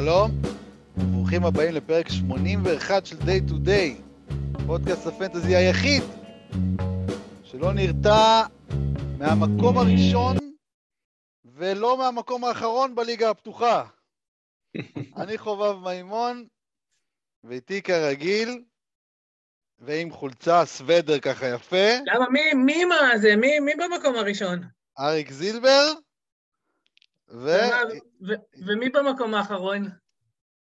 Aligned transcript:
שלום, 0.00 0.30
וברוכים 0.96 1.44
הבאים 1.44 1.74
לפרק 1.74 2.08
81 2.08 3.06
של 3.06 3.16
Day 3.16 3.50
to 3.50 3.52
Day, 3.52 4.02
פודקאסט 4.66 5.06
הפנטזי 5.06 5.56
היחיד 5.56 6.02
שלא 7.44 7.72
נרתע 7.72 8.42
מהמקום 9.18 9.78
הראשון 9.78 10.36
ולא 11.44 11.98
מהמקום 11.98 12.44
האחרון 12.44 12.94
בליגה 12.94 13.30
הפתוחה. 13.30 13.84
אני 15.20 15.38
חובב 15.38 15.88
מימון, 15.88 16.46
ואיתי 17.44 17.82
כרגיל, 17.82 18.62
ועם 19.78 20.10
חולצה 20.10 20.64
סוודר 20.64 21.18
ככה 21.18 21.46
יפה, 21.46 21.90
למה? 22.06 22.28
מי, 22.30 22.54
מי 22.54 22.84
מה 22.84 23.18
זה? 23.18 23.36
מי, 23.36 23.60
מי 23.60 23.72
במקום 23.74 24.16
הראשון? 24.16 24.58
אריק 24.98 25.30
זילבר, 25.30 25.92
ו... 27.34 27.38
ומה- 27.38 27.82
ו- 28.28 28.66
ומי 28.66 28.88
במקום 28.88 29.34
האחרון? 29.34 29.88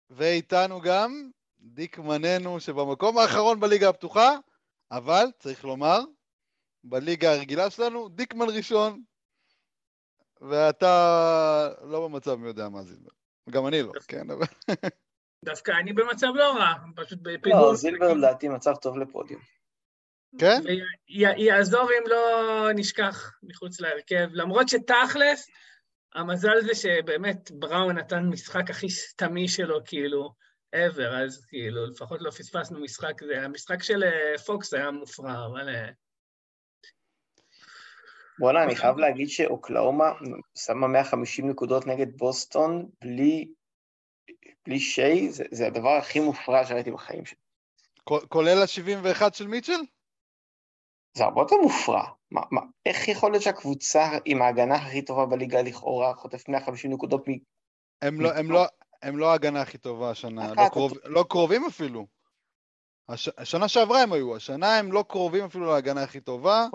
ואיתנו 0.10 0.82
גם 0.82 1.30
דיק 1.60 2.00
מננו 2.00 2.60
שבמקום 2.60 3.18
האחרון 3.18 3.60
בליגה 3.60 3.90
הפתוחה, 3.90 4.38
אבל 4.92 5.26
צריך 5.40 5.66
לומר, 5.66 6.00
בליגה 6.84 7.34
הרגילה 7.34 7.70
שלנו, 7.70 8.10
דיקמן 8.10 8.46
ראשון. 8.50 9.04
ואתה 10.42 11.70
לא 11.82 12.08
במצב 12.08 12.36
מי 12.36 12.48
יודע 12.48 12.70
מה 12.70 12.84
זילבר. 12.84 13.10
גם 13.50 13.68
אני 13.68 13.82
לא, 13.82 13.92
כן, 14.08 14.32
אבל... 14.32 14.46
דווקא 15.46 15.72
אני 15.72 15.94
במצב 15.94 16.28
לא 16.36 16.54
רע, 16.54 16.74
פשוט 16.96 17.20
בפיגור. 17.22 17.62
לא, 17.62 17.76
זילבר 17.76 18.14
לדעתי 18.14 18.48
מצב 18.48 18.76
טוב 18.76 18.98
לפודיום. 18.98 19.42
כן? 20.40 20.62
ויעזור 21.10 21.84
אם 21.84 22.04
לא 22.10 22.68
נשכח 22.76 23.34
מחוץ 23.44 23.80
להרכב, 23.80 24.28
למרות 24.32 24.70
שתכלס, 24.70 25.48
המזל 26.16 26.62
זה 26.62 26.76
שבאמת 26.76 27.52
בראון 27.52 27.98
נתן 27.98 28.24
משחק 28.26 28.70
הכי 28.70 28.90
סתמי 28.90 29.48
שלו, 29.48 29.80
כאילו, 29.86 30.34
ever, 30.76 31.24
אז 31.24 31.46
כאילו, 31.46 31.86
לפחות 31.86 32.22
לא 32.22 32.32
פספסנו 32.32 32.80
משחק, 32.80 33.24
זה 33.24 33.42
המשחק 33.42 33.84
של 33.84 34.04
אה, 34.04 34.38
פוקס 34.38 34.74
היה 34.74 34.92
מופרע, 34.92 35.46
אבל... 35.46 35.70
אה, 35.70 35.90
וואלה, 38.40 38.64
אני 38.64 38.76
חייב 38.76 38.98
להגיד 38.98 39.30
שאוקלאומה 39.30 40.12
שמה 40.58 40.88
150 40.88 41.50
נקודות 41.50 41.88
נגד 41.88 42.18
בוסטון 42.18 42.90
בלי, 43.02 43.52
בלי 44.66 44.80
שיי, 44.80 45.30
זה, 45.30 45.44
זה 45.52 45.68
הדבר 45.68 45.90
הכי 45.90 46.20
מופרע 46.20 46.66
שראיתי 46.66 46.92
בחיים 46.92 47.26
שלי. 47.26 47.38
כולל 48.04 48.62
ה-71 48.62 49.34
של 49.34 49.48
מיטשל? 49.48 49.82
זה 51.14 51.24
הרבה 51.24 51.42
יותר 51.42 51.56
מופרע. 51.64 52.04
מה, 52.32 52.42
מה, 52.52 52.62
איך 52.86 53.08
יכול 53.08 53.32
להיות 53.32 53.44
שהקבוצה 53.44 54.10
עם 54.26 54.42
ההגנה 54.42 54.76
הכי 54.76 55.02
טובה 55.02 55.26
בליגה 55.26 55.62
לכאורה 55.62 56.14
חוטף 56.14 56.50
150 56.50 56.94
נקודות 56.94 57.30
מ... 57.30 57.32
הם 58.02 58.22
לא, 58.22 58.34
הם 58.34 58.52
לא, 58.52 58.66
הם 59.02 59.18
לא 59.18 59.32
ההגנה 59.32 59.62
הכי 59.62 59.78
טובה 59.78 60.10
השנה, 60.10 60.48
לא, 60.48 60.54
אתה- 60.54 60.70
קרוב, 60.70 60.94
לא 61.06 61.26
קרובים 61.30 61.66
אפילו. 61.66 62.08
הש, 63.10 63.30
השנה 63.38 63.68
שעברה 63.68 64.02
הם 64.02 64.14
היו, 64.14 64.36
השנה 64.36 64.78
הם 64.78 64.92
לא 64.92 65.04
קרובים 65.08 65.46
אפילו 65.46 65.66
להגנה 65.66 66.04
הכי 66.04 66.20
טובה. 66.22 66.68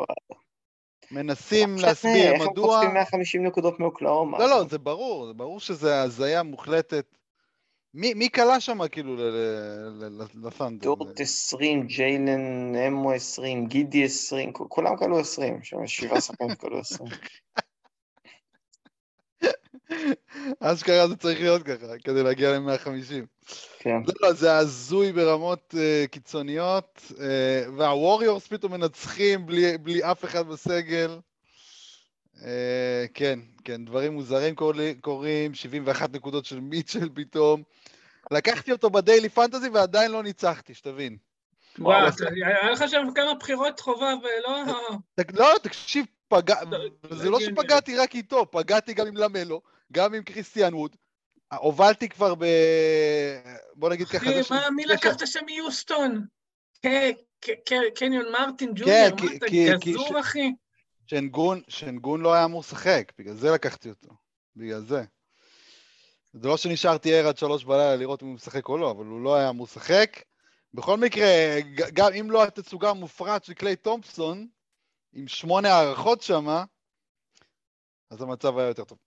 מנסים 1.11 1.77
לא 1.77 1.83
להסביר 1.83 2.33
איך 2.33 2.43
הם 2.43 2.51
מדוע... 2.51 2.77
חוטפים 2.77 2.95
150 2.95 3.47
נקודות 3.47 3.81
מאוקלאומה? 3.81 4.39
לא, 4.39 4.49
לא, 4.49 4.65
זה 4.65 4.79
ברור, 4.79 5.27
זה 5.27 5.33
ברור 5.33 5.61
שזה 5.61 6.03
הזיה 6.03 6.43
מוחלטת. 6.43 7.17
מי, 7.97 8.15
מי 8.15 8.29
קלע 8.29 8.61
שם 8.61 8.89
כאילו 8.89 9.17
ל- 9.17 9.21
ל- 9.21 10.05
ל- 10.05 10.23
ל- 10.23 10.47
לפנדר? 10.47 10.85
דורט 10.85 11.21
20, 11.21 11.87
ג'יילן 11.87 12.75
אמו 12.77 13.13
20, 13.13 13.67
גידי 13.67 14.05
20, 14.05 14.53
כ- 14.53 14.69
כולם 14.69 14.97
כלו 14.97 15.21
20, 15.21 15.59
שם 15.63 15.87
שבעה 15.87 16.21
שחקנים 16.21 16.51
שכלו 16.55 16.79
20. 16.79 17.11
אשכרה 20.61 21.09
זה 21.09 21.17
צריך 21.17 21.41
להיות 21.41 21.63
ככה, 21.63 21.99
כדי 22.05 22.23
להגיע 22.23 22.59
ל-150. 22.59 23.27
כן. 23.79 23.97
לא, 24.07 24.15
לא, 24.21 24.33
זה 24.33 24.57
הזוי 24.57 25.13
ברמות 25.13 25.75
uh, 25.75 26.09
קיצוניות, 26.09 27.01
uh, 27.11 27.15
והווריורס 27.77 28.47
פתאום 28.47 28.73
מנצחים 28.73 29.47
בלי, 29.47 29.79
בלי 29.79 30.05
אף 30.05 30.25
אחד 30.25 30.49
בסגל. 30.49 31.19
Uh, 32.35 32.39
כן, 33.15 33.39
כן, 33.65 33.85
דברים 33.85 34.13
מוזרים 34.13 34.55
קורים, 35.01 35.55
71 35.55 36.13
נקודות 36.13 36.45
של 36.45 36.61
מיטשל 36.61 37.09
פתאום. 37.15 37.63
לקחתי 38.31 38.73
אותו 38.73 38.91
בדיילי 38.91 39.29
פנטזי 39.29 39.69
ועדיין 39.69 40.11
לא 40.11 40.23
ניצחתי, 40.23 40.75
שתבין. 40.75 41.17
וואו, 41.79 42.07
היה 42.45 42.71
לך 42.71 42.85
שם 42.89 43.07
כמה 43.15 43.35
בחירות 43.35 43.81
חובה 43.81 44.13
ולא... 44.23 44.63
לא, 45.35 45.55
תקשיב, 45.63 46.07
פגע... 46.29 46.55
לא, 46.71 46.79
זה 47.11 47.31
לא 47.31 47.37
הגיוני. 47.37 47.57
שפגעתי 47.57 47.97
רק 47.97 48.15
איתו, 48.15 48.51
פגעתי 48.51 48.95
גם 48.95 49.07
עם 49.07 49.17
למלו, 49.17 49.61
גם 49.93 50.15
עם 50.15 50.23
קריסטיאן 50.23 50.75
ווד. 50.75 50.97
הובלתי 51.59 52.09
כבר 52.09 52.35
ב... 52.35 52.45
בוא 53.75 53.91
נגיד 53.91 54.09
ככה. 54.09 54.41
אחי, 54.41 54.55
מי 54.77 54.85
לקחת 54.85 55.27
שם 55.27 55.41
מיוסטון? 55.47 56.27
קניון 57.95 58.33
מרטין 58.33 58.73
כן, 58.77 59.11
ג'וניור, 59.11 59.19
כי- 59.47 59.71
מה 59.71 59.77
אתה 59.77 59.85
גזור, 59.85 60.21
אחי? 60.21 60.53
שנגון 61.69 62.21
לא 62.21 62.35
היה 62.35 62.45
אמור 62.45 62.61
לשחק, 62.61 63.13
בגלל 63.19 63.35
זה 63.35 63.51
לקחתי 63.51 63.89
אותו. 63.89 64.09
בגלל 64.57 64.81
זה. 64.81 65.05
זה 66.41 66.49
לא 66.49 66.57
שנשארתי 66.57 67.15
ער 67.15 67.29
עד 67.29 67.39
שלוש 67.39 67.65
בלילה 67.65 67.97
לראות 67.97 68.23
אם 68.23 68.27
הוא 68.29 68.35
משחק 68.35 68.69
או 68.69 68.79
לא, 68.79 68.91
אבל 68.91 69.07
הוא 69.07 69.21
לא 69.21 69.37
היה 69.37 69.49
אמור 69.49 69.65
לשחק. 69.65 70.23
בכל 70.75 70.97
מקרה, 70.97 71.27
גם 71.93 72.13
אם 72.13 72.31
לא 72.31 72.45
התצוגה 72.45 72.91
המופרעת 72.91 73.45
של 73.45 73.55
קליי 73.55 73.77
תומפסון, 73.77 74.49
עם 75.13 75.29
שמונה 75.29 75.69
הערכות 75.69 76.23
שמה, 76.23 76.65
אז 78.11 78.23
המצב 78.23 78.59
היה 78.59 78.69
יותר 78.69 78.85
טוב. 78.85 78.99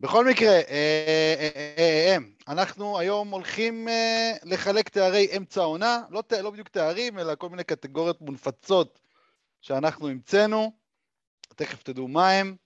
בכל 0.00 0.26
מקרה, 0.26 0.48
אה, 0.48 0.60
אה, 0.60 1.50
אה, 1.56 1.74
אה, 1.78 2.16
אה, 2.16 2.16
אנחנו 2.48 2.98
היום 2.98 3.30
הולכים 3.30 3.88
אה, 3.88 4.32
לחלק 4.42 4.88
תארי 4.88 5.36
אמצע 5.36 5.60
העונה, 5.60 6.02
לא, 6.10 6.22
לא 6.42 6.50
בדיוק 6.50 6.68
תארים, 6.68 7.18
אלא 7.18 7.34
כל 7.34 7.48
מיני 7.48 7.64
קטגוריות 7.64 8.20
מונפצות 8.20 9.00
שאנחנו 9.60 10.08
המצאנו. 10.08 10.72
תכף 11.56 11.82
תדעו 11.82 12.08
מה 12.08 12.30
הם. 12.30 12.56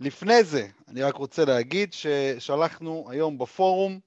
לפני 0.00 0.44
זה, 0.44 0.68
אני 0.88 1.02
רק 1.02 1.14
רוצה 1.14 1.44
להגיד 1.44 1.92
ששלחנו 1.92 3.10
היום 3.10 3.38
בפורום 3.38 4.00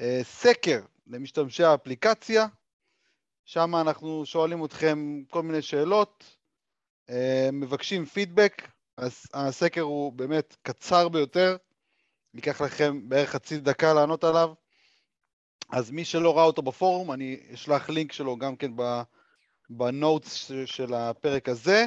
אה, 0.00 0.20
סקר 0.22 0.80
למשתמשי 1.06 1.64
האפליקציה, 1.64 2.46
שם 3.44 3.76
אנחנו 3.76 4.26
שואלים 4.26 4.64
אתכם 4.64 5.22
כל 5.30 5.42
מיני 5.42 5.62
שאלות, 5.62 6.36
אה, 7.10 7.48
מבקשים 7.52 8.04
פידבק, 8.04 8.62
אז 8.96 9.22
הסקר 9.34 9.80
הוא 9.80 10.12
באמת 10.12 10.56
קצר 10.62 11.08
ביותר, 11.08 11.56
ייקח 12.34 12.60
לכם 12.60 13.08
בערך 13.08 13.30
חצי 13.30 13.60
דקה 13.60 13.94
לענות 13.94 14.24
עליו, 14.24 14.52
אז 15.72 15.90
מי 15.90 16.04
שלא 16.04 16.36
ראה 16.36 16.44
אותו 16.44 16.62
בפורום, 16.62 17.12
אני 17.12 17.40
אשלח 17.54 17.90
לינק 17.90 18.12
שלו 18.12 18.36
גם 18.36 18.56
כן 18.56 18.72
בנוטס 19.70 20.50
של 20.66 20.94
הפרק 20.94 21.48
הזה. 21.48 21.86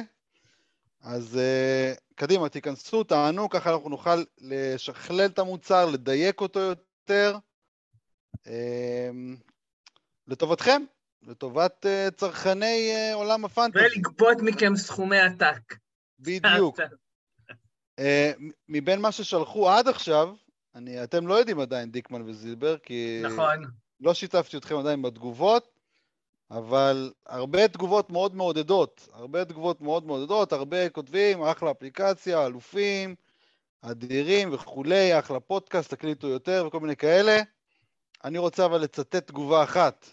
אז 1.00 1.38
uh, 1.38 2.05
קדימה, 2.16 2.48
תיכנסו, 2.48 3.04
תענו, 3.04 3.48
ככה 3.48 3.72
אנחנו 3.72 3.88
נוכל 3.88 4.22
לשכלל 4.38 5.26
את 5.26 5.38
המוצר, 5.38 5.86
לדייק 5.86 6.40
אותו 6.40 6.60
יותר, 6.60 7.38
uh, 8.38 8.50
לטובתכם, 10.26 10.82
לטובת 11.22 11.86
uh, 11.86 12.10
צרכני 12.10 12.94
uh, 12.94 13.14
עולם 13.14 13.44
הפנטזי. 13.44 13.78
ולגבות 13.84 14.36
מכם 14.42 14.76
סכומי 14.76 15.18
עתק. 15.18 15.74
בדיוק. 16.18 16.80
Uh, 18.00 18.42
מבין 18.68 19.00
מה 19.00 19.12
ששלחו 19.12 19.70
עד 19.70 19.88
עכשיו, 19.88 20.34
אני, 20.74 21.04
אתם 21.04 21.26
לא 21.26 21.34
יודעים 21.34 21.60
עדיין 21.60 21.90
דיקמן 21.90 22.22
וזילבר, 22.22 22.78
כי 22.78 23.22
נכון. 23.24 23.64
לא 24.00 24.14
שיתפתי 24.14 24.56
אתכם 24.56 24.76
עדיין 24.76 25.02
בתגובות, 25.02 25.75
אבל 26.50 27.12
הרבה 27.26 27.68
תגובות 27.68 28.10
מאוד 28.10 28.34
מעודדות, 28.34 29.08
הרבה 29.12 29.44
תגובות 29.44 29.80
מאוד 29.80 30.06
מעודדות, 30.06 30.52
הרבה 30.52 30.88
כותבים, 30.90 31.42
אחלה 31.42 31.70
אפליקציה, 31.70 32.46
אלופים, 32.46 33.14
אדירים 33.82 34.54
וכולי, 34.54 35.18
אחלה 35.18 35.40
פודקאסט, 35.40 35.90
תקליטו 35.90 36.28
יותר 36.28 36.64
וכל 36.66 36.80
מיני 36.80 36.96
כאלה. 36.96 37.40
אני 38.24 38.38
רוצה 38.38 38.66
אבל 38.66 38.78
לצטט 38.78 39.16
תגובה 39.16 39.64
אחת. 39.64 40.06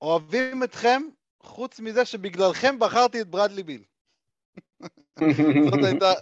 אוהבים 0.00 0.64
אתכם, 0.64 1.02
חוץ 1.42 1.80
מזה 1.80 2.04
שבגללכם 2.04 2.78
בחרתי 2.78 3.20
את 3.20 3.28
ברדלי 3.28 3.62
ביל. 3.62 3.84
זאת, 5.70 5.84
הייתה, 5.84 6.12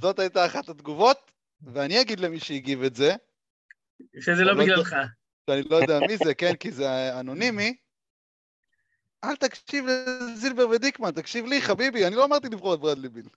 זאת 0.00 0.18
הייתה 0.18 0.46
אחת 0.46 0.68
התגובות, 0.68 1.30
ואני 1.62 2.00
אגיד 2.00 2.20
למי 2.20 2.40
שהגיב 2.40 2.82
את 2.82 2.94
זה, 2.94 3.14
שזה 4.20 4.44
לא 4.44 4.52
לא 4.54 4.62
בגללך. 4.62 4.96
שאני 5.50 5.62
לא 5.62 5.76
יודע 5.76 6.00
מי 6.00 6.16
זה, 6.16 6.34
כן, 6.34 6.56
כי 6.56 6.70
זה 6.70 7.20
אנונימי, 7.20 7.76
אל 9.24 9.36
תקשיב 9.36 9.84
לזילבר 9.86 10.68
ודיקמן, 10.68 11.10
תקשיב 11.10 11.46
לי, 11.46 11.62
חביבי, 11.62 12.06
אני 12.06 12.14
לא 12.14 12.24
אמרתי 12.24 12.48
לבחור 12.48 12.74
את 12.74 12.80
ברדלי 12.80 13.08
ביל. 13.08 13.28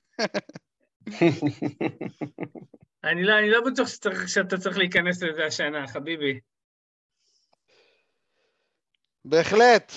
אני 3.03 3.23
לא, 3.23 3.39
אני 3.39 3.49
לא 3.49 3.61
בטוח 3.71 3.87
שצריך, 3.87 4.29
שאתה 4.29 4.57
צריך 4.57 4.77
להיכנס 4.77 5.23
לזה 5.23 5.45
השנה, 5.45 5.87
חביבי. 5.87 6.39
בהחלט. 9.25 9.91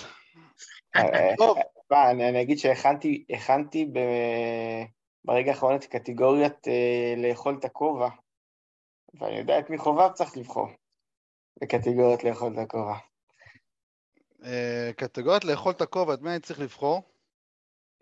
אה, 0.97 1.37
טוב, 1.37 1.59
מה, 1.91 2.11
אני 2.11 2.29
אני 2.29 2.43
אגיד 2.43 2.59
שהכנתי 2.59 3.25
הכנתי 3.31 3.85
ב- 3.85 4.85
ברגע 5.25 5.51
האחרון 5.51 5.75
את 5.75 5.85
קטגוריית 5.85 6.69
אה, 6.69 7.15
לאכול 7.17 7.57
את 7.59 7.65
הכובע. 7.65 8.09
ואני 9.15 9.39
יודע 9.39 9.59
את 9.59 9.71
מי 9.71 9.79
חובב 9.79 10.13
צריך 10.13 10.37
לבחור 10.37 10.69
בקטגוריות 11.61 12.25
לאכול 12.25 12.53
את 12.53 12.59
הכובע. 12.59 12.95
אה, 14.45 14.91
קטגוריית 14.97 15.45
לאכול 15.45 15.73
את 15.73 15.81
הכובע, 15.81 16.15
את 16.15 16.23
מי 16.23 16.31
אני 16.31 16.41
צריך 16.41 16.61
לבחור? 16.61 17.03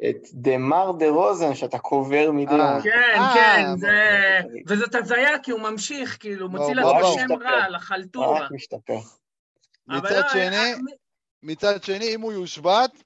את 0.09 0.17
דה-מר 0.33 0.93
דה 0.99 1.09
רוזן, 1.09 1.55
שאתה 1.55 1.79
קובר 1.79 2.31
מדי 2.33 2.55
אה. 2.55 2.83
כן, 2.83 2.91
אה, 3.15 3.35
כן, 3.35 3.77
זה... 3.77 4.41
וזאת 4.67 4.95
הזיה, 4.95 5.39
כי 5.39 5.51
הוא 5.51 5.61
ממשיך, 5.61 6.17
כאילו, 6.21 6.49
מוציא 6.49 6.67
בוא, 6.67 6.75
לעצמו 6.75 7.01
בוא. 7.01 7.19
שם 7.19 7.33
רע, 7.43 7.69
לחלטורה. 7.69 8.41
רק 8.41 8.51
משתפר. 8.51 8.99
מצד 9.89 10.23
לא, 10.23 10.29
שני, 10.29 10.73
מצד 11.43 11.83
שני, 11.83 12.15
אם 12.15 12.21
הוא 12.21 12.33
יושבת, 12.33 13.03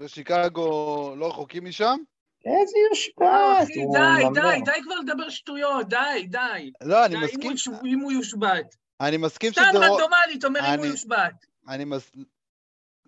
ושיקגו 0.00 1.14
לא 1.16 1.28
רחוקים 1.28 1.64
משם, 1.64 1.96
איזה 2.44 2.78
יושבת, 2.90 3.66
די. 3.92 4.40
די, 4.40 4.60
די 4.64 4.82
כבר 4.82 4.94
לדבר 4.94 5.28
שטויות, 5.28 5.88
די, 5.88 6.26
די. 6.26 6.70
לא, 6.82 7.04
אני 7.04 7.16
מסכים, 7.16 7.76
אם 7.84 8.00
הוא 8.00 8.12
יושבת. 8.12 8.76
אני 9.02 9.16
מסכים 9.16 9.52
סתם 9.52 9.62
שזה... 9.68 9.78
רו- 9.78 9.94
רנדומלית, 9.94 10.44
אומר 10.44 10.74
אם 10.74 10.78
הוא 10.78 10.86
יושבת. 10.86 11.46
אני 11.68 11.84
מס... 11.84 12.10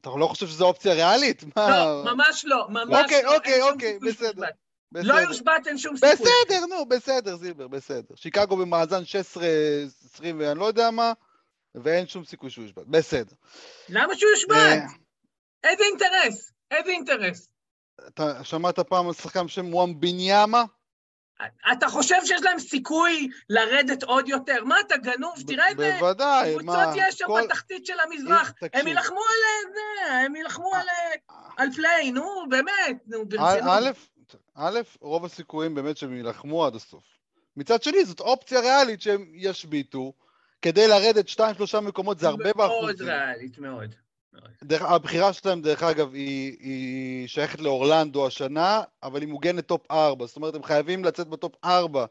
אתה 0.00 0.11
לא 0.19 0.26
חושב 0.26 0.46
שזו 0.46 0.67
אופציה 0.67 0.94
ריאלית? 0.94 1.44
מה? 1.56 1.69
לא, 1.70 2.05
ממש 2.05 2.44
לא, 2.44 2.67
ממש 2.69 3.02
אוקיי, 3.02 3.23
לא. 3.23 3.37
אוקיי, 3.37 3.62
אוקיי, 3.62 3.93
סיכוי 3.93 4.12
בסדר. 4.12 4.46
בסדר. 4.93 5.14
לא 5.14 5.20
יושבת, 5.20 5.67
אין 5.67 5.79
שום 5.79 5.96
סיכוי. 5.96 6.12
בסדר, 6.12 6.67
נו, 6.67 6.87
בסדר, 6.87 7.37
זילבר, 7.37 7.69
בסדר. 7.69 8.14
שיקגו 8.14 8.56
במאזן 8.56 9.02
16-20 9.02 10.23
ואני 10.38 10.58
לא 10.58 10.64
יודע 10.64 10.91
מה, 10.91 11.12
ואין 11.75 12.06
שום 12.06 12.25
סיכוי 12.25 12.50
שהוא 12.50 12.64
יושבת. 12.64 12.87
בסדר. 12.87 13.37
למה 13.88 14.14
שהוא 14.14 14.31
אה, 14.31 14.35
יושבת? 14.35 14.90
איזה 15.64 15.85
אינטרס? 15.85 16.52
איזה 16.70 16.90
אינטרס? 16.90 17.49
אתה 18.06 18.44
שמעת 18.44 18.79
פעם 18.79 19.06
על 19.06 19.12
שחקן 19.12 19.47
בשם 19.47 19.64
מואם 19.64 20.00
בניאמה? 20.00 20.64
אתה 21.72 21.88
חושב 21.88 22.16
שיש 22.25 22.42
להם 22.42 22.58
סיכוי 22.58 23.28
לרדת 23.48 24.02
עוד 24.02 24.28
יותר? 24.28 24.64
מה, 24.64 24.81
אתה 24.81 24.96
גנוב? 24.96 25.34
תראה 25.46 25.70
את 25.70 25.76
זה. 25.76 25.96
בוודאי, 26.00 26.56
קבוצות. 26.58 26.94
יש 26.96 27.14
שם 27.14 27.26
בתחתית 27.44 27.86
של 27.86 28.00
המזרח. 28.00 28.50
תקשיב. 28.50 28.70
הם 28.72 28.86
יילחמו 28.86 29.20
על 29.20 29.72
זה, 29.75 30.12
הם 30.14 30.36
יילחמו 30.36 30.75
על 30.75 30.86
על 31.56 31.72
play, 31.72 32.12
נו, 32.12 32.44
באמת, 32.48 32.96
נו, 33.06 33.28
ברצינות. 33.28 33.96
א', 34.54 34.81
רוב 35.00 35.25
הסיכויים 35.25 35.75
באמת 35.75 35.96
שהם 35.96 36.14
יילחמו 36.14 36.66
עד 36.66 36.75
הסוף. 36.75 37.04
מצד 37.56 37.82
שני, 37.82 38.04
זאת 38.04 38.20
אופציה 38.20 38.60
ריאלית 38.60 39.00
שהם 39.00 39.32
ישביתו, 39.34 40.12
כדי 40.62 40.88
לרדת 40.88 41.28
2-3 41.28 41.80
מקומות 41.80 42.19
זה 42.19 42.28
הרבה 42.28 42.50
מאוד 42.56 42.70
באחוזים. 42.70 43.06
ריאלית, 43.06 43.58
מאוד. 43.58 43.94
דרך, 44.64 44.82
הבחירה 44.82 45.32
שלהם, 45.32 45.62
דרך 45.62 45.82
אגב, 45.82 46.14
היא, 46.14 46.56
היא 46.60 47.28
שייכת 47.28 47.60
לאורלנדו 47.60 48.26
השנה, 48.26 48.82
אבל 49.02 49.20
היא 49.20 49.28
מוגנת 49.28 49.66
top 49.66 49.90
4. 49.90 50.26
זאת 50.26 50.36
אומרת, 50.36 50.54
הם 50.54 50.62
חייבים 50.62 51.04
לצאת 51.04 51.28
ב 51.28 51.34
top 51.34 51.52
4 51.64 52.06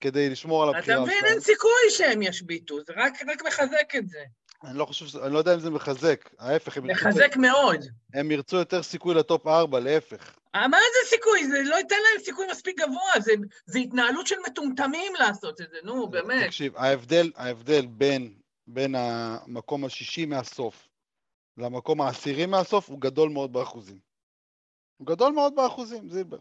כדי 0.00 0.30
לשמור 0.30 0.62
על 0.62 0.70
אתה 0.70 0.78
הבחירה 0.78 1.00
מבין, 1.00 1.18
שלהם. 1.20 1.32
אין 1.32 1.40
סיכוי 1.40 1.90
שהם 1.90 2.22
ישביתו, 2.22 2.80
זה 2.86 2.92
רק 2.96 3.12
רק 3.28 3.42
מחזק 3.46 3.96
את 3.98 4.08
זה. 4.08 4.18
אני 4.64 4.78
לא 4.78 4.84
חושב, 4.84 5.18
אני 5.18 5.32
לא 5.32 5.38
יודע 5.38 5.54
אם 5.54 5.60
זה 5.60 5.70
מחזק. 5.70 6.28
ההפך, 6.38 6.76
הם 6.76 6.90
ירצו, 6.90 7.08
מחזק 7.08 7.36
מאוד. 7.36 7.84
הם 8.14 8.30
ירצו 8.30 8.56
יותר 8.56 8.82
סיכוי 8.82 9.14
לטופ 9.14 9.46
4, 9.46 9.80
להפך. 9.80 10.36
אה, 10.54 10.68
מה 10.68 10.76
זה 10.78 11.16
סיכוי? 11.16 11.46
זה 11.46 11.62
לא 11.64 11.76
ייתן 11.76 11.96
להם 11.96 12.24
סיכוי 12.24 12.46
מספיק 12.50 12.80
גבוה, 12.80 13.20
זה, 13.20 13.32
זה 13.66 13.78
התנהלות 13.78 14.26
של 14.26 14.36
מטומטמים 14.46 15.12
לעשות 15.18 15.60
את 15.60 15.70
זה, 15.70 15.76
נו, 15.84 16.08
באמת. 16.08 16.46
תקשיב, 16.46 16.76
ההבדל, 16.76 17.30
ההבדל 17.36 17.86
בין, 17.86 18.34
בין 18.66 18.94
המקום 18.98 19.84
השישי 19.84 20.26
מהסוף 20.26 20.88
למקום 21.62 22.00
העשירי 22.00 22.46
מהסוף 22.46 22.88
הוא 22.90 23.00
גדול 23.00 23.30
מאוד 23.30 23.52
באחוזים. 23.52 23.98
הוא 24.96 25.06
גדול 25.06 25.32
מאוד 25.32 25.54
באחוזים, 25.54 26.10
זילבר. 26.10 26.38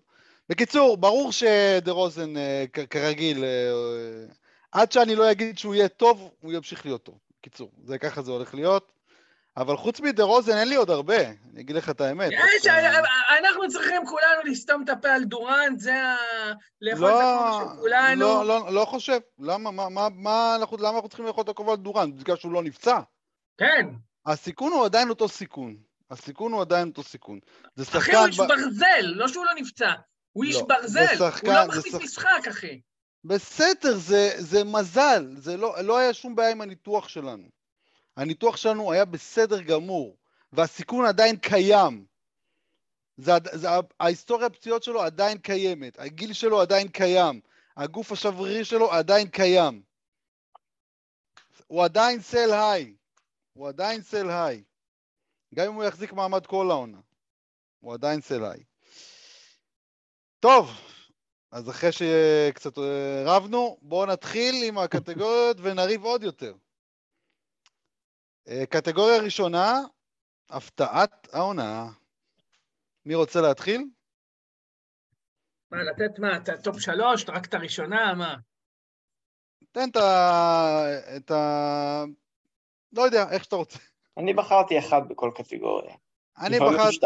בקיצור, 0.50 0.98
ברור 0.98 1.32
שדה 1.32 1.92
רוזן, 1.92 2.38
אה, 2.38 2.66
כרגיל, 2.90 3.44
אה, 3.44 3.72
אה, 3.72 4.26
עד 4.72 4.92
שאני 4.92 5.16
לא 5.16 5.32
אגיד 5.32 5.58
שהוא 5.58 5.76
יהיה 5.76 5.88
טוב, 5.88 6.32
הוא 6.40 6.54
ימשיך 6.54 6.86
להיות 6.86 7.04
טוב. 7.04 7.18
בקיצור, 7.40 7.72
זה 7.84 7.98
ככה 7.98 8.22
זה 8.22 8.32
הולך 8.32 8.54
להיות. 8.56 8.92
אבל 9.58 9.78
חוץ 9.78 10.00
מדה 10.00 10.24
רוזן 10.24 10.58
אין 10.58 10.70
לי 10.70 10.76
עוד 10.76 10.90
הרבה, 10.90 11.28
אני 11.28 11.62
אגיד 11.62 11.76
לך 11.76 11.90
את 11.90 12.02
האמת. 12.02 12.32
יש, 12.32 12.68
אנחנו 13.40 13.68
צריכים 13.70 14.06
כולנו 14.06 14.42
לסתום 14.46 14.84
את 14.84 14.90
הפה 14.90 15.10
על 15.10 15.24
דורנט, 15.24 15.80
זה 15.80 16.04
ה... 16.04 16.16
לאכול 16.82 17.08
את 17.08 17.12
לא, 17.12 17.36
הכובע 17.36 17.74
של 17.74 17.80
כולנו. 17.80 18.22
לא, 18.22 18.46
לא, 18.46 18.74
לא 18.74 18.86
חושב. 18.86 19.20
למה, 19.40 19.72
מה, 19.72 19.90
מה, 19.90 20.08
מה 20.12 20.56
אנחנו, 20.56 20.78
למה 20.78 20.90
אנחנו 20.90 21.10
צריכים 21.10 21.26
לאכול 21.26 21.44
את 21.44 21.50
הכובע 21.50 21.72
על 21.72 21.78
דורן? 21.78 22.18
בגלל 22.18 22.36
שהוא 22.36 22.52
לא 22.52 22.64
נפצע? 22.64 23.00
כן. 23.58 23.88
הסיכון 24.26 24.72
הוא 24.72 24.86
עדיין 24.86 25.10
אותו 25.10 25.28
סיכון. 25.30 25.78
הסיכון 26.12 26.52
הוא 26.54 26.62
עדיין 26.62 26.88
אותו 26.88 27.04
סיכון. 27.04 27.40
זה 27.76 27.84
אחי, 27.84 27.92
שחקן... 28.12 28.18
הוא 28.18 28.28
איש 28.28 28.40
ב- 28.40 28.44
ברזל, 28.48 29.02
לא 29.02 29.28
שהוא 29.28 29.46
לא 29.46 29.52
נפצע. 29.56 29.92
הוא 30.34 30.44
איש 30.44 30.56
לא, 30.56 30.66
ברזל, 30.66 31.06
זה 31.06 31.18
שחקן- 31.32 31.48
הוא 31.48 31.56
לא 31.56 31.68
מחליף 31.68 31.94
שח- 31.94 32.02
משחק, 32.04 32.48
אחי. 32.50 32.82
בסדר, 33.24 33.98
זה, 33.98 34.30
זה 34.38 34.64
מזל. 34.64 35.34
זה 35.38 35.58
לא, 35.58 35.82
לא 35.82 35.98
היה 35.98 36.14
שום 36.14 36.36
בעיה 36.36 36.52
עם 36.52 36.62
הניתוח 36.62 37.10
שלנו. 37.10 37.48
הניתוח 38.18 38.58
שלנו 38.58 38.92
היה 38.92 39.06
בסדר 39.06 39.62
גמור, 39.62 40.18
והסיכון 40.54 41.06
עדיין 41.06 41.36
קיים. 41.38 42.06
זה, 43.18 43.32
זה, 43.54 43.68
ההיסטוריה 44.00 44.48
הפציעות 44.48 44.84
שלו 44.84 45.02
עדיין 45.02 45.38
קיימת, 45.38 46.00
הגיל 46.00 46.34
שלו 46.34 46.62
עדיין 46.62 46.88
קיים, 46.88 47.42
הגוף 47.78 48.12
השברירי 48.12 48.66
שלו 48.66 48.92
עדיין 48.92 49.28
קיים. 49.28 49.82
הוא 51.68 51.84
עדיין 51.84 52.22
sell 52.22 52.50
high. 52.54 52.94
הוא 53.54 53.68
עדיין 53.68 54.02
sell 54.02 54.30
high. 54.30 54.64
גם 55.56 55.68
אם 55.68 55.74
הוא 55.74 55.84
יחזיק 55.84 56.14
מעמד 56.14 56.46
כל 56.46 56.72
העונה. 56.72 57.00
הוא 57.80 57.94
עדיין 57.94 58.22
sell 58.22 58.44
high. 58.46 58.64
טוב, 60.40 60.70
אז 61.52 61.70
אחרי 61.70 61.92
שקצת 61.92 62.78
אה, 62.78 63.24
רבנו, 63.26 63.78
בואו 63.82 64.06
נתחיל 64.06 64.56
עם 64.68 64.78
הקטגוריות 64.78 65.58
ונריב 65.64 66.04
עוד 66.04 66.24
יותר. 66.24 66.54
אה, 68.48 68.66
קטגוריה 68.66 69.22
ראשונה, 69.22 69.80
הפתעת 70.50 71.28
העונה. 71.34 71.86
מי 73.06 73.16
רוצה 73.16 73.42
להתחיל? 73.42 73.84
מה, 75.72 75.78
לתת 75.84 76.20
מה, 76.20 76.38
את 76.38 76.50
ה 76.50 76.57
top 76.57 76.80
שלוש, 76.80 77.26
רק 77.28 77.46
את 77.46 77.54
הראשונה, 77.54 78.14
מה? 78.14 78.36
תן 79.72 79.90
את 79.90 79.96
ה... 79.96 80.84
את 81.18 81.32
ה... 81.32 82.04
לא 82.94 83.02
יודע, 83.02 83.30
איך 83.32 83.44
שאתה 83.44 83.56
רוצה. 83.56 83.80
אני 84.18 84.34
בחרתי 84.34 84.80
אחד 84.80 85.02
בכל 85.10 85.32
קטגוריה. 85.36 85.96
אני 86.40 86.60
בחרתי... 86.60 86.98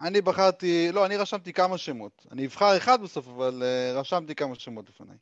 אני 0.00 0.20
בחרתי... 0.20 0.92
לא, 0.92 1.06
אני 1.06 1.16
רשמתי 1.16 1.52
כמה 1.52 1.78
שמות. 1.78 2.26
אני 2.30 2.46
אבחר 2.46 2.76
אחד 2.76 3.02
בסוף, 3.02 3.28
אבל 3.28 3.62
uh, 3.62 3.98
רשמתי 3.98 4.34
כמה 4.34 4.54
שמות 4.54 4.88
לפניי. 4.88 5.16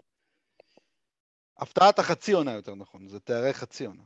הפתעת 1.58 1.98
החצי 1.98 2.32
עונה 2.32 2.52
יותר 2.52 2.74
נכון, 2.74 3.08
זה 3.08 3.20
תארי 3.20 3.54
חצי 3.54 3.84
עונה. 3.86 4.02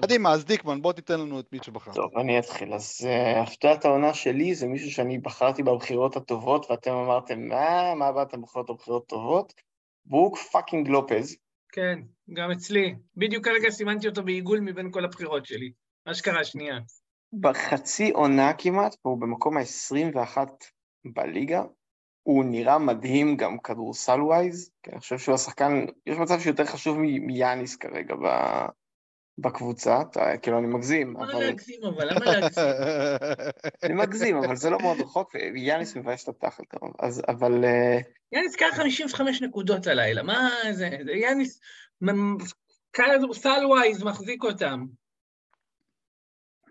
קדימה, 0.00 0.32
אז 0.32 0.44
דיקמן, 0.44 0.82
בוא 0.82 0.92
תיתן 0.92 1.20
לנו 1.20 1.40
את 1.40 1.52
מי 1.52 1.58
שבחרת. 1.62 1.94
טוב, 1.94 2.18
אני 2.18 2.38
אתחיל. 2.38 2.74
אז 2.74 3.00
uh, 3.00 3.38
הפתעת 3.38 3.84
העונה 3.84 4.14
שלי 4.14 4.54
זה 4.54 4.66
מישהו 4.66 4.90
שאני 4.90 5.18
בחרתי 5.18 5.62
בבחירות 5.62 6.16
הטובות, 6.16 6.70
ואתם 6.70 6.92
אמרתם, 6.92 7.48
מה, 7.48 7.94
מה 7.94 8.12
באתם 8.12 8.40
בבחירות 8.42 8.70
הבחירות 8.70 9.06
טובות? 9.06 9.54
ברוק 10.06 10.38
fucking 10.38 10.88
לופז. 10.88 11.36
כן, 11.74 11.98
גם 12.32 12.50
אצלי. 12.50 12.94
בדיוק 13.16 13.44
כרגע 13.44 13.70
סימנתי 13.70 14.08
אותו 14.08 14.22
בעיגול 14.24 14.60
מבין 14.60 14.90
כל 14.90 15.04
הבחירות 15.04 15.46
שלי. 15.46 15.72
אשכרה 16.04 16.44
שנייה. 16.44 16.78
בחצי 17.40 18.10
עונה 18.10 18.52
כמעט, 18.58 18.96
והוא 19.04 19.20
במקום 19.20 19.56
ה-21 19.56 20.38
בליגה. 21.04 21.62
הוא 22.22 22.44
נראה 22.44 22.78
מדהים 22.78 23.36
גם 23.36 23.58
כדורסל 23.58 24.22
wise, 24.22 24.70
כי 24.82 24.90
אני 24.90 25.00
חושב 25.00 25.18
שהוא 25.18 25.34
השחקן, 25.34 25.72
יש 26.06 26.18
מצב 26.18 26.40
שיותר 26.40 26.64
חשוב 26.64 26.98
מיאניס 27.00 27.76
כרגע. 27.76 28.14
בקבוצה, 29.38 29.98
כאילו 30.42 30.58
אני 30.58 30.66
מגזים, 30.66 31.14
למה 31.16 31.32
אבל... 31.32 31.40
להגזים 31.40 31.84
אבל? 31.84 32.14
למה 32.14 32.24
להגזים? 32.24 32.64
אני 33.84 33.94
מגזים, 33.94 34.36
אבל 34.36 34.56
זה 34.56 34.70
לא 34.70 34.78
מאוד 34.78 35.00
רחוק, 35.00 35.34
ויאניס 35.54 35.96
מבאס 35.96 36.28
את 36.28 36.28
התחת 36.28 36.64
אז, 36.98 37.22
אבל... 37.28 37.64
אה, 37.64 37.98
יאניס 38.32 38.56
קרא 38.56 38.70
55 38.72 39.42
נקודות 39.42 39.86
הלילה, 39.86 40.22
מה 40.22 40.50
זה? 40.72 40.90
יאניס, 41.14 41.60
מ- 42.02 42.36
כדורסל 42.92 43.66
ווייז 43.66 44.02
מחזיק 44.02 44.44
אותם. 44.44 44.86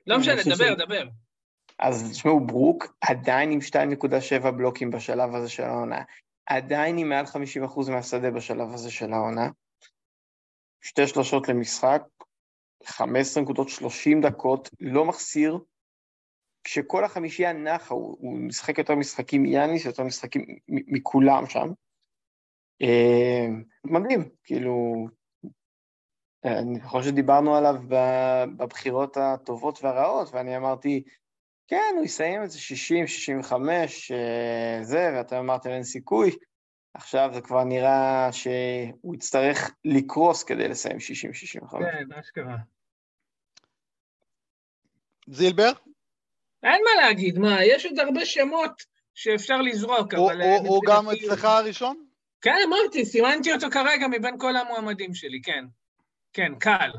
לא 0.07 0.19
משנה, 0.19 0.41
דבר, 0.55 0.73
דבר. 0.85 1.03
אז 1.79 2.11
תשמעו, 2.11 2.47
ברוק 2.47 2.97
עדיין 3.01 3.51
עם 3.51 3.59
2.7 4.41 4.51
בלוקים 4.51 4.91
בשלב 4.91 5.35
הזה 5.35 5.49
של 5.49 5.63
העונה, 5.63 6.01
עדיין 6.45 6.97
עם 6.97 7.09
מעל 7.09 7.25
50% 7.25 7.91
מהשדה 7.91 8.31
בשלב 8.31 8.73
הזה 8.73 8.91
של 8.91 9.13
העונה, 9.13 9.49
שתי 10.81 11.07
שלושות 11.07 11.49
למשחק, 11.49 12.01
15 12.87 13.43
נקודות, 13.43 13.69
30 13.69 14.21
דקות, 14.21 14.69
לא 14.79 15.05
מחסיר, 15.05 15.59
כשכל 16.63 17.03
החמישייה 17.03 17.53
נחה, 17.53 17.93
הוא, 17.93 18.17
הוא 18.19 18.37
משחק 18.37 18.77
יותר 18.77 18.95
משחקים 18.95 19.43
מיאניס, 19.43 19.85
יותר 19.85 20.03
משחקים 20.03 20.45
מכולם 20.67 21.47
שם. 21.47 21.69
אה, 22.81 23.47
מדהים, 23.83 24.29
כאילו, 24.43 25.07
אני 26.45 26.81
חושב 26.81 27.09
שדיברנו 27.09 27.55
עליו 27.55 27.75
בבחירות 28.57 29.17
הטובות 29.17 29.83
והרעות, 29.83 30.29
ואני 30.33 30.57
אמרתי, 30.57 31.03
כן, 31.67 31.93
הוא 31.97 32.05
יסיים 32.05 32.43
את 32.43 32.51
זה 32.51 32.59
60, 32.59 33.07
65, 33.07 34.11
אה, 34.11 34.83
זה, 34.83 35.11
ואתם 35.15 35.35
אמרתם 35.35 35.69
אין 35.69 35.83
סיכוי. 35.83 36.31
עכשיו 36.93 37.29
זה 37.33 37.41
כבר 37.41 37.63
נראה 37.63 38.29
שהוא 38.31 39.15
יצטרך 39.15 39.75
לקרוס 39.85 40.43
כדי 40.43 40.67
לסיים 40.67 40.97
60-65. 40.97 41.79
כן, 41.79 42.13
אשכרה. 42.19 42.57
זילבר? 45.27 45.71
אין 46.63 46.81
מה 46.83 47.01
להגיד, 47.05 47.37
מה, 47.39 47.65
יש 47.65 47.85
עוד 47.85 47.99
הרבה 47.99 48.25
שמות 48.25 48.71
שאפשר 49.15 49.61
לזרוק, 49.61 50.13
הוא- 50.13 50.31
אבל... 50.31 50.41
הוא- 50.41 50.49
אה, 50.51 50.57
הוא 50.57 50.81
גם 50.87 51.05
מבחינתי- 51.05 51.27
אצלך 51.27 51.45
הראשון? 51.45 52.05
כן, 52.41 52.55
אמרתי, 52.67 53.05
סימנתי 53.05 53.53
אותו 53.53 53.67
כרגע 53.71 54.07
מבין 54.07 54.37
כל 54.39 54.55
המועמדים 54.55 55.13
שלי, 55.13 55.41
כן. 55.41 55.65
כן, 56.33 56.51
קל. 56.59 56.91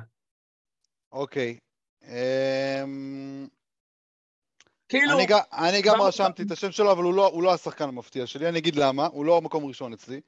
אוקיי. 1.13 1.59
אמ, 2.05 3.47
כאילו, 4.89 5.19
אני 5.19 5.27
אני 5.53 5.83
גם 5.83 6.01
רשמתי 6.01 6.43
את 6.43 6.51
השם 6.51 6.73
שלו, 6.73 6.93
אבל 6.93 7.05
הוא 7.05 7.15
לא- 7.15 7.27
הוא 7.27 7.43
לא 7.43 7.55
השחקן 7.55 7.85
המפתיע 7.89 8.27
שלי, 8.27 8.49
אני 8.49 8.59
אגיד 8.59 8.77
למה, 8.77 9.07
הוא 9.07 9.25
לא 9.25 9.43
מקום 9.43 9.65
ראשון 9.65 9.93
אצלי. 9.93 10.21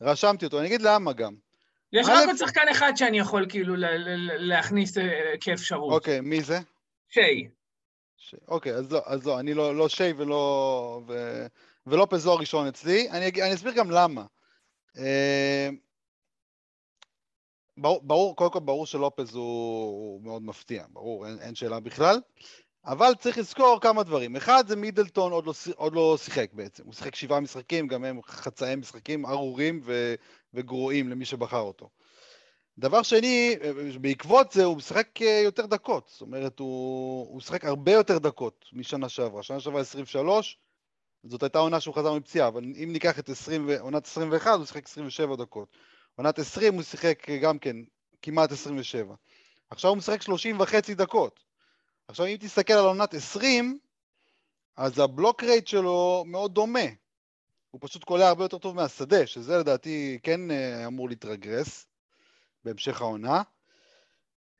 רשמתי 0.00 0.44
אותו, 0.44 0.58
אני 0.58 0.66
אגיד 0.66 0.82
למה 0.82 1.12
גם. 1.12 1.34
יש 1.92 2.06
רק 2.08 2.26
עוד 2.28 2.36
שחקן 2.36 2.68
אחד 2.70 2.92
שאני 2.96 3.18
יכול 3.18 3.46
כאילו 3.48 3.74
להכניס 4.38 4.98
אה, 4.98 5.04
כאפשרות. 5.40 5.92
אוקיי, 5.92 6.20
מי 6.20 6.40
זה? 6.42 6.58
שיי. 7.08 7.48
ש... 8.16 8.34
אוקיי, 8.48 8.74
אז 8.74 8.92
לא, 8.92 9.00
אז 9.04 9.26
לא, 9.26 9.40
אני 9.40 9.54
לא, 9.54 9.76
לא 9.76 9.88
שי 9.88 10.12
ולא... 10.16 11.00
ו... 11.08 11.46
ולופז 11.86 12.26
לא 12.26 12.32
הראשון 12.32 12.66
אצלי. 12.66 13.10
אני, 13.10 13.42
אני 13.42 13.54
אסביר 13.54 13.72
גם 13.72 13.90
למה. 13.90 14.24
אה, 14.98 15.68
ברור, 17.76 18.00
ברור, 18.02 18.36
קודם 18.36 18.50
כל 18.50 18.60
ברור 18.60 18.86
שלופז 18.86 19.34
הוא, 19.34 19.42
הוא 19.84 20.22
מאוד 20.22 20.42
מפתיע, 20.42 20.84
ברור, 20.88 21.26
אין, 21.26 21.38
אין 21.40 21.54
שאלה 21.54 21.80
בכלל. 21.80 22.20
אבל 22.84 23.14
צריך 23.18 23.38
לזכור 23.38 23.78
כמה 23.80 24.02
דברים. 24.02 24.36
אחד, 24.36 24.64
זה 24.68 24.76
מידלטון 24.76 25.32
עוד 25.32 25.46
לא, 25.46 25.54
שי- 25.54 25.72
עוד 25.76 25.92
לא 25.92 26.16
שיחק 26.18 26.52
בעצם. 26.52 26.84
הוא 26.84 26.94
שיחק 26.94 27.14
שבעה 27.14 27.40
משחקים, 27.40 27.86
גם 27.86 28.04
הם 28.04 28.22
חצאי 28.22 28.76
משחקים 28.76 29.26
ארורים 29.26 29.80
ו, 29.84 30.14
וגרועים 30.54 31.08
למי 31.08 31.24
שבחר 31.24 31.60
אותו. 31.60 31.88
דבר 32.78 33.02
שני, 33.02 33.56
בעקבות 34.00 34.52
זה 34.52 34.64
הוא 34.64 34.76
משחק 34.76 35.22
אה, 35.22 35.40
יותר 35.44 35.66
דקות, 35.66 36.08
זאת 36.08 36.20
אומרת, 36.20 36.58
הוא, 36.58 37.36
משחק 37.36 37.64
הרבה 37.64 37.92
יותר 37.92 38.18
דקות 38.18 38.64
משנה 38.72 39.08
שעברה. 39.08 39.42
שנה 39.42 39.60
שעברה 39.60 39.80
23, 39.80 40.58
זאת 41.24 41.42
הייתה 41.42 41.58
עונה 41.58 41.80
שהוא 41.80 41.94
חזר 41.94 42.14
מפציעה, 42.14 42.48
אבל 42.48 42.62
אם 42.64 42.88
ניקח 42.92 43.18
את 43.18 43.28
20, 43.28 43.68
ו- 43.68 43.80
עונת 43.80 44.06
21, 44.06 44.50
הוא 44.50 44.64
שיחק 44.64 44.84
27 44.84 45.36
דקות. 45.36 45.68
עונת 46.16 46.38
20 46.38 46.74
הוא 46.74 46.82
שיחק 46.82 47.30
גם 47.30 47.58
כן 47.58 47.76
כמעט 48.22 48.52
27. 48.52 49.14
עכשיו 49.70 49.90
הוא 49.90 49.98
משחק 49.98 50.22
30 50.22 50.60
וחצי 50.60 50.94
דקות. 50.94 51.40
עכשיו 52.08 52.26
אם 52.26 52.36
תסתכל 52.40 52.72
על 52.72 52.84
עונת 52.84 53.14
20, 53.14 53.78
אז 54.76 54.98
הבלוק 54.98 55.44
רייט 55.44 55.66
שלו 55.66 56.24
מאוד 56.26 56.54
דומה. 56.54 56.86
הוא 57.70 57.80
פשוט 57.84 58.04
קולע 58.04 58.28
הרבה 58.28 58.44
יותר 58.44 58.58
טוב 58.58 58.76
מהשדה, 58.76 59.26
שזה 59.26 59.58
לדעתי 59.58 60.18
כן 60.22 60.50
אה, 60.50 60.86
אמור 60.86 61.08
להתרגרס. 61.08 61.86
בהמשך 62.66 63.00
העונה. 63.00 63.42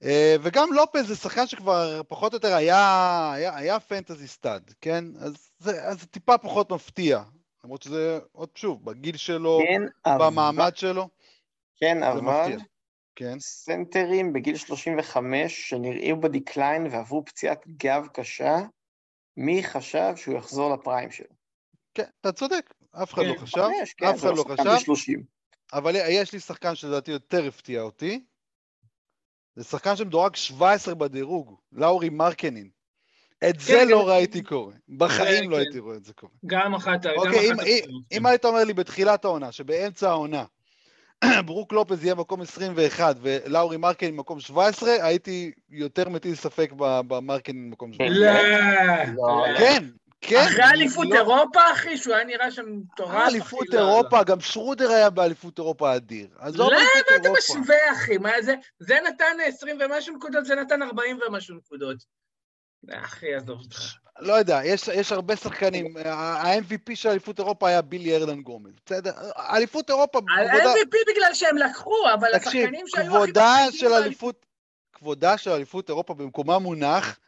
אה, 0.03 0.37
וגם 0.43 0.73
לופז 0.73 1.07
זה 1.07 1.17
שחקן 1.17 1.47
שכבר 1.47 2.03
פחות 2.09 2.33
או 2.33 2.37
יותר 2.37 2.55
היה, 2.55 3.33
היה, 3.35 3.57
היה 3.57 3.81
fantasy 3.81 4.29
stud, 4.29 4.75
כן? 4.81 5.05
אז 5.21 5.51
זה, 5.59 5.85
אז 5.85 6.01
זה 6.01 6.07
טיפה 6.07 6.39
פחות 6.39 6.73
מפתיע. 6.73 7.23
למרות 7.65 7.83
שזה, 7.83 8.19
עוד 8.33 8.49
שוב, 8.55 8.85
בגיל 8.85 9.17
שלו, 9.17 9.61
כן, 9.69 9.83
אבל... 10.07 10.27
במעמד 10.27 10.77
שלו, 10.77 11.09
כן, 11.81 12.03
אבל... 12.03 12.57
כן, 13.17 13.39
סנטרים 13.41 14.33
בגיל 14.33 14.57
35 14.57 15.69
שנראו 15.69 16.21
ב 16.21 16.29
decline 16.29 16.87
ועברו 16.87 17.25
פציעת 17.25 17.65
גב 17.67 18.07
קשה, 18.13 18.57
מי 19.37 19.65
חשב 19.65 20.13
שהוא 20.17 20.39
יחזור 20.39 20.75
לפריים 20.75 21.11
שלו? 21.11 21.35
כן, 21.95 22.05
אתה 22.21 22.33
צודק, 22.33 22.75
אף 23.03 23.15
אחד 23.15 23.23
לא 23.23 23.35
כן, 23.35 23.39
חשב, 23.39 23.61
חמש, 23.61 23.95
כן, 23.95 24.07
אף 24.07 24.19
אחד 24.19 24.29
לא 24.29 24.37
שחקן 24.37 24.77
חשב, 24.77 24.93
ב-30. 24.93 25.36
אבל 25.73 25.97
יש 25.97 26.33
לי 26.33 26.41
שחקן 26.41 26.75
שלדעתי 26.75 27.11
יותר 27.11 27.45
הפתיע 27.45 27.83
אותי. 27.83 28.21
זה 29.57 29.65
שחקן 29.65 29.97
שמדורג 29.97 30.37
17 30.37 30.95
בדירוג, 30.95 31.55
לאורי 31.73 32.09
מרקנין. 32.09 32.69
את 33.49 33.61
זה 33.61 33.73
כן, 33.73 33.89
לא 33.89 34.03
כן. 34.05 34.11
ראיתי 34.11 34.43
קורה. 34.43 34.73
בחיים 34.89 35.45
כן, 35.45 35.51
לא 35.51 35.57
כן. 35.57 35.61
הייתי 35.61 35.79
רואה 35.79 35.97
את 35.97 36.05
זה 36.05 36.13
קורה. 36.13 36.33
גם 36.47 36.75
אחת 36.75 37.07
ה... 37.07 37.13
אוקיי, 37.13 37.51
אם, 37.51 37.57
כן. 38.11 38.27
היית 38.27 38.45
אומר 38.45 38.65
לי 38.65 38.73
בתחילת 38.73 39.25
העונה, 39.25 39.53
שבאמצע 39.53 40.11
העונה, 40.11 40.45
ברוק 41.47 41.73
לופז 41.73 42.05
יהיה 42.05 42.15
מקום 42.15 42.43
21 42.43 43.17
ולאורי 43.21 43.77
מרקין 43.77 44.17
מקום 44.17 44.41
17, 44.41 44.91
הייתי 45.01 45.53
יותר 45.71 46.09
מטיל 46.09 46.35
ספק 46.35 46.73
ב- 46.77 47.01
במרקין 47.09 47.71
מקום 47.71 47.93
17. 47.93 48.19
לא, 48.19 48.33
לא, 49.17 49.53
לא. 49.53 49.59
כן, 49.59 49.85
כן. 50.29 50.37
אחרי 50.49 50.65
אליפות 50.65 51.07
לא- 51.11 51.15
אירופה, 51.15 51.61
אחי, 51.73 51.97
שהוא 51.97 52.15
היה 52.15 52.25
נראה 52.25 52.51
שם 52.51 52.63
מטורף, 52.69 53.11
אחי. 53.11 53.31
אליפות 53.33 53.67
לא, 53.73 53.81
לא. 53.81 53.89
אירופה, 53.89 54.23
גם 54.25 54.41
שרודר 54.41 54.91
היה 54.91 55.11
באליפות 55.11 55.59
אירופה 55.59 55.97
אדיר. 55.97 56.29
עזוב 56.39 56.71
לא, 56.73 56.77
אליפות 56.77 56.95
מה 57.11 57.17
אתה 57.17 57.25
אירופה. 57.29 57.41
משווה, 57.59 57.93
אחי? 57.93 58.19
מה 58.19 58.43
זה? 58.43 58.55
זה 58.79 58.99
נתן 59.09 59.37
20 59.47 59.79
ומשהו 59.81 60.17
נקודות, 60.17 60.45
זה 60.45 60.55
נתן 60.55 60.83
40 60.83 61.19
ומשהו 61.29 61.55
נקודות. 61.57 61.97
אחי, 62.93 63.35
עזוב 63.35 63.61
אותך. 63.61 63.93
לא 64.19 64.33
יודע, 64.33 64.61
יש, 64.65 64.89
יש 64.89 65.13
הרבה 65.13 65.37
שחקנים. 65.37 65.97
ה-MVP 65.97 66.95
של 66.95 67.09
אליפות 67.09 67.39
אירופה 67.39 67.69
היה 67.69 67.83
בילי 67.83 68.17
ארדן 68.17 68.41
גומל. 68.43 68.71
בסדר? 68.87 69.13
אליפות 69.39 69.91
אירופה, 69.91 70.19
על 70.37 70.49
כבודה- 70.49 70.73
MVP 70.73 70.97
בגלל 71.13 71.35
שהם 71.35 71.57
לקחו, 71.57 71.95
אבל 72.15 72.29
תקשיב, 72.39 72.61
השחקנים 72.63 72.87
שהיו 72.89 73.25
הכי 73.25 73.87
אליפות, 73.87 74.47
כבודה 74.93 75.39
של 75.39 75.51
אליפות 75.51 75.89
אירופה 75.89 76.15
במקומה 76.15 76.59
מונח, 76.59 77.19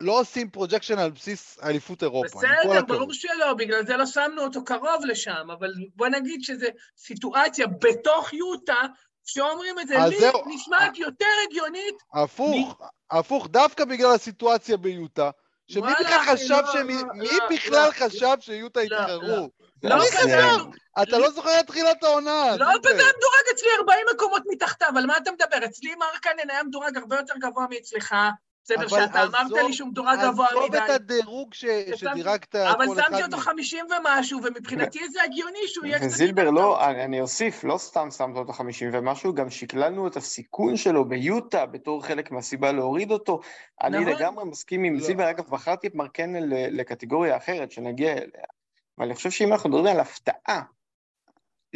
לא 0.00 0.20
עושים 0.20 0.50
projection 0.50 0.98
על 0.98 1.10
בסיס 1.10 1.58
אליפות 1.62 2.02
אירופה, 2.02 2.38
בסדר. 2.38 2.82
ברור 2.82 3.12
שלא, 3.12 3.54
בגלל 3.54 3.86
זה 3.86 3.96
לא 3.96 4.06
שמנו 4.06 4.42
אותו 4.42 4.64
קרוב 4.64 5.04
לשם, 5.04 5.50
אבל 5.58 5.72
בוא 5.94 6.08
נגיד 6.08 6.42
שזו 6.42 6.66
סיטואציה 6.96 7.66
בתוך 7.66 8.32
יוטה, 8.32 8.82
שאומרים 9.26 9.78
את 9.78 9.88
זה, 9.88 9.94
לי 10.08 10.20
זהו. 10.20 10.42
נשמעת 10.46 10.98
יותר 10.98 11.26
הגיונית, 11.48 11.94
הפוך, 12.14 12.80
הפוך, 13.10 13.48
דווקא 13.48 13.84
בגלל 13.84 14.14
הסיטואציה 14.14 14.76
ביוטה, 14.76 15.30
שמי 15.68 15.92
בכלל 16.00 16.18
חשב 16.36 16.62
לא, 16.66 16.72
שהם... 16.72 16.88
לא, 16.88 17.02
מי 17.14 17.26
לא, 17.26 17.48
בכלל 17.50 17.86
לא. 17.86 17.90
חשב 17.90 18.36
שיוטה 18.40 18.80
לא, 18.80 18.84
יתחרו? 18.84 19.50
לא 19.82 19.94
אז, 19.94 20.10
חשב? 20.10 20.28
אה, 20.28 21.02
אתה 21.02 21.18
לא 21.18 21.30
זוכר 21.30 21.60
את 21.60 21.66
תחילת 21.66 22.04
העונה. 22.04 22.56
לא 22.58 22.66
זילבר. 22.66 22.78
בזה 22.78 22.94
מדורג 22.94 23.54
אצלי 23.54 23.68
40 23.78 24.06
מקומות 24.14 24.42
מתחתיו, 24.46 24.88
על 24.96 25.06
מה 25.06 25.16
אתה 25.16 25.30
מדבר? 25.32 25.66
אצלי 25.66 25.94
מרקנן 25.94 26.50
היה 26.50 26.62
מדורג 26.62 26.96
הרבה 26.96 27.16
יותר 27.16 27.34
גבוה 27.40 27.66
מאצלך, 27.70 28.14
בסדר, 28.66 28.88
שאתה 28.88 29.22
אמרת 29.22 29.34
עזוב- 29.34 29.58
לי 29.58 29.72
שהוא 29.72 29.88
מדורג 29.88 30.18
גבוה 30.22 30.46
עזוב 30.48 30.64
מדי, 30.68 30.78
את 30.78 30.90
הדירוג 30.90 31.54
ש- 31.54 31.64
שדירגת 31.94 32.54
אבל 32.54 32.86
כל 32.86 33.00
אחד 33.00 33.10
שמתי 33.10 33.22
אותו 33.24 33.36
מ- 33.36 33.40
50 33.40 33.86
ומשהו, 34.00 34.40
ומבחינתי 34.42 35.08
זה 35.08 35.22
הגיוני 35.22 35.58
שהוא 35.66 35.86
יהיה 35.86 35.98
קצת... 35.98 36.06
וזילבר 36.06 36.42
יותר 36.42 36.54
לא. 36.54 36.84
אני 36.90 37.04
אני 37.04 37.20
אוסיף, 37.20 37.64
לא 37.64 37.78
סתם 37.78 38.08
שמת 38.10 38.36
אותו 38.36 38.52
50 38.52 38.90
ומשהו, 38.92 39.34
גם 39.34 39.50
שקללנו 39.50 40.06
את 40.06 40.16
הסיכון 40.16 40.76
שלו 40.76 41.04
ביוטה 41.08 41.66
בתור 41.66 42.04
חלק 42.06 42.30
מהסיבה 42.30 42.72
להוריד 42.72 43.10
אותו. 43.10 43.40
אני 43.82 43.98
נכון. 43.98 44.12
לגמרי 44.12 44.44
מסכים 44.44 44.84
עם 44.84 44.94
לא. 44.94 45.00
זילבר, 45.00 45.30
אגב, 45.30 45.44
בחרתי 45.50 45.86
את 45.86 45.94
מרקנל 45.94 46.54
ל- 46.54 46.80
לקטגוריה 46.80 47.36
אחרת, 47.36 47.72
שנגיע 47.72 48.12
אליה. 48.12 48.44
אבל 48.98 49.06
אני 49.06 49.14
חושב 49.14 49.30
שאם 49.30 49.52
אנחנו 49.52 49.70
מדברים 49.70 49.94
על 49.94 50.00
הפתעה, 50.00 50.62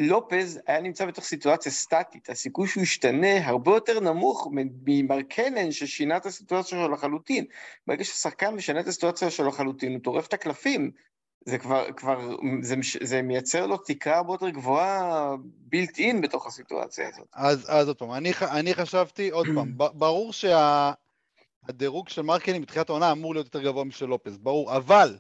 לופז 0.01 0.61
היה 0.67 0.81
נמצא 0.81 1.07
בתוך 1.07 1.25
סיטואציה 1.25 1.73
סטטית, 1.73 2.31
הסיכוי 2.31 2.69
שהוא 2.69 2.83
ישתנה 2.83 3.47
הרבה 3.47 3.71
יותר 3.71 4.01
נמוך 4.01 4.49
ממרקנן 4.87 5.73
ששינה 5.73 6.17
את 6.17 6.27
הסיטואציה 6.27 6.79
שלו 6.79 6.89
לחלוטין. 6.89 7.45
ברגע 7.87 8.05
ששחקן 8.05 8.55
משנה 8.55 8.81
את 8.81 8.87
הסיטואציה 8.87 9.31
שלו 9.31 9.49
לחלוטין, 9.49 9.93
הוא 9.93 10.01
טורף 10.01 10.27
את 10.27 10.35
הקלפים. 10.35 10.91
זה 11.45 11.59
כבר, 11.59 11.93
כבר, 11.97 12.37
זה, 12.63 12.75
זה 13.03 13.23
מייצר 13.23 13.67
לו 13.67 13.77
תקרה 13.77 14.17
הרבה 14.17 14.35
יותר 14.35 14.51
גבוהה 14.51 15.35
בילט 15.43 15.99
אין 15.99 16.21
בתוך 16.21 16.47
הסיטואציה 16.47 17.09
הזאת. 17.09 17.27
אז, 17.33 17.67
אז 17.69 17.89
עוד 17.89 17.97
פעם, 17.97 18.13
אני, 18.13 18.33
אני 18.51 18.75
חשבתי, 18.75 19.31
עוד 19.31 19.47
פעם, 19.55 19.73
ברור 19.77 20.33
שהדירוג 20.33 22.09
של 22.09 22.23
מרקנים 22.23 22.63
בתחילת 22.63 22.89
העונה 22.89 23.13
אמור 23.13 23.35
להיות 23.35 23.47
יותר 23.47 23.63
גבוה 23.63 23.85
משל 23.85 24.07
לופז, 24.07 24.39
ברור, 24.39 24.77
אבל 24.77 25.19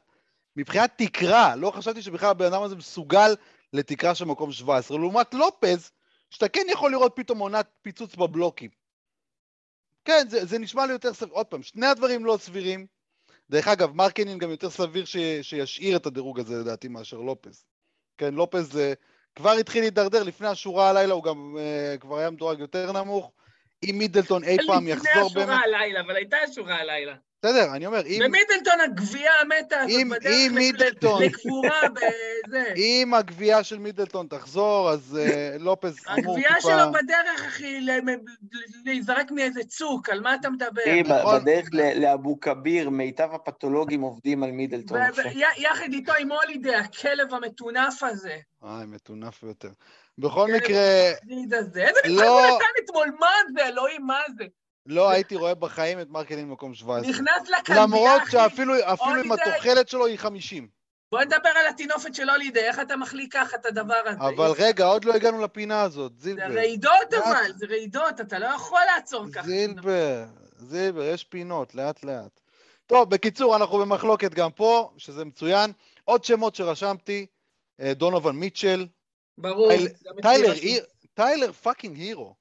מבחינת 0.57 0.91
תקרה, 0.97 1.57
לא 1.57 1.71
חשבתי 1.71 2.03
שבכלל 2.03 2.31
הבן 2.31 2.47
אדם 2.47 2.63
הזה 2.63 2.77
מסוגל 2.77 3.35
לתקרה 3.73 4.15
של 4.15 4.25
מקום 4.25 4.53
17, 4.53 4.99
לעומת 4.99 5.35
לופז, 5.35 5.91
שאתה 6.31 6.49
כן 6.49 6.67
יכול 6.71 6.91
לראות 6.91 7.13
פתאום 7.17 7.39
עונת 7.39 7.67
פיצוץ 7.83 8.15
בבלוקים. 8.15 8.71
כן, 10.05 10.27
זה, 10.29 10.47
זה 10.47 10.59
נשמע 10.59 10.87
לי 10.87 10.93
יותר 10.93 11.15
סביר, 11.15 11.35
עוד 11.35 11.47
פעם, 11.47 11.63
שני 11.63 11.87
הדברים 11.87 12.25
לא 12.25 12.39
סבירים. 12.41 12.87
דרך 13.51 13.69
אגב, 13.69 13.93
מרקנין 13.93 14.39
גם 14.39 14.51
יותר 14.51 14.71
סביר 14.71 15.05
ש, 15.05 15.17
שישאיר 15.43 15.97
את 15.97 16.07
הדירוג 16.07 16.41
הזה 16.41 16.59
לדעתי 16.59 16.89
מאשר 16.89 17.17
לופז. 17.17 17.65
כן, 18.19 18.35
לופז 18.35 18.79
אה, 18.79 18.93
כבר 19.35 19.51
התחיל 19.51 19.83
להידרדר 19.83 20.23
לפני 20.23 20.49
השורה 20.49 20.91
הלילה, 20.91 21.15
הוא 21.15 21.25
גם 21.25 21.57
uh, 21.57 21.99
כבר 21.99 22.19
היה 22.19 22.31
מדורג 22.31 22.59
יותר 22.59 22.93
נמוך. 22.93 23.33
אם 23.85 23.95
מידלטון 23.99 24.45
אי 24.45 24.57
פעם 24.67 24.87
לפני 24.87 24.91
יחזור 25.11 25.27
השורה 25.27 25.47
באמת... 25.47 25.59
הלילה, 25.65 26.01
אבל 26.01 26.17
הייתה 26.17 26.37
השורה 26.51 26.75
הלילה. 26.77 27.15
בסדר, 27.45 27.75
אני 27.75 27.87
אומר, 27.87 28.07
אם, 28.07 28.21
ומידלטון 28.27 28.81
הגבייה 28.85 29.33
המתה 29.41 29.81
הזאת 29.81 29.91
אם- 30.01 30.09
בדרך 30.09 30.33
אם 30.33 30.53
מידלטון- 30.55 31.23
לקבורה 31.23 31.81
בזה. 31.95 32.65
אם 32.77 33.15
הגבייה 33.15 33.65
של 33.65 33.79
מידלטון 33.79 34.27
תחזור, 34.31 34.91
אז 34.91 35.19
אה, 35.21 35.57
לופז 35.59 35.97
אמור 36.19 36.33
הגבייה 36.35 36.55
טיפה... 36.57 36.61
שלו 36.61 36.93
בדרך, 36.93 37.45
אחי, 37.47 37.81
להיזרק 38.85 39.31
מאיזה 39.31 39.61
צוק, 39.69 40.09
על 40.09 40.21
מה 40.21 40.35
אתה 40.35 40.51
מדבר? 40.51 40.83
נכון. 41.05 41.43
בדרך 41.43 41.69
ל- 41.73 42.01
לאבו 42.03 42.41
כביר, 42.41 42.91
מיטב 42.91 43.29
הפתולוגים 43.33 44.01
עובדים 44.01 44.43
על 44.43 44.51
מידלטון. 44.51 44.99
ויחד 45.57 45.93
איתו 45.93 46.13
עם 46.21 46.33
הולידי, 46.33 46.75
הכלב 46.75 47.35
המטונף 47.35 48.03
הזה. 48.03 48.37
אה, 48.65 48.83
מטונף 48.87 49.45
ביותר. 49.45 49.71
בכל 50.19 50.47
כן, 50.49 50.57
מקרה. 50.57 51.11
איזה 51.31 51.61
משחק 51.61 52.07
לא- 52.09 52.49
הוא 52.51 52.57
נתן 52.57 52.85
אתמול? 52.85 53.17
מה 53.21 53.27
זה? 53.57 53.69
אלוהים, 53.69 54.07
מה 54.07 54.21
זה? 54.39 54.45
לא 54.87 55.11
הייתי 55.11 55.37
רואה 55.37 55.55
בחיים 55.55 56.01
את 56.01 56.07
מרקלין 56.11 56.49
במקום 56.49 56.75
17. 56.75 57.11
נכנס 57.11 57.49
לכלבייה, 57.59 57.83
למרות 57.87 58.23
אחי. 58.23 58.31
שאפילו 58.33 58.75
אפילו 58.93 59.11
עם 59.11 59.33
הולידיי- 59.33 59.53
התוחלת 59.53 59.89
שלו 59.89 60.07
היא 60.07 60.19
50. 60.19 60.69
בוא 61.13 61.21
נדבר 61.21 61.49
על 61.49 61.67
הטינופת 61.67 62.15
של 62.15 62.31
הולידי, 62.31 62.61
איך 62.61 62.81
אתה 62.81 62.97
מחליק 62.97 63.33
ככה 63.33 63.57
את 63.57 63.67
הדבר 63.67 64.01
הזה? 64.07 64.19
אבל 64.21 64.51
רגע, 64.59 64.85
עוד 64.85 65.05
לא 65.05 65.15
הגענו 65.15 65.41
לפינה 65.41 65.83
הזאת, 65.83 66.13
זה 66.19 66.23
זילבר. 66.25 66.55
רעידות 66.55 66.93
לאט. 67.13 67.23
אבל, 67.27 67.53
זה 67.57 67.67
רעידות, 67.67 68.21
אתה 68.21 68.39
לא 68.39 68.47
יכול 68.47 68.81
לעצור 68.97 69.27
ככה. 69.33 69.47
זילבר, 69.47 70.25
זילבר, 70.59 71.03
יש 71.03 71.25
פינות, 71.25 71.75
לאט 71.75 72.05
לאט. 72.05 72.41
טוב, 72.87 73.11
בקיצור, 73.11 73.57
אנחנו 73.57 73.79
במחלוקת 73.79 74.35
גם 74.35 74.51
פה, 74.51 74.91
שזה 74.97 75.25
מצוין. 75.25 75.73
עוד 76.05 76.25
שמות 76.25 76.55
שרשמתי, 76.55 77.27
אה, 77.81 77.95
דונובן 77.95 78.33
מיטשל, 78.33 78.87
ברור. 79.41 79.73
גם 80.07 80.15
טיילר, 80.23 80.53
טיילר 81.15 81.53
fucking 81.53 81.97
הירו. 81.97 82.35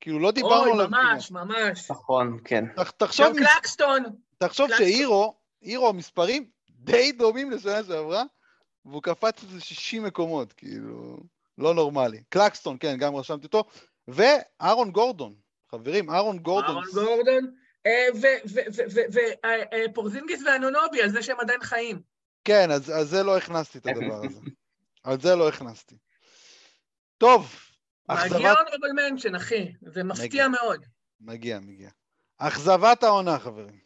כאילו, 0.00 0.18
לא 0.18 0.30
דיברנו 0.30 0.64
אוי, 0.64 0.72
עליו. 0.72 0.88
ממש, 0.90 1.30
ממש. 1.30 1.90
נכון, 1.90 2.38
כן. 2.44 2.64
תח- 2.76 2.90
תחשוב, 2.90 3.26
ג'ורדן 3.26 3.36
קלארקסון, 3.46 4.02
תחשוב. 4.38 4.68
שהירו, 4.78 5.34
הירו, 5.60 5.92
מספרים 5.92 6.46
די 6.70 7.12
דומים 7.12 7.50
לשנה 7.50 7.84
שעברה, 7.84 8.22
והוא 8.84 9.02
קפץ 9.02 9.42
איזה 9.42 9.60
60 9.60 10.02
מקומות, 10.04 10.52
כאילו, 10.52 11.16
לא 11.58 11.74
נורמלי. 11.74 12.22
קלקסטון, 12.28 12.76
כן, 12.80 12.96
גם 12.98 13.16
רשמתי 13.16 13.46
אותו, 13.46 13.64
ואהרון 14.08 14.90
גורדון, 14.90 15.34
חברים, 15.70 16.10
אהרון 16.10 16.38
גורדון. 16.38 16.70
אהרון 16.70 16.84
גורדון, 16.94 17.54
אה, 17.86 18.06
ופורזינגיס 19.90 20.42
ואנונובי, 20.46 21.02
על 21.02 21.08
זה 21.10 21.22
שהם 21.22 21.40
עדיין 21.40 21.60
חיים. 21.62 22.00
כן, 22.44 22.70
אז, 22.70 22.90
אז 22.90 23.08
זה 23.08 23.22
לא 23.22 23.36
הכנסתי 23.36 23.78
את 23.78 23.86
הדבר 23.86 24.20
הזה. 24.24 24.40
על 25.04 25.20
זה 25.20 25.36
לא 25.36 25.48
הכנסתי. 25.48 25.96
טוב, 27.22 27.54
מגיע 28.08 28.24
אכזבת... 28.24 28.40
אונרבל 28.58 28.92
מנשן, 29.10 29.34
אחי, 29.34 29.72
זה 29.82 30.04
מפתיע 30.04 30.26
מגיע. 30.26 30.48
מאוד. 30.48 30.84
מגיע, 31.20 31.60
מגיע. 31.60 31.90
אכזבת 32.38 33.02
העונה, 33.02 33.38
חברים. 33.38 33.80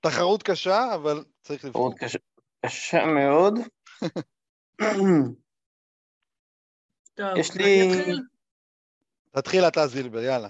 תחרות 0.00 0.42
קשה, 0.42 0.94
אבל 0.94 1.24
צריך 1.42 1.64
לבחור. 1.64 1.88
מאוד 1.88 1.98
קשה- 1.98 2.18
קשה 2.66 3.04
מאוד. 3.06 3.54
טוב, 7.14 7.36
יש 7.36 7.50
אני 7.50 7.62
לי- 7.64 8.00
אתחיל. 8.00 8.20
תתחיל 9.30 9.64
אתה, 9.68 9.86
זילבר, 9.86 10.18
יאללה. 10.22 10.48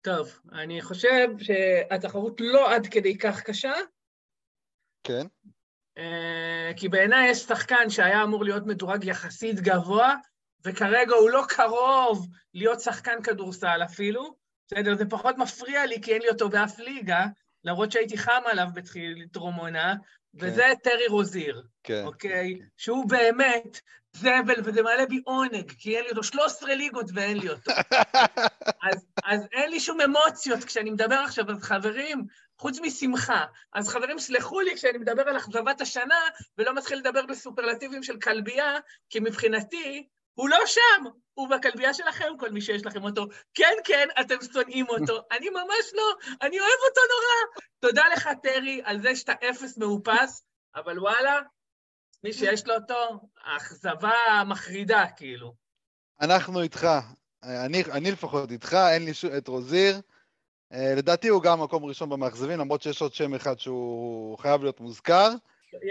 טוב, 0.00 0.28
אני 0.52 0.82
חושב 0.82 1.28
שהתחרות 1.38 2.40
לא 2.40 2.74
עד 2.74 2.86
כדי 2.90 3.18
כך 3.18 3.42
קשה, 3.42 3.72
כן? 5.04 5.26
אה, 5.98 6.70
כי 6.76 6.88
בעיניי 6.88 7.30
יש 7.30 7.38
שחקן 7.38 7.90
שהיה 7.90 8.22
אמור 8.22 8.44
להיות 8.44 8.62
מדורג 8.66 9.04
יחסית 9.04 9.60
גבוה, 9.60 10.14
וכרגע 10.64 11.14
הוא 11.14 11.30
לא 11.30 11.44
קרוב 11.48 12.26
להיות 12.54 12.80
שחקן 12.80 13.22
כדורסל 13.22 13.80
אפילו. 13.84 14.36
בסדר, 14.66 14.94
זה 14.94 15.04
פחות 15.10 15.38
מפריע 15.38 15.86
לי, 15.86 16.02
כי 16.02 16.12
אין 16.12 16.22
לי 16.22 16.28
אותו 16.28 16.48
באף 16.48 16.78
ליגה, 16.78 17.26
למרות 17.64 17.92
שהייתי 17.92 18.18
חם 18.18 18.42
עליו 18.44 18.66
בתחילת 18.74 19.32
טרום 19.32 19.54
עונה, 19.54 19.94
וזה 20.34 20.64
טרי 20.82 21.06
רוזיר, 21.08 21.62
כן. 21.84 22.02
אוקיי? 22.06 22.58
שהוא 22.76 23.08
באמת 23.08 23.80
זבל, 24.12 24.60
וזה 24.64 24.82
מעלה 24.82 25.06
בי 25.06 25.20
עונג, 25.24 25.72
כי 25.78 25.96
אין 25.96 26.04
לי 26.04 26.10
אותו 26.10 26.22
13 26.22 26.74
ליגות 26.74 27.06
ואין 27.14 27.38
לי 27.38 27.48
אותו. 27.48 27.72
אז, 28.90 29.06
אז 29.24 29.46
אין 29.52 29.70
לי 29.70 29.80
שום 29.80 30.00
אמוציות 30.00 30.64
כשאני 30.64 30.90
מדבר 30.90 31.14
עכשיו, 31.14 31.50
אז 31.50 31.62
חברים, 31.62 32.26
חוץ 32.58 32.78
משמחה. 32.82 33.44
אז 33.72 33.88
חברים, 33.88 34.18
סלחו 34.18 34.60
לי 34.60 34.74
כשאני 34.74 34.98
מדבר 34.98 35.22
על 35.22 35.36
אכזבת 35.36 35.80
השנה, 35.80 36.20
ולא 36.58 36.74
מתחיל 36.74 36.98
לדבר 36.98 37.26
בסופרלטיבים 37.26 38.02
של 38.02 38.20
כלבייה, 38.20 38.78
כי 39.10 39.20
מבחינתי, 39.20 40.06
הוא 40.36 40.48
לא 40.48 40.58
שם, 40.66 41.04
הוא 41.34 41.48
בכלבייה 41.48 41.94
שלכם, 41.94 42.28
כל 42.38 42.50
מי 42.50 42.60
שיש 42.60 42.86
לכם 42.86 43.04
אותו. 43.04 43.26
כן, 43.54 43.74
כן, 43.84 44.08
אתם 44.20 44.34
שונאים 44.52 44.86
אותו. 44.88 45.20
אני 45.36 45.50
ממש 45.50 45.92
לא, 45.94 46.14
אני 46.42 46.60
אוהב 46.60 46.78
אותו 46.88 47.00
נורא. 47.10 47.62
תודה 47.80 48.02
לך, 48.12 48.28
טרי, 48.42 48.80
על 48.84 49.02
זה 49.02 49.16
שאתה 49.16 49.32
אפס 49.50 49.78
מאופס, 49.78 50.42
אבל 50.74 50.98
וואלה, 50.98 51.40
מי 52.24 52.32
שיש 52.32 52.66
לו 52.66 52.74
אותו, 52.74 53.20
האכזבה 53.44 54.12
מחרידה, 54.46 55.04
כאילו. 55.16 55.54
אנחנו 56.20 56.62
איתך. 56.62 56.88
אני, 57.42 57.82
אני 57.92 58.10
לפחות 58.10 58.50
איתך, 58.50 58.76
אין 58.92 59.04
לי 59.04 59.14
שום... 59.14 59.30
את 59.36 59.48
רוזיר. 59.48 60.00
אה, 60.72 60.94
לדעתי 60.96 61.28
הוא 61.28 61.42
גם 61.42 61.62
מקום 61.62 61.84
ראשון 61.84 62.08
במאכזבים, 62.08 62.58
למרות 62.58 62.82
שיש 62.82 63.02
עוד 63.02 63.14
שם 63.14 63.34
אחד 63.34 63.58
שהוא 63.58 64.38
חייב 64.38 64.62
להיות 64.62 64.80
מוזכר. 64.80 65.30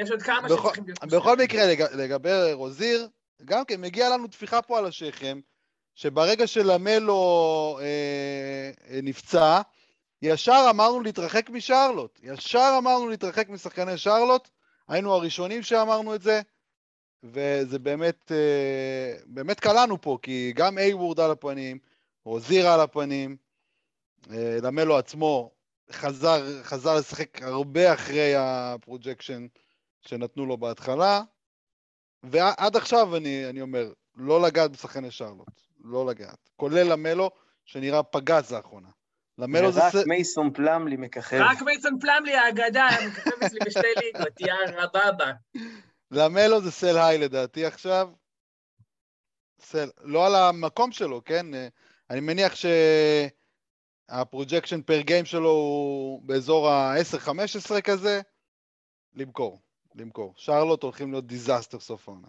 יש 0.02 0.12
עוד 0.12 0.22
כמה 0.22 0.42
בכל- 0.42 0.58
שצריכים 0.58 0.84
להיות... 0.86 1.04
בכל 1.04 1.38
מקרה, 1.38 1.66
לג... 1.66 1.82
לגבי 1.82 2.54
רוזיר, 2.54 3.08
גם 3.46 3.66
כן 3.66 3.82
מגיע 3.82 4.10
לנו 4.10 4.28
טפיחה 4.28 4.62
פה 4.62 4.78
על 4.78 4.86
השכם, 4.86 5.40
שברגע 5.96 6.48
שלמלו 6.48 7.80
אה, 7.82 8.72
אה, 8.90 9.00
נפצע, 9.04 9.62
ישר 10.22 10.68
אמרנו 10.70 11.02
להתרחק 11.02 11.50
משרלוט. 11.50 12.20
ישר 12.24 12.76
אמרנו 12.78 13.10
להתרחק 13.10 13.50
משחקני 13.50 13.98
שרלוט, 13.98 14.50
היינו 14.88 15.14
הראשונים 15.14 15.64
שאמרנו 15.64 16.16
את 16.16 16.22
זה, 16.22 16.42
וזה 17.24 17.80
באמת, 17.80 18.32
אה, 18.32 19.18
באמת 19.26 19.60
קלענו 19.60 20.02
פה, 20.02 20.18
כי 20.22 20.54
גם 20.56 20.78
אייוורד 20.78 21.20
על 21.20 21.32
הפנים, 21.32 21.80
רוזיר 22.26 22.68
על 22.68 22.80
הפנים, 22.80 23.38
אה, 24.32 24.58
למלו 24.64 24.98
עצמו 24.98 25.52
חזר, 25.92 26.64
חזר 26.64 26.96
לשחק 26.96 27.42
הרבה 27.42 27.94
אחרי 27.94 28.34
ה 28.38 28.48
projection 28.48 29.48
שנתנו 30.02 30.46
לו 30.46 30.58
בהתחלה, 30.58 31.22
ועד 32.32 32.76
עכשיו 32.76 33.16
אני, 33.16 33.50
אני 33.50 33.62
אומר, 33.62 33.94
לא 34.16 34.42
לגעת 34.42 34.72
בשחקני 34.72 35.12
שרלוט, 35.12 35.62
לא 35.84 36.06
לגעת. 36.06 36.50
כולל 36.56 36.92
למלו, 36.92 37.32
שנראה 37.66 38.04
פגז 38.04 38.54
לאחרונה. 38.54 38.90
למלו 39.38 39.72
זה... 39.72 39.80
ורק 39.82 39.92
ס- 39.92 40.08
מייסון 40.08 40.54
פלמלי 40.54 40.98
מככב. 40.98 41.38
רק 41.40 41.62
מייסון 41.62 42.00
פלמלי 42.00 42.36
האגדה, 42.36 42.88
מככב 43.08 43.44
אצלי 43.46 43.60
בשתי 43.66 43.88
ליגות, 44.04 44.42
יא 44.42 44.54
רבבה. 44.78 45.32
למלו 46.12 46.62
זה 46.62 46.72
sell 46.72 46.98
high 46.98 47.18
לדעתי 47.18 47.66
עכשיו. 47.66 48.10
sell, 49.62 49.90
לא 50.02 50.28
על 50.28 50.36
המקום 50.36 50.92
שלו, 50.92 51.22
כן? 51.26 51.46
אני 52.10 52.20
מניח 52.20 52.54
שה 54.10 54.26
projection 54.26 54.82
per 54.82 55.02
game 55.02 55.26
שלו 55.26 55.50
הוא 55.50 56.22
באזור 56.24 56.70
ה-10-15 56.70 57.82
כזה. 57.82 58.22
למכור, 59.14 59.62
למכור. 59.96 60.34
שרלוט 60.38 60.84
הולכים 60.84 61.12
להיות 61.12 61.28
disaster 61.28 61.80
סוף 61.80 62.10
העונה. 62.10 62.28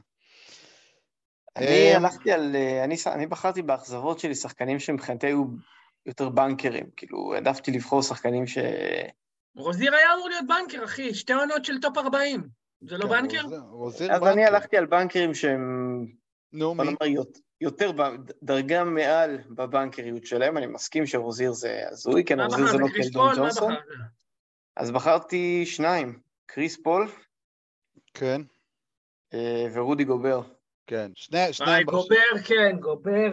אני 1.56 1.66
אה, 1.66 1.96
הלכתי 1.96 2.32
על... 2.32 2.56
אה, 2.56 2.84
אני 2.84 2.96
אני 3.06 3.26
בחרתי 3.26 3.62
באכזבות 3.62 4.18
שלי 4.18 4.34
שחקנים 4.34 4.78
שמבחינתי 4.78 5.26
היו 5.26 5.44
יותר 6.06 6.28
בנקרים. 6.28 6.90
כאילו, 6.96 7.34
העדפתי 7.34 7.70
לבחור 7.70 8.02
שחקנים 8.02 8.46
ש... 8.46 8.58
רוזיר 9.56 9.94
היה 9.94 10.14
אמור 10.14 10.28
להיות 10.28 10.44
בנקר, 10.46 10.84
אחי, 10.84 11.14
שתי 11.14 11.32
עונות 11.32 11.64
של 11.64 11.80
top 11.80 11.98
40. 11.98 12.48
זה 12.80 12.98
לא 12.98 13.02
כן, 13.04 13.08
בנקר? 13.10 13.42
רוזיר- 13.42 13.60
רוזיר 13.70 14.12
אז 14.12 14.20
בנקר. 14.20 14.32
אני 14.32 14.44
הלכתי 14.44 14.76
על 14.76 14.86
בנקרים 14.86 15.34
שהם, 15.34 16.06
נו, 16.52 16.74
מי? 16.74 16.84
יותר, 17.60 17.90
דרגה 18.42 18.84
מעל 18.84 19.38
בבנקריות 19.48 20.26
שלהם. 20.26 20.56
אני 20.56 20.66
מסכים 20.66 21.06
שרוזיר 21.06 21.52
זה 21.52 21.82
הזוי, 21.90 22.24
כן, 22.24 22.40
רוזיר 22.40 22.66
זה 22.66 22.78
לא 22.78 22.86
קלדן 22.88 23.34
ג'ונסון. 23.36 23.74
אז 24.76 24.90
בחרתי 24.90 25.66
שניים, 25.66 26.18
קריס 26.46 26.82
פול 26.82 27.08
כן, 28.18 28.40
אה, 29.34 29.66
ורודי 29.74 30.04
גובר. 30.04 30.40
כן. 30.86 31.10
שני. 31.14 31.38
ברש- 31.48 31.84
גובר, 31.84 32.16
כן, 32.48 32.76
גובר. 32.80 33.28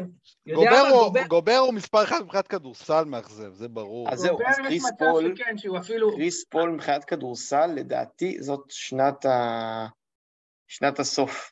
גובר 0.53 0.69
מה, 0.71 0.89
הוא- 0.89 1.03
גובר- 1.07 1.27
גובר 1.27 1.57
הוא 1.57 1.73
מספר 1.73 2.03
אחד 2.03 2.21
מבחינת 2.23 2.47
כדורסל 2.47 3.03
מאכזב, 3.05 3.53
זה 3.53 3.67
ברור. 3.67 4.09
אז 4.09 4.19
זהו, 4.19 4.39
אז 4.47 4.55
קריס 4.57 4.83
פול- 4.99 5.35
שכן, 5.35 5.57
שהוא 5.57 5.77
אפילו... 5.77 6.11
קריס 6.15 6.45
פול 6.45 6.69
מבחינת 6.69 7.05
כדורסל, 7.05 7.65
לדעתי 7.75 8.37
זאת 8.43 8.65
שנת, 8.69 9.25
ה... 9.25 9.87
שנת 10.67 10.99
הסוף. 10.99 11.51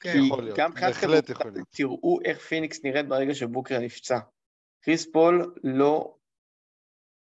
כן. 0.00 0.12
כי 0.12 0.18
יכול 0.26 0.42
להיות, 0.44 0.58
בהחלט 0.58 0.94
כדורסל, 1.00 1.32
יכול 1.32 1.50
להיות. 1.50 1.68
תראו 1.70 2.18
איך 2.24 2.38
פיניקס 2.38 2.84
נראית 2.84 3.08
ברגע 3.08 3.34
שבוקר 3.34 3.78
נפצע. 3.78 4.18
קריס 4.84 5.12
פול 5.12 5.54
לא, 5.64 6.14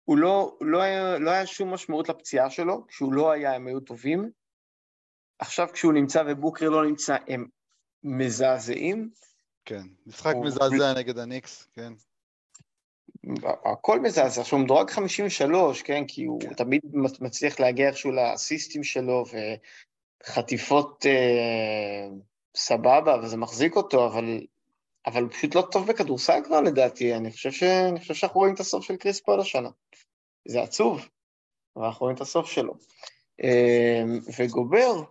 הוא 0.07 0.17
לא, 0.17 0.57
לא 0.61 0.81
היה, 0.81 1.17
לא 1.19 1.31
היה 1.31 1.45
שום 1.45 1.73
משמעות 1.73 2.09
לפציעה 2.09 2.49
שלו, 2.49 2.87
כשהוא 2.87 3.13
לא 3.13 3.31
היה 3.31 3.55
הם 3.55 3.67
היו 3.67 3.79
טובים. 3.79 4.31
עכשיו 5.39 5.67
כשהוא 5.73 5.93
נמצא 5.93 6.23
ובוקר 6.27 6.69
לא 6.69 6.85
נמצא 6.85 7.15
הם 7.27 7.45
מזעזעים. 8.03 9.09
כן, 9.65 9.81
משחק 10.07 10.33
הוא- 10.35 10.45
מזעזע 10.45 10.93
נגד 10.97 11.17
הניקס, 11.17 11.67
כן. 11.73 11.93
הכל 13.65 13.99
מזעזע. 13.99 14.41
עכשיו, 14.41 14.57
הוא 14.57 14.65
מדורג 14.65 14.89
53, 14.89 15.81
כן? 15.81 16.03
כי 16.07 16.25
הוא 16.25 16.41
כן. 16.41 16.53
תמיד 16.53 16.81
מצליח 17.21 17.59
להגיע 17.59 17.87
איכשהו 17.87 18.11
לסיסטים 18.11 18.83
שלו, 18.83 19.23
וחטיפות 20.23 21.05
אה, 21.05 22.07
סבבה, 22.55 23.19
וזה 23.23 23.37
מחזיק 23.37 23.75
אותו, 23.75 24.07
אבל, 24.07 24.39
אבל 25.07 25.23
הוא 25.23 25.31
פשוט 25.31 25.55
לא 25.55 25.67
טוב 25.71 25.87
בכדורסל 25.87 26.39
כבר 26.45 26.61
לדעתי. 26.61 27.15
אני 27.15 27.31
חושב, 27.31 27.51
ש... 27.51 27.63
אני 27.63 27.99
חושב 27.99 28.13
שאנחנו 28.13 28.39
רואים 28.39 28.53
את 28.53 28.59
הסוף 28.59 28.85
של 28.85 28.95
קריס 28.95 29.21
פול 29.21 29.39
השנה. 29.39 29.69
זה 30.47 30.61
עצוב, 30.61 31.09
אבל 31.75 31.85
אנחנו 31.85 32.03
רואים 32.03 32.15
את 32.15 32.21
הסוף 32.21 32.51
שלו. 32.51 32.73
אה, 33.43 34.03
וגובר, 34.39 35.03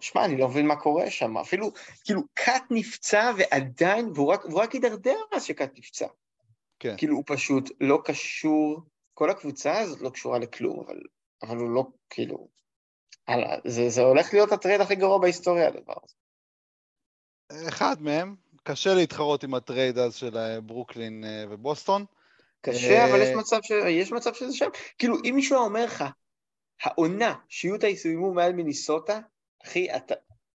שמע, 0.00 0.24
אני 0.24 0.36
לא 0.36 0.48
מבין 0.48 0.66
מה 0.66 0.76
קורה 0.76 1.10
שם, 1.10 1.38
אפילו, 1.38 1.70
כאילו, 2.04 2.22
קאט 2.34 2.64
נפצע 2.70 3.32
ועדיין, 3.38 4.10
והוא 4.14 4.32
רק, 4.32 4.40
רק 4.54 4.72
הידרדר 4.72 5.16
מאז 5.32 5.44
שקאט 5.44 5.70
נפצע. 5.78 6.06
כן. 6.78 6.94
כאילו, 6.96 7.16
הוא 7.16 7.24
פשוט 7.26 7.70
לא 7.80 7.98
קשור, 8.04 8.80
כל 9.14 9.30
הקבוצה 9.30 9.78
הזאת 9.78 10.00
לא 10.00 10.10
קשורה 10.10 10.38
לכלום, 10.38 10.84
אבל, 10.86 11.00
אבל 11.42 11.56
הוא 11.56 11.70
לא, 11.70 11.84
כאילו, 12.10 12.48
הלאה, 13.28 13.56
זה, 13.64 13.88
זה 13.88 14.02
הולך 14.02 14.32
להיות 14.32 14.52
ה 14.52 14.57
trade 14.57 14.80
הכי 14.80 14.94
גרוע 14.94 15.18
בהיסטוריה, 15.18 15.68
הדבר 15.68 15.94
הזה. 16.04 16.14
אחד 17.68 17.96
מהם, 18.00 18.36
קשה 18.62 18.94
להתחרות 18.94 19.44
עם 19.44 19.54
ה 19.54 19.61
trade 19.61 19.98
אז 19.98 20.14
של 20.14 20.36
אה, 20.36 20.60
ברוקלין 20.60 21.24
אה, 21.24 21.44
ובוסטון. 21.50 22.04
קשה, 22.60 23.04
אבל 23.04 23.22
יש 23.22 23.28
אה, 23.28 23.36
מצב, 23.36 23.58
ש... 23.62 23.70
יש 23.70 24.12
מצב 24.12 24.34
שזה 24.34 24.56
שם. 24.56 24.68
כאילו, 24.98 25.16
אם 25.24 25.32
מישהו 25.34 25.58
אומר 25.58 25.84
לך, 25.84 26.04
העונה 26.82 27.34
שיוטה 27.48 27.88
יסיימו 27.88 28.34
מעל 28.34 28.52
מיניסוטה, 28.52 29.20
אחי, 29.64 29.96
אתה, 29.96 30.14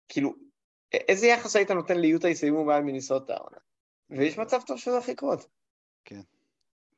כאילו, 0.08 0.34
איזה 0.92 1.26
יחס 1.26 1.56
היית 1.56 1.70
נותן 1.70 1.98
ליוטה 1.98 2.28
יסיימו 2.28 2.64
מעל 2.64 2.82
מיניסוטה 2.82 3.34
העונה? 3.34 3.56
ויש 4.10 4.38
מצב 4.38 4.60
טוב 4.66 4.78
שזה 4.78 4.90
הולך 4.90 5.08
לקרות. 5.08 5.46
כן, 6.04 6.20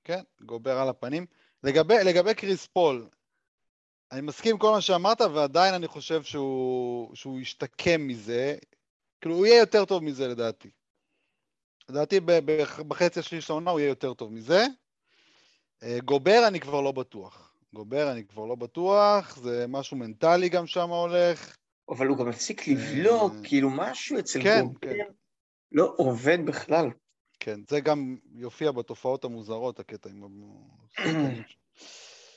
כן, 0.05 0.21
גובר 0.41 0.79
על 0.79 0.89
הפנים. 0.89 1.27
לגבי, 1.63 1.95
לגבי 2.05 2.35
קריס 2.35 2.67
פול, 2.67 3.09
אני 4.13 4.21
מסכים 4.21 4.53
עם 4.53 4.59
כל 4.59 4.71
מה 4.71 4.81
שאמרת, 4.81 5.21
ועדיין 5.21 5.75
אני 5.75 5.87
חושב 5.87 6.23
שהוא, 6.23 7.15
שהוא 7.15 7.41
ישתקם 7.41 8.07
מזה. 8.07 8.57
כאילו, 9.21 9.35
הוא 9.35 9.47
יהיה 9.47 9.59
יותר 9.59 9.85
טוב 9.85 10.03
מזה 10.03 10.29
לדעתי. 10.29 10.71
לדעתי 11.89 12.21
בחצי 12.89 13.21
השלישי 13.21 13.47
של 13.47 13.53
העונה 13.53 13.71
הוא 13.71 13.81
יהיה 13.81 13.89
יותר 13.89 14.15
טוב 14.15 14.33
מזה. 14.33 14.65
אה, 15.83 15.99
גובר 16.05 16.45
אני 16.47 16.61
כבר 16.61 16.81
לא 16.81 16.93
בטוח. 16.93 17.55
גובר 17.73 18.13
אני 18.13 18.27
כבר 18.27 18.45
לא 18.45 18.55
בטוח, 18.55 19.37
זה 19.37 19.65
משהו 19.69 19.97
מנטלי 19.97 20.49
גם 20.49 20.67
שם 20.67 20.91
הולך. 20.91 21.58
אבל 21.89 22.07
הוא 22.07 22.19
גם 22.19 22.29
הפסיק 22.29 22.69
לבלוק, 22.69 23.33
אה, 23.33 23.39
כאילו 23.45 23.71
משהו 23.71 24.19
אצל 24.19 24.43
כן, 24.43 24.63
גובר 24.65 24.79
כן. 24.81 25.05
לא 25.73 25.95
עובד 25.97 26.39
בכלל. 26.47 26.91
כן, 27.41 27.61
זה 27.69 27.81
גם 27.81 28.17
יופיע 28.35 28.73
בתופעות 28.73 29.25
המוזרות, 29.25 29.81
הקטע 29.81 30.11
עם 30.11 30.25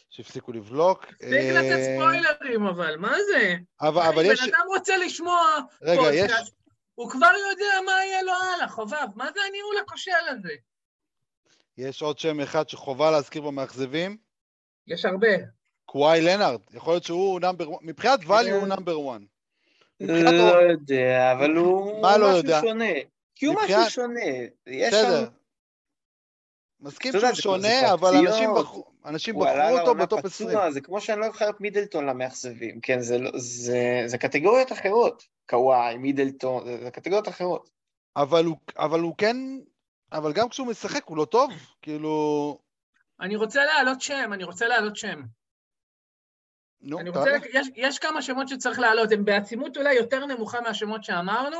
שהפסיקו 0.09 0.51
לבלוק. 0.51 1.05
תפסיק 1.05 1.31
לתת 1.31 1.71
אה, 1.71 1.95
ספוילרים, 1.95 2.65
אבל, 2.65 2.97
מה 2.97 3.15
זה? 3.31 3.55
אבל 3.81 4.23
יש... 4.25 4.41
בן 4.41 4.53
אדם 4.53 4.67
רוצה 4.67 4.97
לשמוע 4.97 5.39
פודקאסט, 5.79 6.53
הוא 6.95 7.09
כבר 7.09 7.31
יודע 7.49 7.73
מה 7.85 7.91
יהיה 7.91 8.23
לו 8.23 8.31
הלאה, 8.31 8.67
חובב, 8.67 9.07
מה 9.15 9.29
זה 9.33 9.39
הניהול 9.47 9.75
הכושל 9.83 10.11
הזה? 10.27 10.53
יש 11.77 12.01
עוד 12.01 12.19
שם 12.19 12.39
אחד 12.39 12.69
שחובה 12.69 13.11
להזכיר 13.11 13.41
במאכזבים. 13.41 14.17
יש 14.87 15.05
הרבה. 15.05 15.27
קוואי 15.85 16.21
לנארד, 16.21 16.61
יכול 16.73 16.93
להיות 16.93 17.03
שהוא 17.03 17.39
נאמבר, 17.39 17.67
מבחינת 17.81 18.19
value 18.19 18.51
הוא 18.51 18.67
נאמבר 18.67 18.95
1. 19.11 19.21
לא 20.07 20.61
יודע, 20.71 21.31
אבל 21.31 21.55
הוא 21.55 22.01
משהו 22.01 22.51
שונה. 22.61 22.93
כי 23.35 23.45
הוא 23.45 23.55
משהו 23.55 23.89
שונה. 23.89 24.21
בסדר. 24.67 25.29
מסכים 26.79 27.11
שהוא 27.11 27.33
שונה, 27.33 27.93
אבל 27.93 28.13
אנשים 29.05 29.35
בחרו 29.39 29.79
אותו 29.79 29.95
בטופ 29.95 30.25
20. 30.25 30.71
זה 30.71 30.81
כמו 30.81 31.01
שאני 31.01 31.19
לא 31.19 31.25
אוהב 31.25 31.55
את 31.55 31.61
מידלטון 31.61 32.05
למאכזבים, 32.05 32.81
כן, 32.81 32.99
לא- 33.19 33.31
זה 34.05 34.17
קטגוריות 34.19 34.71
אחרות. 34.71 35.23
קוואי, 35.49 35.97
מידלטון, 35.97 36.63
זה 36.83 36.91
קטגוריות 36.91 37.27
אחרות. 37.27 37.69
אבל 38.15 38.99
הוא 38.99 39.15
כן, 39.17 39.37
אבל 40.11 40.33
גם 40.33 40.49
כשהוא 40.49 40.67
משחק 40.67 41.05
הוא 41.05 41.17
לא 41.17 41.25
טוב, 41.25 41.51
כאילו... 41.81 42.57
אני 43.21 43.35
רוצה 43.35 43.65
להעלות 43.65 44.01
שם, 44.01 44.29
אני 44.33 44.43
רוצה 44.43 44.67
להעלות 44.67 44.95
שם. 44.95 45.21
נו, 46.82 47.00
אני 47.00 47.10
רוצה, 47.10 47.30
יש, 47.54 47.67
יש 47.76 48.00
כמה 48.00 48.22
שמות 48.22 48.48
שצריך 48.48 48.80
להעלות, 48.80 49.12
הם 49.12 49.26
בעצימות 49.26 49.78
אולי 49.78 49.94
יותר 49.94 50.26
נמוכה 50.26 50.62
מהשמות 50.62 51.04
שאמרנו, 51.04 51.58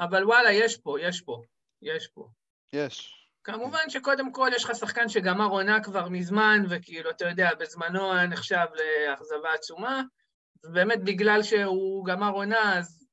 אבל 0.00 0.24
וואלה, 0.24 0.52
יש 0.52 0.76
פה, 0.76 0.96
יש 1.00 1.20
פה, 1.20 1.42
יש 1.82 2.08
פה. 2.08 2.28
יש. 2.72 3.22
כמובן 3.44 3.90
שקודם 3.90 4.32
כל 4.32 4.50
יש 4.54 4.64
לך 4.64 4.74
שחקן 4.74 5.08
שגמר 5.08 5.46
עונה 5.46 5.82
כבר 5.82 6.08
מזמן, 6.08 6.62
וכאילו, 6.68 7.10
אתה 7.10 7.28
יודע, 7.28 7.50
בזמנו 7.54 8.26
נחשב 8.26 8.66
לאכזבה 8.74 9.54
עצומה, 9.54 10.02
ובאמת 10.64 11.04
בגלל 11.04 11.42
שהוא 11.42 12.06
גמר 12.06 12.30
עונה, 12.30 12.78
אז, 12.78 13.06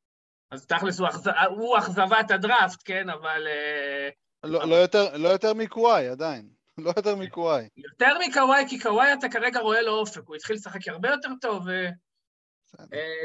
אז 0.52 0.66
תכלס 0.66 1.00
הוא, 1.00 1.08
אכז... 1.08 1.30
הוא 1.50 1.78
אכזבת 1.78 2.32
הדראפט, 2.32 2.82
כן, 2.86 3.10
אבל... 3.10 3.48
אה, 3.48 4.10
לא, 4.44 4.58
אבל... 4.58 4.70
לא, 4.70 4.76
יותר, 4.76 5.18
לא 5.18 5.30
יותר 5.30 5.54
מקוואי, 5.54 6.08
עדיין. 6.08 6.59
לא 6.86 6.94
יותר 6.98 7.16
מקוואי. 7.16 7.68
יותר 7.78 8.18
מקוואי, 8.28 8.64
כי 8.70 8.80
קוואי 8.80 9.14
אתה 9.14 9.30
כרגע 9.30 9.60
רואה 9.60 9.82
לו 9.82 9.92
אופק, 9.92 10.22
הוא 10.26 10.36
התחיל 10.36 10.56
לשחק 10.56 10.88
הרבה 10.88 11.10
יותר 11.10 11.30
טוב. 11.42 11.70
אה, 11.70 11.90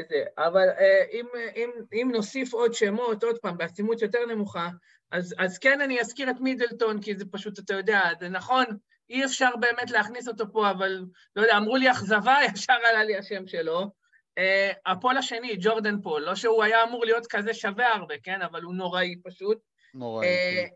זה. 0.09 0.23
אבל 0.37 0.69
אה, 0.79 1.03
אם, 1.11 1.25
אם, 1.55 1.69
אם 1.93 2.11
נוסיף 2.13 2.53
עוד 2.53 2.73
שמות, 2.73 3.23
עוד 3.23 3.37
פעם, 3.41 3.57
בעצימות 3.57 4.01
יותר 4.01 4.25
נמוכה, 4.25 4.69
אז, 5.11 5.35
אז 5.37 5.57
כן 5.57 5.81
אני 5.81 6.01
אזכיר 6.01 6.29
את 6.29 6.39
מידלטון, 6.39 7.01
כי 7.01 7.15
זה 7.15 7.25
פשוט, 7.31 7.59
אתה 7.59 7.73
יודע, 7.73 8.01
זה 8.19 8.29
נכון, 8.29 8.65
אי 9.09 9.25
אפשר 9.25 9.49
באמת 9.59 9.91
להכניס 9.91 10.27
אותו 10.27 10.45
פה, 10.51 10.69
אבל 10.69 11.05
לא 11.35 11.41
יודע, 11.41 11.57
אמרו 11.57 11.75
לי 11.75 11.91
אכזבה, 11.91 12.37
ישר 12.53 12.73
עלה 12.73 13.03
לי 13.03 13.17
השם 13.17 13.47
שלו. 13.47 14.05
Uh, 14.39 14.75
הפול 14.85 15.17
השני, 15.17 15.57
ג'ורדן 15.59 16.01
פול, 16.01 16.21
לא 16.21 16.35
שהוא 16.35 16.63
היה 16.63 16.83
אמור 16.83 17.05
להיות 17.05 17.27
כזה 17.27 17.53
שווה 17.53 17.93
הרבה, 17.93 18.15
כן? 18.23 18.41
אבל 18.41 18.61
הוא 18.61 18.73
נוראי 18.73 19.15
פשוט. 19.23 19.57
נוראי, 19.93 20.27
כן. 20.27 20.75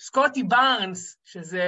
סקוטי 0.00 0.42
בארנס, 0.42 1.16
שזה... 1.24 1.64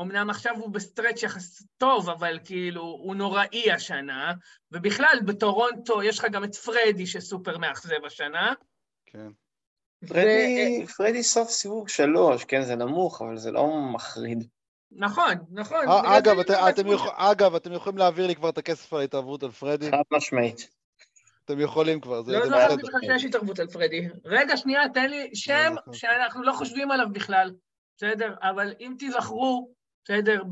אמנם 0.00 0.30
עכשיו 0.30 0.54
הוא 0.56 0.70
ב 0.70 0.77
stretch 0.77 1.22
יחס 1.22 1.62
טוב, 1.76 2.10
אבל 2.10 2.38
כאילו, 2.44 2.82
הוא 2.82 3.14
נוראי 3.14 3.72
השנה, 3.72 4.32
ובכלל, 4.72 5.20
בטורונטו 5.26 6.02
יש 6.02 6.18
לך 6.18 6.24
גם 6.32 6.44
את 6.44 6.54
פרדי 6.54 7.06
שסופר 7.06 7.58
מאכזב 7.58 8.04
השנה. 8.06 8.52
כן. 9.06 9.28
פרדי, 10.08 10.84
ו... 10.84 10.86
פרדי 10.96 11.22
סוף 11.22 11.48
סיבוב 11.48 11.88
שלוש, 11.88 12.44
כן, 12.44 12.62
זה 12.62 12.76
נמוך, 12.76 13.22
אבל 13.22 13.36
זה 13.36 13.50
לא 13.50 13.68
מחריד. 13.94 14.48
נכון, 14.92 15.34
נכון. 15.50 15.88
אה, 15.88 16.18
אגב, 16.18 16.38
את, 16.38 16.50
אתם 16.50 16.86
יכול, 16.86 17.10
אגב, 17.14 17.54
אתם 17.54 17.72
יכולים 17.72 17.98
להעביר 17.98 18.26
לי 18.26 18.34
כבר 18.34 18.48
את 18.48 18.58
הכסף 18.58 18.92
על 18.92 19.00
ההתערבות 19.00 19.42
על 19.42 19.50
פרדי? 19.50 19.90
חד 19.90 20.02
משמעית. 20.10 20.68
אתם 21.52 21.60
יכולים 21.60 22.00
כבר, 22.00 22.22
זה... 22.22 22.32
לא 22.32 22.44
זוכרתי 22.44 22.82
בכלל 22.82 23.00
שיש 23.02 23.24
התערבות 23.24 23.58
על 23.58 23.66
פרדי. 23.66 24.08
רגע, 24.24 24.56
שנייה, 24.56 24.88
תן 24.88 25.10
לי 25.10 25.30
שם 25.34 25.74
שאנחנו 25.92 26.42
לא 26.42 26.52
חושבים 26.52 26.90
עליו 26.90 27.06
בכלל, 27.12 27.52
בסדר? 27.96 28.34
אבל 28.42 28.74
אם 28.80 28.94
תיזכרו, 28.98 29.72
בסדר, 30.04 30.42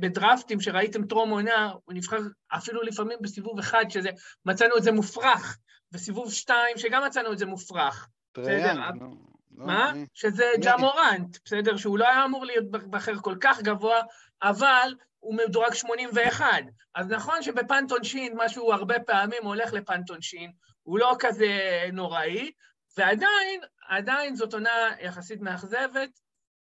בדרפטים 0.00 0.60
שראיתם 0.60 1.06
טרום 1.06 1.30
עונה, 1.30 1.72
הוא 1.84 1.94
נבחר 1.94 2.18
אפילו 2.48 2.82
לפעמים 2.82 3.18
בסיבוב 3.20 3.58
אחד, 3.58 3.84
שזה, 3.88 4.10
מצאנו 4.46 4.76
את 4.76 4.82
זה 4.82 4.92
מופרך, 4.92 5.58
בסיבוב 5.92 6.32
שתיים, 6.32 6.78
שגם 6.78 7.04
מצאנו 7.06 7.32
את 7.32 7.38
זה 7.38 7.46
מופרך. 7.46 8.08
בסדר? 8.38 8.74
לא, 8.74 8.84
לא, 9.00 9.66
מה? 9.66 9.92
שזה 10.14 10.44
ג'ה 10.62 10.76
מורנט, 10.76 11.38
בסדר? 11.44 11.76
שהוא 11.76 11.98
לא 11.98 12.08
היה 12.08 12.24
אמור 12.24 12.44
להיות 12.44 12.70
בחר 12.70 13.14
כל 13.22 13.36
כך 13.40 13.62
גבוה, 13.62 14.00
אבל 14.42 14.94
הוא 15.22 15.34
מדורג 15.34 15.74
81. 15.74 16.46
אז 16.94 17.08
נכון 17.08 17.42
שבפנטון 17.42 18.04
שין, 18.04 18.32
משהו 18.36 18.72
הרבה 18.72 19.00
פעמים 19.00 19.44
הולך 19.44 19.72
לפנטון 19.72 20.22
שין, 20.22 20.52
הוא 20.82 20.98
לא 20.98 21.16
כזה 21.18 21.48
נוראי, 21.92 22.50
ועדיין, 22.96 23.60
עדיין 23.88 24.36
זאת 24.36 24.54
עונה 24.54 24.90
יחסית 25.00 25.40
מאכזבת, 25.40 26.10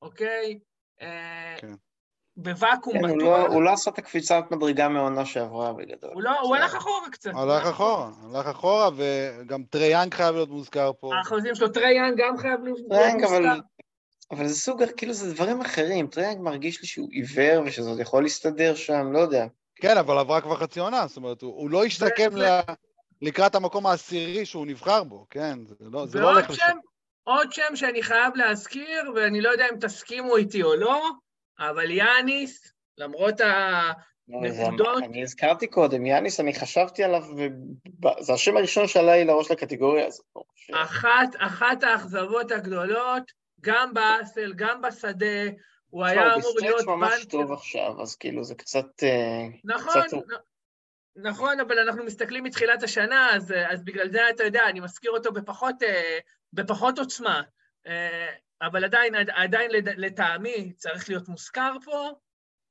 אוקיי? 0.02 0.60
אה, 1.02 1.56
כן. 1.58 1.74
בוואקום 2.38 2.94
כן, 2.94 3.02
בטוח. 3.02 3.20
לא, 3.20 3.48
הוא 3.48 3.64
לא 3.64 3.74
עשה 3.74 3.92
את 3.92 3.98
הקפיצת 3.98 4.44
מדרגה 4.52 4.90
מהעונה 4.90 5.26
שעברה 5.26 5.74
בגדול. 5.74 6.12
הוא, 6.14 6.22
לא, 6.22 6.40
הוא 6.40 6.56
הלך 6.56 6.76
אחורה 6.76 7.10
קצת. 7.12 7.32
הלך 7.34 7.66
אחורה, 7.66 8.10
הלך 8.24 8.48
אחורה, 8.48 8.90
וגם 8.96 9.64
טרייאנג 9.64 10.14
חייב 10.14 10.36
להיות 10.36 10.50
מוזכר 10.50 10.92
פה. 11.00 11.16
האחוזים 11.16 11.56
שלו, 11.56 11.70
טרייאנג 11.70 12.18
גם 12.18 12.38
חייב 12.38 12.64
להיות 12.64 12.80
מוזכר. 12.80 13.60
אבל... 14.32 14.48
זה 14.48 14.56
סוג, 14.56 14.84
כאילו 14.98 15.14
זה 15.14 15.34
דברים 15.34 15.62
אחרים, 15.62 16.08
טרייאנג 16.08 16.42
מרגיש 16.42 16.82
לי 16.82 16.88
שהוא 16.88 17.10
עיוור 17.12 17.64
ושזה 17.66 17.90
עוד 17.90 18.00
יכול 18.00 18.24
להסתדר 18.24 18.76
שם, 18.76 19.12
לא 19.12 19.20
יודע. 19.20 19.46
כן, 19.76 19.98
אבל 19.98 20.18
עברה 20.18 20.42
כבר 20.42 20.56
חצי 20.56 20.80
עונה, 20.80 21.08
זאת 21.08 21.18
אומרת, 21.18 21.42
הוא, 21.42 21.54
הוא 21.56 21.70
לא 21.70 21.86
השתקם 21.86 22.38
ל... 22.38 22.60
לקראת 23.22 23.56
המקום 23.56 23.86
העשירי 23.86 24.46
שהוא 24.46 24.68
נבחר 24.68 25.04
בו, 25.04 25.26
כן, 25.30 25.60
זה 25.66 25.86
לא, 25.92 26.06
זה 26.06 26.20
לא 26.20 26.32
הולך 26.32 26.50
לשם. 26.50 26.78
עוד 27.24 27.54
שם 27.54 27.76
שאני 27.76 28.04
חייב 28.04 28.36
להזכיר, 28.36 29.12
ואני 29.16 29.42
לא 29.42 29.50
יודע 29.50 29.66
אם 29.74 29.80
תסכימו 29.80 30.38
איתי 30.38 30.64
או 30.64 30.76
לא, 30.76 31.10
אבל 31.60 31.92
יאניס, 31.92 32.74
למרות 32.98 33.42
הנקודות... 34.30 35.04
אני 35.04 35.24
הזכרתי 35.24 35.68
קודם, 35.68 36.06
יאניס, 36.06 36.40
אני 36.40 36.54
חשבתי 36.54 37.04
עליו, 37.04 37.24
זה 38.20 38.34
השם 38.34 38.58
הראשון 38.58 38.88
שעלה 38.88 39.16
לי 39.16 39.26
לראש 39.26 39.52
לקטגוריה 39.52 40.08
הזאת. 40.08 40.26
אחת, 40.74 41.30
אחת 41.38 41.84
האכזבות 41.84 42.52
הגדולות, 42.52 43.32
גם 43.62 43.94
באסל, 43.94 44.54
גם 44.56 44.82
בשדה, 44.82 45.26
הוא 45.90 46.06
היה 46.06 46.36
אמור 46.36 46.54
להיות 46.62 46.76
בסטרץ' 46.76 46.88
ממש. 46.88 47.26
טוב 47.26 47.52
עכשיו, 47.52 48.02
אז 48.02 48.16
כאילו 48.16 48.44
זה 48.44 48.56
קצת... 48.56 48.86
אה, 49.04 49.48
נכון, 49.64 50.02
קצת- 50.08 50.18
נכון, 51.16 51.60
אבל 51.60 51.80
אנחנו 51.80 52.04
מסתכלים 52.04 52.44
מתחילת 52.44 52.84
השנה, 52.84 53.30
אז, 53.36 53.54
אז 53.70 53.84
בגלל 53.84 54.10
זה, 54.10 54.30
אתה 54.30 54.44
יודע, 54.44 54.70
אני 54.70 54.80
מזכיר 54.80 55.12
אותו 55.12 55.32
בפחות, 55.32 55.84
אה, 55.84 56.20
בפחות 56.54 57.00
עוצמה. 57.00 57.42
אה, 57.88 58.30
אבל 58.62 58.84
עדיין, 58.84 59.16
עדיין 59.16 59.72
לטעמי 59.98 60.74
צריך 60.74 61.10
להיות 61.10 61.28
מוזכר 61.28 61.74
פה, 61.86 62.10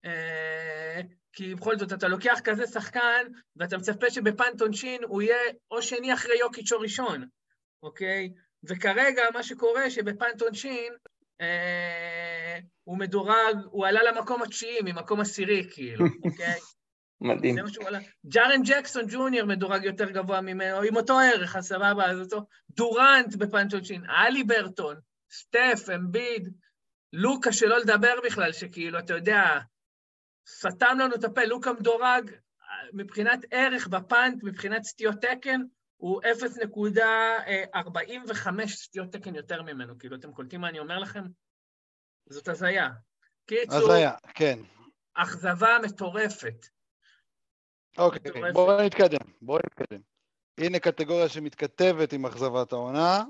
אה, 0.04 1.00
כי 1.32 1.54
בכל 1.54 1.78
זאת, 1.78 1.92
אתה 1.92 2.08
לוקח 2.08 2.38
כזה 2.44 2.66
שחקן, 2.66 3.26
ואתה 3.56 3.78
מצפה 3.78 4.10
שבפאנט 4.10 4.60
עונשין 4.60 5.04
הוא 5.04 5.22
יהיה 5.22 5.52
או 5.70 5.82
שני 5.82 6.14
אחרי 6.14 6.38
יוקיץ' 6.38 6.72
או 6.72 6.80
ראשון, 6.80 7.28
אוקיי? 7.82 8.32
וכרגע 8.64 9.22
מה 9.34 9.42
שקורה 9.42 9.90
שבפאנט 9.90 10.42
עונשין, 10.42 10.92
אה, 11.40 12.58
הוא 12.84 12.98
מדורג, 12.98 13.56
הוא 13.70 13.86
עלה 13.86 14.02
למקום 14.02 14.42
התשיעי 14.42 14.78
ממקום 14.84 15.20
עשירי, 15.20 15.68
כאילו, 15.70 16.04
אוקיי? 16.24 16.60
מדהים. 17.20 17.54
זה 17.54 17.62
מה 17.62 17.68
שהוא 17.70 17.86
עלה. 17.86 17.98
ג'ארן 18.26 18.62
ג'קסון 18.64 19.04
ג'וניור 19.08 19.46
מדורג 19.46 19.84
יותר 19.84 20.10
גבוה 20.10 20.40
ממנו, 20.40 20.82
עם 20.82 20.96
אותו 20.96 21.18
ערך, 21.18 21.56
אז 21.56 21.66
סבבה, 21.66 22.10
אז 22.10 22.20
אותו. 22.20 22.46
דורנט 22.70 23.34
בפאנצ'ונצ'ין, 23.34 24.02
אלי 24.10 24.44
ברטון, 24.44 24.96
סטף, 25.32 25.88
אמביד, 25.94 26.48
לוקה, 27.12 27.52
שלא 27.52 27.78
לדבר 27.78 28.14
בכלל, 28.24 28.52
שכאילו, 28.52 28.98
אתה 28.98 29.14
יודע, 29.14 29.58
סתם 30.48 30.96
לנו 31.00 31.14
את 31.14 31.24
הפה, 31.24 31.44
לוקה 31.44 31.72
מדורג, 31.72 32.30
מבחינת 32.92 33.40
ערך 33.50 33.88
בפאנט, 33.88 34.42
מבחינת 34.42 34.84
סטיות 34.84 35.16
תקן, 35.20 35.60
הוא 36.00 36.22
0.45 37.74 38.66
סטיות 38.66 39.12
תקן 39.12 39.34
יותר 39.34 39.62
ממנו, 39.62 39.98
כאילו, 39.98 40.16
אתם 40.16 40.32
קולטים 40.32 40.60
מה 40.60 40.68
אני 40.68 40.78
אומר 40.78 40.98
לכם? 40.98 41.22
זאת 42.28 42.48
הזיה. 42.48 42.88
קיצור, 43.46 43.92
הזיה, 43.92 44.12
כן. 44.34 44.58
אכזבה 45.14 45.78
מטורפת. 45.84 46.66
אוקיי, 47.98 48.20
מטורפת. 48.30 48.52
בואו 48.52 48.82
נתקדם, 48.82 49.32
בואו 49.42 49.58
נתקדם. 49.66 50.00
הנה 50.58 50.78
קטגוריה 50.78 51.28
שמתכתבת 51.28 52.12
עם 52.12 52.26
אכזבת 52.26 52.72
העונה. 52.72 53.24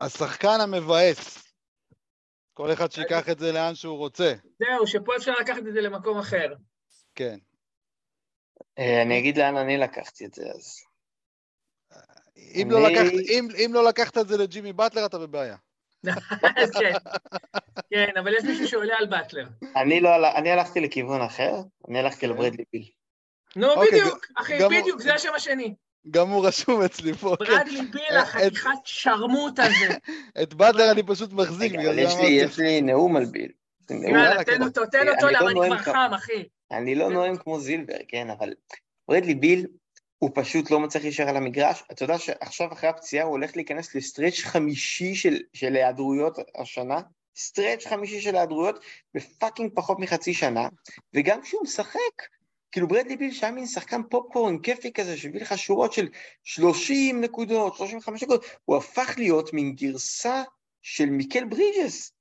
השחקן 0.00 0.58
המבאס. 0.62 1.52
כל 2.54 2.72
אחד 2.72 2.92
שיקח 2.92 3.28
את 3.28 3.38
זה 3.38 3.52
לאן 3.52 3.74
שהוא 3.74 3.98
רוצה. 3.98 4.34
זהו, 4.58 4.86
שפה 4.86 5.16
אפשר 5.16 5.32
לקחת 5.40 5.62
את 5.68 5.72
זה 5.72 5.80
למקום 5.80 6.18
אחר. 6.18 6.54
כן. 7.14 7.38
אה, 8.78 9.02
אני 9.02 9.18
אגיד 9.18 9.38
לאן 9.38 9.56
אני 9.56 9.76
לקחתי 9.76 10.26
את 10.26 10.34
זה, 10.34 10.42
אז... 10.42 10.91
אם 12.54 12.70
לא 12.70 12.86
אני- 12.86 12.94
לקחת- 12.94 13.12
אם- 13.28 13.48
אם 13.64 13.70
לא 13.74 13.84
לקחת 13.88 14.18
את 14.18 14.28
זה 14.28 14.36
לג'ימי 14.36 14.72
באטלר, 14.72 15.06
אתה 15.06 15.18
בבעיה. 15.18 15.56
אז 16.56 16.70
כן, 16.80 16.92
כן, 17.90 18.10
אבל 18.20 18.34
יש 18.34 18.44
מישהו 18.44 18.68
שעולה 18.68 18.94
על 18.98 19.06
באטלר. 19.06 19.46
אני 19.76 20.00
לא 20.00 20.10
אני 20.38 20.50
הלכתי 20.50 20.80
לכיוון 20.80 21.20
אחר, 21.20 21.54
אני 21.88 21.98
הלכתי 21.98 22.26
לברדלי 22.26 22.64
ביל. 22.72 22.84
נו, 23.56 23.70
אוקיי, 23.70 24.00
בדיוק, 24.00 24.26
אחי, 24.36 24.58
בדיוק, 24.70 25.00
זה 25.00 25.14
השם 25.14 25.28
השני. 25.36 25.74
גם 26.10 26.28
הוא 26.28 26.46
רשום 26.46 26.82
אצלי 26.82 27.12
פה, 27.14 27.34
כן. 27.38 27.44
ברדלי 27.44 27.82
ביל, 27.82 28.02
אה, 28.12 28.22
החתיכת 28.22 28.68
שרמוט 28.84 29.58
הזה. 29.58 29.96
את 30.42 30.54
באטלר 30.54 30.90
אני 30.90 31.02
פשוט 31.02 31.32
מחזיק, 31.32 31.72
בגלל 31.72 31.94
זה 31.94 32.00
יש 32.00 32.12
לי- 32.14 32.18
אמרתי. 32.20 32.28
יש 32.32 32.58
לי 32.58 32.80
נאום 32.80 33.16
על 33.16 33.24
ביל. 33.24 33.48
יאללה, 33.90 34.44
תן. 34.44 34.62
אותו, 34.62 34.86
תן 34.86 34.98
אני 35.00 35.10
אותו, 35.10 35.26
לא 35.26 35.32
למה 35.32 35.50
אני 35.50 35.54
נואם 35.54 35.78
כבר. 35.78 35.92
חם, 35.92 36.10
אחי. 36.14 36.44
אני 36.72 36.94
לא. 36.94 37.10
נואם 37.10 37.36
כמו 37.36 37.60
זילבר, 37.60 37.94
כן, 38.08 38.30
אבל 38.30 38.52
ברדלי 39.08 39.34
ביל, 39.34 39.66
הוא 40.22 40.30
פשוט 40.34 40.70
לא 40.70 40.80
מצליח 40.80 41.02
להישאר 41.02 41.28
על 41.28 41.36
המגרש. 41.36 41.82
אתה 41.92 42.04
יודע 42.04 42.18
שעכשיו 42.18 42.72
אחרי 42.72 42.88
הפציעה 42.88 43.24
הוא 43.24 43.32
הולך 43.32 43.56
להיכנס 43.56 43.94
ל 43.94 43.99
stretch 43.99 44.38
חמישי 44.38 45.14
של, 45.14 45.38
של 45.52 45.74
היעדרויות 45.74 46.38
השנה, 46.54 47.00
stretch 47.36 47.86
חמישי 47.86 48.20
של 48.20 48.36
היעדרויות 48.36 48.84
ב 49.14 49.21
fucking 49.21 49.70
פחות 49.74 49.98
מחצי 49.98 50.34
שנה, 50.34 50.68
וגם 51.14 51.42
כשהוא 51.42 51.62
משחק, 51.62 52.22
כאילו 52.72 52.88
ברדלי 52.88 53.16
ביל 53.16 53.32
שהיה 53.32 53.52
מין 53.52 53.66
שחקן 53.66 54.00
פופקורן 54.10 54.58
כיפי 54.58 54.92
כזה, 54.92 55.16
שהביא 55.16 55.40
לך 55.40 55.58
שורות 55.58 55.92
של 55.92 56.08
30 56.44 57.20
נקודות, 57.20 57.76
35 57.76 58.22
נקודות, 58.22 58.46
הוא 58.64 58.76
הפך 58.76 59.14
להיות 59.18 59.52
מין 59.52 59.74
גרסה 59.74 60.42
של 60.82 61.06
מיקל 61.06 61.44
ברידג'ס. 61.44 62.12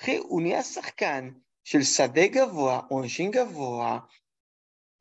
אחי, 0.00 0.16
הוא 0.16 0.42
נהיה 0.42 0.62
שחקן 0.62 1.30
של 1.64 1.82
שדה 1.82 2.26
גבוה, 2.26 2.80
עונשין 2.88 3.30
גבוה, 3.30 3.98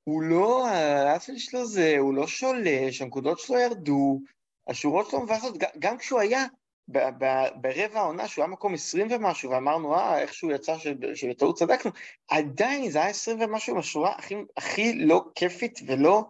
הוא 0.09 0.23
לא, 0.23 0.67
האפל 0.67 1.37
שלו 1.37 1.65
זה, 1.65 1.95
הוא 1.97 2.13
לא 2.13 2.27
שולש, 2.27 3.01
הנקודות 3.01 3.39
שלו 3.39 3.59
ירדו, 3.59 4.21
השורות 4.67 5.09
שלו 5.09 5.21
מבאסות, 5.21 5.57
גם 5.79 5.97
כשהוא 5.97 6.19
היה 6.19 6.45
ב- 6.87 7.09
ב- 7.23 7.47
ברבע 7.61 7.99
העונה, 7.99 8.27
שהוא 8.27 8.43
היה 8.43 8.51
מקום 8.51 8.73
20 8.73 9.07
ומשהו, 9.11 9.51
ואמרנו, 9.51 9.95
אה, 9.95 10.19
איכשהו 10.19 10.51
יצא 10.51 10.77
ש- 10.77 10.87
שבטעות 11.13 11.57
צדקנו, 11.57 11.91
עדיין 12.27 12.91
זה 12.91 12.99
היה 12.99 13.07
20 13.07 13.41
ומשהו 13.41 13.73
עם 13.73 13.79
השורה 13.79 14.15
הכי, 14.17 14.35
הכי 14.57 14.93
לא 14.93 15.25
כיפית 15.35 15.79
ולא, 15.87 16.23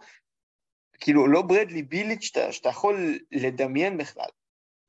כאילו, 1.00 1.28
לא 1.28 1.42
ברדלי 1.42 1.84
בילית 1.84 2.24
שאתה, 2.24 2.52
שאתה 2.52 2.70
יכול 2.70 3.20
לדמיין 3.32 3.98
בכלל. 3.98 4.30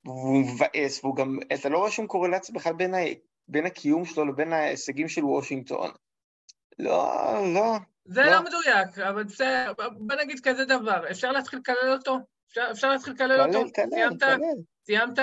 והוא 0.05 0.41
מבאס, 0.41 1.05
והוא 1.05 1.17
גם, 1.17 1.39
אתה 1.55 1.69
לא 1.69 1.79
רואה 1.79 1.91
שום 1.91 2.07
קורלציה 2.07 2.55
בכלל 2.55 2.73
בין, 2.73 2.95
ה, 2.95 2.99
בין 3.49 3.67
הקיום 3.67 4.05
שלו 4.05 4.25
לבין 4.25 4.53
ההישגים 4.53 5.09
של 5.09 5.25
וושינגטון. 5.25 5.91
לא, 6.79 7.09
לא, 7.55 7.77
זה 8.05 8.23
לא. 8.23 8.31
לא 8.31 8.43
מדויק, 8.43 8.99
אבל 9.09 9.23
בסדר, 9.25 9.73
בוא 9.99 10.17
נגיד 10.17 10.41
כזה 10.41 10.65
דבר, 10.65 11.11
אפשר 11.11 11.33
להתחיל 11.33 11.59
לקלל 11.59 11.93
אותו? 11.93 12.19
אפשר- 12.49 12.69
אפשר 12.71 12.89
להתחיל 12.91 13.13
לקלל 13.13 13.41
אותו? 13.41 13.65
כלל, 13.75 13.87
סיימת? 13.91 14.23
כלל. 14.23 14.39
סיימת? 14.87 15.19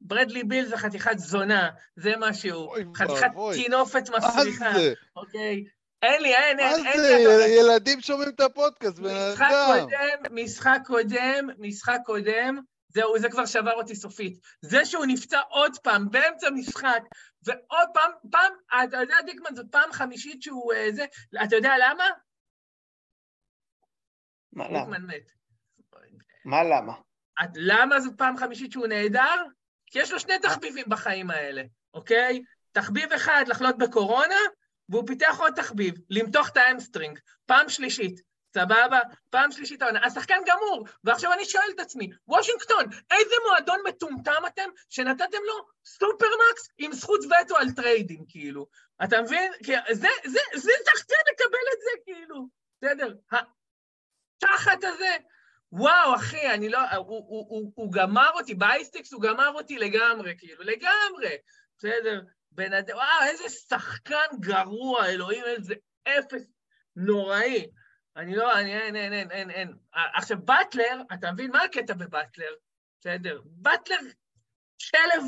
ברדלי 0.00 0.44
ביל 0.44 0.66
זה 0.66 0.76
חתיכת 0.76 1.18
זונה, 1.18 1.68
זה 1.96 2.16
מה 2.16 2.34
שהוא. 2.34 2.74
חתיכת. 2.96 3.26
טינופת 3.54 4.08
מה 4.10 4.16
מסריחה, 4.18 4.72
זה? 4.74 4.92
אוקיי? 5.16 5.64
אין 6.02 6.22
לי, 6.22 6.34
אין, 6.34 6.56
מה 6.56 6.62
אין, 6.74 6.86
אין 6.86 7.00
זה? 7.00 7.08
לי. 7.16 7.26
אבל- 7.26 7.40
ילדים 7.48 8.00
שומעים 8.00 8.28
את 8.28 8.40
הפודקאסט, 8.40 8.98
בן 8.98 9.10
משחק 9.32 9.42
אדם. 9.50 9.80
קודם, 9.80 10.34
משחק 10.44 10.78
קודם, 10.86 11.46
משחק 11.58 11.98
קודם, 12.04 12.58
זהו, 12.88 13.18
זה 13.18 13.28
כבר 13.28 13.46
שבר 13.46 13.72
אותי 13.72 13.94
סופית. 13.96 14.38
זה 14.62 14.84
שהוא 14.84 15.04
נפצע 15.06 15.40
עוד 15.48 15.78
פעם, 15.82 16.10
באמצע 16.10 16.50
משחק, 16.50 17.00
ועוד 17.46 17.88
פעם, 17.94 18.10
פעם, 18.30 18.52
אתה 18.84 18.96
יודע, 18.96 19.16
דיקמן, 19.26 19.54
זאת 19.54 19.66
פעם 19.70 19.92
חמישית 19.92 20.42
שהוא 20.42 20.72
אה, 20.72 20.92
זה, 20.92 21.04
אתה 21.44 21.56
יודע 21.56 21.72
למה? 21.80 22.04
מה 24.52 24.68
למה? 24.68 24.78
דיקמן 24.80 25.06
מת. 25.06 25.30
מה 26.44 26.62
למה? 26.64 26.92
את- 27.44 27.50
למה 27.54 28.00
זאת 28.00 28.18
פעם 28.18 28.36
חמישית 28.36 28.72
שהוא 28.72 28.86
נעדר? 28.86 29.44
כי 29.86 29.98
יש 29.98 30.12
לו 30.12 30.20
שני 30.20 30.38
תחביבים 30.38 30.84
בחיים 30.88 31.30
האלה, 31.30 31.62
אוקיי? 31.94 32.42
תחביב 32.72 33.12
אחד, 33.12 33.44
לחלות 33.48 33.78
בקורונה, 33.78 34.34
והוא 34.88 35.06
פיתח 35.06 35.36
עוד 35.38 35.52
תחביב, 35.56 35.94
למתוח 36.10 36.48
את 36.48 36.56
ה 36.56 36.62
hamstring. 36.62 37.18
פעם 37.46 37.68
שלישית, 37.68 38.20
סבבה? 38.56 39.00
פעם 39.30 39.52
שלישית 39.52 39.82
העונה. 39.82 40.06
השחקן 40.06 40.38
גמור, 40.46 40.86
ועכשיו 41.04 41.32
אני 41.32 41.44
שואל 41.44 41.70
את 41.74 41.80
עצמי, 41.80 42.10
וושינגטון, 42.28 42.84
איזה 43.10 43.34
מועדון 43.48 43.80
מטומטם 43.88 44.42
אתם 44.46 44.68
שנתתם 44.90 45.38
לו 45.46 45.66
supermax 45.84 46.68
עם 46.78 46.92
זכות 46.92 47.20
וטו 47.24 47.56
על 47.56 47.70
טריידים, 47.70 48.24
כאילו? 48.28 48.66
אתה 49.04 49.22
מבין? 49.22 49.52
כי 49.64 49.72
זה, 49.90 50.08
זה, 50.24 50.40
זה 50.54 50.72
שחקן 50.84 51.22
לקבל 51.32 51.66
את 51.72 51.80
זה, 51.80 51.90
כאילו. 52.04 52.48
בסדר? 52.82 53.14
התחת 53.32 54.84
הזה, 54.84 55.16
וואו, 55.72 56.14
אחי, 56.14 56.50
אני 56.54 56.68
לא... 56.68 56.78
הוא, 56.78 57.06
הוא, 57.06 57.46
הוא, 57.48 57.72
הוא 57.74 57.92
גמר 57.92 58.30
אותי, 58.34 58.54
ב 58.54 58.59
high 58.59 58.80
stakes 58.80 59.12
הוא 59.12 59.22
גמר 59.22 59.52
אותי 59.54 59.78
לגמרי, 59.78 60.34
כאילו, 60.38 60.62
לגמרי. 60.64 61.36
בסדר? 61.78 62.20
בן 62.52 62.72
אדם, 62.72 62.96
וואו, 62.96 63.30
איזה 63.30 63.48
שחקן 63.48 64.26
גרוע, 64.40 65.06
אלוהים, 65.06 65.44
איזה 65.44 65.74
אפס 66.08 66.52
נוראי. 66.96 67.66
אני 68.16 68.36
לא, 68.36 68.58
אני, 68.58 68.78
אין, 68.78 68.96
אין, 68.96 69.12
אין, 69.12 69.30
אין, 69.30 69.50
אין. 69.50 69.76
עכשיו, 69.92 70.38
באטלר, 70.44 71.00
אתה 71.14 71.32
מבין 71.32 71.50
מה 71.50 71.62
הקטע 71.62 71.94
בבאטלר? 71.94 72.54
בסדר? 73.00 73.40
באטלר 73.44 73.96
שלב 74.78 75.22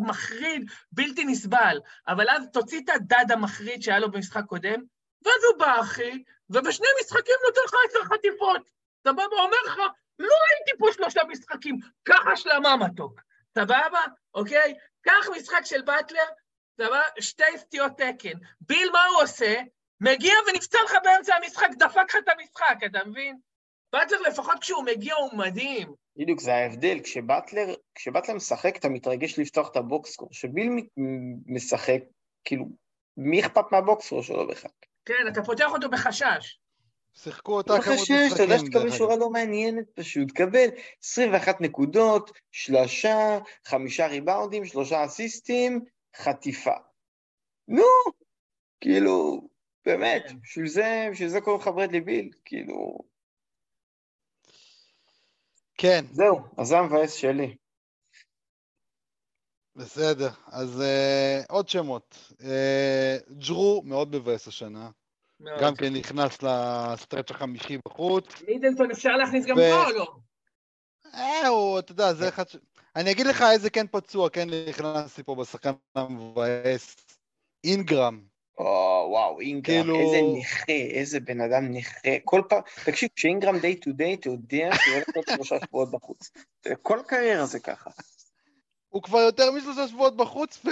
מחריד, 0.00 0.70
בלתי 0.92 1.24
נסבל, 1.24 1.80
אבל 2.08 2.28
אז 2.30 2.42
תוציא 2.52 2.80
את 2.84 2.88
הדד 2.88 3.24
המחריד 3.30 3.82
שהיה 3.82 3.98
לו 3.98 4.10
במשחק 4.10 4.44
קודם, 4.46 4.82
ואז 5.24 5.44
הוא 5.50 5.58
בא, 5.58 5.80
אחי, 5.80 6.22
ובשני 6.50 6.86
משחקים 7.00 7.34
נותן 7.46 7.60
לך 7.64 7.74
עשר 7.88 8.14
חטיפות. 8.14 8.70
סבבה? 9.08 9.36
אומר 9.38 9.56
לך, 9.66 9.76
לא 10.18 10.36
הייתי 10.50 10.78
פה 10.78 10.86
שלושה 10.92 11.20
משחקים, 11.28 11.78
קח 12.02 12.26
השלמה 12.32 12.76
מתוק. 12.76 13.20
סבבה? 13.58 14.00
אוקיי? 14.34 14.74
קח 15.02 15.28
משחק 15.36 15.60
של 15.64 15.82
באטלר, 15.82 16.24
סבבה? 16.80 17.02
שתי 17.20 17.58
סטיות 17.58 17.92
תקן. 17.96 18.38
ביל, 18.60 18.90
מה 18.92 19.04
הוא 19.04 19.22
עושה? 19.22 19.54
מגיע 20.00 20.34
ונפצע 20.48 20.78
לך 20.84 20.94
באמצע 21.04 21.34
המשחק, 21.34 21.68
דפק 21.78 22.04
לך 22.08 22.16
את 22.16 22.28
המשחק, 22.28 22.76
אתה 22.86 22.98
מבין? 23.06 23.36
באטלר 23.92 24.20
לפחות 24.20 24.58
כשהוא 24.60 24.84
מגיע 24.84 25.14
הוא 25.14 25.38
מדהים. 25.38 25.94
בדיוק, 26.16 26.40
זה 26.40 26.54
ההבדל. 26.54 27.00
כשבטלר, 27.04 27.74
כשבטלר 27.94 28.34
משחק, 28.34 28.76
אתה 28.76 28.88
מתרגש 28.88 29.38
לפתוח 29.38 29.70
את 29.70 29.76
הבוקסקור. 29.76 30.30
כשביל 30.30 30.68
משחק, 31.46 32.00
כאילו, 32.44 32.64
מי 33.16 33.40
אכפת 33.40 33.64
מהבוקסקור 33.72 34.22
שלו 34.22 34.48
בכלל? 34.48 34.70
כן, 35.04 35.28
אתה 35.28 35.42
פותח 35.42 35.66
אותו 35.72 35.90
בחשש. 35.90 36.58
שיחקו 37.14 37.56
אותה 37.56 37.74
לא 37.74 37.82
כמות 37.82 37.98
חשש, 37.98 38.32
אתה 38.34 38.42
יודע 38.42 38.54
משחקים, 38.54 38.72
שתקבל 38.72 38.90
שורה. 38.90 39.16
לא 39.16 39.30
מעניינת 39.30 39.84
פשוט. 39.94 40.32
קבל 40.32 40.68
21 41.02 41.60
נקודות, 41.60 42.30
שלושה, 42.52 43.38
חמישה 43.66 44.06
ריבאונדים, 44.06 44.64
שלושה 44.64 45.04
אסיסטים, 45.04 45.80
חטיפה. 46.16 46.74
נו, 47.68 47.84
כאילו, 48.80 49.48
באמת, 49.86 50.24
כן. 50.28 50.40
בשביל 50.40 50.66
זה, 50.66 51.08
בשביל 51.12 51.28
זה 51.28 51.40
קוראים 51.40 51.62
לך 51.62 51.68
ברדלי 51.68 52.00
ביל, 52.00 52.30
כאילו... 52.44 52.98
כן, 55.78 56.04
זהו, 56.12 56.40
אז 56.58 56.66
זה 56.66 56.78
המבאס 56.78 57.14
שלי. 57.14 57.56
בסדר. 59.76 60.30
אז 60.46 60.80
אה, 60.80 61.40
עוד 61.48 61.68
שמות. 61.68 62.32
אה, 62.44 63.16
ג'רו 63.46 63.82
מאוד 63.84 64.16
מבאס 64.16 64.48
השנה. 64.48 64.90
מאוד. 65.40 65.60
גם 65.60 65.74
כן 65.74 65.92
נכנס 65.92 66.42
לסטרץ' 66.42 67.30
החמישי 67.30 67.78
בחוץ. 67.88 68.42
מידלטון 68.48 68.90
אפשר 68.90 69.16
להכניס 69.16 69.46
גם 69.46 69.56
פה 69.56 69.84
או 69.84 69.90
לא? 69.90 70.16
אה, 71.14 71.48
הוא, 71.48 71.78
אתה 71.78 71.92
יודע, 71.92 72.14
זה 72.14 72.28
אחד 72.28 72.48
ש... 72.48 72.56
אני 72.96 73.10
אגיד 73.10 73.26
לך 73.26 73.44
איזה 73.52 73.70
כן 73.70 73.86
פצוע, 73.86 74.30
כן 74.30 74.48
נכנסתי 74.68 75.22
פה 75.22 75.34
בשחקן 75.34 75.72
המבאס. 75.94 76.96
אינגרם. 77.64 78.24
או, 79.04 79.10
וואו, 79.10 79.40
אינגרם, 79.40 79.82
כאילו- 79.82 80.00
איזה 80.00 80.20
נכה, 80.38 80.72
איזה 80.72 81.20
בן 81.20 81.40
אדם 81.40 81.64
נכה. 81.70 81.98
כל 82.24 82.42
פעם, 82.48 82.60
תקשיב, 82.84 83.08
כשאינגרם 83.16 83.56
day 83.56 83.84
to 83.84 83.88
day, 83.88 84.14
אתה 84.20 84.28
יודע 84.28 84.70
שהוא 84.84 84.94
הולך 84.94 85.08
להיות 85.14 85.28
שלושה 85.34 85.56
שבועות 85.66 85.90
בחוץ. 85.90 86.30
כל 86.82 86.98
קריירה 87.06 87.46
זה 87.46 87.58
ככה. 87.60 87.90
הוא 88.88 89.02
כבר 89.02 89.18
יותר 89.18 89.50
משלושה 89.52 89.88
שבועות 89.88 90.16
בחוץ, 90.16 90.60
ו... 90.64 90.68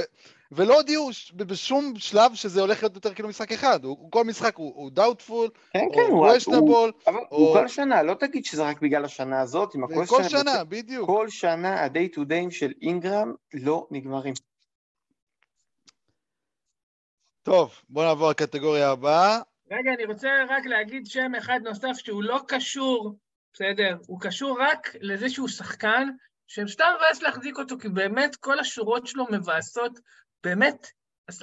ולא 0.53 0.75
הודיעו 0.77 1.13
ש- 1.13 1.33
בשום 1.37 1.93
שלב 1.97 2.35
שזה 2.35 2.61
הולך 2.61 2.83
להיות 2.83 2.95
יותר 2.95 3.15
כאילו 3.15 3.29
משחק 3.29 3.53
אחד. 3.53 3.85
הוא, 3.85 4.11
כל 4.11 4.25
משחק 4.25 4.57
הוא, 4.57 4.73
הוא 4.77 4.91
doubtful, 4.91 5.49
כן, 5.73 5.81
או 5.81 5.93
כן, 5.95 6.01
הוא... 6.01 6.09
הוא- 6.19 6.29
questionable, 6.33 6.93
אבל 7.07 7.17
או- 7.31 7.37
הוא 7.37 7.55
כל 7.55 7.69
שנה, 7.69 8.03
לא 8.03 8.15
תגיד 8.15 8.45
שזה 8.45 8.63
רק 8.63 8.81
בגלל 8.83 9.05
השנה 9.05 9.41
הזאת, 9.41 9.75
עם 9.75 9.85
הכל 9.85 10.07
כל 10.07 10.23
שנה, 10.29 10.65
בדיוק. 10.65 11.07
כל 11.07 11.29
שנה 11.29 11.81
ה-day 11.81 12.15
to 12.17 12.21
day 12.21 12.51
של 12.51 12.73
אינגרם 12.83 13.33
לא 13.55 13.87
נגמרים. 13.91 14.35
טוב, 17.43 17.75
בוא 17.89 18.05
נעבור 18.05 18.31
לקטגוריה 18.31 18.91
הבאה. 18.91 19.39
רגע, 19.71 19.91
אני 19.95 20.05
רוצה 20.05 20.29
רק 20.49 20.67
להגיד 20.67 21.07
שם 21.07 21.35
אחד 21.39 21.61
נוסף 21.65 21.93
שהוא 22.05 22.23
לא 22.23 22.41
קשור, 22.49 23.19
בסדר? 23.55 23.97
הוא 24.07 24.21
קשור 24.21 24.59
רק 24.61 24.97
לזה 25.01 25.29
שהוא 25.29 25.49
שחקן, 25.49 26.09
שסתם 26.47 26.85
מבאס 26.97 27.23
להחזיק 27.23 27.59
אותו, 27.59 27.79
כי 27.79 27.89
באמת 27.89 28.37
כל 28.37 28.59
השורות 28.59 29.07
שלו 29.07 29.25
מבאסות, 29.31 29.99
באמת, 30.45 30.87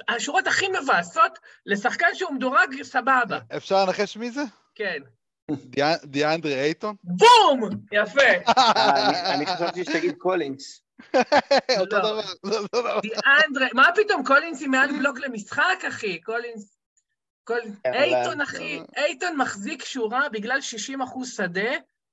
השורות 0.08 0.46
הכי 0.46 0.66
מבאסות 0.68 1.38
לשחקן 1.66 2.06
שהוא 2.14 2.32
מדורג, 2.32 2.82
סבבה, 2.82 3.38
אפשר 3.56 3.84
לנחש 3.84 4.16
מי 4.16 4.30
זה? 4.30 4.42
כן. 4.74 4.98
דיאנ- 5.52 6.06
דיאנדרי 6.06 6.54
אייטון? 6.54 6.94
בום! 7.04 7.60
יפה. 7.92 8.20
אני- 8.96 9.34
אני 9.34 9.46
חשבתי 9.46 9.84
שתגיד 9.84 10.14
קולינס. 10.18 10.82
אותו 11.80 11.96
לא. 11.96 12.02
דבר, 12.02 12.22
זה 12.42 12.58
אותו 12.58 12.80
דבר. 12.80 13.00
דיאנדרה, 13.00 13.66
מה 13.74 13.88
פתאום, 13.96 14.24
קולינס 14.24 14.62
עם 14.62 14.70
מעל 14.70 14.98
בלוק 14.98 15.20
למשחק, 15.20 15.84
אחי? 15.88 16.20
קולינס... 16.20 16.80
אייטון, 17.86 18.40
אחי, 18.40 18.80
אייטון 18.96 19.36
מחזיק 19.36 19.84
שורה 19.84 20.28
בגלל 20.28 20.60
60 20.60 21.02
אחוז 21.02 21.36
שדה, 21.36 21.70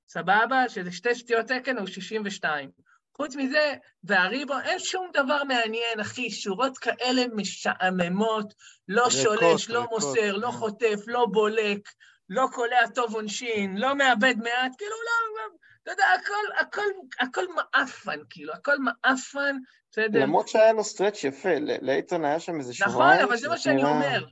סבבה? 0.07 0.69
שזה 0.69 0.91
שתי 0.91 1.15
סטיות 1.15 1.45
תקן, 1.45 1.77
הוא 1.77 1.87
62. 1.87 2.69
חוץ 3.17 3.35
מזה, 3.35 3.73
והריבאונד, 4.03 4.53
אין 4.59 4.79
שום 4.79 5.09
דבר 5.13 5.43
מעניין, 5.43 5.99
אחי, 5.99 6.31
שורות 6.31 6.77
כאלה 6.77 7.21
משעממות, 7.33 8.53
לא 8.87 9.09
שולש, 9.09 9.69
לא 9.69 9.85
מוסר, 9.91 10.35
לא 10.35 10.47
כן. 10.47 10.57
חוטף, 10.57 10.99
לא 11.07 11.25
בולק, 11.31 11.89
לא 12.29 12.47
קולע 12.51 12.87
טוב 12.95 13.15
עונשין, 13.15 13.77
לא 13.77 13.95
מאבד 13.95 14.35
מעט, 14.37 14.71
כאילו, 14.77 14.95
לא, 15.05 15.41
לא, 15.41 15.57
אתה 15.87 15.95
יודע, 15.95 16.05
הכל, 16.21 16.33
הכל, 16.59 16.81
הכל 17.19 17.43
מעפן, 17.55 18.19
כאילו, 18.29 18.53
הכל 18.53 18.75
מעפן, 18.79 19.57
בסדר? 19.91 20.19
למרות 20.19 20.47
שהיה 20.47 20.73
לו 20.73 20.83
סטרץ' 20.83 21.23
יפה, 21.23 21.55
ל- 21.59 21.85
לאייטון 21.85 22.25
היה 22.25 22.39
שם 22.39 22.59
איזה 22.59 22.73
שורה. 22.73 22.89
נכון, 22.89 23.23
אבל 23.23 23.37
זה 23.37 23.49
מה 23.49 23.57
שאני 23.57 23.83
אומר, 23.83 24.25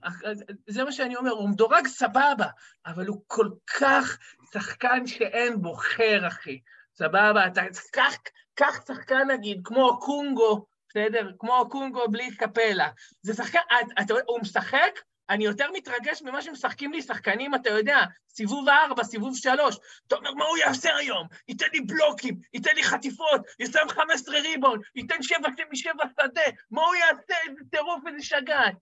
זה 0.67 0.83
מה 0.83 0.91
שאני 0.91 1.15
אומר, 1.15 1.31
הוא 1.31 1.49
מדורג 1.49 1.87
סבבה, 1.87 2.47
אבל 2.85 3.07
הוא 3.07 3.21
כל 3.27 3.49
כך 3.79 4.17
שחקן 4.53 5.07
שאין 5.07 5.61
בו 5.61 5.73
חר, 5.73 6.27
אחי. 6.27 6.59
סבבה, 6.95 7.47
אתה 7.47 7.61
קח, 7.91 8.15
קח 8.55 8.81
שחקן 8.87 9.27
נגיד, 9.31 9.61
כמו 9.63 9.99
קונגו, 9.99 10.65
בסדר? 10.89 11.31
כמו 11.39 11.67
קונגו 11.69 12.07
בלי 12.11 12.35
קפלה. 12.35 12.89
זה 13.21 13.33
שחקן, 13.33 13.59
אתה- 13.67 14.01
אתה, 14.01 14.13
הוא 14.27 14.39
משחק, 14.41 14.99
אני 15.29 15.45
יותר 15.45 15.71
מתרגש 15.71 16.21
ממה 16.21 16.41
שמשחקים 16.41 16.91
לי 16.91 17.01
שחקנים, 17.01 17.55
אתה 17.55 17.69
יודע, 17.69 17.97
סיבוב 18.29 18.69
ארבע, 18.69 19.03
סיבוב 19.03 19.37
שלוש. 19.37 19.77
אתה 20.07 20.15
אומר, 20.15 20.33
מה 20.33 20.45
הוא 20.45 20.57
יעשה 20.57 20.95
היום? 20.95 21.27
ייתן 21.47 21.65
לי 21.73 21.81
בלוקים, 21.81 22.39
ייתן 22.53 22.75
לי 22.75 22.83
חטיפות, 22.83 23.41
יסיים 23.59 23.89
15 23.89 24.39
ריבון, 24.39 24.79
ייתן 24.95 25.23
שבע 25.23 25.49
משבע 25.71 26.03
שדה, 26.21 26.41
מה 26.71 26.81
הוא 26.81 26.95
יעשה? 26.95 27.33
איזה 27.47 27.61
טירוף, 27.71 28.03
איזה 28.07 28.25
שגעת. 28.25 28.73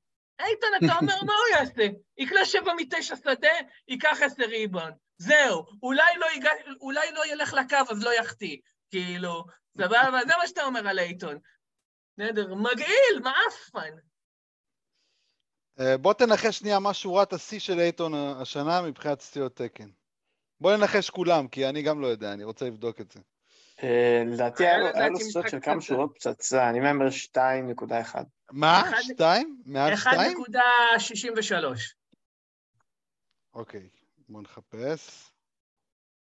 איתן, 0.41 0.67
אתה 0.85 0.99
אומר, 0.99 1.23
מה 1.23 1.33
הוא 1.33 1.59
יעשה? 1.59 1.87
יקלע 2.17 2.45
שבע 2.45 2.73
מתשע 2.77 3.15
שדה, 3.15 3.49
ייקח 3.87 4.21
עשר 4.21 4.43
ריבון. 4.43 4.91
זהו, 5.17 5.65
אולי 5.83 6.17
לא, 6.17 6.27
יגע, 6.35 6.51
אולי 6.81 7.11
לא 7.11 7.25
ילך 7.25 7.53
לקו, 7.53 7.91
אז 7.91 8.03
לא 8.03 8.13
יחטיא. 8.13 8.57
כאילו, 8.89 9.45
סבבה? 9.77 10.19
זה 10.27 10.33
מה 10.37 10.47
שאתה 10.47 10.63
אומר 10.63 10.87
על 10.87 10.99
אייטון. 10.99 11.37
בסדר, 12.17 12.55
מגעיל, 12.55 13.19
מעפן. 13.23 13.95
אה, 15.79 15.97
בוא 15.97 16.13
תנחש 16.13 16.59
שנייה 16.59 16.79
מה 16.79 16.93
שורת 16.93 17.33
השיא 17.33 17.59
של 17.59 17.79
אייטון 17.79 18.13
השנה 18.15 18.81
מבחינת 18.81 19.21
סטיות 19.21 19.55
תקן. 19.55 19.89
בוא 20.61 20.75
ננחש 20.75 21.09
כולם, 21.09 21.47
כי 21.47 21.69
אני 21.69 21.81
גם 21.81 22.01
לא 22.01 22.07
יודע, 22.07 22.33
אני 22.33 22.43
רוצה 22.43 22.65
לבדוק 22.65 23.01
את 23.01 23.11
זה. 23.11 23.19
אה, 23.83 24.23
לדעתי 24.25 24.67
היה 24.67 24.77
לו- 25.09 25.19
סטרץ' 25.19 25.49
של 25.51 25.59
כמה. 25.61 25.81
שורות 25.81 26.11
פצצה, 26.15 26.69
אני 26.69 26.79
מהמר 26.79 27.05
2.1. 27.11 28.15
מה? 28.51 28.81
אחד- 28.81 28.97
שתיים? 29.01 29.61
מעל 29.65 29.95
שתיים? 29.95 30.37
1.63. 30.37 31.95
אוקיי, 33.53 33.89
בוא 34.29 34.41
נחפש. 34.41 35.29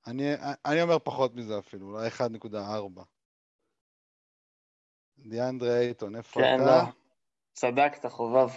אני, 0.07 0.33
אני 0.67 0.83
אומר 0.83 0.99
פחות 0.99 1.35
מזה 1.35 1.59
אפילו, 1.59 1.87
אולי 1.87 2.09
1.4. 2.09 3.01
דיאנדרי 5.19 5.79
אייטון, 5.79 6.17
איפה 6.17 6.41
כן, 6.41 6.55
אתה? 6.63 6.67
לא. 6.67 6.83
צדקת, 7.53 8.07
חובב. 8.07 8.49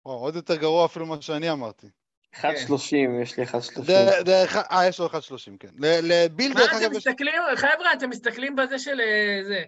וואו, 0.06 0.18
עוד 0.20 0.36
יותר 0.36 0.56
גרוע 0.56 0.86
אפילו 0.86 1.06
ממה 1.06 1.22
שאני 1.22 1.52
אמרתי. 1.52 1.88
1.30, 2.36 2.46
יש 3.22 3.38
לי 3.38 3.44
1.30. 3.46 3.82
ד- 3.92 4.26
דרך- 4.26 4.56
אה, 4.56 4.88
יש 4.88 5.00
לו 5.00 5.06
1.30, 5.08 5.18
כן. 5.60 5.68
ל- 5.78 6.00
לביל 6.26 6.54
מה 6.54 6.60
דרך 6.60 6.74
אתם. 6.86 6.92
מסתכלים, 6.98 7.34
חבר'ה, 7.56 7.94
אתם 7.94 8.10
מסתכלים 8.10 8.56
בזה 8.56 8.80
של 8.80 9.02
אה, 9.02 9.44
זה. 9.48 9.64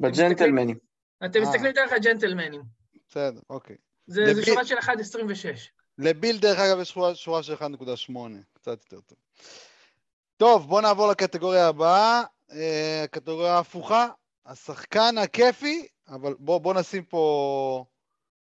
בג'נטלמנים. 0.00 0.76
אתם 1.24 1.42
אה. 1.42 1.48
מסתכלים 1.48 1.72
דרך 1.72 1.92
הג'נטלמנים. 1.92 2.62
בסדר, 3.08 3.40
אוקיי. 3.50 3.76
זה 4.06 4.42
שורה 4.46 4.64
של 4.64 4.78
1.26. 4.78 4.88
לביל 5.98 6.38
דרך 6.38 6.58
אגב 6.58 6.80
יש 6.80 6.90
שורה, 7.14 7.42
של 7.42 7.54
1.8, 7.54 8.12
קצת 8.54 8.68
יותר 8.82 9.00
טוב. 9.00 9.18
טוב, 10.36 10.68
בואו 10.68 10.80
נעבור 10.80 11.08
לקטגוריה 11.08 11.68
הבאה, 11.68 12.22
אה, 12.52 13.00
הקטגוריה 13.04 13.52
ההפוכה, 13.54 14.08
השחקן 14.46 15.14
הכיפי, 15.22 15.86
אבל 16.08 16.34
בואו 16.38 16.60
בוא 16.60 16.74
נשים 16.74 17.04
פה... 17.04 17.84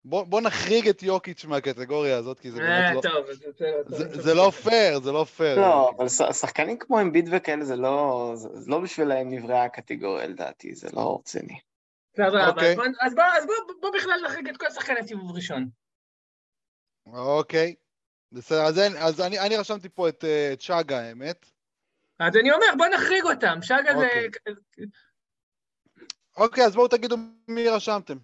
בואו 0.05 0.25
בוא 0.25 0.41
נחריג 0.41 0.87
את 0.87 1.03
יוקיץ' 1.03 1.45
מהקטגוריה 1.45 2.17
הזאת, 2.17 2.39
כי 2.39 2.51
זה 2.51 2.61
אה, 2.61 2.65
באמת 2.67 2.95
לא... 3.05 3.11
טוב, 3.11 3.31
זה- 3.31 3.71
זה, 3.87 4.21
זה 4.21 4.33
לא 4.33 4.51
פייר, 4.63 4.99
זה 4.99 5.11
לא 5.11 5.23
פייר. 5.23 5.55
לא, 5.59 5.91
אבל 5.97 6.07
שחקנים 6.33 6.77
כמו 6.79 7.01
אמביד 7.01 7.29
וכאלה 7.31 7.65
זה 7.65 7.75
לא, 7.75 8.31
זה 8.35 8.71
לא 8.71 8.79
בשבילם 8.79 9.29
נבראה 9.29 9.63
הקטגוריה 9.63 10.27
לדעתי, 10.27 10.75
זה 10.75 10.87
לא 10.93 11.17
רציני. 11.19 11.59
סבבה, 12.17 12.47
אוקיי. 12.49 12.71
אז 12.71 12.75
בוא- 12.75 12.85
אז 13.01 13.15
בוא- 13.15 13.23
אז 13.37 13.45
בוא- 13.45 13.75
בוא 13.81 13.89
בכלל 13.97 14.21
נחריג 14.25 14.49
את 14.49 14.57
כל 14.57 14.69
שחקני 14.69 15.07
סיבוב 15.07 15.35
ראשון. 15.35 15.69
אוקיי. 17.07 17.75
בסדר, 18.31 18.61
אז, 18.61 18.79
אין, 18.79 18.91
אז 18.97 19.21
אני, 19.21 19.39
אני 19.39 19.57
רשמתי 19.57 19.89
פה 19.89 20.09
את, 20.09 20.23
אה, 20.23 20.49
את 20.53 20.61
שגה, 20.61 20.99
האמת. 20.99 21.45
אז 22.19 22.35
אני 22.35 22.51
אומר, 22.51 22.65
בוא 22.77 22.87
נחריג 22.87 23.23
אותם. 23.23 23.57
שגה 23.61 23.91
זה... 23.99 24.07
אוקיי, 26.39 26.65
אז 26.65 26.75
בואו 26.75 26.87
תגידו 26.87 27.15
מי 27.47 27.69
רשמתם. 27.69 28.17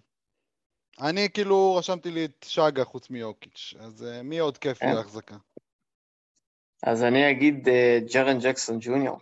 אני 1.00 1.28
כאילו 1.34 1.74
רשמתי 1.74 2.10
לי 2.10 2.24
את 2.24 2.46
שגה 2.48 2.84
חוץ 2.84 3.10
מיוקיץ', 3.10 3.74
אז 3.80 4.02
uh, 4.02 4.22
מי 4.22 4.38
עוד 4.38 4.58
כיף 4.58 4.78
כן. 4.78 4.94
להחזקה? 4.94 5.36
אז 6.82 7.02
אני 7.02 7.30
אגיד 7.30 7.68
אה, 7.68 7.98
ג'רן 8.14 8.38
ג'קסון 8.38 8.78
ג'וניור. 8.80 9.20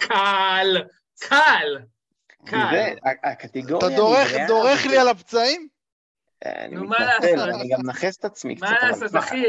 קל, 0.00 0.76
קל. 1.20 1.78
זה, 2.50 2.94
ה- 3.04 3.30
הקטגוריה... 3.30 3.88
אתה 3.88 3.96
דורך, 3.96 4.28
דורך 4.48 4.86
לי 4.86 4.98
על 4.98 5.08
הפצעים? 5.08 5.68
אה, 6.46 6.64
אני 6.64 6.74
נו, 6.74 6.84
מה 6.84 6.96
מתנצל, 7.00 7.36
לעשות? 7.36 7.60
אני 7.60 7.68
גם 7.68 7.80
מנכס 7.84 8.18
את 8.18 8.24
עצמי 8.24 8.56
קצת. 8.56 8.66
מה 8.66 8.88
לעשות, 8.88 9.16
אחי? 9.16 9.44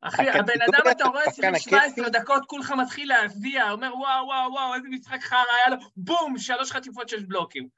אחי, 0.00 0.30
הבן 0.30 0.62
אדם, 0.68 0.90
אתה 0.90 1.04
רואה, 1.04 1.30
שיחק 1.30 1.58
17 1.58 1.86
הכיפי. 1.86 2.10
דקות, 2.10 2.42
כולך 2.46 2.72
מתחיל 2.72 3.08
להזיע, 3.08 3.70
אומר, 3.70 3.92
וואו, 3.96 4.26
וואו, 4.26 4.52
וואו, 4.52 4.74
איזה 4.74 4.88
משחק 4.88 5.20
חרא 5.20 5.38
היה 5.56 5.68
לו, 5.68 5.76
בום, 5.96 6.38
שלוש 6.38 6.72
חטיפות, 6.72 7.08
שש 7.08 7.22
בלוקים. 7.22 7.68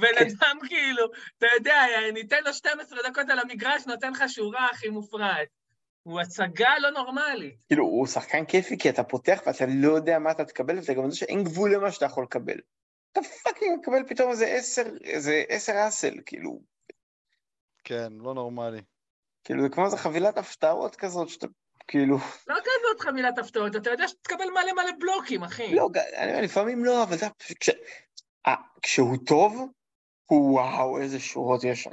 בן 0.00 0.14
כן. 0.18 0.24
אדם 0.24 0.58
כאילו, 0.68 1.06
אתה 1.38 1.46
יודע, 1.54 1.86
ניתן 2.12 2.44
לו 2.44 2.54
12 2.54 2.98
דקות 3.08 3.30
על 3.30 3.38
המגרש, 3.38 3.86
נותן 3.86 4.12
לך 4.12 4.24
שורה 4.28 4.68
הכי 4.72 4.88
מופרעת. 4.88 5.48
הוא 6.02 6.20
הצגה 6.20 6.78
לא 6.78 6.90
נורמלית. 6.90 7.54
כאילו, 7.68 7.84
הוא 7.84 8.06
שחקן 8.06 8.44
כיפי 8.44 8.78
כי 8.78 8.90
אתה 8.90 9.02
פותח 9.02 9.40
ואתה 9.46 9.64
לא 9.68 9.92
יודע 9.92 10.18
מה 10.18 10.30
אתה 10.30 10.44
תקבל, 10.44 10.78
ואתה 10.78 10.94
גם 10.94 11.02
יודע 11.02 11.14
שאין 11.14 11.44
גבול 11.44 11.74
למה 11.74 11.92
שאתה 11.92 12.06
יכול 12.06 12.24
לקבל. 12.24 12.56
אתה 13.12 13.20
fucking 13.22 13.78
מקבל 13.80 14.08
פתאום 14.08 14.30
איזה 14.30 14.46
עשר, 14.46 14.84
איזה 15.04 15.44
עשר 15.48 15.88
אסל, 15.88 16.14
כאילו, 16.26 16.60
כן, 17.84 18.12
לא 18.12 18.34
נורמלי. 18.34 18.80
כאילו 19.44 19.62
זה 19.62 19.68
כמו 19.68 19.84
איזה 19.84 19.96
חבילת 19.96 20.38
הפתעות 20.38 20.96
כזאת, 20.96 21.28
שאתה 21.28 21.46
כאילו, 21.88 22.18
לא 22.48 22.54
כזאת 22.54 23.00
חבילת 23.00 23.38
הפתעות, 23.38 23.76
אתה 23.76 23.90
יודע 23.90 24.08
שתקבל 24.08 24.44
מלא 24.44 24.72
מלא 24.72 24.92
בלוקים, 24.98 25.42
אחי. 25.42 25.74
לא, 25.74 25.88
אני 26.16 26.30
אומר, 26.30 26.42
לפעמים 26.42 26.84
לא, 26.84 27.02
אבל 27.02 27.16
זה, 27.16 27.26
כש, 27.60 27.70
כשהוא 28.82 29.16
טוב, 29.26 29.70
הוא 30.26 30.52
וואו, 30.52 31.00
איזה 31.00 31.20
שורות 31.20 31.64
יש 31.64 31.82
שם. 31.82 31.90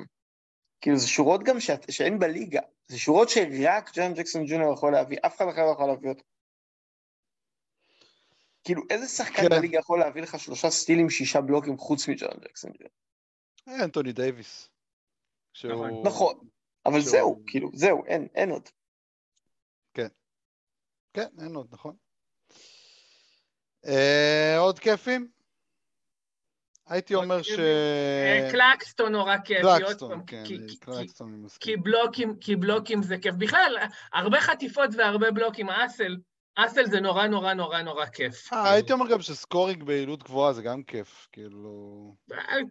כאילו, 0.82 0.98
זה 0.98 1.08
שורות 1.08 1.44
גם 1.44 1.60
שאת, 1.60 1.92
שאין 1.92 2.20
בליגה, 2.20 2.62
זה 2.88 3.00
שורות 3.00 3.30
שרק 3.30 3.90
ג'ארן 3.94 4.14
ג'קסון 4.14 4.46
ג'וניור 4.48 4.74
יכול 4.74 4.92
להביא, 4.92 5.18
אף 5.26 5.36
אחד 5.36 5.46
אחר 5.48 5.66
לא 5.66 5.72
יכול 5.72 5.88
להביא 5.88 6.10
אותו. 6.10 6.24
כאילו, 8.64 8.82
איזה 8.90 9.08
שחקן 9.08 9.42
כן. 9.42 9.50
בליגה 9.50 9.80
יכול 9.80 10.00
להביא 10.00 10.22
לך 10.22 10.40
שלושה 10.40 10.70
סטילים, 10.70 11.10
שישה 11.10 11.42
בלוקים 11.42 11.78
חוץ 11.78 12.08
מג'ון 12.08 12.40
ג'קסון 12.42 12.72
ג'וניור? 12.72 12.92
אה, 13.68 13.84
אנטוני 13.86 14.14
דייוויס. 14.14 14.70
שהוא... 15.54 16.06
נכון, 16.06 16.48
אבל 16.86 17.00
שהוא- 17.00 17.12
זהו, 17.12 17.44
כאילו, 17.48 17.70
זהו, 17.74 18.06
אין, 18.06 18.28
אין 18.36 18.52
עוד. 18.52 18.70
כן, 21.14 21.28
אין 21.42 21.56
עוד, 21.56 21.68
נכון. 21.72 21.96
אה, 23.86 24.58
עוד 24.58 24.80
כיפים? 24.80 25.32
הייתי 26.90 27.16
אומר 27.16 27.42
ש... 27.42 27.52
אה, 27.52 28.50
קלקסטון 28.52 29.12
נורא 29.12 29.38
כיף, 29.38 29.62
קלקסטון, 29.62 30.22
כן, 30.28 30.44
קלקסטון 30.80 31.34
אני 31.34 31.38
מסכים. 31.38 31.76
כי 31.76 31.82
בלוקים, 31.82 32.36
כי 32.42 32.56
בלוקים 32.56 33.04
זה 33.04 33.18
כיף. 33.18 33.36
בכלל, 33.36 33.78
הרבה 34.14 34.42
חטיפות 34.42 34.90
והרבה 34.98 35.32
בלוקים, 35.32 35.70
אסל, 35.70 36.18
אסל 36.56 36.86
זה 36.86 37.00
נורא 37.00 37.28
נורא 37.28 37.54
נורא 37.54 37.82
נורא 37.82 38.06
כיף. 38.06 38.54
אה, 38.54 38.72
הייתי 38.72 38.94
אומר 38.94 39.08
גם 39.08 39.22
שסקורינג 39.22 39.84
ביעילות 39.84 40.24
גבוהה 40.24 40.54
זה 40.54 40.62
גם 40.62 40.84
כיף, 40.84 41.28
כאילו... 41.32 42.16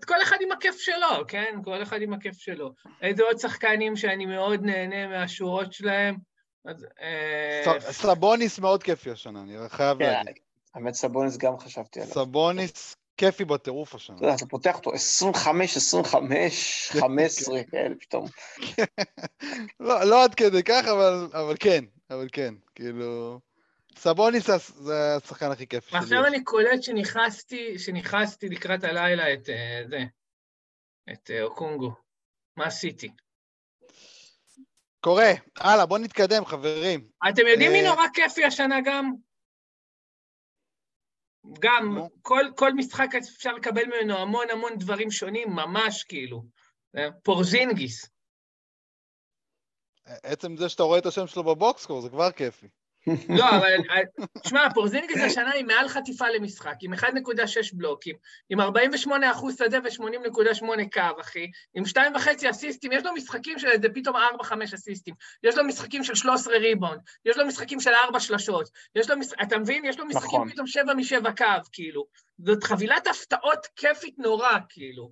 כל 0.07 0.23
אחד 0.23 0.37
עם 0.41 0.53
הכיף 0.53 0.77
שלו, 0.79 1.27
כן? 1.29 1.59
כל 1.65 1.83
אחד 1.83 2.03
עם 2.03 2.13
הכיף 2.13 2.39
שלו. 2.39 2.73
איזה 3.03 3.23
עוד 3.23 3.39
שחקנים 3.39 3.97
שאני 3.97 4.27
מאוד 4.27 4.63
נהנה 4.63 5.07
מהשורות 5.07 5.73
שלהם? 5.73 6.17
אה, 7.01 7.81
סבוניס 7.81 8.59
מאוד 8.59 8.83
כיפי 8.83 9.11
השנה, 9.11 9.43
אני 9.43 9.57
חייב 9.69 9.99
כן, 9.99 10.05
להגיד. 10.05 10.43
האמת 10.75 10.95
סבוניס 10.95 11.37
גם 11.37 11.59
חשבתי 11.59 12.01
עליו. 12.01 12.15
סבוניס 12.15 12.97
כיפי 13.17 13.45
בטירוף 13.45 13.95
השנה. 13.95 14.17
אתה 14.17 14.25
יודע, 14.25 14.35
אתה 14.35 14.47
פותח 14.47 14.77
אותו 14.77 14.93
25, 14.93 15.77
25, 15.77 16.89
15, 17.01 17.65
כאלה 17.71 17.95
פתאום. 18.01 18.27
לא 19.81 20.05
לא 20.05 20.25
עד 20.25 20.35
כדי 20.35 20.63
כך, 20.63 20.85
אבל- 20.93 21.29
אבל 21.33 21.55
כן, 21.61 21.85
אבל 22.11 22.27
כן, 22.33 22.55
כאילו... 22.75 23.41
סבוניס 23.99 24.47
זה- 24.47 24.57
זה 24.75 25.17
השחקן 25.17 25.51
הכי 25.51 25.67
כיפי 25.67 25.91
שלי. 25.91 25.99
ועכשיו 26.01 26.27
אני 26.27 26.45
קולט 26.45 26.83
שנכנסתי, 26.83 27.79
שנכנסתי 27.79 28.49
לקראת 28.49 28.85
הלילה 28.85 29.33
את 29.35 29.49
אה, 29.49 29.83
זה, 29.91 29.99
את 31.13 31.31
אה, 31.31 31.43
אוקונגו. 31.43 31.93
מה 32.57 32.67
עשיתי? 32.67 33.09
קורה. 35.01 35.33
הלאה, 35.57 35.87
בוא 35.87 35.99
נתקדם, 35.99 36.45
חברים. 36.45 37.09
אתם 37.29 37.47
יודעים 37.47 37.73
מי 37.73 37.85
אה, 37.85 37.91
נורא 37.91 38.07
כיפי 38.15 38.45
השנה 38.45 38.77
גם? 38.85 39.13
גם. 41.61 41.99
כל, 42.23 42.43
כל 42.57 42.73
משחק 42.73 43.09
אפשר 43.19 43.53
לקבל 43.53 43.83
ממנו 43.87 44.19
המון 44.19 44.47
המון 44.53 44.79
דברים 44.79 45.11
שונים, 45.11 45.51
ממש 45.51 46.05
כאילו. 46.05 46.43
אה, 46.97 47.09
פורזינגיס. 47.23 48.09
עצם 50.07 50.57
זה 50.57 50.69
שאתה 50.69 50.83
רואה 50.83 50.99
את 50.99 51.07
השם 51.07 51.27
שלו 51.27 51.45
בבוקסקור, 51.45 52.01
זה 52.01 52.09
כבר 52.09 52.31
כיפי. 52.31 52.67
לא, 53.29 53.51
אבל, 53.51 53.77
תשמע, 54.43 54.69
פורזינגיס 54.75 55.23
השנה 55.23 55.51
היא 55.51 55.65
מעל 55.65 55.89
חטיפה 55.89 56.29
למשחק, 56.29 56.75
עם 56.83 56.95
1.6 56.95 57.01
בלוקים, 57.73 58.17
עם 58.51 58.61
48 58.61 59.31
אחוז 59.31 59.57
שדה 59.59 59.79
ו-80.8 59.85 60.67
קו, 60.93 61.21
אחי, 61.21 61.51
עם 61.75 61.85
2.5 61.85 62.51
אסיסטים, 62.51 62.93
יש 62.93 63.05
לו 63.05 63.13
משחקים 63.13 63.59
של 63.59 63.69
איזה 63.69 63.89
פתאום 63.95 64.17
4-5 64.17 64.75
אסיסטים, 64.75 65.15
יש 65.43 65.57
לו 65.57 65.65
משחקים 65.65 66.05
של 66.05 66.15
13 66.15 66.57
ריבאונד, 66.59 67.01
יש 67.25 67.37
לו 67.37 67.47
משחקים 67.47 67.81
של 67.81 67.91
4 67.95 68.21
שלשות, 68.21 68.71
יש 68.95 69.11
לו, 69.11 69.17
מש... 69.17 69.27
אתה 69.43 69.59
מבין? 69.59 69.85
יש 69.85 69.99
לו 69.99 70.07
משחקים 70.07 70.41
נכון. 70.41 70.51
פתאום 70.51 70.67
7 70.67 70.95
מ-7 70.95 71.37
קו, 71.37 71.45
כאילו. 71.73 72.07
זאת 72.39 72.65
חבילת 72.65 73.07
הפתעות 73.07 73.67
כיפית 73.77 74.19
נורא, 74.19 74.53
כאילו. 74.69 75.11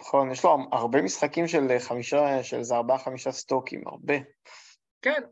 נכון, 0.00 0.30
יש 0.30 0.44
לו 0.44 0.58
הרבה 0.72 1.02
משחקים 1.02 1.48
של 1.48 1.78
חמישה, 1.78 2.42
של 2.42 2.56
איזה 2.56 2.74
ארבעה, 2.74 2.98
חמישה 2.98 3.32
סטוקים, 3.32 3.82
הרבה. 3.86 4.14
כן. 5.02 5.22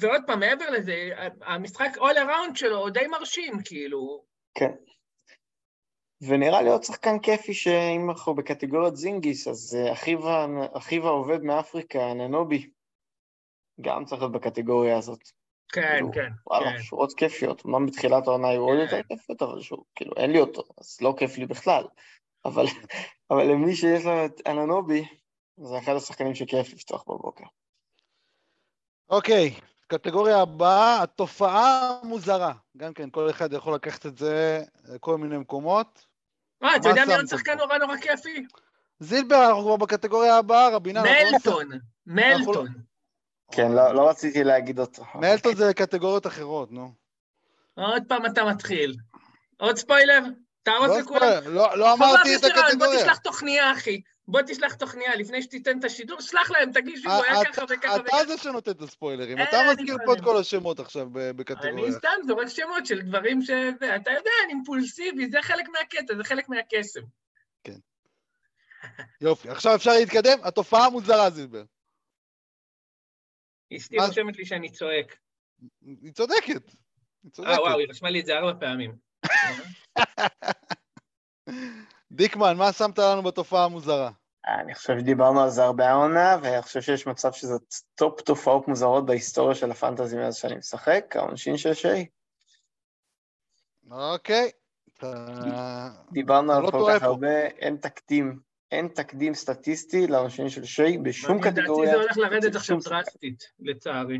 ועוד 0.00 0.22
פעם, 0.26 0.40
מעבר 0.40 0.70
לזה, 0.70 1.10
המשחק 1.42 1.96
all 1.96 2.16
around 2.16 2.54
שלו 2.54 2.76
הוא 2.76 2.90
די 2.90 3.06
מרשים, 3.06 3.54
כאילו. 3.64 4.24
כן. 4.54 4.72
ונראה 6.20 6.62
לי 6.62 6.70
עוד 6.70 6.84
שחקן 6.84 7.18
כיפי 7.18 7.54
שאם 7.54 8.10
אנחנו 8.10 8.34
בקטגוריית 8.34 8.96
זינגיס, 8.96 9.48
אז 9.48 9.78
אה, 9.80 9.92
אחיו, 9.92 10.20
אחיו 10.76 11.06
העובד 11.06 11.42
מאפריקה, 11.42 12.14
ננובי, 12.14 12.70
גם 13.80 14.04
צריך 14.04 14.22
להיות 14.22 14.32
בקטגוריה 14.32 14.98
הזאת. 14.98 15.20
כן, 15.72 15.92
כאילו, 15.92 16.12
כן, 16.12 16.30
וואלה, 16.46 16.70
כן. 16.70 16.82
שורות 16.82 17.12
כיפיות. 17.12 17.66
אמנם 17.66 17.86
בתחילת 17.86 18.26
העונה 18.26 18.48
היו 18.48 18.60
עוד 18.60 18.76
כן. 18.76 18.82
יותר 18.82 19.02
כיפיות, 19.08 19.42
אבל 19.42 19.60
שוב, 19.60 19.84
כאילו, 19.94 20.12
אין 20.16 20.30
לי 20.30 20.40
אותו, 20.40 20.62
אז 20.78 20.98
לא 21.00 21.14
כיף 21.18 21.38
לי 21.38 21.46
בכלל. 21.46 21.84
אבל, 22.44 22.64
אבל 23.30 23.44
למי 23.44 23.76
שיש 23.76 24.04
לו 24.04 24.24
את 24.24 24.40
אננובי, 24.46 25.04
זה 25.56 25.78
אחד 25.78 25.92
השחקנים 25.92 26.34
שכיף 26.34 26.72
לפתוח 26.72 27.04
בבוקר. 27.08 27.44
אוקיי, 29.10 29.54
קטגוריה 29.86 30.40
הבאה, 30.40 31.02
התופעה 31.02 31.98
המוזרה. 32.02 32.52
גם 32.76 32.92
כן, 32.94 33.10
כל 33.10 33.30
אחד 33.30 33.52
יכול 33.52 33.74
לקחת 33.74 34.06
את 34.06 34.18
זה 34.18 34.62
לכל 34.88 35.18
מיני 35.18 35.38
מקומות. 35.38 36.06
אה, 36.62 36.76
אתה 36.76 36.88
מה 36.88 36.88
יודע 36.88 37.04
מי 37.04 37.14
עוד 37.14 37.26
שחקן? 37.26 37.56
נורא 37.58 37.78
נורא 37.78 37.96
כיפי? 37.96 38.46
זילבר, 39.00 39.46
אנחנו 39.48 39.62
כבר 39.62 39.76
בקטגוריה 39.76 40.36
הבאה, 40.36 40.68
רבינן. 40.68 41.02
מלטון, 41.02 41.68
מלטון. 42.06 42.68
כן, 43.52 43.72
לא, 43.72 43.94
לא 43.94 44.08
רציתי 44.10 44.44
להגיד 44.44 44.78
אותו. 44.80 45.04
מלטון 45.14 45.54
זה 45.56 45.74
קטגוריות 45.74 46.26
אחרות, 46.26 46.72
נו. 46.72 46.92
עוד 47.74 48.02
פעם 48.08 48.26
אתה 48.26 48.44
מתחיל. 48.44 48.96
עוד 49.56 49.76
ספוילר? 49.76 50.20
תהרוס 50.62 50.88
לא 50.88 50.98
לכולם. 50.98 51.42
לא- 51.46 51.78
לא 51.78 51.92
אמרתי 51.94 52.36
את 52.36 52.44
רן, 52.44 52.50
בוא 52.54 52.62
הקטגוריה. 52.62 53.00
תשלח 53.00 53.18
תוכניה, 53.18 53.72
אחי. 53.72 54.00
בוא 54.28 54.40
תשלח 54.46 54.74
תוכניה, 54.74 55.16
לפני 55.16 55.42
שתיתן 55.42 55.78
את 55.78 55.84
השידור, 55.84 56.20
שלח 56.20 56.50
להם, 56.50 56.72
תגיש 56.72 57.04
לי, 57.04 57.12
הוא 57.12 57.24
היה 57.24 57.38
אה, 57.38 57.44
ככה 57.44 57.64
וככה 57.64 57.96
אתה 57.96 58.02
וככה. 58.02 58.24
זה 58.26 58.38
שנותן 58.38 58.70
את 58.70 58.80
הספוילרים, 58.80 59.38
אתה 59.42 59.56
מזכיר 59.70 59.96
פה. 60.04 60.12
את 60.12 60.20
כל 60.20 60.36
השמות 60.36 60.80
עכשיו 60.80 61.10
ב- 61.10 61.18
אני 61.18 61.32
בקטגוריה. 61.32 61.92
סתם 61.92 62.08
זורק 62.26 62.48
שמות 62.48 62.86
של 62.86 63.00
דברים 63.00 63.42
ש... 63.42 63.50
אתה 63.96 64.10
יודע, 64.10 64.30
אני 64.44 64.52
אימפולסיבי, 64.52 65.30
זה 65.30 65.38
חלק 65.42 65.68
מהקטע, 65.68 66.16
זה 66.16 66.24
חלק 66.24 66.48
מהקסם. 66.48 67.00
יופי, 69.20 69.48
עכשיו 69.48 69.74
אפשר 69.74 69.90
להתקדם? 69.90 70.38
התופעה 70.44 70.86
המוזרה, 70.86 71.30
זילבר. 71.30 71.64
אשתי? 73.76 73.96
רושמת 73.98 74.36
לי 74.36 74.44
שאני 74.44 74.72
צועק. 74.72 75.16
היא 76.02 76.12
צודקת. 76.12 76.72
היא 77.22 77.30
צודקת. 77.32 77.52
אה, 77.52 77.60
וואו, 77.60 77.78
היא 77.78 77.86
רשמה 77.90 78.10
לי 78.10 78.20
את 78.20 78.26
זה 78.26 78.32
ארבע 78.36 78.60
פעמים. 78.60 78.96
דיקמן, 82.12 82.56
מה 82.56 82.72
שמת 82.72 82.98
לנו 82.98 83.22
בתופעה 83.22 83.64
המוזרה? 83.64 84.10
אני 84.46 84.74
חושב 84.74 84.98
שדיברנו 84.98 85.40
על 85.40 85.50
זה 85.50 85.64
הרבה 85.64 85.90
העונה, 85.90 86.36
ואני 86.42 86.62
חושב 86.62 86.80
שיש 86.80 87.06
מצב 87.06 87.32
שזה 87.32 87.54
top 87.94 88.20
תופעות 88.20 88.68
מוזרות 88.68 89.06
בהיסטוריה 89.06 89.54
של 89.54 89.70
ה 89.70 89.76
fantasy 89.76 90.16
מאז 90.16 90.36
שאני 90.36 90.56
משחק, 90.56 91.16
העונשין 91.16 91.56
של 91.56 91.74
שי. 91.74 92.06
אוקיי. 93.90 94.50
דיברנו 96.12 96.52
על 96.52 96.62
לא 96.62 96.70
כל 96.70 96.90
כך. 96.94 97.02
הרבה, 97.02 97.46
אין 97.46 97.76
תקדים, 97.76 98.40
אין 98.70 98.88
תקדים 98.88 99.34
סטטיסטי 99.34 100.06
לעונשין 100.06 100.48
של 100.48 100.64
שי 100.64 100.98
בשום 100.98 101.30
אני 101.30 101.40
לדעתי 101.40 101.60
קטגוריה. 101.60 101.90
זה 101.90 101.96
הולך 101.96 102.16
לרדת 102.16 102.56
עכשיו. 102.56 102.78
דרסטית, 102.80 103.44
לצערי. 103.60 104.18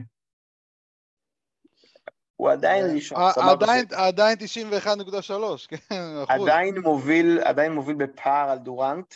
הוא 2.38 2.50
עדיין 2.50 2.94
ראשון, 2.94 3.18
ע- 3.20 3.32
סבבה. 3.32 3.52
עדיין- 3.52 3.86
עדיין 3.96 4.38
91.3, 4.38 5.66
כן, 5.68 5.76
אחוז. 6.28 6.48
עדיין 6.48 6.78
מוביל, 6.78 7.40
עדיין 7.44 7.72
מוביל 7.72 7.96
בפער 7.96 8.50
על 8.50 8.58
דורנט, 8.58 9.14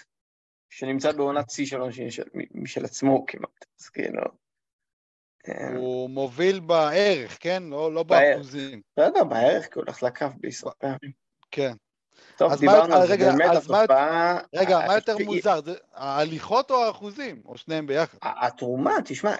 שנמצא 0.70 1.12
בעונת 1.12 1.50
שיא 1.50 1.66
של 1.66 1.80
עונשין 1.80 2.08
משל 2.54 2.84
עצמו 2.84 3.24
כמעט. 3.26 3.64
אז 3.80 3.88
כאילו... 3.88 4.22
אה, 5.48 5.76
הוא 5.76 6.10
מוביל 6.10 6.60
בערך, 6.60 7.36
כן? 7.40 7.62
לא 7.62 7.92
לא. 7.94 8.02
באחוזים. 8.02 8.82
לא 8.96 9.02
יודע, 9.02 9.24
בערך, 9.24 9.64
כי 9.64 9.70
הוא 9.74 9.84
הולך 9.84 10.02
לקו 10.02 10.26
פעמים. 10.78 11.12
כן. 11.50 11.72
טוב, 12.36 12.52
אז 12.52 12.62
מה- 12.62 12.72
דיברנו 12.72 12.94
על 12.94 13.06
זה, 13.06 13.12
רגע, 13.12 13.32
באמת 13.32 13.56
התופעה... 13.56 14.38
רגע, 14.54 14.78
מה 14.86 14.94
יותר 14.94 15.16
מוזר? 15.24 15.60
זה 15.64 15.74
ההליכות 15.94 16.70
או 16.70 16.84
האחוזים? 16.84 17.42
או 17.46 17.56
שניהם 17.56 17.86
ביחד? 17.86 18.18
התרומה, 18.22 18.94
תשמע, 19.04 19.34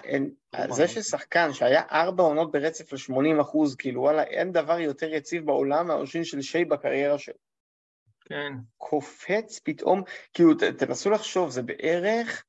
זה 0.53 0.67
אוקיי. 0.69 0.87
ששחקן 0.87 1.53
שהיה 1.53 1.81
ארבע 1.91 2.23
עונות 2.23 2.51
ברצף 2.51 2.93
ל-80 2.93 3.41
אחוז, 3.41 3.75
כאילו 3.75 4.01
וואלה, 4.01 4.23
אין 4.23 4.51
דבר 4.51 4.79
יותר 4.79 5.13
יציב 5.13 5.45
בעולם 5.45 5.87
מהעונשין 5.87 6.23
של 6.23 6.41
שי 6.41 6.65
בקריירה 6.65 7.17
שלו. 7.17 7.35
כן. 8.25 8.53
קופץ 8.77 9.59
פתאום, 9.63 10.03
כאילו 10.33 10.53
ת, 10.53 10.63
תנסו 10.63 11.09
לחשוב, 11.09 11.49
זה 11.49 11.61
בערך, 11.61 12.43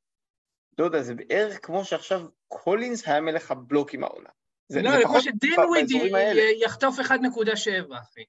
לא 0.79 0.85
יודע, 0.85 1.03
זה 1.03 1.15
בערך 1.15 1.59
כמו 1.63 1.85
שעכשיו 1.85 2.21
קולינס 2.49 3.09
היה 3.09 3.21
מלך 3.21 3.51
הבלוקים 3.51 4.05
העונה. 4.05 4.29
זה, 4.69 4.83
לא, 4.83 4.91
זה 4.91 5.03
כמו 5.03 5.73
באזורים 5.75 6.15
האלה. 6.15 6.43
יחטוף 6.65 6.99
1.7, 6.99 7.05
אחי. 8.03 8.25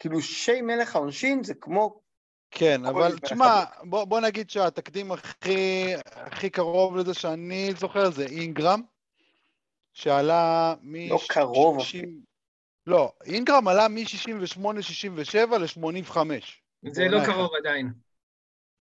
כאילו 0.00 0.20
שי 0.20 0.60
מלך 0.60 0.96
העונשין 0.96 1.44
זה 1.44 1.54
כמו... 1.54 2.00
כן, 2.50 2.84
אבל 2.84 3.18
תשמע, 3.18 3.64
בוא, 3.82 4.04
בוא 4.04 4.20
נגיד 4.20 4.50
שהתקדים 4.50 5.12
הכי, 5.12 5.92
הכי 6.04 6.50
קרוב 6.50 6.96
לזה 6.96 7.14
שאני 7.14 7.72
זוכר 7.78 8.10
זה 8.10 8.26
אינגרם, 8.26 8.82
שעלה 9.92 10.74
מ... 10.82 11.08
לא 11.08 11.18
קרוב 11.28 11.82
60 11.82 12.20
לא, 12.86 13.12
אינגרם 13.24 13.68
עלה 13.68 13.88
מ-68-67 13.88 15.58
ל-85. 15.58 16.18
זה 16.90 17.08
לא 17.08 17.24
קרוב 17.26 17.50
עדיין. 17.60 17.92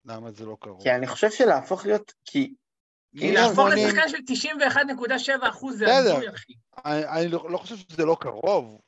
למה 0.06 0.32
זה 0.32 0.46
לא 0.46 0.58
קרוב? 0.60 0.84
כי 0.84 0.92
אני 0.92 1.08
חושב 1.08 1.32
שלהפוך 1.32 1.86
להיות... 1.86 2.14
כי 2.26 2.54
כי 3.18 3.32
להפוך 3.32 3.68
לשחקן 3.68 4.10
של 4.10 4.18
91.7 5.44 5.50
אחוז 5.50 5.78
זה. 5.78 5.96
הזוי, 5.98 6.30
אחי. 6.30 6.54
אני, 6.86 7.28
לא, 7.28 7.50
לא 7.50 7.58
חושב 7.58 7.76
שזה 7.78 8.06
לא 8.06 8.18
קרוב. 8.20 8.82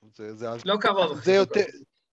לא 0.65 0.77
קרוב. 0.81 1.21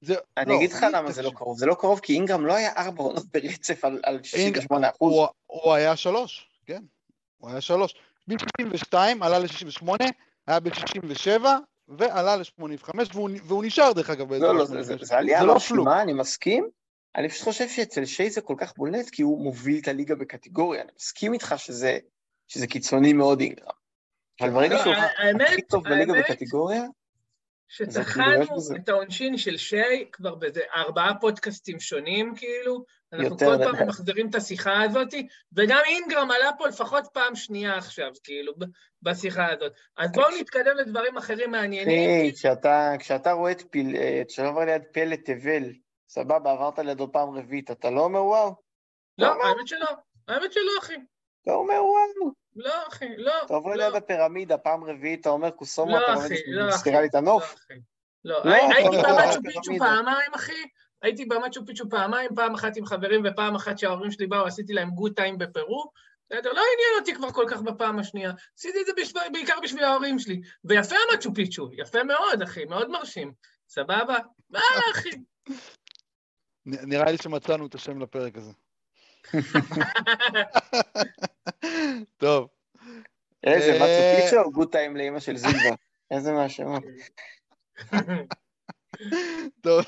זה 0.01 0.15
אני 0.37 0.51
לא, 0.51 0.57
אגיד 0.57 0.73
לך 0.73 0.87
למה 0.93 1.13
זה 1.13 1.23
לא 1.23 1.31
קרוב. 1.35 1.59
זה 1.59 1.67
לא 1.67 1.75
קרוב 1.75 2.01
כי 2.01 2.15
אינגרם 2.15 2.47
לא 2.47 2.55
היה 2.55 2.73
ארבע 2.77 3.03
עונות 3.03 3.25
ברצף 3.33 3.85
על, 3.85 4.01
על 4.03 4.23
68 4.23 4.89
אחוז. 4.91 5.13
הוא, 5.13 5.27
הוא 5.47 5.73
היה 5.75 5.97
שלוש, 5.97 6.49
כן. 6.67 6.83
הוא 7.39 7.51
היה 7.51 7.61
שלוש. 7.61 7.95
מ-62 8.29 8.95
עלה 9.21 9.39
ל-68, 9.39 9.87
היה 10.47 10.61
ב-67, 10.61 11.45
ועלה 11.89 12.37
ל-85, 12.37 12.91
והוא, 13.15 13.31
והוא 13.45 13.65
נשאר 13.65 13.93
דרך 13.93 14.11
אגב 14.11 14.33
לא, 14.33 14.55
לא, 14.55 14.65
זה- 14.65 14.83
זה 14.83 14.95
ה-85. 14.95 15.05
זה 15.05 15.19
עלייה 15.19 15.41
זה 15.41 15.47
לא. 15.47 15.53
מרשימה, 15.55 16.03
אני 16.03 16.13
מסכים. 16.13 16.69
אני 17.17 17.29
פשוט 17.29 17.45
חושב 17.45 17.69
שאצל 17.69 18.05
שי 18.05 18.31
זה 18.31 18.41
כל 18.41 18.55
כך 18.59 18.73
בולט 18.77 19.11
כי 19.11 19.23
הוא 19.23 19.41
מוביל 19.45 19.79
את 19.83 19.89
הליגה 19.89 20.15
בקטגוריה. 20.15 20.83
אני 20.83 20.91
מסכים 20.97 21.33
איתך 21.33 21.55
שזה 21.57 21.99
שזה 22.49 22.67
קיצוני 22.67 23.13
מאוד 23.13 23.41
אינגרם. 23.41 23.67
אבל 24.41 24.51
ברגע 24.51 24.75
לא, 24.77 24.83
שהוא 24.83 24.95
האמת- 25.19 25.49
הכי 25.49 25.63
טוב 25.63 25.85
בליגה 25.85 26.13
בקטגוריה, 26.13 26.83
בזה. 28.57 28.75
את 28.77 28.89
העונשין 28.89 29.37
של 29.39 29.57
שי 29.57 29.77
כבר 30.13 30.35
באיזה 30.35 30.61
ארבעה 30.75 31.15
פודקאסטים 31.21 31.81
שונים, 31.81 32.35
כאילו. 32.37 32.85
אנחנו 33.13 33.29
יותר 33.29 33.47
כל. 33.69 33.77
פעם 33.77 33.89
מחזירים 33.89 34.29
את 34.31 34.35
השיחה 34.35 34.83
הזאת, 34.83 35.09
וגם 35.57 35.79
אינגרם 35.87 36.31
עלה 36.31 36.51
פה 36.59 36.67
לפחות 36.69 37.05
פעם 37.13 37.35
שנייה 37.35 37.77
עכשיו, 37.77 38.11
כאילו, 38.25 38.53
בשיחה 39.03 39.53
הזאת. 39.53 39.73
אז 39.97 40.13
בואו 40.13 40.29
נתקדם 40.41 40.77
לדברים 40.77 41.17
אחרים 41.17 41.51
מעניינים. 41.51 42.11
אחי, 42.21 42.33
כשאתה- 42.37 42.93
כשאתה 42.99 43.33
רואה 43.33 43.53
את 43.53 43.63
פיל- 43.71 43.97
אה, 43.97 44.23
כשאתה 44.29 44.49
עובר 44.49 44.65
ליד 44.65 44.83
פלא 44.93 45.17
תבל, 45.17 45.63
סבבה, 46.09 46.53
עברת 46.53 46.79
לידו 46.79 47.13
פעם 47.13 47.29
רביעית, 47.31 47.71
אתה 47.71 47.91
לא 47.91 48.01
אומר 48.01 48.25
וואו? 48.25 48.55
לא, 49.19 49.29
לא, 49.29 49.45
האמת 49.45 49.69
שלא. 49.69 49.87
האמת 50.29 50.53
שלא, 50.53 50.73
אחי. 50.79 50.95
אתה 51.43 51.53
אומר 51.53 51.75
וואו. 51.85 52.33
לא, 52.57 52.75
אחי, 52.89 53.09
לא. 53.17 53.33
אתה 53.47 53.55
עובר 53.55 53.71
לא. 53.71 53.77
ליד 53.77 53.95
הפירמידה, 53.95 54.59
פעם 54.59 54.85
רביעית, 54.85 55.21
אתה 55.21 55.29
אומר 55.29 55.51
קוסומו, 55.51 55.93
לא, 55.93 56.05
אתה 56.05 56.13
אחי, 56.15 56.19
רואה 56.21 56.37
לא, 56.47 56.69
אחי. 56.69 56.75
מזכירה 56.77 57.01
לי 57.01 57.07
את 57.07 57.15
הנוף. 57.15 57.43
לא, 57.43 57.55
אחי. 57.55 57.75
לא, 58.25 58.45
לא, 58.45 58.75
הייתי 58.75 58.97
במצ'ו 58.97 59.41
פיצ'ו. 59.43 59.79
פעמיים, 59.79 60.31
אחי. 60.35 60.63
הייתי 61.03 61.25
במצ'ו 61.25 61.67
פיצ'ו 61.67 61.89
פעמיים, 61.91 62.31
פעם 62.35 62.55
אחת 62.55 62.77
עם 62.77 62.87
חברים 62.87 63.23
ופעם 63.25 63.55
אחת 63.55 63.79
שההורים 63.79 64.11
שלי 64.11 64.27
באו, 64.27 64.47
עשיתי 64.47 64.73
להם 64.73 64.91
גוד 64.91 65.13
טיים 65.17 65.39
בפרו. 65.39 65.91
בסדר, 66.31 66.53
לא 66.53 66.61
עניין 66.75 67.01
אותי 67.01 67.15
כבר 67.15 67.31
כל 67.33 67.45
כך 67.51 67.63
בפעם 67.63 67.99
השנייה. 67.99 68.33
עשיתי 68.59 68.81
את 68.81 68.87
זה 68.87 68.93
בשביל, 68.97 69.23
בעיקר 69.33 69.55
בשביל 69.63 69.85
ההורים 69.85 70.19
שלי. 70.19 70.41
ויפה 70.65 70.97
המצ'ו 71.13 71.35
פיצ'ו, 71.35 71.69
יפה 71.73 72.05
מאוד, 72.05 72.43
אחי, 72.43 72.65
מאוד 72.65 72.91
מרשים. 72.91 73.33
סבבה? 73.69 74.17
מה, 74.51 74.61
אחי? 74.93 75.11
נ- 76.67 76.89
נראה 76.89 77.11
לי 77.11 77.17
שמצאנו 77.23 77.67
את 77.67 77.75
השם 77.75 78.03
לפרק 78.03 78.37
הזה. 78.37 78.53
טוב, 82.17 82.49
איזה, 83.45 83.73
מצו 83.73 83.85
פיצ'ו 84.25 84.41
או 84.43 84.53
גוד 84.53 84.73
טיים 84.73 84.97
לאימא 84.97 85.21
של 85.21 85.37
זילבה? 85.37 85.75
איזה 86.11 86.33
מהשמות. 86.33 86.83
טוב. 89.65 89.85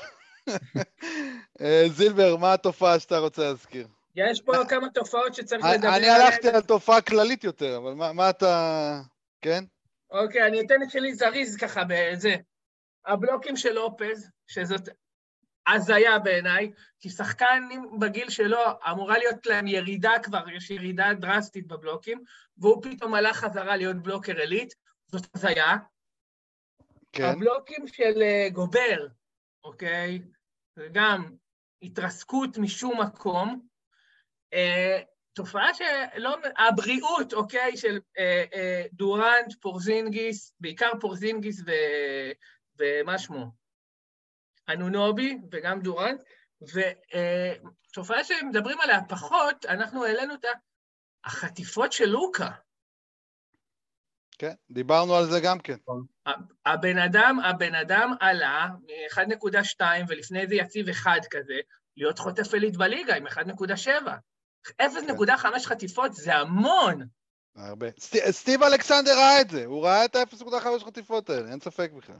אה, 1.61 1.83
זילבר, 1.89 2.37
מה 2.37 2.53
התופעה 2.53 2.99
שאתה 2.99 3.17
רוצה 3.17 3.41
להזכיר? 3.43 3.87
יש 4.15 4.41
פה 4.41 4.53
כמה 4.69 4.89
תופעות 4.89 5.33
שצריך 5.33 5.65
אני 5.65 5.73
לדבר 5.77 5.95
אני 5.95 6.09
הלכתי 6.09 6.49
על 6.49 6.61
תופעה 6.61 7.01
כללית 7.01 7.43
יותר, 7.43 7.77
אבל 7.77 7.93
מה- 7.93 8.13
מה 8.13 8.29
אתה... 8.29 9.01
כן? 9.41 9.63
אוקיי, 10.11 10.47
אני 10.47 10.61
אתן 10.61 10.83
את 10.83 10.91
שלי 10.91 11.13
זריז 11.13 11.57
ככה 11.57 11.81
בזה. 11.89 12.35
הבלוקים 13.05 13.57
של 13.57 13.71
לופז, 13.71 14.29
שזאת 14.47 14.89
הזיה 15.67 16.19
בעיניי, 16.19 16.71
כי 16.99 17.09
שחקנים 17.09 17.99
בגיל 17.99 18.29
שלו 18.29 18.59
אמורה 18.91 19.17
להיות 19.17 19.45
להם 19.45 19.67
ירידה 19.67 20.11
כבר, 20.23 20.49
יש 20.49 20.69
ירידה 20.69 21.13
דרסטית 21.13 21.67
בבלוקים, 21.67 22.23
והוא 22.57 22.83
פתאום 22.83 23.13
הלך 23.13 23.37
חזרה 23.37 23.75
להיות 23.75 23.95
בלוקר 23.95 24.37
עילית, 24.37 24.73
זאת 25.07 25.35
הזיה. 25.35 25.77
כן. 27.11 27.23
הבלוקים 27.23 27.87
של 27.87 28.21
אה, 28.21 28.47
גובר, 28.53 29.07
אוקיי? 29.63 30.21
זה 30.75 30.87
גם 30.91 31.35
התרסקות 31.81 32.57
משום 32.57 33.01
מקום. 33.01 33.67
אה, 34.53 34.99
תופעה 35.33 35.73
שלא... 35.73 36.37
הבריאות, 36.57 37.33
אוקיי, 37.33 37.77
של 37.77 37.99
אה, 38.17 38.43
אה, 38.53 38.83
דורנט, 38.93 39.53
פורזינגיס, 39.61 40.53
בעיקר 40.59 40.91
פורזינגיס 41.01 41.61
ו... 41.65 41.71
ומה 42.79 43.19
שמו? 43.19 43.62
אנונובי 44.69 45.37
וגם 45.51 45.81
דורנט, 45.81 46.21
ותופעה 46.61 48.23
שמדברים 48.23 48.81
עליה 48.81 48.99
פחות, 49.09 49.65
אנחנו 49.65 50.05
העלינו 50.05 50.33
אותה, 50.33 50.47
החטיפות 51.25 51.91
של 51.91 52.05
לוקה. 52.05 52.49
כן, 54.37 54.53
דיברנו 54.71 55.15
על 55.15 55.25
זה 55.25 55.39
גם 55.43 55.59
כן. 55.59 55.75
הבן 56.65 56.97
אדם, 56.97 57.39
הבן 57.43 57.75
אדם 57.75 58.13
עלה 58.19 58.67
מ-1.2 58.67 59.81
ולפני 60.07 60.47
זה 60.47 60.55
יציב 60.55 60.89
אחד 60.89 61.19
כזה, 61.31 61.53
להיות 61.97 62.19
חוטף 62.19 62.53
עילית 62.53 62.77
בליגה 62.77 63.15
עם 63.15 63.27
1.7. 63.27 63.89
0.5 64.81 65.65
חטיפות 65.65 66.13
זה 66.13 66.35
המון. 66.35 67.07
הרבה. 67.55 67.87
סט- 67.99 68.31
סטיב 68.31 68.63
אלכסנדר 68.63 69.11
ראה 69.17 69.41
את 69.41 69.49
זה, 69.49 69.65
הוא 69.65 69.83
ראה 69.85 70.05
את 70.05 70.15
ה-0.5 70.15 70.85
חטיפות 70.85 71.29
האלה, 71.29 71.51
אין 71.51 71.59
ספק 71.59 71.91
בכלל. 71.97 72.15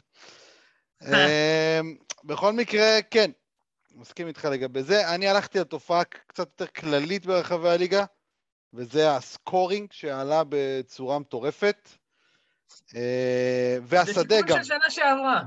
אמ, 1.08 1.96
בכל 2.24 2.54
מקרה, 2.54 3.02
כן, 3.12 3.32
מסכים 3.96 4.28
איתך 4.28 4.46
לגבי 4.46 4.84
זה. 4.84 5.10
אני 5.16 5.28
הלכתי 5.28 5.60
על 5.60 5.66
תופעה 5.66 6.04
קצת 6.04 6.40
יותר 6.40 6.68
כללית 6.68 7.26
ברחבי 7.26 7.70
הליגה, 7.70 8.06
וזה 8.74 9.16
הסקורינג 9.16 9.92
שעלה 9.92 10.44
בצורה 10.50 11.20
מטורפת. 11.20 11.90
אה, 12.96 13.78
זה 13.80 13.86
והשדה 13.88 14.36
תיקון 14.36 14.48
גם. 14.48 14.58
של 14.58 14.64
שנה 14.64 14.90
שעברה. 14.90 15.42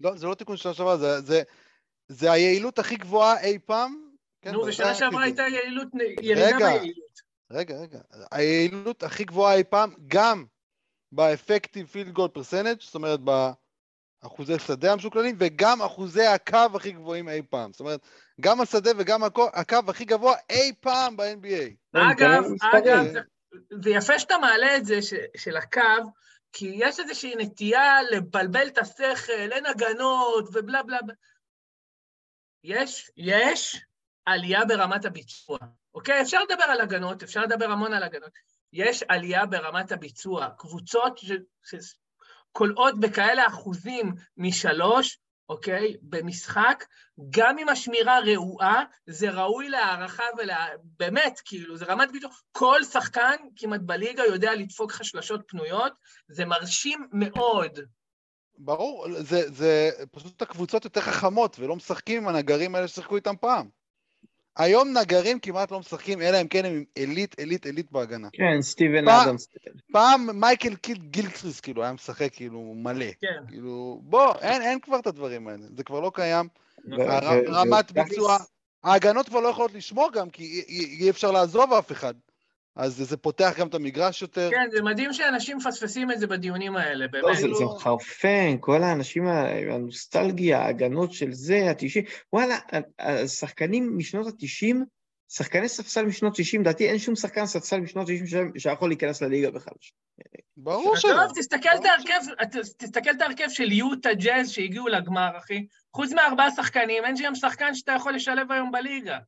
לא, 0.00 0.16
זה 0.16 0.26
לא 0.26 0.34
תיקון 0.34 0.56
של 0.56 0.62
שנה 0.62 0.74
שעברה, 0.74 0.96
זה, 0.96 1.20
זה, 1.20 1.42
זה 2.08 2.32
היעילות 2.32 2.78
הכי 2.78 2.96
גבוהה 2.96 3.40
אי 3.40 3.58
פעם. 3.58 4.12
כן, 4.42 4.52
נו, 4.52 4.68
את 4.68 4.72
שעברה 4.72 4.94
זה. 4.94 5.18
הייתה 5.22 5.42
יעילות, 5.42 5.88
ירידה. 6.22 6.58
ביעילות. 6.58 7.20
רגע, 7.50 7.76
רגע. 7.76 8.00
היעילות 8.30 9.02
הכי 9.02 9.24
גבוהה 9.24 9.54
אי 9.54 9.64
פעם, 9.64 9.94
גם 10.08 10.44
באפקטיב 11.12 11.86
פילד 11.86 12.12
גול 12.12 12.28
פרסנג', 12.28 12.80
זאת 12.80 12.94
אומרת 12.94 13.20
באחוזי 14.22 14.58
שדה 14.58 14.92
המשוקללים, 14.92 15.36
וגם 15.38 15.82
אחוזי 15.82 16.26
הקו 16.26 16.58
הכי 16.74 16.92
גבוהים 16.92 17.28
אי 17.28 17.42
פעם. 17.50 17.72
זאת 17.72 17.80
אומרת, 17.80 18.00
גם 18.40 18.60
השדה 18.60 18.90
וגם 18.98 19.24
הקו, 19.24 19.48
הכי 19.88 20.04
גבוה 20.04 20.34
אי 20.50 20.72
פעם 20.80 21.16
ב-NBA. 21.16 21.70
אגב, 21.94 22.42
מספרים. 22.54 22.82
אגב, 22.84 23.12
זה- 23.12 23.20
זה 23.82 23.90
יפה 23.90 24.18
שאתה 24.18 24.38
מעלה 24.38 24.76
את 24.76 24.84
זה 24.84 24.98
של 25.36 25.56
הקו, 25.56 25.80
כי 26.52 26.72
יש 26.74 27.00
איזושהי 27.00 27.34
נטייה 27.36 28.02
לבלבל 28.10 28.66
את 28.66 28.78
השכל, 28.78 29.52
אין 29.52 29.66
הגנות 29.66 30.48
ובלה 30.52 30.82
בלה 30.82 30.98
בלה. 31.02 31.14
יש, 32.64 33.10
יש 33.16 33.84
עלייה 34.26 34.64
ברמת 34.64 35.04
הביצוע, 35.04 35.58
אוקיי? 35.94 36.22
אפשר 36.22 36.42
לדבר 36.44 36.64
על 36.64 36.80
הגנות, 36.80 37.22
אפשר 37.22 37.42
לדבר 37.42 37.64
המון 37.70 37.92
על 37.92 38.02
הגנות. 38.02 38.30
יש 38.72 39.02
עלייה 39.08 39.46
ברמת 39.46 39.92
הביצוע. 39.92 40.48
קבוצות 40.58 41.18
ש- 41.18 41.94
שכולאות 42.52 43.00
בכאלה 43.00 43.46
אחוזים 43.46 44.14
משלוש, 44.36 45.18
אוקיי? 45.48 45.96
במשחק, 46.02 46.84
גם 47.30 47.58
אם 47.58 47.68
השמירה 47.68 48.18
רעועה, 48.20 48.84
זה 49.06 49.30
ראוי 49.30 49.68
להערכה 49.68 50.24
ול... 50.38 50.50
באמת, 50.98 51.40
כאילו, 51.44 51.76
זה 51.76 51.84
רמת 51.84 52.12
ביטוח. 52.12 52.42
כל 52.52 52.84
שחקן 52.84 53.36
כמעט 53.56 53.80
בליגה 53.80 54.24
יודע 54.24 54.54
לדפוק 54.54 54.90
לך 54.90 55.04
שלשות 55.04 55.40
פנויות, 55.46 55.92
זה 56.28 56.44
מרשים 56.44 57.08
מאוד. 57.12 57.78
ברור, 58.58 59.06
זה, 59.20 59.50
זה 59.50 59.90
פשוט 60.10 60.42
הקבוצות 60.42 60.84
יותר 60.84 61.00
חכמות, 61.00 61.56
ולא 61.58 61.76
משחקים 61.76 62.22
עם 62.22 62.28
הנגרים 62.28 62.74
האלה 62.74 62.88
ששיחקו 62.88 63.16
איתם 63.16 63.34
פעם. 63.40 63.68
היום 64.56 64.98
נגרים 64.98 65.38
כמעט 65.38 65.70
לא 65.70 65.78
משחקים, 65.80 66.22
אלא 66.22 66.40
אם 66.40 66.48
כן 66.48 66.64
הם 66.64 66.72
עם 66.72 66.84
עילית, 66.94 67.38
עילית, 67.38 67.66
עילית 67.66 67.92
בהגנה. 67.92 68.28
כן, 68.32 68.62
סטיבן 68.62 69.08
אדמס. 69.08 69.48
פעם 69.92 70.40
מייקל 70.40 70.74
קיל, 70.74 70.98
גילקריס 70.98 71.60
כאילו 71.60 71.82
היה 71.82 71.92
משחק 71.92 72.28
כאילו 72.32 72.74
מלא. 72.76 73.06
כן. 73.20 73.26
כאילו, 73.48 74.00
בוא, 74.04 74.34
אין, 74.40 74.62
אין 74.62 74.80
כבר 74.80 74.98
את 74.98 75.06
הדברים 75.06 75.48
האלה, 75.48 75.62
זה 75.76 75.84
כבר 75.84 76.00
לא 76.00 76.10
קיים. 76.14 76.48
נכון. 76.84 77.06
רמת 77.48 77.92
ביצוע, 77.92 78.36
ההגנות 78.84 79.28
כבר 79.28 79.40
לא 79.40 79.48
יכולות 79.48 79.72
לשמור 79.72 80.10
גם, 80.12 80.30
כי 80.30 80.42
אי- 80.42 80.64
אי 80.68 81.04
אי 81.04 81.10
אפשר 81.10 81.30
לעזוב 81.30 81.72
אף 81.72 81.92
אחד. 81.92 82.14
אז 82.76 82.96
זה 82.96 83.16
פותח 83.16 83.54
גם 83.58 83.68
את 83.68 83.74
המגרש 83.74 84.22
יותר. 84.22 84.50
כן, 84.50 84.66
זה 84.70 84.82
מדהים 84.82 85.12
שאנשים 85.12 85.56
מפספסים 85.56 86.10
את 86.10 86.18
זה 86.20 86.26
בדיונים 86.26 86.76
האלה, 86.76 87.08
באמת. 87.08 87.24
לא, 87.24 87.34
זה, 87.34 87.40
זה 87.58 87.64
מחרפן, 87.64 88.56
כל 88.60 88.82
האנשים, 88.82 89.26
הנוסטלגיה, 89.70 90.58
ההגנות 90.58 91.12
של 91.12 91.32
זה, 91.32 91.70
התשעים, 91.70 92.04
וואלה, 92.32 92.54
ה- 92.54 92.78
השחקנים 93.22 93.98
משנות 93.98 94.26
התשעים, 94.26 94.84
שחקני 95.28 95.68
ספסל 95.68 96.02
משנות 96.06 96.32
90, 96.36 96.62
לדעתי 96.62 96.88
אין 96.88 96.98
שום 96.98 97.16
שחקן 97.16 97.46
ספסל 97.46 97.80
משנות 97.80 98.06
90 98.06 98.50
שיכול 98.58 98.88
להיכנס 98.88 99.22
לליגה 99.22 99.50
בכלל. 99.50 99.74
ברור 100.56 100.96
שלא. 100.96 101.20
עזוב, 101.22 101.38
תסתכל 101.38 101.68
את 101.80 101.84
ההרכב, 101.84 102.20
ת- 102.50 102.56
תסתכל 102.82 103.10
את 103.10 103.20
ההרכב 103.20 103.48
של 103.48 103.72
יוטה 103.72 104.14
ג'אז 104.14 104.50
שהגיעו 104.50 104.88
לגמר, 104.88 105.38
אחי. 105.38 105.66
חוץ 105.96 106.12
מארבעה 106.12 106.50
שחקנים, 106.50 107.04
אין 107.04 107.16
שם 107.16 107.34
שחקן 107.34 107.74
שאתה 107.74 107.92
יכול 107.92 108.14
לשלב 108.14 108.52
היום 108.52 108.72
בליגה. 108.72 109.18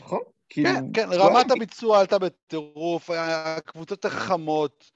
נכון? 0.00 0.20
כאילו, 0.50 0.70
כן, 0.70 0.84
כן, 0.94 1.08
וואלה, 1.08 1.24
רמת 1.24 1.50
הביצוע 1.50 2.00
עלתה 2.00 2.18
בטירוף, 2.18 3.10
הקבוצות 3.10 4.04
החכמות, 4.04 4.90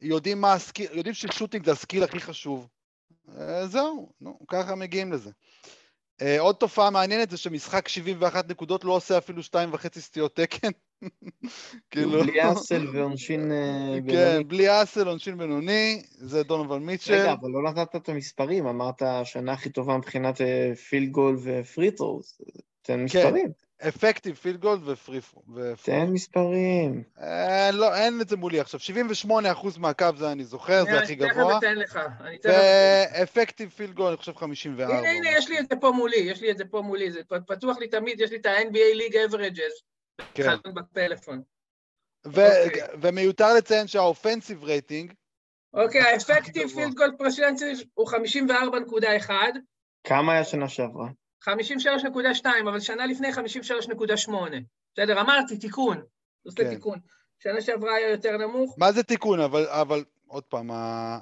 יודעים 0.00 0.40
מה 0.40 0.52
הסקיל, 0.52 0.88
יודעים 0.92 1.14
ששוטינג 1.14 1.64
זה 1.64 1.72
הסקיל 1.72 2.02
הכי 2.02 2.20
חשוב. 2.20 2.68
אה, 3.38 3.66
זהו, 3.66 4.12
נו, 4.20 4.38
ככה 4.48 4.74
מגיעים 4.74 5.12
לזה. 5.12 5.30
אה, 6.22 6.40
עוד 6.40 6.56
תופעה 6.56 6.90
מעניינת 6.90 7.30
זה 7.30 7.36
שמשחק 7.36 7.88
71 7.88 8.48
נקודות 8.48 8.84
לא 8.84 8.92
עושה 8.92 9.18
אפילו 9.18 9.42
שתיים 9.42 9.68
וחצי 9.72 10.00
סטיות 10.00 10.36
תקן. 10.36 10.68
כאילו, 11.90 12.20
בלי 12.22 12.52
אסל 12.52 12.86
ועונשין 12.92 13.52
אה, 13.52 13.94
כן, 13.94 14.04
בינוני. 14.06 14.44
בלי 14.44 14.82
אסל, 14.82 15.08
עונשין 15.08 15.38
בינוני, 15.38 16.02
זה 16.10 16.42
דונובל 16.42 16.78
מיטשל. 16.78 17.12
רגע, 17.12 17.32
אבל 17.32 17.50
לא 17.50 17.70
נתת 17.70 17.96
את 17.96 18.08
המספרים, 18.08 18.66
אמרת 18.66 19.02
השנה 19.02 19.52
הכי 19.52 19.70
טובה 19.70 19.96
מבחינת 19.96 20.40
פילד 20.88 21.10
גול 21.10 21.38
ופרי 21.42 21.90
טרוז. 21.90 22.38
תן 22.82 22.92
כן. 22.92 23.04
מספרים, 23.04 23.48
אפקטיב 23.88 24.34
פילד 24.34 24.60
גולד 24.60 24.88
ופרי 24.88 25.20
תן 25.84 26.06
מספרים. 26.06 27.02
אה, 27.20 27.70
לא, 27.72 27.96
אין 27.96 28.20
את 28.20 28.28
זה 28.28 28.36
מולי 28.36 28.60
עכשיו. 28.60 28.80
78% 29.26 29.78
מהקו 29.78 30.06
זה 30.16 30.32
אני 30.32 30.44
זוכר, 30.44 30.84
זה 30.84 31.00
הכי 31.00 31.14
גבוה. 31.14 31.32
אני 31.32 31.42
תכף 31.42 31.58
אתן 31.58 31.74
לך. 31.74 32.00
ואפקטיב 32.44 33.70
פילד 33.70 33.94
גול, 33.94 34.08
אני 34.08 34.16
חושב 34.16 34.36
54. 34.36 34.98
הנה, 34.98 35.10
הנה, 35.10 35.28
יש 35.38 35.48
לי 35.48 35.58
את 35.58 35.68
זה 35.68 35.76
פה 35.76 35.90
מולי, 35.90 36.16
יש 36.16 36.40
לי 36.40 36.50
את 36.50 36.58
זה 36.58 36.64
פה 36.64 36.82
מולי, 36.82 37.10
זה 37.10 37.20
פתוח 37.46 37.78
לי 37.78 37.88
תמיד, 37.88 38.20
יש 38.20 38.30
לי 38.30 38.36
את 38.36 38.46
ה-NBA 38.46 38.98
League 38.98 39.14
Averages. 39.14 39.82
כן. 40.34 40.56
בפלאפון. 40.74 41.42
ו- 42.26 42.64
אוקיי. 42.64 42.82
ומיותר 43.00 43.54
לציין 43.54 43.86
שה 43.86 44.05
offensive 44.05 44.64
rating, 44.64 45.12
אוקיי, 45.74 46.00
ה 46.00 46.06
effective. 46.06 46.68
field 46.68 46.94
goal 46.94 47.14
percentage 47.18 47.84
הוא 47.94 48.08
54.1, 48.08 49.30
כמה 50.04 50.32
היה 50.32 50.44
שנה 50.44 50.68
שעברה? 50.68 51.08
53.2, 51.44 52.46
אבל 52.68 52.80
שנה 52.80 53.06
לפני 53.06 53.28
53.8. 53.32 54.32
בסדר, 54.94 55.20
אמרתי, 55.20 55.58
תיקון. 55.58 56.02
עושה 56.44 56.62
כן. 56.62 56.74
תיקון. 56.74 56.98
שנה 57.38 57.60
שעברה 57.60 57.94
היה 57.94 58.10
יותר 58.10 58.36
נמוך. 58.36 58.74
מה 58.78 58.92
זה 58.92 59.02
תיקון? 59.02 59.40
אבל, 59.40 59.66
אבל 59.66 60.04
עוד 60.26 60.44
פעם, 60.44 60.70
ה... 60.70 61.18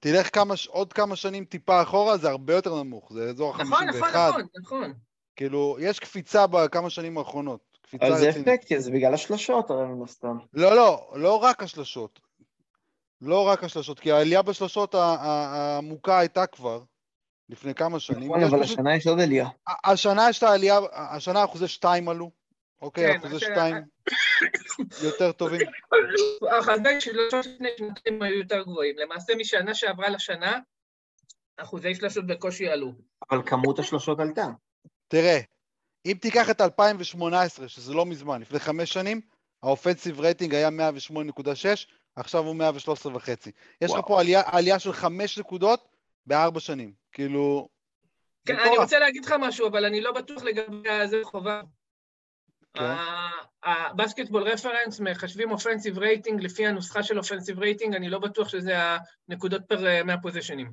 תלך 0.00 0.34
כמה, 0.34 0.54
עוד 0.68 0.92
כמה 0.92 1.16
שנים 1.16 1.44
טיפה 1.44 1.82
אחורה, 1.82 2.16
זה 2.16 2.28
הרבה 2.28 2.54
יותר 2.54 2.82
נמוך, 2.82 3.12
זה 3.12 3.28
אזור 3.28 3.54
ה-51. 3.54 3.62
נכון, 3.62 3.86
נכון, 3.86 4.08
נכון, 4.08 4.42
נכון. 4.60 4.94
כאילו, 5.36 5.76
יש 5.80 5.98
קפיצה 5.98 6.46
בכמה 6.46 6.90
שנים 6.90 7.18
האחרונות. 7.18 7.60
קפיצה 7.82 8.06
אבל 8.06 8.18
זה 8.18 8.28
רצינית. 8.28 8.48
אפקטי, 8.48 8.80
זה 8.80 8.90
בגלל 8.90 9.14
השלשות, 9.14 9.70
הרי 9.70 9.86
מן 9.86 10.04
הסתם. 10.04 10.36
לא, 10.54 10.76
לא, 10.76 11.12
לא 11.14 11.36
רק 11.42 11.62
השלשות. 11.62 12.20
לא 13.20 13.48
רק 13.48 13.64
השלשות, 13.64 14.00
כי 14.00 14.12
העלייה 14.12 14.42
בשלשות 14.42 14.94
העמוקה 14.94 16.18
הייתה 16.18 16.46
כבר 16.46 16.82
לפני 17.48 17.74
כמה 17.74 18.00
שנים. 18.00 18.28
נכון, 18.28 18.44
אבל 18.44 18.62
השנה 18.62 18.96
יש 18.96 19.06
עוד 19.06 19.20
עלייה. 19.20 19.48
השנה 19.84 20.30
יש 20.30 20.38
את 20.38 20.42
העלייה, 20.42 20.78
השנה 20.92 21.44
אחוזי 21.44 21.68
שתיים 21.68 22.08
עלו, 22.08 22.30
אוקיי? 22.82 23.12
כן, 23.12 23.26
אחוזי 23.26 23.40
שתיים 23.40 23.76
יותר 25.02 25.32
טובים. 25.32 25.60
אחוזי 26.60 27.00
שלושות 27.00 27.46
לפני 27.46 27.68
שנתיים 27.78 28.22
היו 28.22 28.38
יותר 28.38 28.62
גבוהים. 28.62 28.98
למעשה, 28.98 29.34
משנה 29.34 29.74
שעברה 29.74 30.08
לשנה, 30.08 30.58
אחוזי 31.56 31.94
שלושות 31.94 32.26
בקושי 32.26 32.68
עלו. 32.68 32.92
אבל 33.30 33.42
כמות 33.46 33.78
השלשות 33.78 34.20
עלתה. 34.20 34.46
תראה, 35.08 35.40
אם 36.06 36.16
תיקח 36.20 36.50
את 36.50 36.60
2018, 36.60 37.68
שזה 37.68 37.94
לא 37.94 38.06
מזמן, 38.06 38.40
לפני 38.40 38.58
חמש 38.58 38.92
שנים, 38.92 39.20
ה 39.62 39.68
offensive 39.68 40.20
rating 40.20 40.54
היה 40.54 40.68
108.6, 40.68 41.14
עכשיו 42.16 42.44
הוא 42.44 42.56
113.5. 42.56 43.50
יש 43.80 43.90
לך. 43.90 44.00
פה 44.06 44.20
עלייה, 44.20 44.42
עלייה 44.46 44.78
של 44.78 44.92
חמש 44.92 45.38
נקודות 45.38 45.95
בארבע 46.26 46.60
שנים. 46.60 46.92
כאילו... 47.12 47.68
כן, 48.46 48.58
אני. 48.58 48.78
רוצה 48.78 48.98
להגיד 48.98 49.24
לך 49.24 49.34
משהו, 49.40 49.68
אבל 49.68 49.84
אני 49.84 50.00
לא 50.00 50.12
בטוח 50.12 50.42
לגבי 50.42 51.08
זה 51.08 51.20
חובה. 51.24 51.60
כן. 52.74 52.94
ה 53.64 53.71
Basketball 53.71 54.42
Reference 54.42 55.00
מחשבים 55.00 55.50
offensive 55.50 55.98
rating 55.98 56.42
לפי 56.42 56.66
הנוסחה 56.66 57.02
של 57.02 57.18
offensive 57.18 57.58
rating, 57.58 57.94
אני 57.94 58.08
לא 58.08 58.18
בטוח 58.18 58.48
שזה 58.48 58.76
הנקודות 59.28 59.62
פר 59.68 59.86
אה, 59.86 60.02
100 60.02 60.16
פוזיישנים. 60.22 60.72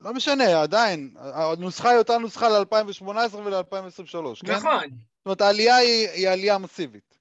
לא 0.00 0.14
משנה, 0.14 0.62
עדיין. 0.62 1.14
הנוסחה 1.18 1.90
היא 1.90 1.98
אותה 1.98 2.18
נוסחה 2.18 2.48
ל-2018 2.48 3.36
ול-2023, 3.36 4.46
כן? 4.46 4.52
נכון. 4.52 4.90
זאת 4.90 5.26
אומרת, 5.26 5.40
העלייה 5.40 5.76
היא, 5.76 6.08
היא 6.08 6.28
עלייה 6.28 6.58
מסיבית. 6.58 7.18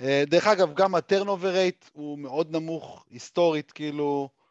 אה, 0.00 0.22
דרך 0.26 0.46
אגב, 0.46 0.74
גם 0.74 0.94
הטרנובר 0.94 1.48
רייט 1.48 1.84
הוא 1.92 2.18
מאוד 2.18 2.56
נמוך, 2.56 3.04
היסטורית, 3.10 3.72
כאילו, 3.72 4.28
אה, 4.32 4.41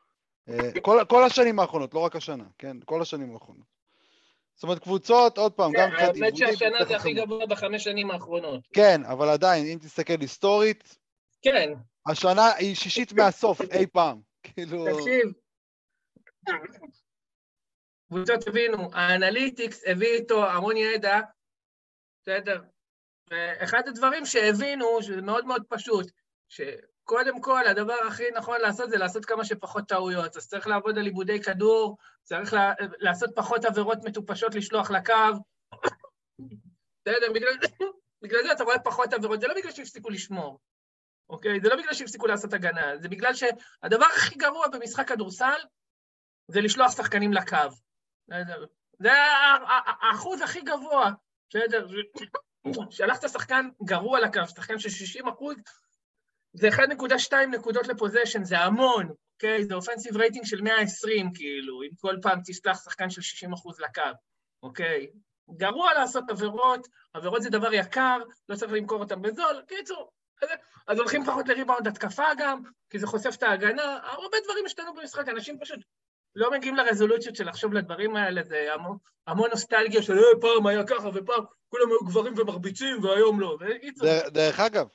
כל, 0.81 1.01
כל 1.09 1.23
השנים 1.23 1.59
האחרונות, 1.59 1.93
לא 1.93 1.99
רק 1.99 2.15
השנה, 2.15 2.43
כן? 2.57 2.77
כל 2.85 3.01
השנים 3.01 3.33
האחרונות. 3.33 3.65
זאת 4.55 4.63
אומרת, 4.63 4.79
קבוצות, 4.79 5.37
עוד 5.37 5.53
פעם, 5.53 5.71
גם 5.71 5.89
כן, 5.89 6.09
מבחינת 6.09 6.15
האמת 6.15 6.37
שהשנה 6.37 6.85
זה 6.85 6.95
הכי. 6.95 7.13
גבוה 7.13 7.45
בחמש 7.45 7.83
שנים 7.83 8.11
האחרונות. 8.11 8.67
כן, 8.73 9.01
אבל 9.05 9.29
עדיין, 9.29 9.65
אם 9.65 9.77
תסתכל 9.81 10.19
היסטורית, 10.21 10.97
כן, 11.41 11.73
השנה 12.07 12.53
היא 12.53 12.75
שישית 12.75 13.13
מהסוף 13.13 13.61
אי 13.71 13.87
פעם. 13.87 14.21
כאילו, 14.43 14.85
תקשיב. 14.85 15.31
קבוצות 18.07 18.47
הבינו, 18.47 18.89
האנליטיקס 18.93 19.83
הביא 19.87 20.13
איתו 20.13 20.45
המון 20.49 20.77
ידע, 20.77 21.19
בסדר? 22.21 22.61
ואחד 23.31 23.81
הדברים 23.87 24.25
שהבינו, 24.25 24.85
שזה 25.01 25.21
מאוד 25.21 25.45
מאוד 25.45 25.63
פשוט, 25.69 26.11
שקודם 27.01 27.41
כל 27.41 27.67
הדבר 27.67 27.97
הכי 28.07 28.23
נכון 28.35 28.61
לעשות 28.61 28.89
זה 28.89 28.97
לעשות 28.97 29.25
כמה 29.25 29.45
שפחות 29.45 29.87
טעויות. 29.87 30.37
אז 30.37 30.47
צריך 30.47 30.67
לעבוד 30.67 30.97
על 30.97 31.05
עיבודי 31.05 31.41
כדור, 31.41 31.97
צריך 32.23 32.53
לה, 32.53 32.73
לעשות 32.99 33.29
פחות 33.35 33.65
עבירות 33.65 33.97
מטופשות 34.03 34.55
לשלוח 34.55 34.91
לקו. 34.91 35.13
בסדר, 37.05 37.33
בגלל, 37.33 37.53
בגלל 38.21 38.43
זה 38.43 38.51
אתה 38.51 38.63
רואה 38.63 38.79
פחות 38.79 39.13
עבירות, 39.13 39.41
זה 39.41 39.47
לא 39.47 39.53
בגלל 39.53 39.71
שהפסיקו 39.71 40.09
לשמור, 40.09 40.59
אוקיי? 41.29 41.59
זה 41.61 41.69
לא 41.69 41.75
בגלל 41.75 41.93
שהפסיקו 41.93 42.27
לעשות 42.27 42.53
הגנה, 42.53 42.97
זה 42.97 43.09
בגלל 43.09 43.33
שהדבר 43.33 44.05
הכי 44.05 44.35
גרוע 44.35 44.67
במשחק 44.67 45.07
כדורסל 45.07 45.59
זה 46.47 46.61
לשלוח 46.61 46.91
שחקנים 46.91 47.33
לקו. 47.33 47.57
זה 48.99 49.11
האחוז 50.01 50.41
הכי 50.41 50.61
גבוה, 50.61 51.11
בסדר? 51.49 51.87
שלחת 52.89 53.29
שחקן 53.29 53.69
גרוע 53.83 54.19
לקו, 54.19 54.47
שחקן 54.55 54.79
של 54.79 54.89
60 54.89 55.27
אחוז, 55.27 55.55
זה 56.53 56.69
1.2 56.69 57.33
נקודות 57.51 57.87
לפוזיישן, 57.87 58.43
זה 58.43 58.59
המון, 58.59 59.09
אוקיי? 59.35 59.63
זה 59.65 59.73
אופנסיב 59.75 60.17
רייטינג 60.17 60.45
של 60.45 60.61
120, 60.61 61.33
כאילו, 61.33 61.83
אם 61.83 61.89
כל 62.01 62.15
פעם 62.21 62.39
תסלח 62.45 62.83
שחקן 62.83 63.09
של 63.09 63.21
60 63.21 63.53
אחוז 63.53 63.79
לקו, 63.79 64.01
אוקיי? 64.63 65.07
גרוע 65.57 65.93
לעשות 65.93 66.29
עבירות, 66.29 66.87
עבירות 67.13 67.41
זה 67.41 67.49
דבר 67.49 67.73
יקר, 67.73 68.17
לא 68.49 68.55
צריך 68.55 68.71
למכור 68.73 68.99
אותם 68.99 69.21
בזול, 69.21 69.61
קיצור. 69.67 70.11
אז- 70.41 70.49
אז 70.87 70.97
הולכים 70.99 71.25
פחות 71.25 71.47
לריבאונד 71.49 71.87
התקפה 71.87 72.23
גם, 72.37 72.61
כי 72.89 72.99
זה 72.99 73.07
חושף 73.07 73.35
את 73.37 73.43
ההגנה, 73.43 73.99
הרבה 74.03 74.37
דברים 74.43 74.65
השתנו 74.65 74.93
במשחק, 74.93 75.29
אנשים 75.29 75.59
פשוט 75.59 75.79
לא 76.35 76.51
מגיעים 76.51 76.75
לרזולוציות 76.75 77.35
של 77.35 77.49
לחשוב 77.49 77.73
לדברים 77.73 78.15
האלה, 78.15 78.43
זה 78.43 78.73
המון, 78.73 78.97
המון 79.27 79.49
נוסטלגיה 79.49 80.01
של 80.01 80.13
"אה, 80.17 80.23
פעם 80.41 80.67
היה 80.67 80.83
ככה 80.87 81.09
ופעם 81.13 81.43
כולם 81.69 81.89
היו 81.89 81.99
גברים 82.05 82.33
ומרביצים 82.37 83.03
והיום 83.03 83.39
לא. 83.39 83.57
דרך, 84.01 84.23
דרך 84.33 84.59
אגב, 84.59 84.87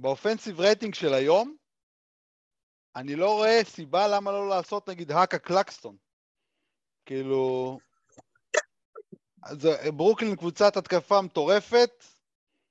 באופנסיב 0.00 0.60
רייטינג 0.60 0.94
של 0.94 1.14
היום, 1.14 1.56
אני 2.96 3.16
לא 3.16 3.34
רואה 3.34 3.60
סיבה 3.64 4.08
למה 4.08 4.32
לא 4.32 4.48
לעשות 4.48 4.88
נגיד 4.88 5.10
האקה 5.10 5.38
קלקסטון. 5.38 5.96
כאילו... 7.06 7.78
זה, 9.52 9.90
ברוקלין 9.90 10.36
קבוצת 10.36 10.76
התקפה 10.76 11.20
מטורפת, 11.20 12.04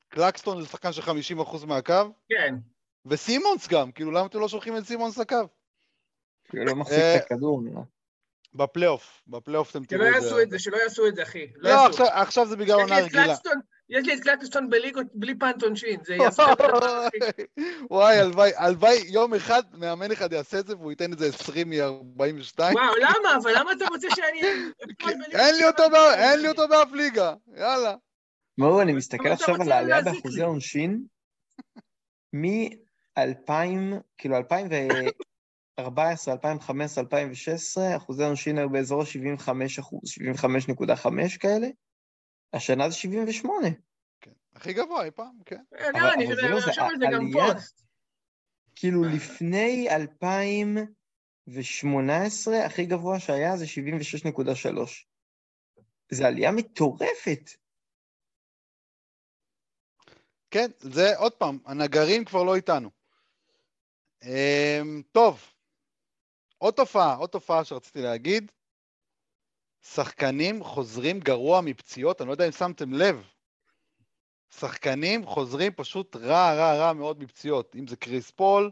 קלקסטון 0.10 0.62
זה 0.62 0.68
שחקן 0.68 0.94
של 0.94 1.02
50% 1.02 1.66
מהקו, 1.66 1.94
כן. 2.30 2.56
וסימונס 3.06 3.68
גם, 3.68 3.92
כאילו 3.92 4.12
למה 4.12 4.26
אתם 4.26 4.40
לא 4.40 4.48
שולחים 4.48 4.78
את 4.78 4.84
סימונס 4.84 5.18
לקו? 5.18 5.36
כאילו 6.50 6.66
לא 6.66 6.76
מחזיק 6.76 7.00
אה, 7.00 7.18
את 7.18 7.22
הכדור, 7.22 7.62
נראה. 7.62 7.82
בפלייאוף, 8.54 9.22
בפלייאוף 9.28 9.72
אתם 9.72 9.84
שלא 9.84 9.98
תראו 9.98 10.04
יעשו 10.04 10.42
את 10.42 10.50
זה, 10.50 10.60
שלא 10.60 10.78
יעשו 10.78 11.08
את 11.08 11.16
זה, 11.16 11.24
אחי. 11.24 11.48
לא 11.56 11.72
לא. 11.72 12.06
עכשיו, 12.12 12.48
זה 12.48 12.56
בגלל 12.56 12.80
עונה 12.80 13.00
את 13.00 13.04
רגילה. 13.04 13.36
יש 13.90 14.06
לי 14.06 14.14
את 14.14 14.20
קלקסטון 14.20 14.70
בליגות 14.70 15.08
בלי 15.14 15.36
punt 15.36 15.64
עונשין, 15.64 16.00
זה 16.04 16.18
הכי... 16.28 17.18
וואי, 17.92 18.20
הלוואי, 18.20 18.52
הלוואי 18.56 19.04
יום 19.08 19.34
אחד 19.34 19.64
מאמן 19.74 20.12
אחד 20.12 20.34
יעשה 20.34 20.60
את 20.60 20.68
זה 20.68 20.78
והוא 20.78 20.92
ייתן 20.92 21.14
את 21.14 21.20
זה 21.20 21.28
20 21.28 21.70
מ-42. 21.70 22.60
וואו, 22.60 22.94
למה? 23.02 23.38
אבל 23.44 23.52
למה 23.56 23.72
אתה 23.72 23.86
רוצה 23.90 24.08
שאני... 24.16 24.42
אין 25.32 25.56
לי 25.56 25.66
אותו 25.66 25.84
ב- 25.90 26.14
אין 26.18 26.42
לי 26.42 26.48
אותו 26.48 26.68
באף 26.68 26.92
ליגה, 26.92 27.34
יאללה. 27.58 27.96
מאור, 28.58 28.82
אני 28.82 28.94
מסתכל 28.94 29.28
עכשיו 29.28 29.62
על 29.62 29.72
העלייה 29.72 30.02
באחוזי. 30.02 30.42
עונשין, 30.42 31.04
מ-2000, 32.34 33.52
כאילו 34.18 34.38
2014, 34.38 36.34
2015, 36.34 37.04
2016, 37.04 37.98
אחוזי 37.98 38.24
עונשין 38.24 38.58
היו 38.58 38.70
באזור 38.70 39.02
ה-75 39.02 39.50
אחוז, 39.80 40.02
75.5 40.10 41.38
כאלה, 41.40 41.68
השנה 42.54 42.89
זה 42.89 42.95
78. 42.95 43.68
כן. 44.22 44.32
הכי 44.56 44.74
גבוה 44.74 45.06
אי 45.06 45.12
פעם, 45.12 45.39
כן. 45.45 45.64
אה, 45.76 45.89
אבל- 45.89 46.00
לא, 46.00 46.14
אני 46.14 46.26
אבל 46.28 46.36
זה 46.36 46.41
לא 46.41 46.60
זה, 46.60 46.66
רשום 46.70 46.84
על 46.84 46.95
זה 47.00 47.06
גם 47.14 47.22
פוסט. 47.34 47.82
כאילו 48.76 49.04
לפני 49.04 49.88
2018, 49.89 52.66
הכי 52.66 52.86
גבוה 52.86 53.20
שהיה 53.20 53.58
זה 53.58 53.66
76.3. 53.68 55.06
זה 56.12 56.28
עלייה 56.28 56.52
מטורפת. 56.52 57.50
כן, 60.52 60.72
זה 60.80 61.18
עוד 61.18 61.34
פעם, 61.34 61.60
הנגרים 61.66 62.26
כבר 62.26 62.43
לא 62.43 62.56
איתנו. 62.56 62.89
אמ, 64.24 65.02
טוב, 65.12 65.54
עוד 66.58 66.74
תופעה, 66.74 67.16
עוד 67.16 67.30
תופעה 67.30 67.66
שרציתי 67.66 68.02
להגיד, 68.02 68.52
שחקנים 69.82 70.64
חוזרים 70.64 71.20
גרוע 71.20 71.62
מפציעות, 71.62 72.22
אני 72.22 72.28
לא 72.28 72.34
יודע 72.34 72.46
אם 72.46 72.52
שמתם 72.52 72.94
לב, 72.94 73.28
שחקנים 74.50 75.26
חוזרים 75.26 75.72
פשוט 75.76 76.16
רע, 76.16 76.54
רע, 76.54 76.76
רע 76.76 76.94
מאוד 76.94 77.24
מפציעות, 77.24 77.76
אם 77.76 77.88
זה 77.88 77.96
קריס 77.96 78.32
פול, 78.32 78.72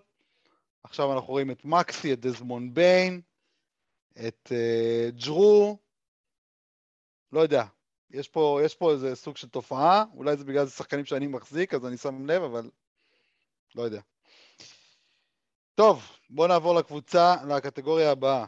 עכשיו 0.83 1.13
אנחנו 1.13 1.27
רואים 1.27 1.51
את 1.51 1.65
מקסי, 1.65 2.13
את 2.13 2.19
דזמון 2.19 2.73
ביין, 2.73 3.21
את 4.27 4.51
uh, 4.51 5.25
ג'רו, 5.25 5.77
לא 7.31 7.39
יודע, 7.39 7.65
יש 8.09 8.27
פה, 8.27 8.59
יש 8.65 8.75
פה 8.75 8.91
איזה 8.91 9.15
סוג 9.15 9.37
של 9.37 9.49
תופעה, 9.49 10.03
אולי 10.13 10.37
זה 10.37 10.43
בגלל 10.43 10.65
זה 10.65 10.71
שחקנים 10.71 11.05
שאני 11.05 11.27
מחזיק, 11.27 11.73
אז 11.73 11.85
אני 11.85 11.97
שם 11.97 12.25
לב, 12.25 12.43
אבל 12.43 12.69
לא 13.75 13.81
יודע. 13.83 14.01
טוב, 15.75 16.03
בואו 16.29 16.47
נעבור 16.47 16.75
לקבוצה, 16.75 17.35
לקטגוריה 17.49 18.11
הבאה. 18.11 18.45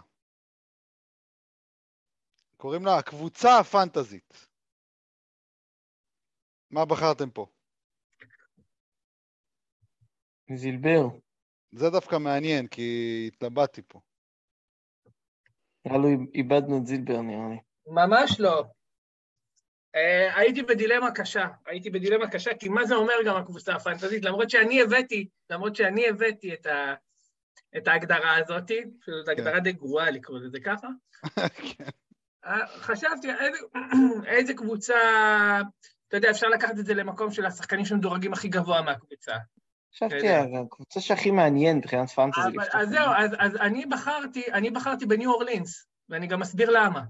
קוראים 2.60 2.86
לה 2.86 2.98
הקבוצה 2.98 3.60
הפנטזית. 3.60 4.48
מה 6.72 6.86
בחרתם 6.86 7.30
פה? 7.30 7.46
זילבר, 10.56 11.08
זה 11.72 11.90
דווקא 11.90 12.16
מעניין, 12.16 12.68
כי 12.68 13.30
התלבטתי 13.34 13.82
פה. 13.88 14.00
נראה 15.86 15.98
לו 15.98 16.08
איבדנו 16.34 16.78
את 16.78 16.86
זילבר, 16.86 17.22
נראה 17.22 17.50
לי. 17.50 17.58
ממש 17.88 18.40
לא. 18.40 18.64
Uh, 19.96 20.38
הייתי 20.40 20.64
בדילמה 20.64 21.12
קשה, 21.16 21.48
הייתי 21.66 21.90
בדילמה 21.90 22.32
קשה, 22.32 22.52
כי 22.60 22.70
מה 22.70 22.86
זה 22.86 22.96
אומר 22.96 23.14
גם 23.26 23.36
הקבוצה 23.36 23.76
הפנטזית? 23.76 24.26
למרות 24.26 24.50
שאני 24.50 24.82
הבאתי, 24.82 25.28
למרות 25.50 25.76
שאני 25.76 26.08
הבאתי 26.08 26.54
את, 26.54 26.66
ה, 26.66 26.94
את 27.78 27.88
ההגדרה 27.88 28.38
הזאת, 28.38 28.72
שזאת 29.06 29.28
הגדרה 29.28 29.60
די 29.60 29.72
גרועה 29.72 30.12
לקרוא 30.12 30.40
לזה 30.40 30.60
ככה, 30.60 30.88
כן. 31.78 31.84
אה, 31.84 32.09
חשבתי 32.80 33.28
איזה, 33.32 33.58
איזה 34.36 34.54
קבוצה, 34.54 34.96
אתה 36.08 36.18
יודע, 36.18 36.32
אפשר 36.32 36.48
לקחת 36.48 36.80
את 36.80 36.86
זה 36.86 36.94
למקום 36.94 37.32
של 37.32 37.46
השחקנים 37.46 37.86
שמדורגים 37.86 38.34
הכי 38.34 38.48
גבוה 38.48 38.82
מהקבוצה. 38.82 39.34
חשבתי, 39.94 40.16
בסדר. 40.16 40.46
הקבוצה 40.66 41.02
שהכי 41.02 41.32
מעניין 41.32 41.78
מבחינת 41.78 42.04
לפתוח. 42.04 42.28
אז 42.74 42.90
זהו, 42.90 43.08
אז, 43.18 43.32
אז 43.40 43.56
אני 43.56 43.86
בחרתי, 43.86 44.44
אני 44.54 44.72
בחרתי 44.72 45.06
בניו 45.06 45.32
אורלינס, 45.32 45.88
ואני 46.10 46.28
גם 46.28 46.42
אסביר 46.42 46.70
למה, 46.70 47.02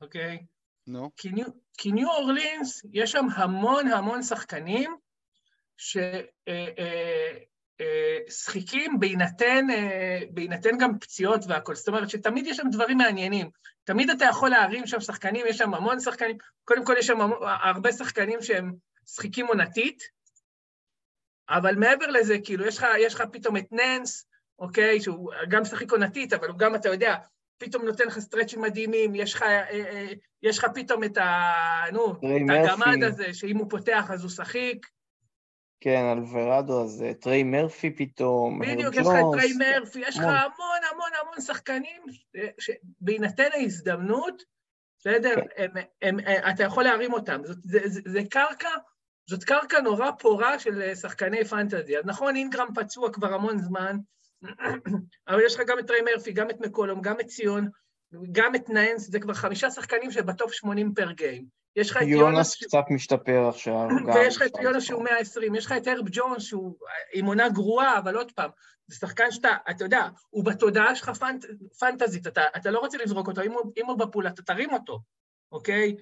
אוקיי? 0.00 0.38
נו, 0.86 1.10
כי 1.16 1.30
ניו, 1.30 1.46
כי 1.78 1.92
ניו 1.92 2.08
אורלינס, 2.08 2.82
יש 2.92 3.12
שם 3.12 3.26
המון 3.36 3.88
המון 3.88 4.22
שחקנים 4.22 4.96
ששחיקים 5.76 6.30
בהינתן, 6.48 6.84
אה, 6.88 7.49
בהינתן 10.30 10.78
גם 10.78 10.98
פציעות 10.98 11.40
והכול. 11.48 11.74
זאת 11.74 11.88
אומרת 11.88 12.10
שתמיד 12.10 12.46
יש 12.46 12.56
שם 12.56 12.70
דברים 12.72 12.98
מעניינים. 12.98 13.50
תמיד 13.84 14.10
אתה 14.10 14.24
יכול 14.24 14.50
להרים 14.50 14.86
שם 14.86 15.00
שחקנים, 15.00 15.46
יש 15.48 15.58
שם 15.58 15.74
המון 15.74 16.00
שחקנים. 16.00 16.36
קודם 16.64 16.84
כל 16.84 16.94
יש 16.98 17.06
שם 17.06 17.20
המון- 17.20 17.38
הרבה 17.62 17.92
שחקנים 17.92 18.42
שהם 18.42 18.72
שחיקים 19.06 19.46
עונתית, 19.46 20.02
אבל 21.48 21.74
מעבר 21.74 22.06
לזה, 22.06 22.36
כאילו, 22.44 22.66
יש 22.66 22.78
לך, 22.78 22.86
יש 22.98 23.14
לך 23.14 23.22
פתאום 23.32 23.56
את 23.56 23.72
ננס, 23.72 24.26
אוקיי, 24.58 25.00
שהוא 25.00 25.32
גם 25.48 25.64
שחיק 25.64 25.92
עונתית, 25.92 26.32
אבל 26.32 26.48
הוא 26.48 26.58
גם, 26.58 26.74
אתה 26.74 26.88
יודע, 26.88 27.14
פתאום 27.58 27.84
נותן 27.84 28.06
לך 28.06 28.18
סטרצ'ים 28.18 28.60
מדהימים, 28.60 29.14
יש 29.14 29.34
לך, 29.34 29.42
אה, 29.42 29.70
אה, 29.70 30.12
יש 30.42 30.58
לך 30.58 30.66
פתאום 30.74 31.04
את 31.04 31.16
ה... 31.16 31.52
נו, 31.92 32.14
את. 32.50 32.70
הגמד 32.70 33.02
הזה, 33.04 33.34
שאם 33.34 33.56
הוא 33.56 33.70
פותח 33.70 34.10
אז 34.10 34.22
הוא 34.22 34.30
שחיק. 34.30 34.86
כן, 35.80 36.04
אלוורדו, 36.12 36.84
אז 36.84 37.02
אה, 37.02 37.14
טריי 37.14 37.42
מרפי 37.42 37.90
פתאום, 37.90 38.58
בדיוק, 38.58 38.94
יש 38.94 39.00
לך 39.00 39.06
את. 39.06 39.24
טריי 39.32 39.52
מרפי, 39.52 40.00
יש 40.00 40.16
לך 40.16 40.24
המון. 40.24 40.80
המון 40.92 41.10
המון 41.22 41.40
שחקנים, 41.40 42.02
שבהינתן 42.58 43.48
ההזדמנות, 43.54 44.42
בסדר, 44.98 45.34
כן. 45.56 46.16
אתה 46.50 46.64
יכול 46.64 46.84
להרים 46.84 47.12
אותם. 47.12 47.40
זה 48.04 48.20
קרקע, 48.30 48.68
זאת 49.30 49.44
קרקע 49.44 49.80
נורא 49.80 50.10
פורה 50.18 50.58
של 50.58 50.82
אה, 50.82 50.96
שחקני 50.96 51.44
fantasy. 51.44 51.98
אז 51.98 52.04
נכון, 52.06 52.36
אינגרם 52.36 52.68
פצוע 52.74 53.12
כבר 53.12 53.34
המון 53.34 53.58
זמן, 53.58 53.96
אבל 55.28 55.40
יש 55.46 55.54
לך 55.54 55.60
גם 55.66 55.78
את 55.78 55.86
טריי 55.86 56.02
מרפי, 56.02 56.32
גם 56.32 56.50
את 56.50 56.60
מקולום, 56.60 57.00
גם 57.00 57.20
את 57.20 57.26
ציון, 57.26 57.68
גם 58.32 58.54
את 58.54 58.68
נאנס, 58.68 59.10
זה 59.10 59.20
כבר 59.20 59.34
חמישה 59.34 59.70
שחקנים 59.70 60.10
שבטופ 60.10 60.52
80 60.52 60.94
פר 60.94 61.12
גיים. 61.12 61.59
יש 61.76 61.90
לך 61.90 61.96
את 61.96 62.02
יונס, 62.02 62.34
יונס 62.34 62.64
קצת 62.64 62.84
משתפר 62.90 63.48
עכשיו. 63.48 63.88
ויש 64.14 64.36
לך 64.36 64.42
את 64.42 64.52
יונס. 64.62 64.84
שהוא 64.84 65.04
120, 65.04 65.54
יש 65.54 65.66
לך 65.66 65.72
את 65.72 65.86
הרב 65.86 66.04
ג'ונס 66.12 66.42
שהוא 66.42 66.74
עם 67.12 67.26
עונה 67.26 67.48
גרועה, 67.48 67.98
אבל 67.98 68.16
עוד 68.16 68.32
פעם, 68.32 68.50
זה 68.86 68.96
שחקן 68.96 69.30
שאתה, 69.30 69.56
אתה 69.70 69.84
יודע, 69.84 70.08
הוא 70.30 70.44
בתודעה 70.44 70.96
שלך 70.96 71.08
פנט, 71.08 71.44
פנטזית, 71.80 72.26
אתה, 72.26 72.42
אתה 72.56 72.70
לא 72.70 72.78
רוצה 72.78 72.98
לזרוק 72.98 73.28
אותו, 73.28 73.42
אם 73.42 73.52
הוא, 73.52 73.72
אם 73.76 73.86
הוא 73.86 73.98
בפול, 73.98 74.26
אתה 74.26 74.42
תרים 74.42 74.72
אותו, 74.72 75.00
אוקיי? 75.52 75.96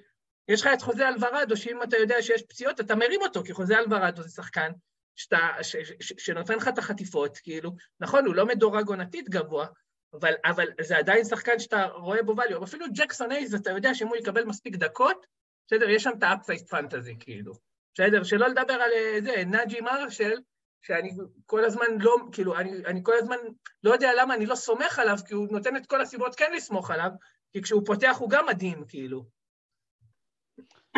יש 0.47 0.61
לך 0.61 0.69
את 0.73 0.81
חוזה 0.81 1.07
אלוורדו, 1.07 1.57
שאם 1.57 1.83
אתה 1.83 1.97
יודע 1.97 2.21
שיש 2.21 2.43
פציעות, 2.43 2.79
אתה 2.79 2.95
מרים 2.95 3.21
אותו, 3.21 3.43
כי 3.43 3.53
חוזה 3.53 3.77
אלוורדו 3.79 4.21
זה 4.21 4.29
שחקן 4.29 4.71
שאתה, 5.15 5.37
ש, 5.61 5.75
ש, 5.75 5.93
ש, 5.99 6.13
שנותן 6.17 6.55
לך 6.55 6.67
את 6.67 6.77
החטיפות, 6.77 7.37
כאילו, 7.37 7.71
נכון, 7.99 8.25
הוא 8.25 8.35
לא 8.35 8.45
מדורג 8.45 8.87
עונתית 8.87 9.29
גבוה, 9.29 9.67
אבל, 10.13 10.33
אבל 10.45 10.65
זה 10.81 10.97
עדיין 10.97 11.25
שחקן 11.25 11.59
שאתה 11.59 11.85
רואה 11.85 12.23
בו 12.23 12.33
value, 12.33 12.63
אפילו 12.63 12.85
ג'קסון 12.93 13.31
אייז, 13.31 13.55
אתה 13.55 13.71
יודע 13.71 13.95
שאם 13.95 14.07
הוא 14.07 14.15
יקבל 14.15 14.45
מספיק 14.45 14.75
דקות, 14.75 15.25
בסדר, 15.71 15.89
יש 15.89 16.03
שם 16.03 16.11
את 16.17 16.23
האפסייסט 16.23 16.69
פנטזי, 16.69 17.15
כאילו. 17.19 17.53
בסדר, 17.93 18.23
שלא 18.23 18.47
לדבר 18.47 18.73
על 18.73 18.91
אה, 18.93 19.21
זה, 19.23 19.43
נאג'י 19.45 19.81
מרשל, 19.81 20.33
שאני 20.81 21.11
כל 21.45 21.65
הזמן 21.65 21.85
לא, 21.99 22.15
כאילו, 22.31 22.57
אני, 22.57 22.71
אני 22.85 22.99
כל 23.03 23.13
הזמן 23.17 23.35
לא 23.83 23.93
יודע 23.93 24.11
למה 24.17 24.33
אני 24.33 24.45
לא 24.45 24.55
סומך 24.55 24.99
עליו, 24.99 25.17
כי 25.27 25.33
הוא 25.33 25.47
נותן 25.51 25.75
את 25.75 25.85
כל 25.85 26.01
הסיבות 26.01 26.35
כן 26.35 26.51
לסמוך 26.55 26.91
עליו, 26.91 27.09
כי 27.53 27.61
כשהוא 27.61 27.85
פותח 27.85 28.17
הוא 28.19 28.29
גם 28.29 28.45
מדהים, 28.45 28.83
כאילו. 28.87 29.23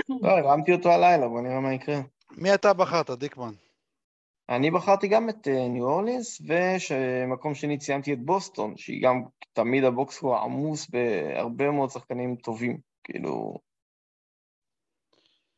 לא, 0.09 0.29
הרמתי 0.29 0.73
אותו 0.73 0.91
הלילה, 0.91 1.27
בוא 1.27 1.41
נראה 1.41 1.59
מה 1.59 1.73
יקרה. 1.73 1.99
מי 2.31 2.53
אתה 2.53 2.73
בחרת, 2.73 3.09
דיקמן? 3.09 3.53
אני 4.49 4.71
בחרתי 4.71 5.07
גם 5.07 5.29
את 5.29 5.47
אה, 5.47 5.67
ניו 5.67 5.85
אורלינס, 5.85 6.41
ומקום 6.47 7.55
שני 7.55 7.77
ציינתי 7.77 8.13
את 8.13 8.19
בוסטון, 8.19 8.77
שהיא 8.77 9.03
גם, 9.03 9.23
תמיד 9.53 9.83
ה 9.83 9.92
box 9.92 10.19
הוא 10.19 10.35
עמוס 10.35 10.89
בהרבה 10.89 11.71
מאוד 11.71 11.89
שחקנים 11.89 12.35
טובים, 12.35 12.77
כאילו... 13.03 13.70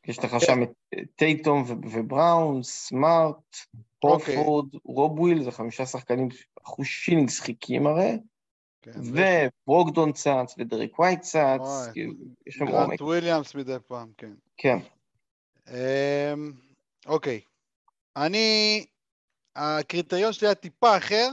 יש 0.06 0.18
לך 0.18 0.36
שם 0.40 0.62
את 0.62 0.70
אה, 0.94 0.98
טייטום 1.16 1.64
ובראון, 1.68 2.62
סמארט, 2.62 3.56
אוקיי. 4.04 4.36
הורפורד, 4.36 4.68
רוב 4.84 5.20
וויל, 5.20 5.42
זה 5.42 5.50
חמישה 5.50 5.86
שחקנים, 5.86 6.28
אחוז 6.62 6.86
שילינג 6.86 7.30
שחיקים 7.30 7.86
הרי, 7.86 8.18
כן, 8.82 8.92
וברוקדון 9.66 10.12
צץ, 10.12 10.54
ודריק 10.58 10.98
ווייט 10.98 11.20
צץ, 11.20 11.88
כאילו, 11.92 12.12
יש 12.46 12.54
שם 12.54 12.66
עומק, 12.66 12.88
גרנט 12.88 13.00
וויליאמס 13.00 13.54
מדי 13.54 13.76
פעם, 13.86 14.12
כן. 14.16 14.32
כן. 14.56 14.78
אמ, 15.68 16.52
אוקיי. 17.06 17.40
אני, 18.16 18.86
הקריטריון 19.56 20.32
שלי 20.32 20.48
היה 20.48 20.54
טיפה 20.54 20.96
אחר. 20.96 21.30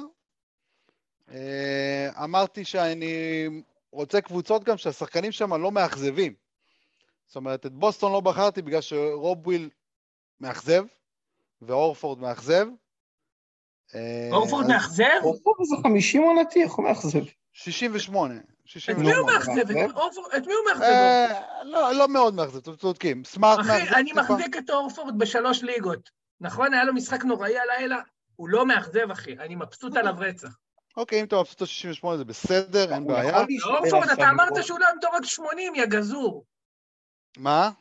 אה, 1.31 2.23
אמרתי 2.23 2.65
שאני 2.65 3.45
רוצה 3.91 4.21
קבוצות 4.21 4.63
גם 4.63 4.77
שהשחקנים 4.77 5.31
שם 5.31 5.53
לא 5.53 5.71
מאכזבים. 5.71 6.33
זאת 7.31 7.35
אומרת, 7.35 7.65
את 7.65 7.71
בוסטון 7.73 8.11
לא 8.11 8.19
בחרתי 8.19 8.61
בגלל 8.61 8.81
שרוב 8.81 9.47
וויל 9.47 9.69
מאכזב, 10.41 10.83
ואורפורד 11.61 12.19
מאכזב. 12.19 12.67
אה, 13.95 14.29
אורפורד 14.31 14.67
מאכזב? 14.67 15.05
הורפורד 15.21 15.57
זה 15.69 15.75
50 15.83 16.21
עונתי, 16.23 16.63
איך 16.63 16.71
הוא 16.73 16.85
מאכזב? 16.85 17.19
68. 17.53 18.33
את 18.33 18.39
מי 18.39 18.43
הוא 18.43 18.65
68. 18.65 19.33
מאכזב? 19.33 19.71
את 19.71 19.95
אורפורד- 19.95 20.33
את 20.37 20.47
מי 20.47 20.53
הוא 20.53 20.61
מאכזב? 20.69 20.83
אה, 20.83 21.41
לא, 21.63 21.91
לא 21.93 22.07
מאוד 22.07 22.33
מאכזב, 22.33 22.57
אתם 22.57 22.75
צודקים. 22.75 23.23
סמארט 23.23 23.57
מאכזב. 23.57 23.71
אחי, 23.71 23.95
אני 23.95 24.09
טיפה. 24.09 24.21
מחזיק 24.21 24.57
את 24.57 24.69
אורפורד 24.69 25.17
בשלוש 25.17 25.63
ליגות. 25.63 26.09
נכון? 26.41 26.73
היה 26.73 26.83
לו 26.83 26.93
משחק 26.93 27.23
נוראי 27.23 27.53
הלילה, 27.59 27.97
הוא 28.35 28.49
לא 28.49 28.65
מאכזב, 28.65 29.11
אחי. 29.11 29.33
אני 29.39 29.55
מבסוט 29.55 29.97
עליו 29.97 30.13
רצח. 30.17 30.49
אוקיי, 30.97 31.19
אם 31.19 31.25
אתה 31.25 31.35
מבסוט 31.39 31.61
על 31.61 31.67
68 31.67 32.17
זה 32.17 32.25
בסדר, 32.25 32.93
אין 32.93 33.07
בעיה. 33.07 33.37
אורפורד, 33.65 34.09
אתה 34.09 34.29
אמרת 34.29 34.51
מאוד. 34.51 34.61
שהוא 34.61 34.79
לא 34.79 34.85
מדורג 34.97 35.23
80, 35.25 35.75
יא 35.75 35.85
גזור. 35.85 36.45
מה? 37.37 37.71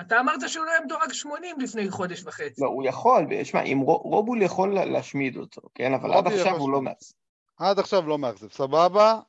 אתה 0.00 0.20
אמרת 0.20 0.48
שהוא 0.48 0.64
לא 0.64 0.70
יהיה 0.70 0.80
מדורג 0.80 1.12
80 1.12 1.60
לפני 1.60 1.90
חודש 1.90 2.22
וחצי. 2.24 2.60
לא, 2.60 2.66
הוא 2.66 2.84
יכול, 2.86 3.26
שמע, 3.44 3.62
אם 3.62 3.78
רו- 3.78 3.96
רובול 3.98 4.42
יכול 4.42 4.74
לה- 4.74 4.84
להשמיד 4.84 5.36
אותו, 5.36 5.60
כן? 5.74 5.94
אבל 5.94 6.12
עד 6.12 6.26
עכשיו 6.26 6.46
יכול 6.46 6.60
הוא 6.60 6.72
לא. 6.72 6.82
מאכזב. 6.82 7.12
עד 7.56 7.78
עכשיו 7.78 8.06
לא 8.08 8.18
מאכזב, 8.18 8.52
סבבה. 8.52 9.20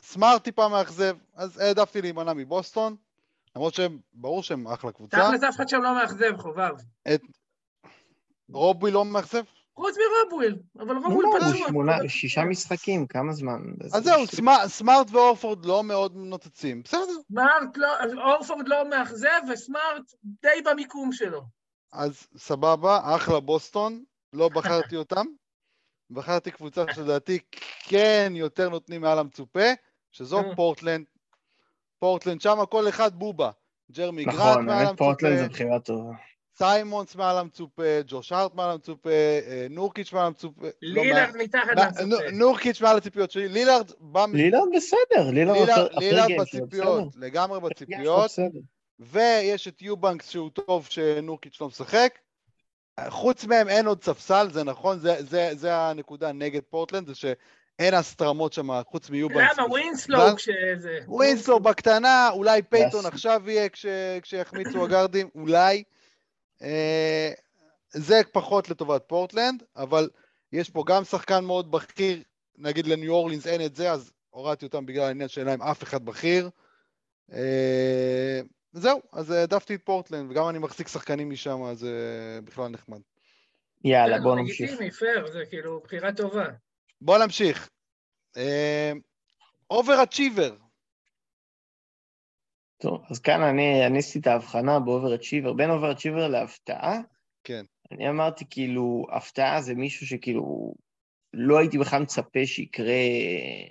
סמארט 0.00 0.44
טיפה 0.44 0.68
מאכזב, 0.68 1.16
אז 1.34 1.58
העדפתי 1.58 2.02
להימנע 2.02 2.32
מבוסטון, 2.32 2.96
למרות 3.56 3.74
שהם, 3.74 3.98
ברור 4.12 4.42
שהם 4.42 4.66
אחלה 4.68 4.92
קבוצה. 4.92 5.16
תכלס 5.16 5.42
אף 5.42 5.56
אחד 5.56 5.68
שם 5.68 5.82
לא 5.82 5.94
מאכזב, 5.94 6.36
חובב. 6.36 6.74
רובי 8.52 8.90
לא 8.90 9.04
מאכזב? 9.04 9.42
חוץ 9.76 9.94
מרוב 9.98 10.24
וויל, 10.24 10.56
אבל 10.78 10.96
רוב 10.96 11.09
וויל 11.09 11.26
פצוע. 11.40 12.08
שישה 12.08 12.44
משחקים, 12.44 13.06
כמה 13.06 13.32
זמן? 13.32 13.60
אז 13.94 14.04
זהו, 14.04 14.26
סמא- 14.26 14.68
סמארט 14.68 15.06
והורפורד 15.10 15.66
לא 15.66 15.84
מאוד 15.84 16.12
נוצצים, 16.16 16.82
בסדר. 16.82 17.00
סמארט 17.32 17.76
לא, 17.76 17.88
הורפורד 18.34 18.68
לא 18.68 18.90
מאכזב, 18.90 19.40
וסמארט 19.52 20.12
די 20.24 20.62
במיקום 20.64 21.12
שלו. 21.12 21.42
אז 21.92 22.26
סבבה, 22.36 23.16
אחלה 23.16 23.40
בוסטון, 23.40 24.04
לא 24.32 24.48
בחרתי 24.48 24.96
אותם. 24.96 25.26
בחרתי 26.10 26.50
קבוצה 26.50 26.84
שלדעתי 26.94 27.38
כן 27.88 28.32
יותר 28.36 28.68
נותנים 28.68 29.00
מעל 29.00 29.18
המצופה, 29.18 29.68
שזו 30.12 30.38
אה. 30.38 30.56
פורטלנד. 30.56 31.04
פורטלנד, 31.98 32.40
שם 32.40 32.58
כל 32.70 32.88
אחד 32.88 33.14
בובה. 33.14 33.50
ג'רמי 33.92 34.24
נכון, 34.26 34.38
מעל 34.38 34.56
באמת 34.66 34.80
המצופה, 34.88 34.96
פורטלנד 35.04 35.38
זו 35.38 35.48
בחירה 35.48 35.80
טובה. 35.80 36.12
סיימונס 36.58 37.14
מעל 37.16 37.38
המצופה, 37.38 37.82
ג'וש 38.06 38.32
הארט 38.32 38.54
מעל 38.54 38.70
המצופה, 38.70 39.10
אה, 39.10 39.66
נורקיץ' 39.70 40.12
מעל 40.12 40.26
המצופה. 40.26 40.66
לא, 40.82 41.02
לילארד 41.02 41.36
מתחת 41.36 41.70
למצופה. 41.76 42.04
נו- 42.04 42.16
נורקיץ' 42.32 42.80
מעל 42.80 42.96
הציפיות 42.96 43.30
שלי, 43.30 43.48
לילארד 43.48 43.90
בא... 44.00 44.26
לילארד 44.32 44.68
בסדר, 44.76 45.30
לילארד 45.30 46.30
בציפיות, 46.40 47.08
בסדר. 47.08 47.26
לגמרי 47.26 47.58
שלו 47.58 47.68
בציפיות. 47.68 48.30
ויש 48.98 49.68
את 49.68 49.82
יובנקס 49.82 50.30
שהוא 50.30 50.50
טוב 50.50 50.86
שנורקיץ' 50.90 51.60
לא 51.60 51.66
משחק. 51.66 52.18
חוץ 53.08 53.44
מהם 53.44 53.68
אין 53.68 53.86
עוד 53.86 54.04
ספסל, 54.04 54.48
זה 54.52 54.64
נכון, 54.64 54.98
זה, 54.98 55.16
זה, 55.20 55.50
זה 55.54 55.76
הנקודה 55.76 56.32
נגד 56.32 56.60
פורטלנד, 56.70 57.06
זה 57.06 57.14
שאין 57.14 57.94
הסתרמות 57.94 58.52
שם 58.52 58.82
חוץ 58.90 59.10
מיובנקס. 59.10 59.58
למה? 59.58 59.68
ווינסלו 59.68 60.18
כשזה... 60.36 60.98
ווינסלו 61.06 61.60
בקטנה, 61.60 62.30
אולי 62.32 62.62
פייטון. 62.62 63.06
עכשיו 63.06 63.42
יהיה 63.46 63.68
כש, 63.68 63.86
כשיחמיצו 64.22 64.84
הגארדים, 64.84 65.28
אולי. 65.34 65.82
אה, 66.64 67.32
זה 67.90 68.20
פחות 68.32 68.70
לטובת 68.70 69.04
פורטלנד, 69.06 69.62
אבל 69.76 70.08
יש 70.52 70.70
פה 70.70 70.84
גם 70.86 71.04
שחקן 71.04 71.44
מאוד 71.44 71.70
בכיר, 71.70 72.22
נגיד 72.58 72.86
לניו 72.86 73.12
אורלינס 73.12 73.46
אין 73.46 73.66
את 73.66 73.76
זה, 73.76 73.92
אז 73.92 74.12
הורדתי 74.30 74.66
אותם 74.66 74.86
בגלל 74.86 75.04
העניין 75.04 75.28
שאין 75.28 75.46
להם 75.46 75.62
אף 75.62 75.82
אחד 75.82 76.04
בכיר. 76.04 76.50
אה, 77.32 78.40
זהו, 78.72 79.02
אז 79.12 79.30
העדפתי 79.30 79.74
את 79.74 79.82
פורטלנד, 79.84 80.30
וגם 80.30 80.48
אני 80.48 80.58
מחזיק 80.58 80.88
שחקנים 80.88 81.30
משם, 81.30 81.62
אז 81.62 81.78
זה 81.78 82.40
בכלל 82.44 82.68
נחמד. 82.68 83.00
יאללה, 83.84 84.20
בוא 84.20 84.36
נמשיך. 84.36 84.70
לגיטימי, 84.70 84.90
פייר, 84.90 85.32
זה 85.32 85.42
כאילו 85.50 85.80
בחירה 85.84 86.12
טובה. 86.12 86.46
בואו 87.00 87.22
נמשיך. 87.22 87.68
overachiever, 89.70 90.56
טוב, 92.84 93.02
אז 93.10 93.20
כאן 93.20 93.42
אני 93.42 93.86
אני 93.86 93.98
עשיתי 93.98 94.18
את 94.18 94.26
ההבחנה 94.26 94.80
ב 94.80 94.85
overachiever, 94.85 95.52
בין 95.52 95.70
overachiever 95.70 96.28
להפתעה. 96.28 97.00
כן. 97.44 97.64
אני 97.90 98.08
אמרתי 98.08 98.44
כאילו, 98.50 99.06
הפתעה 99.12 99.62
זה 99.62 99.74
מישהו 99.74 100.06
שכאילו 100.06 100.74
לא 101.32 101.58
הייתי 101.58 101.78
בכלל 101.78 102.02
מצפה 102.02 102.46
שיקרה, 102.46 103.02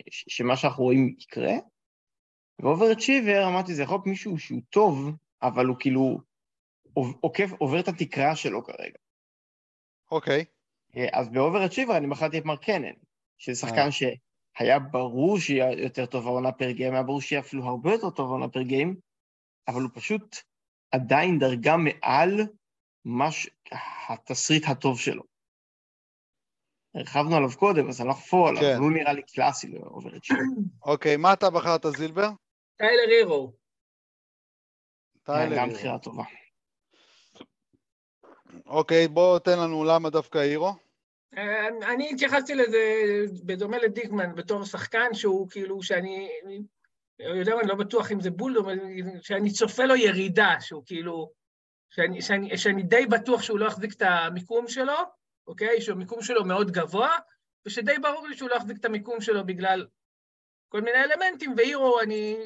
ש- 0.09 0.25
שמה 0.27 0.57
שאנחנו 0.57 0.83
רואים 0.83 1.15
יקרה. 1.19 1.53
ו 2.59 2.66
overachiever, 2.66 3.47
אמרתי, 3.47 3.73
זה 3.73 3.83
יכול 3.83 3.95
להיות 3.95 4.07
מישהו 4.07 4.39
שהוא 4.39 4.61
טוב, 4.69 5.11
אבל 5.41 5.65
הוא 5.65 5.77
כאילו 5.79 6.17
עוקף, 7.21 7.51
עובר 7.57 7.79
את 7.79 7.87
התקרה 7.87 8.35
שלו 8.35 8.63
כרגע. 8.63 8.99
אוקיי. 10.11 10.45
אז 11.13 11.29
ב 11.29 11.34
overachiever 11.34 11.97
אני 11.97 12.07
בחרתי 12.07 12.37
את 12.37 12.45
מרקנן, 12.45 12.93
שזה 13.37 13.55
שחקן 13.55 13.91
שהיה 14.57 14.79
ברור 14.79 15.39
שיהיה 15.39 15.83
יותר 15.83 16.05
טוב 16.05 16.27
העונה 16.27 16.51
per 16.51 16.71
game, 16.71 16.93
היה 16.93 17.03
ברור 17.03 17.21
שיהיה 17.21 17.41
אפילו 17.41 17.63
הרבה 17.63 17.91
יותר 17.91 18.09
טוב 18.09 18.29
העונה 18.29 18.49
per 18.49 18.61
game, 18.61 18.95
אבל 19.67 19.81
הוא 19.81 19.89
פשוט 19.93 20.35
עדיין 20.91 21.39
דרגה 21.39 21.75
מעל 21.77 22.41
מה 23.05 23.31
ש... 23.31 23.49
התסריט 24.09 24.63
הטוב 24.67 24.99
שלו. 24.99 25.23
הרחבנו 26.95 27.35
עליו 27.35 27.49
קודם, 27.59 27.89
אז 27.89 28.01
אני 28.01 28.07
לא 28.07 28.13
אחפור 28.13 28.47
עליו, 28.47 28.61
כן. 28.61 28.73
אבל 28.75 28.83
הוא 28.83 28.91
נראה 28.91 29.13
לי 29.13 29.21
קלאסי 29.23 29.67
לאובר-אצ'יבר. 29.67 30.39
אוקיי, 30.85 31.17
מה 31.17 31.33
אתה 31.33 31.49
בחרת, 31.49 31.85
זילבר? 31.97 32.29
טיילר 32.77 33.09
הירו. 33.09 33.53
טיילר. 35.23 35.55
גם 35.57 35.63
הירו. 35.63 35.79
בחירה 35.79 35.99
טובה. 35.99 36.23
אוקיי, 38.65 39.07
בוא 39.07 39.39
תן 39.39 39.59
לנו 39.59 39.83
למה 39.83 40.09
דווקא 40.09 40.37
הירו. 40.37 40.73
אני 41.93 42.09
התייחסתי 42.11 42.55
לזה 42.55 42.79
בדומה 43.45 43.77
לדיקמן, 43.77 44.35
בתור 44.35 44.65
שחקן 44.65 45.13
שהוא 45.13 45.49
כאילו, 45.49 45.83
שאני, 45.83 46.29
אני 46.45 47.39
יודע 47.39 47.55
מה, 47.55 47.61
אני 47.61 47.69
לא 47.69 47.75
בטוח 47.75 48.11
אם 48.11 48.21
זה 48.21 48.31
בול, 48.31 48.57
שאני 49.21 49.51
צופה 49.51 49.85
לו 49.85 49.95
ירידה, 49.95 50.55
שהוא 50.59 50.83
כאילו, 50.85 51.31
שאני, 51.89 52.21
שאני, 52.21 52.57
שאני 52.57 52.83
די 52.83 53.05
בטוח 53.05 53.41
שהוא 53.41 53.59
לא 53.59 53.65
יחזיק 53.65 53.93
את 53.93 54.01
המיקום 54.01 54.67
שלו, 54.67 54.97
אוקיי? 55.47 55.81
שהמיקום 55.81 56.21
שלו 56.21 56.45
מאוד 56.45 56.71
גבוה, 56.71 57.09
ושדי 57.65 57.95
ברור 58.01 58.27
לי 58.27 58.37
שהוא 58.37 58.49
לא 58.49 58.55
יחזיק 58.55 58.77
את 58.77 58.85
המיקום 58.85 59.21
שלו 59.21 59.45
בגלל 59.45 59.87
כל 60.69 60.81
מיני 60.81 60.97
אלמנטים, 60.97 61.53
והירו, 61.57 62.01
אני 62.01 62.37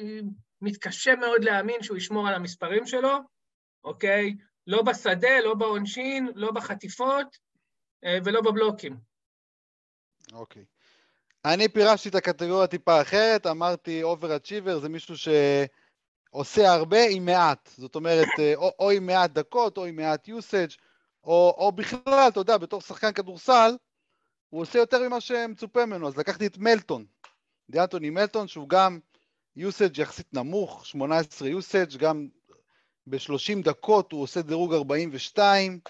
מתקשה 0.60 1.16
מאוד 1.16 1.44
להאמין 1.44 1.82
שהוא 1.82 1.96
ישמור 1.96 2.28
על 2.28 2.34
המספרים 2.34 2.86
שלו, 2.86 3.18
אוקיי? 3.84 4.34
לא 4.66 4.82
בשדה, 4.82 5.40
לא 5.44 5.54
בעונשין, 5.54 6.28
לא 6.34 6.50
בחטיפות, 6.50 7.47
ולא 8.04 8.40
בבלוקים. 8.40 8.96
אוקיי. 10.32 10.64
אני 11.44 11.68
פירשתי 11.68 12.08
את 12.08 12.14
הקטגוריה 12.14 12.66
טיפה 12.66 13.02
אחרת, 13.02 13.46
אמרתי 13.46 14.02
אובר-אצ'יבר 14.02 14.78
זה 14.78 14.88
מישהו 14.88 15.14
שעושה 15.18 16.72
הרבה 16.72 17.04
עם 17.10 17.24
מעט. 17.24 17.70
זאת 17.76 17.94
אומרת, 17.94 18.28
אה, 18.38 18.54
או, 18.56 18.72
או 18.78 18.90
עם 18.90 19.06
מעט 19.06 19.30
דקות, 19.30 19.78
או 19.78 19.84
עם 19.84 19.96
מעט 19.96 20.28
usage, 20.28 20.76
או, 21.24 21.54
או 21.58 21.72
בכלל, 21.72 22.28
אתה 22.28 22.40
יודע, 22.40 22.56
בתור 22.56 22.80
שחקן 22.80 23.12
כדורסל, 23.12 23.76
הוא 24.48 24.60
עושה 24.60 24.78
יותר 24.78 25.08
ממה 25.08 25.20
שמצופה 25.20 25.86
ממנו. 25.86 26.08
אז 26.08 26.16
לקחתי 26.16 26.46
את 26.46 26.58
מלטון, 26.58 27.06
דיאנטוני 27.70 28.10
מלטון, 28.10 28.48
שהוא 28.48 28.68
גם 28.68 28.98
usage 29.58 30.00
יחסית 30.00 30.34
נמוך, 30.34 30.86
18 30.86 31.48
usage, 31.48 31.98
גם 31.98 32.28
ב-30 33.06 33.62
דקות 33.62 34.12
הוא 34.12 34.22
עושה 34.22 34.42
דירוג 34.42 34.74
42, 34.74 35.80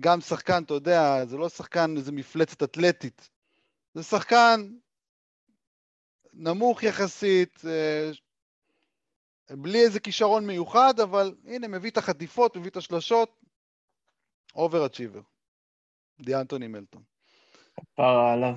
גם 0.00 0.20
שחקן, 0.20 0.62
אתה 0.62 0.74
יודע, 0.74 1.24
זה 1.24 1.36
לא 1.36 1.48
שחקן 1.48 1.96
איזה 1.96 2.12
מפלצת 2.12 2.62
אתלטית, 2.62 3.30
זה 3.94 4.02
שחקן 4.02 4.70
נמוך 6.32 6.82
יחסית, 6.82 7.62
אה, 7.66 8.10
בלי 9.50 9.84
איזה 9.84 10.00
כישרון 10.00 10.46
מיוחד, 10.46 11.00
אבל 11.00 11.34
הנה, 11.44 11.68
מביא 11.68 11.90
את 11.90 11.96
החטיפות, 11.96 12.56
מביא 12.56 12.70
את 12.70 12.76
השלשות, 12.76 13.40
overachiever, 14.54 15.20
דיאנתוני 16.20 16.66
מלטון. 16.66 17.02
כפרה 17.76 18.32
עליו. 18.32 18.54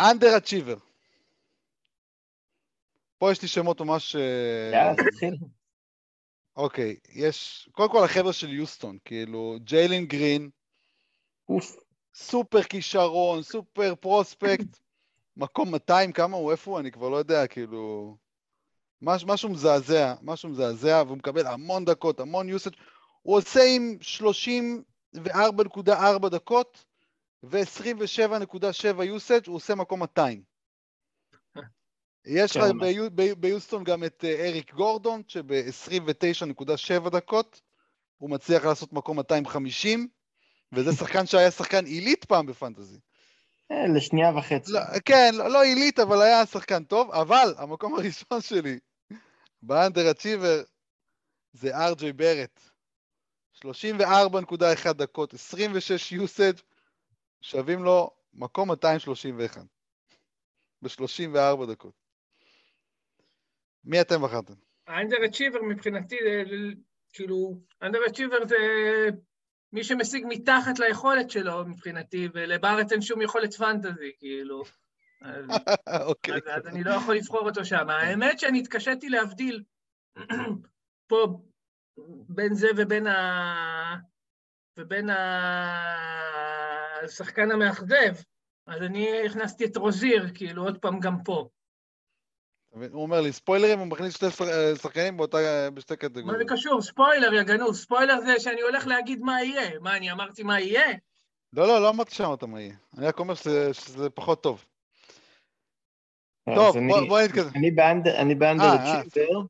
underachiever. 0.00 0.76
פה 3.18 3.32
יש 3.32 3.42
לי 3.42 3.48
שמות 3.48 3.80
ממש... 3.80 4.16
אה, 4.16 4.70
יאללה, 4.72 4.94
תתחיל. 5.10 5.36
אוקיי, 6.56 6.96
יש, 7.12 7.68
קודם 7.72 7.90
כל 7.90 8.04
החבר'ה 8.04 8.32
של 8.32 8.52
יוסטון, 8.52 8.98
כאילו, 9.04 9.56
ג'יילין 9.64 10.06
גרין, 10.06 10.50
אוף. 11.48 11.76
סופר 12.14 12.62
כישרון, 12.62 13.42
סופר 13.42 13.94
prospect, 13.94 14.78
מקום 15.36 15.70
200, 15.70 16.12
כמה 16.12 16.36
הוא, 16.36 16.52
איפה 16.52 16.70
הוא, 16.70 16.80
אני 16.80 16.90
כבר 16.90 17.08
לא 17.08 17.16
יודע, 17.16 17.46
כאילו... 17.46 18.16
מש, 19.02 19.24
משהו 19.24 19.48
מזעזע, 19.48 20.14
משהו 20.22 20.48
מזעזע, 20.48 21.02
והוא 21.06 21.16
מקבל 21.16 21.46
המון 21.46 21.84
דקות, 21.84 22.20
המון 22.20 22.48
יוסאג'. 22.48 22.72
הוא 23.22 23.36
עושה 23.36 23.60
עם 23.76 23.96
34.4 25.14 26.28
דקות 26.28 26.84
ו-27.7 27.42 29.04
יוסאג', 29.04 29.46
הוא 29.46 29.56
עושה 29.56 29.74
מקום 29.74 30.00
200. 30.00 30.55
יש 32.26 32.56
לך 32.56 32.64
כן, 32.64 32.78
ביוסטון 33.40 33.84
גם 33.84 34.04
את 34.04 34.24
אה, 34.24 34.48
אריק 34.48 34.74
גורדון, 34.74 35.22
שב-29.7 35.28 37.10
דקות 37.10 37.60
הוא 38.16 38.30
מצליח 38.30 38.64
לעשות 38.64 38.92
מקום 38.92 39.16
250, 39.16 40.08
וזה 40.72 40.92
שחקן 41.00 41.26
שהיה 41.26 41.50
שחקן 41.50 41.84
עילית 41.84 42.24
פעם 42.24 42.46
בפנטזי. 42.46 42.98
אה, 43.72 43.86
לשנייה 43.96 44.36
וחצי. 44.36 44.72
לא, 44.72 44.80
כן, 45.04 45.30
לא, 45.34 45.48
לא 45.48 45.62
עילית, 45.62 45.98
אבל 45.98 46.22
היה 46.22 46.46
שחקן 46.46 46.84
טוב, 46.84 47.10
אבל 47.10 47.54
המקום 47.58 47.94
הראשון 47.98 48.40
שלי 48.40 48.78
באנדר 49.62 50.10
אצ'יבר 50.10 50.62
זה 51.52 51.76
ארג'יי 51.76 52.12
ברט. 52.12 52.60
34.1 53.64 54.92
דקות, 54.92 55.34
26 55.34 56.12
usage, 56.12 56.62
שווים 57.40 57.84
לו 57.84 58.10
מקום 58.34 58.68
231. 58.68 59.62
ב-34 60.82 61.66
דקות. 61.70 62.05
מי 63.86 64.00
אתם 64.00 64.22
בחרתם? 64.22 64.54
האנדר 64.86 65.16
אצ'יבר 65.26 65.62
מבחינתי, 65.62 66.16
כאילו, 67.12 67.60
underachiever 67.84 68.48
זה 68.48 68.56
מי 69.72 69.84
שמשיג 69.84 70.24
מתחת 70.28 70.78
ליכולת 70.78 71.30
שלו 71.30 71.64
מבחינתי, 71.66 72.28
ולבארץ 72.34 72.92
אין 72.92 73.02
שום 73.02 73.22
יכולת 73.22 73.54
פנטזי, 73.54 74.12
כאילו. 74.18 74.62
אוקיי. 76.08 76.34
אז, 76.34 76.42
אז 76.46 76.66
אני 76.66 76.84
לא 76.84 76.90
יכול 76.90 77.14
לבחור 77.14 77.48
אותו 77.48 77.64
שם. 77.64 77.90
האמת 77.90 78.38
שאני 78.38 78.60
התקשיתי 78.60 79.08
להבדיל 79.08 79.62
פה 81.08 81.40
בין 82.28 82.54
זה 82.54 82.68
ובין 82.76 83.06
ה... 83.06 83.96
ובין 84.78 85.10
השחקן 87.02 87.50
המאכזב. 87.50 88.14
אז 88.66 88.82
אני 88.82 89.26
הכנסתי 89.26 89.64
את 89.64 89.76
רוזיר, 89.76 90.26
כאילו, 90.34 90.62
עוד 90.64 90.78
פעם 90.78 91.00
גם 91.00 91.22
פה. 91.24 91.48
הוא 92.92 93.02
אומר 93.02 93.20
לי, 93.20 93.32
ספוילרים, 93.32 93.78
הוא 93.78 93.86
מכניס 93.86 94.14
שתי 94.14 94.30
שח- 94.30 94.44
שחקנים 94.82 95.16
באותה, 95.16 95.38
בשתי 95.74 95.94
מה 95.94 95.98
זה 96.02 96.08
קטגוריות. 96.08 96.50
קשור? 96.50 96.82
ספוילר, 96.82 97.34
יא 97.34 97.42
גנוב. 97.42 97.74
ספוילר 97.74 98.20
זה 98.20 98.40
שאני 98.40 98.60
הולך 98.60 98.86
להגיד 98.86 99.20
מה 99.20 99.42
יהיה. 99.42 99.78
מה, 99.80 99.96
אני 99.96 100.12
אמרתי 100.12 100.42
מה 100.42 100.60
יהיה? 100.60 100.86
לא, 101.52 101.66
לא, 101.66 101.82
לא 101.82 101.88
אמרתי 101.90 102.14
שאמרת 102.14 102.44
מה 102.44 102.60
יהיה. 102.60 102.74
אני 102.98 103.06
רק 103.06 103.18
אומר 103.18 103.34
שזה- 103.34 103.74
שזה 103.74 104.10
פחות 104.10 104.42
טוב. 104.42 104.64
אז 106.46 106.54
טוב, 106.54 106.76
אני- 106.76 106.88
בוא- 106.92 107.08
בוא 107.08 107.20
נתקדם. 107.20 107.50
אני 107.54 107.70
ב 108.34 108.38
under, 108.38 108.64
אה, 108.64 108.96
אה, 108.96 109.02
achiever, 109.02 109.40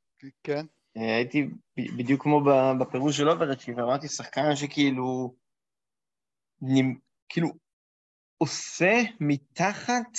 כן. 0.45 0.67
אה, 0.97 1.17
הייתי 1.17 1.49
בדיוק 1.77 2.23
כמו 2.23 2.41
בפירוש 2.81 3.17
של 3.17 3.31
overachiever, 3.31 3.85
אמרתי 3.85 4.09
שחקן 4.09 4.57
שכאילו, 4.57 5.35
נמ- 6.63 6.99
כאילו, 7.29 7.49
עושה 8.39 8.95
מתחת 9.21 10.19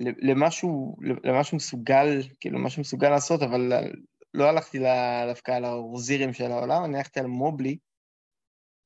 למשהו, 0.00 0.96
למשהו 1.24 1.56
מסוגל, 1.56 2.22
כאילו, 2.40 2.58
משהו 2.58 2.80
מסוגל 2.80 3.08
לעשות, 3.08 3.42
אבל 3.42 3.72
לא 4.34 4.44
הלכתי 4.44 4.78
דווקא 5.28 5.52
על 5.52 5.64
הרוזירים 5.64 6.32
של 6.32 6.50
העולם, 6.52 6.84
אני 6.84 6.96
הלכתי 6.96 7.20
על 7.20 7.26
מובלי, 7.26 7.78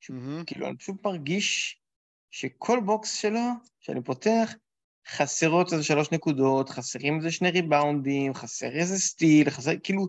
מהמם. 0.09 0.43
כאילו, 0.45 0.67
אני 0.67 0.77
פשוט 0.77 1.05
מרגיש 1.05 1.79
שכל 2.31 2.79
box 2.85 3.13
שלו, 3.13 3.39
שאני 3.79 4.03
פותח, 4.03 4.55
חסרות 5.07 5.73
איזה 5.73 5.83
שלוש 5.83 6.11
נקודות, 6.11 6.69
חסרים 6.69 7.17
איזה 7.17 7.31
שני 7.31 7.49
ריבאונדים, 7.49 8.33
חסר 8.33 8.79
איזה 8.79 8.99
steal, 8.99 9.49
חסר, 9.49 9.71
כאילו, 9.83 10.07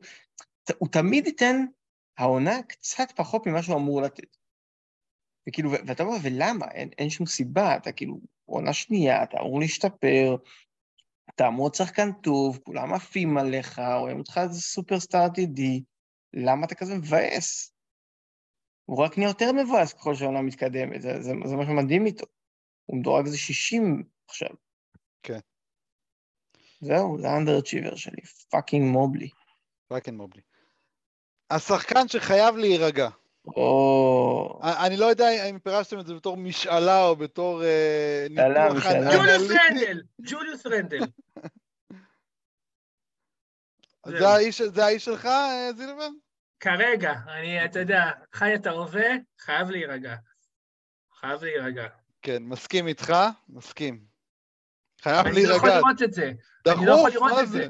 הוא 0.79 0.89
תמיד 0.89 1.27
ייתן 1.27 1.57
העונה 2.19 2.63
קצת 2.63 3.13
פחות 3.17 3.47
ממה 3.47 3.63
שהוא 3.63 3.77
אמור 3.77 4.03
לתת. 4.03 4.37
וכאילו, 5.49 5.71
ואתה 5.71 6.03
אומר, 6.03 6.17
ולמה? 6.23 6.67
אין, 6.71 6.89
אין 6.99 7.11
שום 7.11 7.27
סיבה, 7.27 7.77
אתה 7.77 7.93
כאילו, 7.93 8.21
עונה 8.45 8.73
שנייה, 8.73 9.23
אתה 9.23 9.39
אמור 9.41 9.61
להשתפר, 9.61 10.37
אתה 11.35 11.49
אמור 11.49 11.65
להיות 11.67 11.75
שחקן 11.75 12.13
טוב, 12.13 12.59
כולם 12.65 12.95
עפים 12.95 13.39
עליך, 13.39 13.83
רואים 14.01 14.19
אותך 14.19 14.41
איזה 14.43 14.61
סופרסטאר 14.61 15.21
עתידי, 15.21 15.83
למה 16.35 16.67
אתה 16.67 16.75
כזה 16.75 16.95
מבאס? 16.95 17.75
הוא 18.85 19.05
רק 19.05 19.19
נהיה 19.19 19.29
יותר 19.29 19.53
מבואס 19.53 19.93
ככל 19.93 20.15
שהעונה 20.15 20.43
מתקדמת, 20.43 21.03
זה, 21.03 21.23
זה, 21.23 21.33
זה 21.45 21.57
מה 21.57 21.65
שמדהים 21.67 22.07
איתו. 22.07 22.27
הוא 22.85 22.99
מדורג 22.99 23.25
איזה 23.27 23.39
60 23.39 24.03
עכשיו. 24.29 24.49
כן. 25.23 25.39
זהו, 26.81 27.19
זה 27.21 27.29
ה 27.29 27.34
underachiever 27.34 27.97
שלי, 27.97 28.23
fucking 28.51 28.93
מובלי. 28.93 29.29
fucking 29.89 30.17
מובלי. 30.17 30.43
השחקן 31.51 32.09
שחייב 32.09 32.57
להירגע. 32.57 33.09
או... 33.47 34.61
אני 34.87 34.97
לא 34.97 35.07
יודע 35.07 35.51
אם 35.51 35.59
פירשתם 35.59 36.01
את 36.01 36.07
זה 36.07 36.15
בתור 36.15 36.37
משאלה 36.37 37.05
או 37.05 37.17
בתור 37.17 37.65
אה, 37.65 38.27
ניתוח 38.31 38.77
משאלה. 38.77 39.17
ג'וליוס 39.17 39.51
אנליטי. 39.51 39.87
רנדל, 39.87 40.03
ג'וליוס 40.31 40.67
רנדל. 40.67 41.01
זה. 44.07 44.29
האיש- 44.29 45.05
שלך, 45.05 45.27
אה, 45.27 45.71
זילבר? 45.77 46.09
כרגע, 46.61 47.13
אני, 47.29 47.65
אתה 47.65 47.81
יודע, 47.81 48.11
חי 48.33 48.55
את 48.55 48.67
ההווה, 48.67 49.07
חייב 49.41 49.71
להירגע. 49.71 50.15
חייב 51.21 51.45
להירגע. 51.45 51.87
כן, 52.23 52.43
מסכים 52.43 52.87
איתך, 52.89 53.15
מסכים. 53.49 54.05
חייב 55.03 55.27
אני 55.27 55.47
לא 55.47 55.55
יכול 55.55 55.69
להירגע. 55.69 55.79
לראות 55.87 56.03
את 56.03 56.13
זה. 56.13 56.33
אני 56.67 56.87
לא 56.87 56.93
יכול 56.93 57.11
דחוף, 57.11 57.23
מה 57.33 57.43
את 57.43 57.49
זה. 57.49 57.69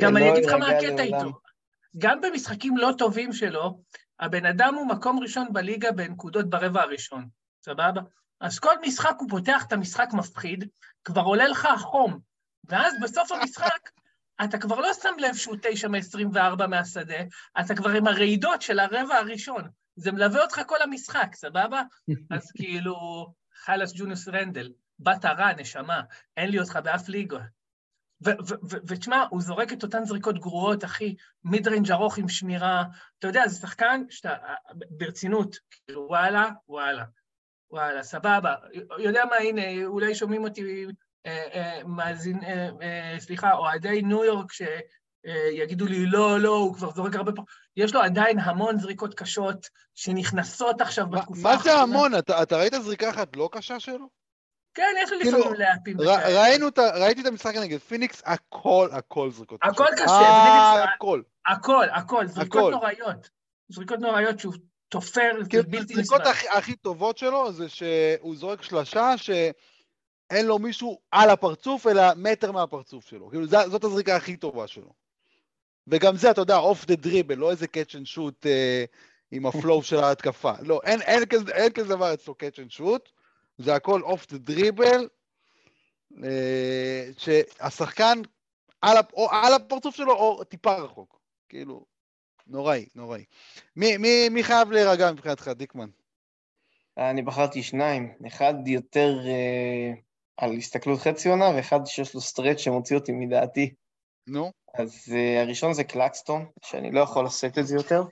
גם 0.00 0.16
אני 0.16 0.32
אגיד 0.32 0.44
לך 0.44 0.52
מה 0.52 0.66
הקטע. 0.68 1.02
איתו. 1.02 1.32
גם 1.98 2.20
במשחקים 2.20 2.76
לא 2.76 2.90
טובים 2.98 3.32
שלו, 3.32 3.80
הבן 4.22 4.46
אדם 4.46 4.74
הוא 4.74 4.86
מקום 4.86 5.18
ראשון 5.18 5.52
בליגה 5.52 5.92
בנקודות 5.92 6.50
ברבע 6.50 6.82
הראשון, 6.82 7.28
סבבה? 7.64 8.00
אז 8.40 8.58
כל 8.58 8.74
משחק 8.82 9.14
הוא 9.18 9.28
פותח 9.30 9.64
את 9.66 9.72
המשחק 9.72 10.08
מפחיד, 10.12 10.68
כבר 11.04 11.22
עולה 11.22 11.48
לך 11.48 11.66
החום, 11.66 12.18
ואז 12.68 12.94
בסוף 13.02 13.32
המשחק 13.32 13.90
אתה 14.44 14.58
כבר 14.58 14.80
לא 14.80 14.94
שם 15.02 15.14
לב 15.18 15.34
שהוא 15.34 15.56
תשע 15.62 15.88
מ-24 15.88 16.66
מהשדה, 16.66 17.22
אתה 17.60 17.74
כבר 17.74 17.90
עם 17.90 18.06
הרעידות 18.06 18.62
של 18.62 18.78
הרבע 18.78 19.16
הראשון. 19.16 19.68
זה 19.96 20.12
מלווה 20.12 20.42
אותך 20.42 20.60
כל 20.66 20.82
המשחק, 20.82 21.34
סבבה? 21.34 21.82
אז 22.34 22.52
כאילו, 22.56 23.26
חלאס 23.64 23.92
ג'וליוס 23.96 24.28
רנדל, 24.28 24.72
בת 24.98 25.24
הרע, 25.24 25.52
נשמה, 25.52 26.00
אין 26.36 26.50
לי 26.50 26.60
אותך 26.60 26.78
באף 26.84 27.08
ליגה. 27.08 27.40
ותשמע, 28.88 29.24
הוא 29.30 29.40
זורק 29.40 29.72
את 29.72 29.82
אותן 29.82 30.04
זריקות 30.04 30.38
גרועות, 30.38 30.84
אחי, 30.84 31.14
mid 31.44 31.68
range 31.68 31.90
ארוך 31.90 32.18
עם 32.18 32.28
שמירה. 32.28 32.84
אתה 33.18 33.26
יודע, 33.26 33.48
זה 33.48 33.60
שחקן 33.60 34.02
שאתה, 34.10 34.34
ברצינות, 34.90 35.56
כאילו, 35.70 36.06
וואלה, 36.08 36.48
וואלה, 36.68 37.04
וואלה, 37.70 38.02
סבבה. 38.02 38.54
יודע 38.98 39.24
מה, 39.24 39.36
הנה, 39.36 39.86
אולי 39.86 40.14
שומעים 40.14 40.44
אותי, 40.44 40.86
אה, 41.26 41.44
אה, 41.54 41.80
מאזין, 41.84 42.44
אה, 42.44 42.68
אה, 42.82 43.20
סליחה, 43.20 43.52
אוהדי 43.52 44.02
ניו 44.02 44.24
יורק 44.24 44.52
שיגידו 44.52 45.86
לי, 45.86 46.06
לא, 46.06 46.40
לא, 46.40 46.56
הוא 46.56 46.74
כבר 46.74 46.90
זורק 46.90 47.14
הרבה 47.14 47.32
פה. 47.32 47.42
יש 47.76 47.94
לו 47.94 48.00
עדיין 48.00 48.38
המון 48.38 48.78
זריקות 48.78 49.14
קשות 49.14 49.68
שנכנסות 49.94 50.80
עכשיו 50.80 51.06
בתקופה 51.06 51.42
מה 51.42 51.56
זה 51.62 51.72
האחרונה. 51.72 51.82
המון? 51.82 52.18
אתה 52.18 52.42
אתה 52.42 52.56
ראית 52.56 52.74
זריקה 52.82 53.10
אחת 53.10 53.36
לא 53.36 53.48
קשה 53.52 53.80
שלו? 53.80 54.21
כן, 54.74 54.82
יש 55.02 55.12
לי 55.12 55.18
כאילו, 55.22 55.38
לפעמים 55.38 55.60
לייאפים. 55.60 55.96
ראינו 56.00 56.68
את 56.68 56.78
ה- 56.78 56.90
ראיתי 56.98 57.20
את 57.20 57.26
המשחק 57.26 57.54
נגד 57.56 57.78
פיניקס, 57.78 58.22
הכל, 58.24 58.88
הכל 58.92 59.30
זריקות. 59.30 59.60
הכל. 59.62 59.86
קשה, 59.96 60.04
ופיניקס- 60.04 60.94
הכל. 60.94 61.22
הכל, 61.46 61.86
הכל, 61.92 62.26
זריקות. 62.26 62.72
נוראיות. 62.72 63.30
זריקות 63.68 63.98
נוראיות 63.98 64.38
שהוא 64.38 64.54
תופר, 64.88 65.30
זה 65.42 65.48
כאילו, 65.50 65.62
בלתי 65.64 65.92
הזריקות 65.92 66.20
נסבל. 66.20 66.30
הכי- 66.30 66.48
הכי 66.48 66.76
טובות 66.76 67.18
שלו 67.18 67.52
זה 67.52 67.68
שהוא 67.68 68.36
זורק 68.36 68.62
שלשה 68.62 69.14
שאין 69.16 70.46
לו 70.46 70.58
מישהו 70.58 71.00
על 71.10 71.30
הפרצוף, 71.30 71.86
אלא 71.86 72.02
מטר 72.16 72.52
מהפרצוף 72.52 73.06
שלו. 73.06 73.28
כאילו, 73.30 73.46
זאת 73.46 73.84
הזריקה 73.84 74.16
הכי 74.16 74.36
טובה 74.36 74.66
שלו. 74.66 74.92
וגם 75.86 76.16
זה, 76.16 76.30
אתה 76.30 76.40
יודע, 76.40 76.56
off 76.56 76.84
the 76.84 76.94
dribble, 76.96 77.34
לא 77.34 77.50
איזה 77.50 77.66
catch 77.66 77.96
and 77.96 78.06
shoot 78.06 78.46
אה, 78.46 78.84
עם 79.30 79.46
ה 79.46 79.53
flow 79.53 79.82
של 79.82 79.96
ההתקפה. 79.98 80.52
לא, 80.62 80.80
אין, 80.84 81.02
אין, 81.02 81.22
אין 81.52 81.72
כזה 81.72 81.88
דבר 81.88 82.14
אצלו 82.14 82.34
catch 82.34 82.58
and 82.58 82.70
shoot, 82.70 83.08
זה 83.62 83.74
הכל 83.74 84.02
off 84.02 84.32
the 84.32 84.38
dribble, 84.38 85.08
שהשחקן 87.18 88.18
על, 88.82 88.96
הפ- 88.96 89.12
או 89.12 89.30
על 89.30 89.54
הפרצוף 89.54 89.96
שלו 89.96 90.12
או 90.12 90.44
טיפה 90.44 90.74
רחוק. 90.74 91.20
כאילו, 91.48 91.84
נוראי, 92.46 92.86
נוראי. 92.94 93.24
מי, 93.76 93.96
מי, 93.96 94.28
מי 94.28 94.42
חייב 94.42 94.70
להירגע 94.70 95.12
מבחינתך, 95.12 95.48
דיקמן? 95.48 95.88
אני 96.98 97.22
בחרתי 97.22 97.62
שניים, 97.62 98.12
אחד 98.26 98.54
יותר 98.66 99.14
אה, 99.26 99.92
על 100.36 100.52
הסתכלות 100.52 101.00
חצי 101.00 101.28
עונה, 101.28 101.50
ואחד 101.56 101.80
שיש 101.86 102.14
לו 102.14 102.20
stretch 102.20 102.58
שמוציא 102.58 102.96
אותי 102.96 103.12
מדעתי. 103.12 103.74
נו? 104.26 104.52
אז 104.74 105.14
אה, 105.14 105.42
הראשון 105.42 105.72
זה 105.72 105.84
קלקסטון, 105.84 106.46
שאני 106.62 106.92
לא 106.92 107.00
יכול 107.00 107.24
לשאת 107.24 107.58
את 107.58 107.66
זה 107.66 107.76
יותר. 107.76 108.02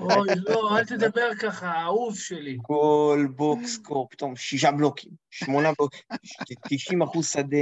אוי, 0.00 0.28
לא, 0.48 0.78
אל 0.78 0.84
תדבר 0.84 1.30
ככה, 1.40 1.66
האהוב 1.68 2.18
שלי. 2.18 2.58
כל 2.62 3.26
box 3.36 3.76
score, 3.78 4.08
פתאום 4.10 4.36
שישה 4.36 4.70
בלוקים, 4.70 5.10
שמונה 5.30 5.70
בלוקים, 5.78 6.00
90 6.68 7.02
אחוז 7.02 7.28
שדה. 7.28 7.56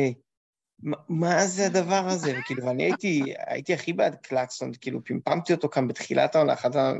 מה- 1.08 1.46
זה 1.46 1.66
הדבר 1.66 2.04
הזה? 2.08 2.34
וכאילו, 2.40 2.64
ואני 2.64 2.82
הייתי, 2.82 3.22
הייתי 3.46 3.74
הכי 3.74 3.92
בעד 3.92 4.14
קלקסטון, 4.14 4.70
כאילו, 4.80 5.04
פמפמתי 5.04 5.52
אותו 5.52 5.68
כאן 5.68 5.88
בתחילת 5.88 6.36
העונה, 6.36 6.52
אחד 6.52 6.76
ה... 6.76 6.92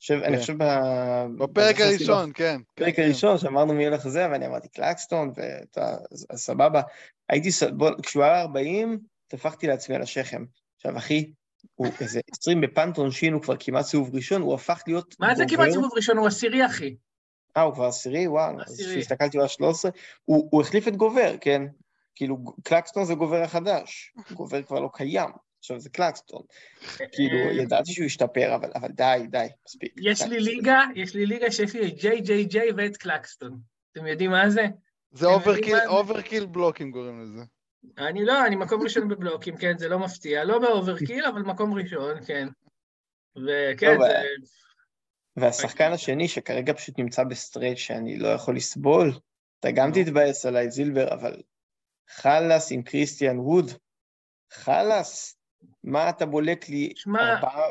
חושב, 0.00 0.20
אני 0.24 0.34
כן. 0.36 0.40
חושב 0.40 0.54
ב... 0.58 0.64
בפרק 1.38 1.76
שעשינו- 1.76 1.88
הראשון, 1.88 2.30
כן. 2.34 2.60
בפרק 2.76 2.96
כן, 2.96 3.02
הראשון, 3.02 3.38
שאמרנו 3.38 3.74
מי 3.74 3.86
הולך 3.86 4.06
לזה, 4.06 4.26
ואני 4.30 4.46
אמרתי 4.46 4.68
קלקסטון, 4.68 5.32
ואתה, 5.36 5.96
סבבה. 6.34 6.80
הייתי, 7.28 7.48
בוא, 7.76 7.90
כשהוא 8.02 8.24
היה 8.24 8.40
40, 8.40 8.98
טפחתי 9.28 9.66
לעצמי 9.66 9.94
על 9.96 10.02
השכם. 10.02 10.44
עכשיו, 10.76 10.96
אחי, 10.96 11.30
הוא 11.74 11.88
איזה 12.00 12.20
20 12.32 12.60
ב 12.60 12.67
punt 12.67 12.96
עונשין, 12.96 13.32
הוא 13.32 13.42
כבר 13.42 13.54
כמעט 13.60 13.84
סיבוב 13.84 14.14
ראשון, 14.14 14.42
הוא 14.42 14.54
הפך 14.54 14.82
להיות 14.86 15.16
מה 15.20 15.34
זה. 15.34 15.44
כמעט 15.48 15.70
סיבוב 15.70 15.90
ראשון? 15.96 16.16
הוא 16.16 16.26
עשירי, 16.26 16.66
אחי. 16.66 16.96
אה, 17.56 17.62
הוא 17.62 17.74
כבר 17.74 17.84
עשירי? 17.84 18.26
וואו. 18.28 18.56
כשהסתכלתי 18.78 19.36
הוא 19.36 19.42
היה 19.42 19.48
13. 19.48 19.90
הוא, 20.24 20.48
הוא 20.50 20.62
החליף 20.62 20.88
את 20.88 20.96
גובר, 20.96 21.34
כן? 21.40 21.62
כאילו, 22.14 22.38
קלקסטון 22.62 23.04
זה 23.04 23.14
גובר 23.14 23.42
החדש, 23.42 24.14
גובר 24.32 24.62
כבר 24.62 24.80
לא 24.80 24.88
קיים, 24.94 25.30
עכשיו 25.58 25.80
זה 25.80 25.90
קלקסטון. 25.90 26.42
כאילו, 27.12 27.38
אה, 27.38 27.52
ידעתי 27.52 27.92
שהוא 27.92 28.06
ישתפר, 28.06 28.54
אבל, 28.54 28.70
אבל 28.74 28.88
די, 28.88 29.26
די, 29.30 29.46
מספיק. 29.66 29.92
יש 30.02 30.22
לי 30.22 30.40
ליגה, 30.40 30.80
יש 30.94 31.14
לי 31.14 31.26
ליגה 31.26 31.50
שיש 31.50 31.74
לי 31.74 31.88
את 31.88 31.94
ג'יי 31.94 32.20
ג'יי 32.20 32.44
ג'יי 32.44 32.72
ואת 32.76 32.96
קלקסטון. 32.96 33.60
אתם 33.92 34.06
יודעים 34.06 34.30
מה 34.30 34.50
זה? 34.50 34.66
זה? 35.12 35.26
overkill 35.86 36.46
בלוקים 36.46 36.92
קוראים 36.92 37.22
לזה. 37.22 37.42
אני 37.98 38.24
לא, 38.24 38.46
אני 38.46 38.56
מקום 38.56 38.82
ראשון 38.82 39.08
בבלוקים, 39.08 39.56
כן, 39.56 39.78
זה 39.78 39.88
לא 39.88 39.98
מפתיע. 39.98 40.44
לא 40.44 40.58
ב 40.58 40.65
overkill, 40.65 41.24
אבל 41.24 41.42
מקום 41.42 41.74
ראשון, 41.74 42.24
כן. 42.26 42.48
וכן, 43.36 43.96
זה... 44.00 44.22
והשחקן 45.36 45.92
השני, 45.92 46.28
שכרגע 46.28 46.72
פשוט 46.72 46.98
נמצא 46.98 47.24
ב 47.24 47.32
streak 47.32 47.78
שאני 47.78 48.18
לא 48.18 48.28
יכול 48.28 48.56
לסבול, 48.56 49.12
אתה 49.60 49.70
גם 49.70 49.90
תתבאס 49.94 50.46
עליי, 50.46 50.70
זילבר, 50.70 51.14
אבל 51.14 51.42
חלאס 52.08 52.72
עם 52.72 52.82
קריסטיאן 52.82 53.38
ווד, 53.38 53.70
חלאס. 54.52 55.34
מה 55.84 56.10
אתה 56.10 56.26
בולק 56.26 56.68
לי 56.68 56.92
ארבעה 57.06 57.62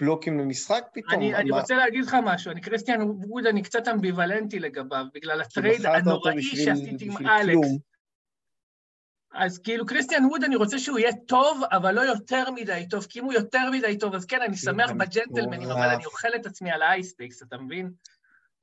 בלוקים 0.00 0.38
למשחק 0.38 0.84
פתאום? 0.92 1.14
אני, 1.14 1.34
אני 1.34 1.50
רוצה 1.50 1.76
להגיד 1.76 2.04
לך 2.04 2.16
משהו, 2.24 2.50
אני 2.50 2.60
קריסטיאן 2.60 3.02
ווד, 3.02 3.46
אני 3.46 3.62
קצת 3.62 3.88
אמביוולנטי 3.88 4.58
לגביו, 4.58 5.04
בגלל 5.14 5.40
הטרייד 5.40 5.86
הנוראי 5.86 6.42
שעשיתי 6.42 7.04
עם 7.04 7.26
אלכס. 7.26 7.91
אז 9.34 9.58
כאילו 9.58 9.86
קריסטיאן 9.86 10.24
ווד, 10.24 10.44
אני 10.44 10.56
רוצה 10.56 10.78
שהוא 10.78 10.98
יהיה 10.98 11.12
טוב, 11.26 11.60
אבל 11.72 11.94
לא 11.94 12.00
יותר 12.00 12.50
מדי 12.50 12.86
טוב, 12.90 13.06
כי 13.08 13.20
אם 13.20 13.24
הוא 13.24 13.32
יותר 13.32 13.70
מדי 13.72 13.98
טוב, 13.98 14.14
אז 14.14 14.24
כן, 14.24 14.42
אני 14.42 14.56
שמח 14.56 14.90
בג'נטלמנים, 14.90 15.70
אבל. 15.70 15.88
אני 15.88 16.04
אוכל 16.04 16.28
את 16.36 16.46
עצמי 16.46 16.70
על 16.70 16.82
האייספיקס, 16.82 17.42
אתה 17.42 17.58
מבין? 17.58 17.90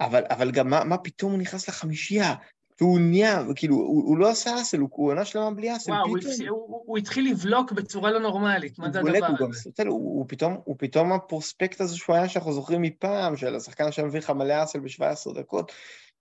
אבל, 0.01 0.23
אבל 0.29 0.51
גם 0.51 0.69
מה, 0.69 0.83
מה 0.83 0.97
פתאום 0.97 1.31
הוא 1.31 1.39
נכנס 1.39 1.69
לחמישייה? 1.69 2.35
והוא 2.81 2.99
נהיה, 2.99 3.43
כאילו, 3.55 3.75
הוא, 3.75 4.03
הוא 4.03 4.17
לא 4.17 4.29
עשה 4.29 4.61
אסל, 4.61 4.79
הוא 4.79 5.09
עונה 5.09 5.25
שלמה 5.25 5.51
בלי 5.51 5.75
אסל, 5.75 5.91
וואו, 5.91 6.03
פתאום. 6.03 6.17
הפס- 6.19 6.41
הוא, 6.41 6.49
הוא, 6.49 6.83
הוא 6.85 6.97
התחיל 6.97 7.31
לבלוק 7.31 7.71
בצורה 7.71 8.11
לא 8.11 8.19
נורמלית, 8.19 8.79
מה 8.79 8.91
זה 8.91 8.99
הדבר 8.99 9.27
הוא 9.27 9.37
גם 9.39 9.49
הזה? 9.49 9.59
סוטל, 9.59 9.87
הוא, 9.87 9.99
הוא, 9.99 10.25
פתאום, 10.27 10.57
הוא 10.65 10.75
פתאום 10.79 11.13
ה 11.13 11.21
prospect 11.21 11.81
הזה 11.81 11.97
שהוא 11.97 12.15
היה 12.15 12.29
שאנחנו 12.29 12.53
זוכרים 12.53 12.81
מפעם, 12.81 13.37
של 13.37 13.55
השחקן 13.55 13.91
שמביא 13.91 14.19
לך 14.19 14.29
מלא 14.29 14.63
hustle 14.63 14.79
ב-17 14.79 15.33
דקות, 15.39 15.71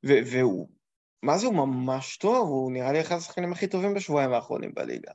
ו- 0.07 0.19
והוא, 0.27 0.69
מה 1.23 1.39
זה, 1.39 1.47
הוא 1.47 1.55
ממש 1.55 2.17
טוב, 2.17 2.49
הוא 2.49 2.73
נראה 2.73 2.93
לי 2.93 3.01
אחד 3.01 3.17
השחקנים 3.17 3.53
הכי 3.53 3.67
טובים 3.67 3.95
בשבועיים 3.95 4.33
האחרונים 4.33 4.75
בליגה. 4.75 5.13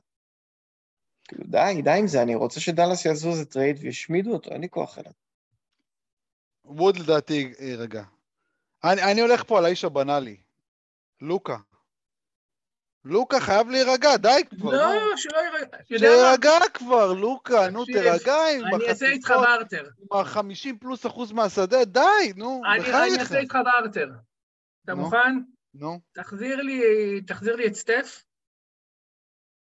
כאילו, 1.28 1.44
די, 1.46 1.82
די 1.84 1.98
עם 1.98 2.06
זה, 2.06 2.22
אני 2.22 2.34
רוצה 2.34 2.60
שדאלאס 2.60 3.04
יעשו 3.04 3.28
איזה 3.28 3.44
טרייד 3.44 3.76
וישמידו 3.80 4.32
אותו, 4.32 4.50
אין 4.50 4.60
לי 4.60 4.68
כוח 4.68 4.98
אליו. 4.98 5.12
ווד 6.64 6.96
לדעתי 6.96 7.52
יירגע. 7.60 8.02
אני, 8.84 9.02
אני 9.02 9.20
הולך 9.20 9.44
פה 9.44 9.58
על 9.58 9.64
האיש 9.64 9.84
הבנאלי. 9.84 10.36
לוקה. 11.20 11.56
לוקה 13.04 13.40
חייב 13.40 13.68
להירגע, 13.68 14.16
די 14.16 14.42
כבר, 14.50 14.70
נו. 14.70 14.76
לא, 14.76 15.16
שלא 15.16 15.38
ירגע, 15.38 15.66
אתה 15.66 15.94
יודע 15.94 16.08
מה? 16.08 16.36
תירגע 16.36 16.68
כבר, 16.74 17.12
לוקה, 17.12 17.70
נו, 17.70 17.84
תירגע 17.84 18.34
עם 18.34 18.74
אני 18.74 18.88
אעשה 18.88 19.06
איתך 19.06 19.30
החטיפות, 19.30 19.46
בארטר. 19.46 19.88
עם 20.12 20.18
ה-50 20.18 20.80
פלוס 20.80 21.06
אחוז 21.06 21.32
מהשדה, 21.32 21.84
די, 21.84 22.32
נו, 22.36 22.62
אני, 22.74 22.84
אני. 22.84 23.20
אעשה 23.20 23.38
איתך 23.38 23.58
בארטר. 23.64 24.10
אתה 24.84 24.94
נו. 24.94 25.02
מוכן? 25.02 25.40
נו, 25.74 26.00
תחזיר 26.12 26.62
לי, 26.62 26.80
תחזיר 27.26 27.56
לי 27.56 27.66
את 27.66 27.74
סטף, 27.74 28.24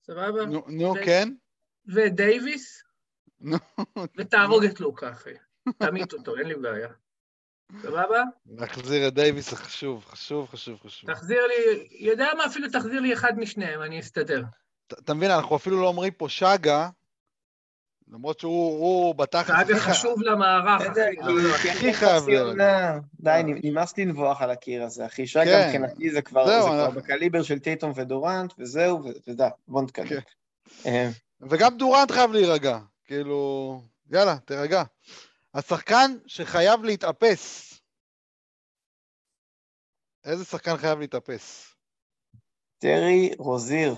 סבבה? 0.06 0.46
נו, 0.46 0.64
נו, 0.68 0.94
ו- 0.94 1.06
כן? 1.06 1.30
ודייוויס, 1.86 2.84
נו. 3.40 3.58
ותהרוג 4.18 4.64
את 4.64 4.80
לוקה, 4.80 5.12
אחי. 5.12 5.34
תמית 5.78 6.14
אותו, 6.14 6.38
אין 6.38 6.48
לי 6.48 6.56
בעיה. 6.56 6.90
סבבה? 7.82 8.24
להחזיר 8.46 9.08
את 9.08 9.14
דייוויס 9.14 9.50
זה 9.50 9.56
חשוב, 9.56 10.06
חשוב, 10.06 10.50
חשוב, 10.50 10.80
חשוב. 10.80 11.14
תחזיר 11.14 11.48
לי, 11.48 11.88
יודע 11.92 12.28
מה, 12.38 12.46
אפילו 12.46 12.68
תחזיר 12.70 13.00
לי 13.00 13.14
אחד 13.14 13.34
משניהם, 13.38 13.82
אני 13.82 14.00
אסתדר. 14.00 14.44
אתה 14.88 15.14
מבין, 15.14 15.32
אנחנו 15.32 15.56
אפילו 15.56 15.82
לא 15.82 15.88
אומרים 15.88 16.14
פה 16.14 16.30
שגה, 16.30 16.90
למרות 18.12 18.40
שהוא 18.40 18.80
הוא 18.80 19.16
בתכלס... 19.16 19.50
אגב, 19.50 19.80
חשוב 19.80 20.22
למערך, 20.22 20.82
הכי 21.56 21.72
אני 21.72 21.94
חייב 21.94 22.28
להיות. 22.28 22.48
עונה. 22.48 23.00
די, 23.20 23.42
נמאס 23.46 23.98
לי 23.98 24.06
לנבוח 24.06 24.42
על 24.42 24.52
הקיר 24.52 24.84
הזה, 24.84 25.06
אחי. 25.06 25.28
שי, 25.28 25.40
כן. 25.46 25.52
גם 25.54 25.68
מבחינתי 25.68 26.12
זה 26.12 26.22
כבר 26.22 26.90
בקליבר 26.90 27.44
של 27.44 27.60
טייטום 27.60 27.92
ודורנט, 27.96 28.54
וזהו, 28.58 29.06
ו- 29.06 29.10
ודי, 29.28 29.48
בוא 29.68 29.82
נתקדם. 29.82 30.08
כן. 30.08 30.20
אה, 30.86 31.10
וגם 31.42 31.78
דורנט 31.78 32.12
חייב 32.12 32.32
להירגע. 32.32 32.80
כאילו, 33.06 33.82
יאללה, 34.12 34.38
תירגע. 34.46 34.84
השחקן 35.54 36.12
שחייב 36.28 36.84
להתאפס. 36.84 37.74
איזה 40.26 40.46
שחקן 40.46 40.78
חייב 40.78 41.00
להתאפס? 41.00 41.76
טרי 42.80 43.32
רוזיר, 43.38 43.96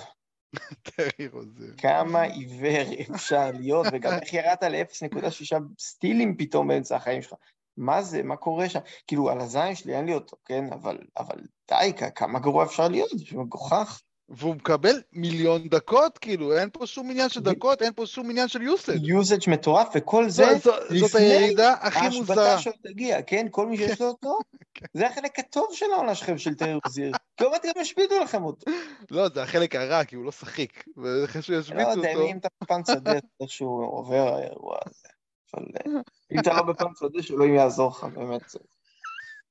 טרי 0.95 1.27
רוזיר. 1.27 1.73
כמה 1.77 2.21
עיוור 2.21 3.15
אפשר 3.15 3.51
להיות, 3.53 3.87
וגם 3.91 4.13
איך 4.13 4.33
ירדת 4.33 4.63
ל-0.6 4.63 5.55
סטילים 5.79 6.37
פתאום 6.37 6.67
באמצע 6.67 6.95
החיים 6.95 7.21
שלך. 7.21 7.33
מה 7.77 8.01
זה, 8.01 8.23
מה 8.23 8.35
קורה 8.35 8.69
שם? 8.69 8.79
כאילו, 9.07 9.29
על 9.29 9.41
הזין 9.41 9.75
שלי 9.75 9.95
אין 9.95 10.05
לי 10.05 10.13
אותו, 10.13 10.37
כן? 10.45 10.73
אבל, 10.73 10.97
אבל 11.17 11.35
די, 11.67 11.91
כמה 12.15 12.39
גרוע 12.39 12.65
אפשר 12.65 12.87
להיות? 12.87 13.09
זה 13.09 13.37
מגוחך. 13.37 14.01
והוא 14.29 14.55
מקבל 14.55 15.01
מיליון 15.13 15.67
דקות, 15.67 16.17
כאילו, 16.17 16.57
אין 16.57 16.69
פה 16.73 16.87
שום 16.87 17.11
עניין 17.11 17.29
של 17.29 17.39
דקות, 17.39 17.81
אין 17.81 17.93
פה 17.95 18.05
שום 18.05 18.29
עניין 18.29 18.47
של 18.47 18.61
יוסד. 18.61 19.05
usage 19.05 19.39
מטורף, 19.47 19.87
וכל 19.95 20.29
זה 20.29 20.45
זו- 20.53 20.71
זאת 20.71 20.91
לפני 20.91 21.21
הירידה 21.21 21.73
הכי 21.79 22.09
מוזרה. 22.09 22.43
ההשבתה 22.43 22.61
שעוד 22.61 22.75
תגיע, 22.83 23.21
כן? 23.21 23.47
כל 23.51 23.67
מי 23.67 23.77
שיש 23.77 24.01
לו 24.01 24.07
אותו, 24.07 24.39
כן. 24.73 24.85
זה 24.93 25.07
החלק 25.07 25.39
הטוב 25.39 25.67
של 25.71 25.85
העונה 25.93 26.15
שלכם, 26.15 26.37
של 26.37 26.53
טרי 26.55 26.73
רוזיר. 26.85 27.11
כי 27.37 27.43
עוד 27.43 27.53
מעט 27.53 27.65
גם 27.65 27.81
ישביתו 27.81 28.19
לכם 28.23 28.43
אותו. 28.43 28.71
לא, 29.11 29.29
זה 29.29 29.43
החלק 29.43 29.75
הרע, 29.75 30.03
כי 30.03 30.15
הוא 30.15 30.25
לא 30.25 30.31
שחיק. 30.31 30.83
ואחרי 30.97 31.41
לא 31.75 31.81
יודע, 31.81 32.13
אותו... 32.13 32.27
אם 32.27 32.37
אתה 32.37 32.47
בפן 32.63 32.81
שדה, 32.87 33.13
איכשהו 33.41 33.67
עובר 33.67 34.35
האירוע 34.35 34.77
הזה. 34.85 35.07
אבל 35.53 35.65
אה, 35.95 36.01
אם 36.31 36.39
אתה 36.39 36.53
לא 36.53 36.63
בפן 36.63 36.85
שדה, 36.99 37.23
שאלוהים 37.23 37.55
יעזור 37.55 37.89
לך, 37.89 38.03
באמת. 38.03 38.41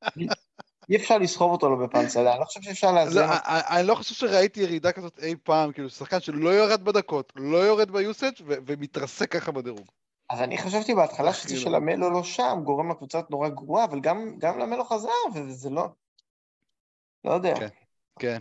אי 0.91 0.97
אפשר 0.97 1.19
לסחוב 1.19 1.53
אותו 1.53 1.71
לא 1.71 1.87
בפן 1.87 2.09
שדה, 2.09 2.33
אני 2.33 2.41
לא 2.41 2.45
חושב 2.45 2.63
שאפשר 2.63 2.93
לא, 2.93 3.05
לאזן. 3.05 3.27
אני 3.47 3.87
לא 3.87 3.95
חושב 3.95 4.15
שראיתי 4.15 4.61
ירידה 4.61 4.93
כזאת 4.93 5.19
אי 5.23 5.35
פעם, 5.43 5.73
כאילו, 5.73 5.91
שחקן 5.91 6.21
שלא 6.21 6.49
יורד 6.49 6.85
בדקות, 6.85 7.33
לא 7.37 7.57
יורד 7.57 7.91
ביוסאג' 7.91 8.35
ומתרסק 8.47 9.33
ככה 9.33 9.53
בדירוג. 9.53 9.91
אז 10.31 10.41
אני 10.41 10.59
חשבתי 10.59 10.95
בהתחלה 10.95 11.33
שזה 11.33 11.49
כאילו. 11.49 11.61
של 11.61 11.75
המלו 11.75 12.11
לא 12.11 12.23
שם, 12.23 12.61
גורם 12.65 12.91
לקבוצה 12.91 13.21
נורא 13.31 13.49
גרועה, 13.49 13.85
אבל 13.85 14.01
גם 14.01 14.35
גם 14.39 14.59
למלו 14.59 14.85
חזר, 14.85 15.09
וזה 15.35 15.71
לא... 15.71 15.89
לא 17.25 17.33
יודע. 17.33 17.55
כן. 17.55 17.69
כן. 18.19 18.39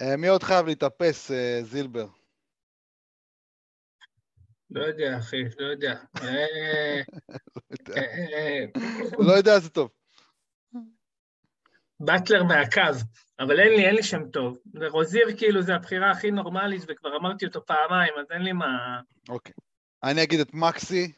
אה, 0.00 0.16
מי 0.16 0.28
עוד 0.28 0.42
חייב 0.42 0.66
להתאפס, 0.66 1.30
אה, 1.30 1.60
זילבר? 1.62 2.06
לא 4.70 4.84
יודע, 4.84 5.18
אחי, 5.18 5.42
לא 5.58 5.66
יודע. 5.66 5.94
אה, 6.22 7.02
אה, 7.96 8.64
לא 9.18 9.32
יודע, 9.32 9.58
זה 9.58 9.70
טוב. 9.70 9.97
באטלר 12.00 12.44
מהקו, 12.44 12.80
אבל 13.40 13.60
אין 13.60 13.68
לי, 13.68 13.86
אין 13.86 13.94
לי 13.94 14.02
שם 14.02 14.28
טוב. 14.30 14.58
ורוזיר 14.74 15.26
כאילו 15.36 15.62
זה 15.62 15.74
הבחירה 15.74 16.10
הכי 16.10 16.30
נורמלית, 16.30 16.82
וכבר 16.88 17.16
אמרתי 17.16 17.46
אותו 17.46 17.66
פעמיים, 17.66 18.12
אז 18.20 18.26
אין 18.30 18.42
לי 18.42 18.52
מה... 18.52 19.00
אוקיי. 19.28 19.52
אני 20.02 20.22
אגיד 20.22 20.40
את 20.40 20.54
מקסי, 20.54 21.12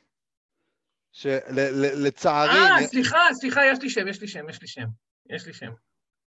שלצערי... 1.13 2.51
אה, 2.51 2.87
סליחה, 2.87 3.19
סליחה, 3.33 3.61
יש 3.73 3.79
לי 3.83 3.91
שם, 3.91 4.09
יש 4.09 4.21
לי 4.21 4.29
שם, 4.29 4.49
יש 4.49 4.63
לי 4.63 4.69
שם. 4.69 4.87
יש 5.31 5.47
לי 5.47 5.53
שם. 5.53 5.73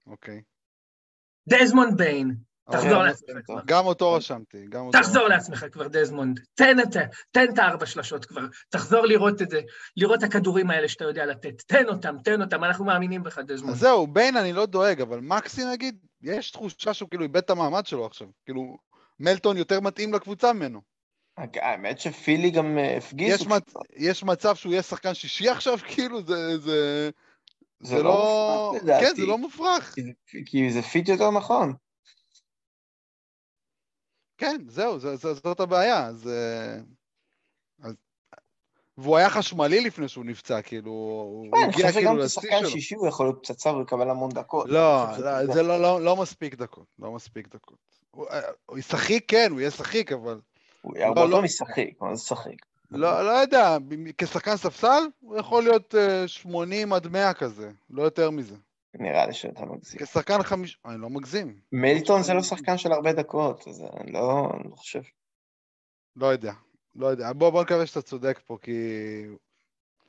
אוקיי. 0.08 0.42
דזמונד 1.50 1.98
ביין. 1.98 2.36
תחזור 2.72 2.90
אוקיי, 2.92 3.04
לעצמך 3.08 3.28
טוב. 3.30 3.42
כבר. 3.46 3.62
גם 3.66 3.86
אותו 3.86 4.14
רשמתי, 4.14 4.58
גם 4.70 4.86
אותו. 4.86 5.00
תחזור 5.00 5.28
לעצמך 5.28 5.66
כבר, 5.72 5.88
דזמונד. 5.88 6.40
תן 6.56 6.80
את 6.80 6.96
ה- 6.96 7.00
תן 7.32 7.46
את 7.54 7.58
הארבע 7.60 7.86
שלשות 7.86 8.26
כבר. 8.26 8.42
תחזור 8.70 9.06
לראות 9.06 9.42
את 9.42 9.50
זה, 9.50 9.62
לראות 9.98 10.20
את 10.20 10.30
הכדורים 10.30 10.70
האלה 10.70 10.88
שאתה 10.88 11.04
יודע 11.04 11.26
לתת. 11.26 11.62
תן 11.68 11.88
אותם, 11.90 12.16
תן 12.24 12.42
אותם, 12.42 12.64
אנחנו 12.64 12.86
מאמינים 12.86 13.24
בך, 13.24 13.38
דזמונד. 13.40 13.74
אז 13.74 13.80
זהו, 13.80 14.08
ביין 14.08 14.38
אני 14.38 14.54
לא 14.54 14.66
דואג, 14.66 15.02
אבל 15.02 15.20
מקסי 15.20 15.62
נגיד, 15.74 15.96
יש 16.22 16.52
תחושה 16.52 16.94
שהוא 16.94 17.10
כאילו 17.10 17.24
איבד 17.24 17.38
את 17.38 17.50
המעמד 17.50 17.86
שלו 17.86 18.06
עכשיו. 18.06 18.28
כאילו, 18.46 18.78
מלטון 19.20 19.58
יותר 19.58 19.80
מתאים 19.80 20.14
לקבוצה 20.14 20.54
ממנו. 20.54 20.82
האמת 21.56 22.00
שפילי 22.00 22.52
גם 22.52 22.78
אה, 22.78 22.98
הפגיז. 22.98 23.42
יש, 23.42 23.48
מצ... 23.48 23.74
יש 23.96 24.24
מצב 24.24 24.56
שהוא 24.56 24.72
יהיה 24.72 24.82
שחקן 24.84 25.14
שישי 25.14 25.50
עכשיו, 25.50 25.78
כאילו, 25.96 26.22
זה... 26.24 26.58
זה... 26.58 27.10
זה 27.82 27.90
זה 27.90 27.96
לא 27.96 28.04
לא... 28.04 28.70
מופרך, 28.74 28.84
לדעתי. 28.84 29.06
כן, 29.06 29.16
זה 29.16 29.26
לא 29.26 29.38
מופרך. 29.38 29.94
כי 29.96 30.02
זה- 30.04 30.12
כי 30.46 30.72
זה 30.72 30.82
fit 30.82 31.08
יותר 31.08 31.32
נכון. 31.32 31.74
כן, 34.40 34.62
זהו, 34.68 35.00
זה, 35.00 35.16
זה, 35.16 35.34
זאת 35.34 35.60
הבעיה. 35.60 36.06
אז, 36.06 36.28
אה, 36.28 36.78
אז... 37.84 37.94
והוא 38.98 39.18
היה 39.18 39.30
חשמלי 39.30 39.82
לפני 39.82 40.08
שהוא 40.08 40.26
נפצע, 40.26 40.62
כאילו, 40.62 40.92
הוא 40.92 41.46
אה, 41.54 41.60
אני 41.60 41.74
הגיע 41.74 41.88
חושב 41.88 42.00
כאילו 42.00 42.12
שגם 42.12 42.18
לשיא 42.18 42.42
כשחקן 42.42 42.60
שלו. 42.60 42.70
שישי 42.70 42.96
הוא 42.96 43.08
יכול 43.08 43.26
להיות 43.26 43.40
פצצה 43.44 43.74
ולקבל 43.74 44.10
המון 44.10 44.30
דקות. 44.30 44.70
לא, 44.70 45.04
אני 45.06 45.12
חושב 45.12 45.24
לא, 45.24 45.54
זה 45.54 45.64
לא, 45.64 45.68
לא, 45.68 45.82
לא, 45.82 46.02
לא 46.02 46.16
מספיק 46.16 46.56
דקות, 46.56 46.86
לא 47.00 47.12
מספיק 47.12 47.48
דקות. 47.48 47.78
הוא, 48.12 48.28
אה, 48.30 48.40
הוא 48.66 48.78
ישחק, 48.78 49.20
כן, 49.28 49.48
הוא 49.52 49.60
יהיה 49.60 49.72
שחיק, 49.72 50.12
אבל 50.12 50.40
הוא 50.82 50.98
הרבה 50.98 51.22
לא. 51.22 51.30
יותר 51.30 51.42
משחק, 51.42 52.02
מה 52.02 52.16
זה 52.16 52.24
שחק? 52.24 52.66
לא, 52.92 53.26
לא 53.26 53.32
יודע, 53.32 53.78
כשחקן 54.18 54.58
ספסל, 54.58 55.04
הוא 55.20 55.38
יכול 55.38 55.64
להיות 55.64 55.96
אה, 55.96 56.28
80 56.28 56.94
עד 56.94 57.08
100 57.08 57.34
כזה, 57.34 57.72
לא 57.90 58.04
יותר 58.04 58.30
מזה. 58.30 58.56
נראה 58.94 59.26
לי 59.26 59.34
שאתה 59.34 59.66
מגזים. 59.66 60.00
כשחקן 60.00 60.44
חמיש... 60.44 60.80
אני 60.86 61.02
לא 61.02 61.10
מגזים, 61.10 61.60
מילטון 61.72 62.24
זה 62.24 62.34
לא 62.34 62.44
שחקן 62.44 62.78
של 62.78 62.92
הרבה 62.92 63.14
דקות, 63.14 63.68
אז 63.68 63.84
אני 64.00 64.12
לא 64.12 64.50
אני 64.54 64.70
לא 64.70 64.76
חושב. 64.76 65.02
לא 66.16 66.28
יודע, 66.28 66.54
לא 66.96 67.08
יודע. 67.08 67.34
בוא, 67.34 67.50
בוא 67.50 67.64
נקווה 67.64 67.86
שאתה 67.86 68.02
צודק 68.02 68.40
פה, 68.46 68.58
כי... 68.62 68.72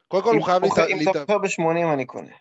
קודם 0.09 0.23
כל 0.25 0.35
הוא 0.35 0.45
חייב 0.45 0.65
אם 0.65 0.71
להתאפס. 0.71 0.93
אם 0.93 1.11
אתה 1.11 1.21
מוכר 1.21 1.39
ב-80 1.39 1.95
אני 1.95 2.07
קונה. 2.07 2.33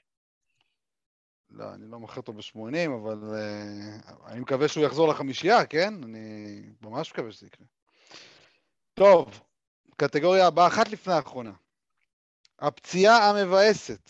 לא, 1.50 1.74
אני 1.74 1.92
לא 1.92 2.00
מוכר 2.00 2.18
אותו 2.18 2.34
ב-80, 2.34 2.90
אבל 3.02 3.20
uh, 3.20 4.12
אני 4.26 4.40
מקווה 4.40 4.68
שהוא 4.68 4.86
יחזור 4.86 5.08
לחמישייה, 5.08 5.66
כן? 5.66 5.94
אני 6.04 6.62
ממש 6.82 7.12
מקווה 7.12 7.32
שזה 7.32 7.48
יקרה. 7.48 7.66
טוב, 8.94 9.42
קטגוריה 9.98 10.48
הבאה, 10.48 10.68
אחת 10.68 10.90
לפני 10.90 11.14
האחרונה. 11.14 11.52
הפציעה 12.60 13.30
המבאסת. 13.30 14.10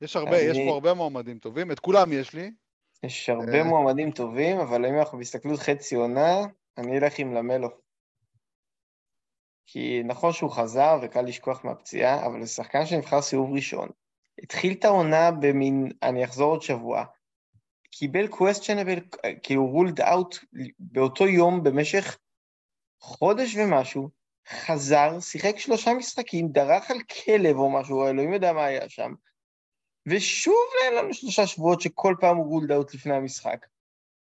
יש 0.00 0.16
הרבה, 0.16 0.30
אני- 0.30 0.40
יש 0.40 0.58
פה 0.68 0.74
הרבה 0.74 0.94
מועמדים 0.94 1.38
טובים, 1.38 1.72
את 1.72 1.80
כולם 1.80 2.12
יש 2.12 2.32
לי. 2.34 2.50
יש 3.02 3.28
הרבה 3.28 3.58
אה. 3.58 3.64
מועמדים 3.64 4.10
טובים, 4.10 4.58
אבל 4.58 4.86
אם 4.86 4.98
אנחנו 4.98 5.18
בהסתכלות 5.18 5.58
חצי 5.60 5.94
עונה, 5.94 6.36
אני 6.78 6.98
אלך 6.98 7.18
עם 7.18 7.34
למלו. 7.34 7.68
כי 9.66 10.02
נכון 10.04 10.32
שהוא 10.32 10.50
חזר 10.50 10.98
וקל 11.02 11.22
לשכוח 11.22 11.64
מהפציעה, 11.64 12.26
אבל 12.26 12.42
זה 12.42 12.48
שחקן 12.48 12.86
שנבחר 12.86 13.22
סיבוב 13.22 13.54
ראשון. 13.54 13.88
התחיל 14.42 14.72
את 14.72 14.84
העונה 14.84 15.30
במין, 15.30 15.88
אני 16.02 16.24
אחזור 16.24 16.50
עוד 16.50 16.62
שבוע, 16.62 17.04
קיבל 17.90 18.26
questionable, 18.26 19.18
כאילו 19.42 19.74
ruled 19.74 20.00
out 20.00 20.38
באותו 20.78 21.28
יום 21.28 21.62
במשך 21.62 22.18
חודש 23.00 23.56
ומשהו, 23.56 24.10
חזר, 24.48 25.20
שיחק 25.20 25.58
שלושה 25.58 25.94
משחקים, 25.94 26.48
דרך 26.48 26.90
על 26.90 26.98
כלב 27.00 27.56
או 27.56 27.70
משהו, 27.70 28.06
אלוהים 28.06 28.32
יודע 28.32 28.52
מה 28.52 28.64
היה 28.64 28.88
שם, 28.88 29.14
ושוב 30.06 30.66
אין 30.84 30.94
לנו 30.94 31.14
שלושה 31.14 31.46
שבועות 31.46 31.80
שכל 31.80 32.14
פעם 32.20 32.36
הוא 32.36 32.46
רולד 32.46 32.72
אאוט 32.72 32.94
לפני 32.94 33.14
המשחק. 33.14 33.66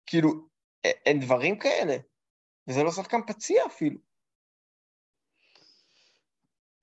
כאילו, 0.06 0.30
אין 0.84 1.20
דברים 1.20 1.58
כאלה. 1.58 1.96
וזה 2.68 2.82
לא 2.82 2.90
שחקן 2.90 3.20
פציע 3.26 3.62
אפילו. 3.66 3.98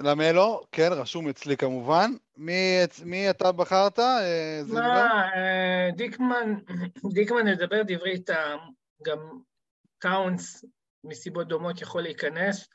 למלו, 0.02 0.62
כן, 0.72 0.90
רשום 0.92 1.30
אצלי 1.30 1.58
כמובן. 1.58 2.12
מי, 2.38 2.78
מי 3.06 3.30
אתה 3.30 3.52
בחרת? 3.52 4.00
אה? 4.00 4.62
מה, 4.74 5.30
אה, 5.36 5.90
דיקמן, 5.96 6.56
דיקמן 7.16 7.46
מדבר 7.46 7.82
דברי 7.88 8.24
טעם, 8.24 8.60
גם 9.04 9.40
טאונס 10.00 10.66
מסיבות 11.04 11.48
דומות 11.48 11.82
יכול 11.82 12.02
להיכנס, 12.02 12.68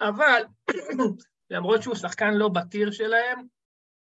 אבל 0.00 0.42
למרות 1.50 1.82
שהוא 1.82 1.94
שחקן 1.94 2.34
לא 2.34 2.48
בטיר 2.48 2.90
שלהם, 2.90 3.46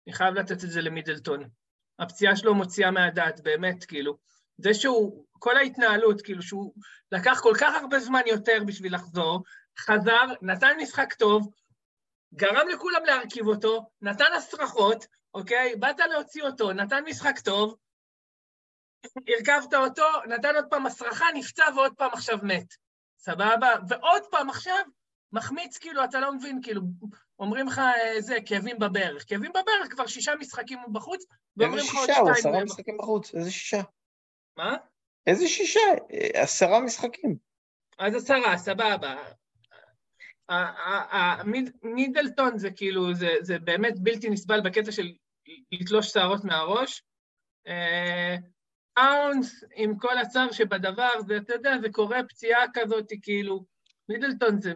אני 0.06 0.14
חייב 0.14 0.34
לתת 0.34 0.64
את 0.64 0.70
זה 0.70 0.80
למידלטון. 0.80 1.48
הפציעה 1.98 2.36
שלו 2.36 2.54
מוציאה 2.54 2.90
מהדעת, 2.90 3.40
באמת, 3.40 3.84
כאילו. 3.84 4.18
זה 4.58 4.74
שהוא, 4.74 5.26
כל 5.32 5.56
ההתנהלות, 5.56 6.22
כאילו, 6.22 6.42
שהוא 6.42 6.74
לקח 7.12 7.40
כל 7.42 7.54
כך 7.60 7.74
הרבה 7.80 7.98
זמן 7.98 8.22
יותר 8.26 8.58
בשביל 8.66 8.94
לחזור, 8.94 9.42
חזר, 9.78 10.26
נתן 10.42 10.76
משחק 10.82 11.14
טוב, 11.14 11.50
גרם 12.34 12.68
לכולם 12.68 13.04
להרכיב 13.04 13.46
אותו, 13.46 13.90
נתן 14.02 14.32
הסרחות, 14.36 15.06
אוקיי? 15.34 15.76
באת 15.76 15.98
להוציא 15.98 16.42
אותו, 16.42 16.72
נתן 16.72 17.04
משחק 17.06 17.38
טוב, 17.38 17.76
הרכבת 19.28 19.74
אותו, 19.74 20.06
נתן 20.28 20.54
עוד 20.54 20.64
פעם 20.70 20.86
הסרחה, 20.86 21.26
נפצע 21.34 21.64
ועוד 21.76 21.92
פעם 21.94 22.10
עכשיו 22.12 22.38
מת. 22.42 22.74
סבבה? 23.18 23.74
ועוד 23.88 24.22
פעם 24.30 24.50
עכשיו, 24.50 24.84
מחמיץ, 25.32 25.78
כאילו, 25.78 26.04
אתה 26.04 26.20
לא 26.20 26.32
מבין, 26.32 26.60
כאילו, 26.62 26.82
אומרים 27.40 27.66
לך, 27.66 27.78
אה, 27.78 28.20
זה, 28.20 28.36
כאבים 28.46 28.78
בברך. 28.78 29.24
כאבים 29.28 29.50
בברך, 29.50 29.90
כבר 29.90 30.06
שישה 30.06 30.32
משחקים 30.40 30.78
הוא 30.78 30.94
בחוץ, 30.94 31.22
איזה 31.22 31.34
ואומרים 31.56 31.84
לך 31.84 31.94
עוד 31.94 32.06
שישה? 32.06 32.18
הוא 32.20 32.34
שתיים. 32.34 32.54
עשרה 32.54 32.58
אה, 32.58 32.64
משחקים 32.64 32.98
בחוץ. 32.98 33.34
איזה 33.34 33.50
שישה? 33.50 33.80
מה? 34.56 34.76
איזה 35.26 35.48
שישה? 35.48 35.80
אה, 36.12 36.42
עשרה 36.42 36.80
משחקים. 36.80 37.36
אז 37.98 38.14
עשרה, 38.14 38.56
סבבה. 38.56 39.16
מידלטון 41.82 42.58
זה 42.58 42.70
כאילו, 42.70 43.14
זה, 43.14 43.34
זה 43.40 43.58
באמת 43.58 43.94
בלתי 43.98 44.30
נסבל 44.30 44.60
בקטע 44.60 44.92
של 44.92 45.12
לתלוש 45.72 46.08
שערות 46.12 46.44
מהראש. 46.44 47.02
אה, 47.66 48.36
אאונס, 48.98 49.64
עם 49.74 49.98
כל 49.98 50.18
הצער 50.18 50.52
שבדבר, 50.52 51.08
זה, 51.26 51.36
אתה 51.36 51.54
יודע, 51.54 51.78
זה 51.78 51.88
קורה 51.92 52.20
פציעה 52.28 52.64
כזאת, 52.74 53.06
כאילו, 53.22 53.64
מידלטון 54.08 54.60
זה... 54.60 54.72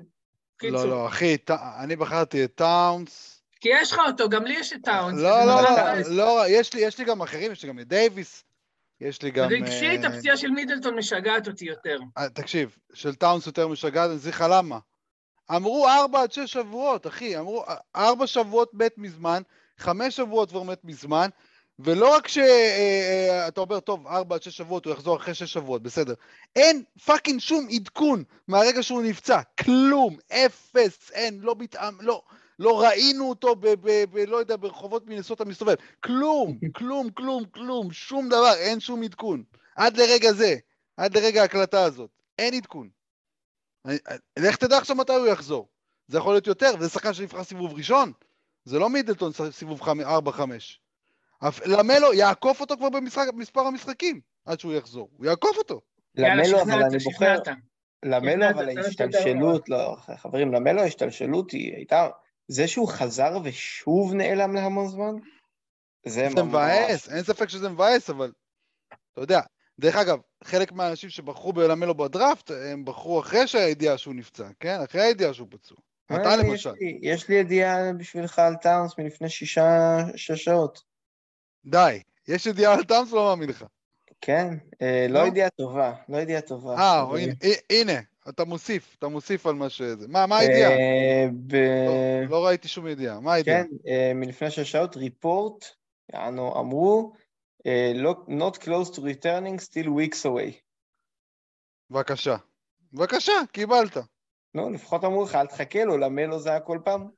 קיצור. 0.58 0.78
לא, 0.84 0.88
לא, 0.88 1.08
אחי, 1.08 1.36
ט- 1.36 1.50
אני 1.50 1.96
בחרתי 1.96 2.44
את 2.44 2.54
טאונס. 2.54 3.42
כי 3.60 3.68
יש 3.72 3.92
לך 3.92 3.98
אותו, 4.06 4.28
גם 4.28 4.44
לי 4.44 4.54
יש 4.54 4.72
את 4.72 4.80
טאונס. 4.84 5.20
לא, 5.20 5.44
לא, 5.44 5.62
לא. 5.62 5.70
לא, 6.10 6.42
יש 6.48 6.74
לי, 6.74 6.80
יש 6.80 6.98
לי 6.98 7.04
גם 7.04 7.22
אחרים, 7.22 7.52
יש 7.52 7.62
לי 7.62 7.68
גם 7.68 7.80
את 7.80 7.88
דייוויס, 7.88 8.44
יש 9.00 9.22
לי 9.22 9.30
גם... 9.30 9.48
רגשית, 9.50 10.04
אה, 10.04 10.08
הפציעה 10.08 10.36
של 10.36 10.50
מידלטון 10.50 10.94
משגעת 10.98 11.48
אותי 11.48 11.64
יותר. 11.64 11.98
אה, 12.18 12.28
תקשיב, 12.28 12.76
של 12.94 13.14
טאונס 13.14 13.46
יותר 13.46 13.68
משגעת, 13.68 14.08
אני 14.10 14.16
אסביר 14.16 14.32
לך 14.32 14.44
למה. 14.50 14.78
אמרו 15.50 15.88
ארבע 15.88 16.22
עד 16.22 16.32
שש 16.32 16.52
שבועות, 16.52 17.06
אחי, 17.06 17.38
אמרו 17.38 17.64
אה, 17.64 17.74
ארבע 17.96 18.26
שבועות 18.26 18.74
מת 18.74 18.98
מזמן, 18.98 19.42
חמש 19.78 20.16
שבועות 20.16 20.48
כבר 20.50 20.62
מת 20.62 20.84
מזמן, 20.84 21.28
ולא 21.78 22.14
רק 22.14 22.28
שאתה 22.28 23.60
אומר, 23.60 23.80
טוב, 23.80 24.06
ארבע 24.06 24.34
עד 24.34 24.42
שש 24.42 24.56
שבועות, 24.56 24.84
הוא 24.84 24.92
יחזור 24.92 25.16
אחרי 25.16 25.34
שש 25.34 25.52
שבועות, 25.52 25.82
בסדר. 25.82 26.14
אין 26.56 26.84
fucking 27.04 27.40
שום 27.40 27.68
עדכון 27.70 28.24
מהרגע 28.48 28.82
שהוא 28.82 29.02
נפצע, 29.02 29.40
כלום, 29.60 30.16
אפס, 30.32 31.10
אין, 31.10 31.40
לא 31.40 31.54
מתאם, 31.58 32.00
לא, 32.00 32.22
לא 32.58 32.80
ראינו 32.80 33.28
אותו 33.28 33.56
ב... 33.56 33.66
ב, 33.66 34.04
ב 34.10 34.16
לא 34.16 34.36
יודע, 34.36 34.56
ברחובות 34.56 35.06
מינסוטה 35.06 35.40
מסתובב, 35.40 35.74
כלום, 36.00 36.58
כלום, 36.78 37.10
כלום, 37.10 37.44
כלום, 37.44 37.92
שום 37.92 38.28
דבר, 38.28 38.54
אין 38.54 38.80
שום 38.80 39.02
עדכון. 39.02 39.42
עד 39.76 39.96
לרגע 39.96 40.32
זה, 40.32 40.54
עד 40.96 41.16
לרגע 41.16 41.42
ההקלטה 41.42 41.84
הזאת, 41.84 42.10
אין 42.38 42.54
עדכון. 42.54 42.88
אני- 43.84 43.98
לך 44.38 44.56
תדע 44.56 44.78
עכשיו 44.78 44.96
מתי 44.96 45.12
הוא 45.12 45.26
יחזור. 45.26 45.68
זה 46.08 46.18
יכול 46.18 46.34
להיות 46.34 46.46
יותר, 46.46 46.70
וזה 46.78 46.88
שחקן 46.88 47.14
שנבחר 47.14 47.44
סיבוב 47.44 47.74
ראשון. 47.74 48.12
זה 48.64 48.78
לא 48.78 48.90
מידלטון 48.90 49.32
סיבוב 49.50 49.80
4-5. 49.82 50.83
למלו 51.66 52.12
יעקוף 52.14 52.60
אותו 52.60 52.76
כבר 52.76 52.88
במספר 52.90 53.60
המשחקים 53.60 54.20
עד 54.44 54.60
שהוא 54.60 54.72
יחזור. 54.72 55.08
הוא 55.16 55.26
יעקוף 55.26 55.56
אותו. 55.56 55.80
למלו, 56.14 56.62
אבל 56.62 56.82
אני 56.82 56.98
בוחר... 56.98 57.36
למלו, 58.04 58.50
אבל 58.50 58.70
אתה 58.70 58.80
ההשתלשלות, 58.80 59.68
לא, 59.68 59.96
חברים, 60.16 60.54
למלו 60.54 60.80
ההשתלשלות 60.80 61.50
היא 61.50 61.74
הייתה... 61.76 62.08
זה 62.48 62.68
שהוא 62.68 62.88
חזר 62.88 63.38
ושוב 63.44 64.14
נעלם 64.14 64.54
להמון 64.54 64.88
זמן, 64.88 65.14
זה 66.06 66.28
זה 66.36 66.42
מבאס, 66.42 67.12
אין 67.12 67.22
ספק 67.22 67.48
שזה 67.48 67.68
מבאס, 67.68 68.10
אבל 68.10 68.32
אתה 69.12 69.20
יודע, 69.20 69.40
דרך 69.80 69.96
אגב, 69.96 70.18
חלק 70.44 70.72
מהאנשים 70.72 71.10
שבחרו 71.10 71.52
בלמלו 71.52 71.94
בדראפט, 71.94 72.50
הם 72.50 72.84
בחרו 72.84 73.20
אחרי 73.20 73.46
שהידיעה 73.46 73.98
שהוא 73.98 74.14
נפצע, 74.14 74.48
כן? 74.60 74.78
אחרי 74.84 75.00
הידיעה 75.02 75.34
שהוא 75.34 75.48
פצוע. 75.50 75.78
אתה 76.06 76.30
אה, 76.30 76.36
למשל. 76.36 76.70
יש 76.70 76.76
לי- 76.80 76.98
יש 77.02 77.28
לי 77.28 77.34
ידיעה 77.34 77.92
בשבילך 77.92 78.38
על 78.38 78.54
טאונס 78.56 78.98
מלפני 78.98 79.28
שישה 79.28 79.96
שש 80.16 80.44
שעות. 80.44 80.93
די, 81.66 82.02
יש 82.28 82.46
ידיעה 82.46 82.74
על 82.74 82.84
טאמס, 82.84 83.12
לא 83.12 83.24
מאמין 83.24 83.48
לך. 83.48 83.64
כן, 84.20 84.48
לא 84.80 85.20
לא? 85.20 85.26
ידיעה 85.26 85.50
טובה, 85.50 85.92
לא 86.08 86.18
ידיעה 86.18 86.40
טובה. 86.40 86.76
אה, 86.76 87.02
אבל- 87.02 87.18
הנה, 87.70 87.92
אתה 88.28 88.44
מוסיף, 88.44 88.96
אתה 88.98 89.08
מוסיף 89.08 89.46
על 89.46 89.54
מה 89.54 89.68
שזה. 89.68 90.08
מה, 90.08 90.26
מה 90.26 90.38
הידיעה? 90.38 90.70
אה, 90.70 91.26
ב- 91.46 91.54
לא- 92.24 92.30
לא 92.30 92.46
ראיתי 92.46 92.68
שום 92.68 92.86
ידיעה, 92.86 93.20
מה 93.20 93.32
הידיעה? 93.32 93.62
כן, 93.64 93.68
אה, 93.88 94.12
מלפני 94.14 94.50
שש 94.50 94.70
שעות, 94.72 94.96
ריפורט, 94.96 95.64
אמרו, 96.14 97.12
אה, 97.66 97.92
לא- 97.94 98.24
Not 98.28 98.56
close 98.58 98.90
to 98.94 98.98
returning, 98.98 99.58
still 99.60 99.86
weeks 99.88 100.24
away. 100.26 100.52
בבקשה. 101.90 102.36
בבקשה, 102.92 103.32
קיבלת. 103.52 103.96
נו, 104.54 104.70
לפחות 104.70 105.04
אמרו 105.04 105.24
לך, 105.24 105.34
אל 105.34 105.46
תחכה 105.46 105.84
לו, 105.84 105.98
למלו 105.98 106.40
זה 106.40 106.50
היה 106.50 106.60
כל 106.60 106.78
פעם. 106.84 107.08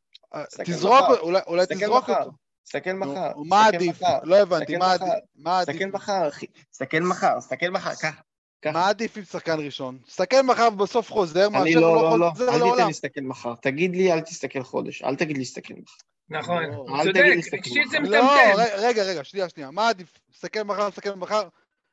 תזרוק. 0.64 1.04
אולי 1.46 1.64
תזרוק 1.68 2.10
אותו. 2.10 2.30
תסתכל 2.66 2.92
מחר. 2.92 3.32
מה 3.36 3.64
תסתכל 3.64 3.76
עדיף? 3.76 4.00
לא 4.22 4.36
הבנתי, 4.36 4.64
תסתכל 4.64 4.78
מה 5.36 5.60
עדיף? 5.60 5.74
תסתכל 5.76 5.90
מחר, 5.92 6.28
אחי. 6.28 6.46
תסתכל 6.70 7.00
מחר, 7.00 7.38
תסתכל 7.38 7.70
מחר, 7.70 7.94
ככה. 7.94 8.20
מה 8.72 8.88
עדיף 8.88 9.16
עם 9.16 9.24
שחקן 9.24 9.56
ראשון? 9.64 9.98
תסתכל 10.06 10.42
מחר 10.42 10.68
ובסוף 10.72 11.12
חוזר, 11.12 11.46
אני 11.46 11.58
מאשר 11.58 11.80
לא, 11.80 11.94
לא, 11.94 12.10
לא 12.10 12.18
לא, 12.18 12.30
חוזר 12.30 12.44
אל 12.44 12.52
תיתן 12.52 12.66
לעולם. 12.66 12.86
להסתכל 12.86 13.20
מחר. 13.20 13.54
תגיד 13.62 13.96
לי, 13.96 14.12
אל 14.12 14.20
תסתכל 14.20 14.62
חודש. 14.62 15.02
אל 15.02 15.16
תגיד 15.16 15.36
לי 15.36 15.38
להסתכל 15.38 15.74
מחר. 15.74 15.94
נכון, 16.28 16.62
לא. 16.62 16.84
צודק, 17.02 17.20
תגיד 17.20 17.36
לי 17.36 17.42
סתכל 17.42 17.56
רגשית 17.56 17.90
זה 17.90 18.00
מחר. 18.00 18.10
לא, 18.10 18.24
מטמטם. 18.24 18.60
ר- 18.60 18.86
רגע, 18.86 19.02
רגע, 19.02 19.24
שנייה, 19.24 19.48
שנייה. 19.48 19.70
מה 19.70 19.88
עדיף? 19.88 20.18
מסתכל 20.34 20.62
מחר, 20.62 20.88
מסתכל 20.88 21.14
מחר, 21.14 21.48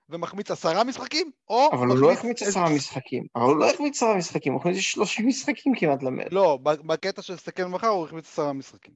ומחמיץ 0.10 0.52
עשרה 0.52 0.84
משחקים? 0.84 1.32
או 1.50 1.70
אבל 1.74 1.88
הוא 1.88 1.98
לא 1.98 2.12
החמיץ 2.12 2.41
עשרה 2.41 2.70
משחקים. 2.70 3.26
אבל 3.36 3.44
הוא 3.44 3.58
לא 3.58 3.70
החמיץ 3.70 3.95
עשרה 3.98 4.16
משחקים, 4.16 4.54
הוא 4.54 4.60
החמיץ 4.62 4.78
30 4.78 5.28
משחקים 5.28 5.74
כמעט 5.76 6.04
למלו. 6.04 6.26
לא, 6.32 6.60
בקטע 6.64 7.22
של 7.22 7.34
להסתכל 7.34 7.64
מחר 7.66 7.88
הוא 7.88 8.06
החמיץ 8.06 8.26
עשרה 8.26 8.54
משחקים. 8.54 8.94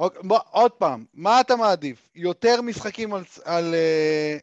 אוק- 0.00 0.18
בוא, 0.22 0.40
עוד 0.50 0.72
פעם, 0.72 1.04
מה 1.14 1.40
אתה 1.40 1.56
מעדיף? 1.56 2.08
יותר 2.14 2.62
משחקים 2.62 3.14
על... 3.14 3.22
על 3.44 3.74
אה, 3.74 4.38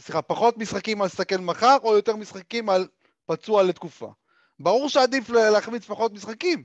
סליחה, 0.00 0.22
פחות 0.22 0.58
משחקים 0.58 1.00
על 1.00 1.06
להסתכל 1.06 1.36
מחר, 1.36 1.76
או 1.82 1.96
יותר 1.96 2.16
משחקים 2.16 2.70
על 2.70 2.86
פצוע 3.26 3.62
לתקופה? 3.62 4.12
ברור 4.58 4.88
שעדיף 4.88 5.30
להחמיץ 5.30 5.84
פחות 5.84 6.12
משחקים. 6.12 6.64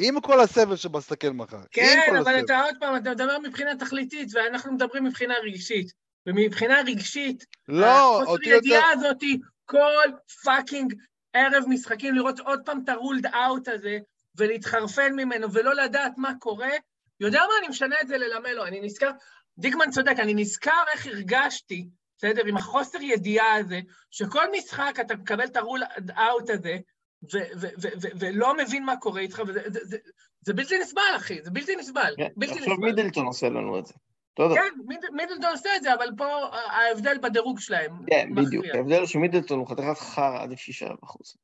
עם 0.00 0.20
כל 0.20 0.40
הסבל 0.40 0.76
שבהסתכל 0.76 1.30
מחר. 1.30 1.60
כן, 1.70 1.98
אבל 2.08 2.18
הסבל. 2.18 2.44
אתה 2.44 2.60
עוד 2.60 2.74
פעם, 2.80 2.96
אתה 2.96 3.10
מדבר 3.10 3.38
מבחינה 3.38 3.76
תכליתית, 3.76 4.28
ואנחנו 4.32 4.72
מדברים 4.72 5.04
מבחינה 5.04 5.34
רגשית. 5.44 5.92
ומבחינה 6.26 6.80
רגשית, 6.86 7.44
לא, 7.68 7.86
החוסר 7.86 8.30
אותי 8.30 8.48
יותר... 8.48 8.66
ידיעה 8.66 8.90
הזאת, 8.92 9.22
כל 9.64 10.04
fucking 10.44 10.94
ערב 11.32 11.64
משחקים, 11.68 12.14
לראות 12.14 12.40
עוד 12.40 12.60
פעם 12.64 12.80
את 12.84 12.88
הרולד 12.88 13.26
אאוט 13.26 13.68
הזה, 13.68 13.98
ולהתחרפן 14.36 15.12
ממנו, 15.12 15.52
ולא 15.52 15.74
לדעת 15.74 16.12
מה 16.16 16.32
קורה, 16.38 16.70
יודע 17.20 17.38
מה, 17.48 17.52
אני 17.60 17.68
משנה 17.68 17.96
את 18.02 18.08
זה 18.08 18.18
ללמלו, 18.18 18.66
אני 18.66 18.80
נזכר, 18.80 19.10
דיקמן 19.58 19.90
צודק, 19.90 20.14
אני 20.18 20.34
נזכר 20.34 20.82
איך 20.92 21.06
הרגשתי, 21.06 21.88
בסדר, 22.18 22.42
עם 22.46 22.56
החוסר 22.56 22.98
ידיעה 23.02 23.54
הזה, 23.54 23.80
שכל 24.10 24.44
משחק 24.58 24.96
אתה 25.00 25.16
מקבל 25.16 25.44
את 25.44 25.56
הרולד 25.56 26.10
אאוט 26.10 26.50
הזה, 26.50 26.76
ו- 27.22 27.38
ו- 27.60 27.68
ו- 27.82 27.88
ו- 28.02 28.08
ולא 28.20 28.56
מבין 28.56 28.84
מה 28.84 28.96
קורה 28.96 29.20
איתך, 29.20 29.42
וזה 29.48 29.60
זה, 29.66 29.80
זה, 29.82 29.96
זה 30.40 30.52
בלתי 30.54 30.78
נסבל, 30.78 31.02
אחי, 31.16 31.42
זה 31.42 31.50
בלתי 31.50 31.76
נסבל. 31.76 32.14
כן, 32.16 32.28
בלתי 32.36 32.52
עכשיו 32.58 32.72
נסבל. 32.74 32.86
מידלטון 32.86 33.26
עושה 33.26 33.48
לנו 33.48 33.78
את 33.78 33.86
זה. 33.86 33.94
תודה. 34.34 34.54
כן, 34.54 34.68
מיד- 34.86 35.10
מידלטון 35.12 35.50
עושה 35.50 35.76
את 35.76 35.82
זה, 35.82 35.94
אבל 35.94 36.08
פה 36.16 36.26
ההבדל 36.54 37.18
בדירוג 37.22 37.60
שלהם 37.60 37.92
כן, 38.10 38.28
מכריע. 38.30 38.46
בדיוק. 38.46 38.64
ההבדל 38.74 38.98
הוא 38.98 39.06
שמידלטון 39.06 39.58
הוא 39.58 39.68
חתיכת 39.68 39.98
חרא 39.98 40.42
עדיף 40.42 40.58
שיישאר 40.58 40.94
בחוץ. 41.02 41.36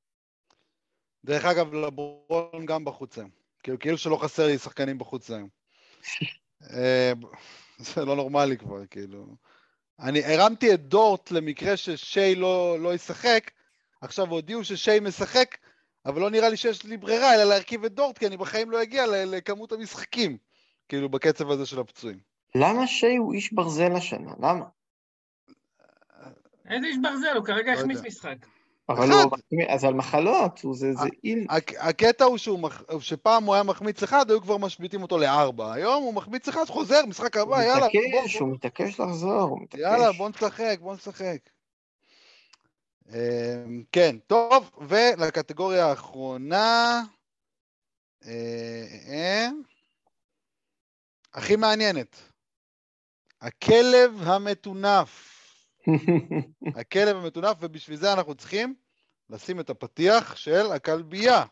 דרך 1.25 1.45
אגב, 1.45 1.75
לברון 1.75 2.67
גם 2.67 2.85
בחוץ 2.85 3.19
היום. 3.19 3.31
כאילו, 3.63 3.79
כאילו 3.79 3.99
שלא 3.99 4.17
חסר 4.17 4.47
לי 4.47 4.59
שחקנים 4.59 4.99
בחוץ 4.99 5.31
היום. 5.31 5.49
אה, 6.71 7.13
זה 7.79 8.05
לא 8.05 8.17
נורמלי 8.17 8.57
כבר, 8.57 8.87
כאילו. 8.87 9.27
אני 10.01 10.25
הרמתי 10.25 10.75
את 10.75 10.81
דורט 10.89 11.31
למקרה 11.31 11.77
ששיי 11.77 12.35
לא, 12.35 12.77
לא 12.81 12.95
ישחק, 12.95 13.51
עכשיו 14.01 14.31
הודיעו 14.31 14.65
ששיי 14.65 15.01
משחק, 15.01 15.57
אבל 16.07 16.21
לא 16.21 16.31
נראה 16.31 16.49
לי 16.49 16.57
שיש 16.57 16.85
לי 16.85 16.97
ברירה 16.97 17.35
אלא 17.35 17.45
להרכיב 17.45 17.85
את 17.85 17.93
דורט, 17.95 18.19
כי 18.19 18.27
אני 18.27 18.37
בחיים 18.37 18.71
לא 18.71 18.83
אגיע 18.83 19.07
ל- 19.07 19.25
לכמות 19.37 19.73
המשחקים, 19.73 20.37
כאילו, 20.89 21.09
בקצב 21.09 21.51
הזה 21.51 21.67
של 21.67 21.81
הפצועים. 21.81 22.19
למה 22.55 22.87
שי 22.87 23.17
הוא 23.17 23.33
איש 23.35 23.53
ברזל 23.53 23.93
השנה? 23.97 24.33
למה? 24.41 24.65
איזה 26.71 26.87
איש 26.87 26.97
ברזל, 27.03 27.37
הוא 27.37 27.45
כרגע 27.45 27.73
לא 27.75 27.79
החמיץ. 27.79 27.99
משחק. 28.01 28.37
אבל. 28.89 29.13
הוא... 29.13 29.37
אז 29.69 29.85
על 29.85 29.95
מחלות, 29.95 30.61
הוא 30.61 30.77
זה... 30.77 30.93
זה. 30.95 31.09
הק- 31.49 31.75
הקטע 31.79 32.25
הוא 32.25 32.39
שהוא. 32.39 32.69
שפעם 33.01 33.45
הוא 33.45 33.55
היה 33.55 33.63
מחמיץ 33.63 34.03
אחד, 34.03 34.31
היו 34.31 34.43
כבר 34.43 34.57
משביתים 34.57 35.03
אותו 35.03 35.19
לארבע. 35.19 35.73
היום 35.73 36.03
הוא 36.03 36.15
מחמיץ 36.15 36.49
אחד, 36.49 36.65
חוזר, 36.65 37.07
משחק 37.07 37.37
הוא 37.37 37.43
הבא, 37.43 37.63
יאללה, 37.63 37.89
בוא, 37.89 38.01
מתעקש, 38.01 38.37
הוא 38.37 38.55
מתעקש 38.55 39.01
לחזור, 39.01 39.41
הוא 39.41 39.63
מתעקש. 39.63 39.83
יאללה, 39.83 40.13
בוא 40.13 40.29
נשחק, 40.29 40.77
בוא 40.81 40.95
נשחק. 40.95 41.39
אמ, 43.09 43.83
כן, 43.93 44.17
טוב, 44.27 44.71
ולקטגוריה 44.89 45.87
האחרונה, 45.87 47.03
אה, 48.27 49.49
הכי 51.35 51.57
מעניינת, 51.57 52.17
הכלב 53.41 54.23
המטונף. 54.23 55.34
הכלב 56.81 57.17
המטונף, 57.17 57.57
ובשביל 57.61 57.97
זה 57.97 58.13
אנחנו 58.13 58.35
צריכים 58.35 58.75
לשים 59.31 59.61
את 59.61 59.71
הפתיח 59.71 60.37
של 60.37 60.73
הכלבייה. 60.73 61.45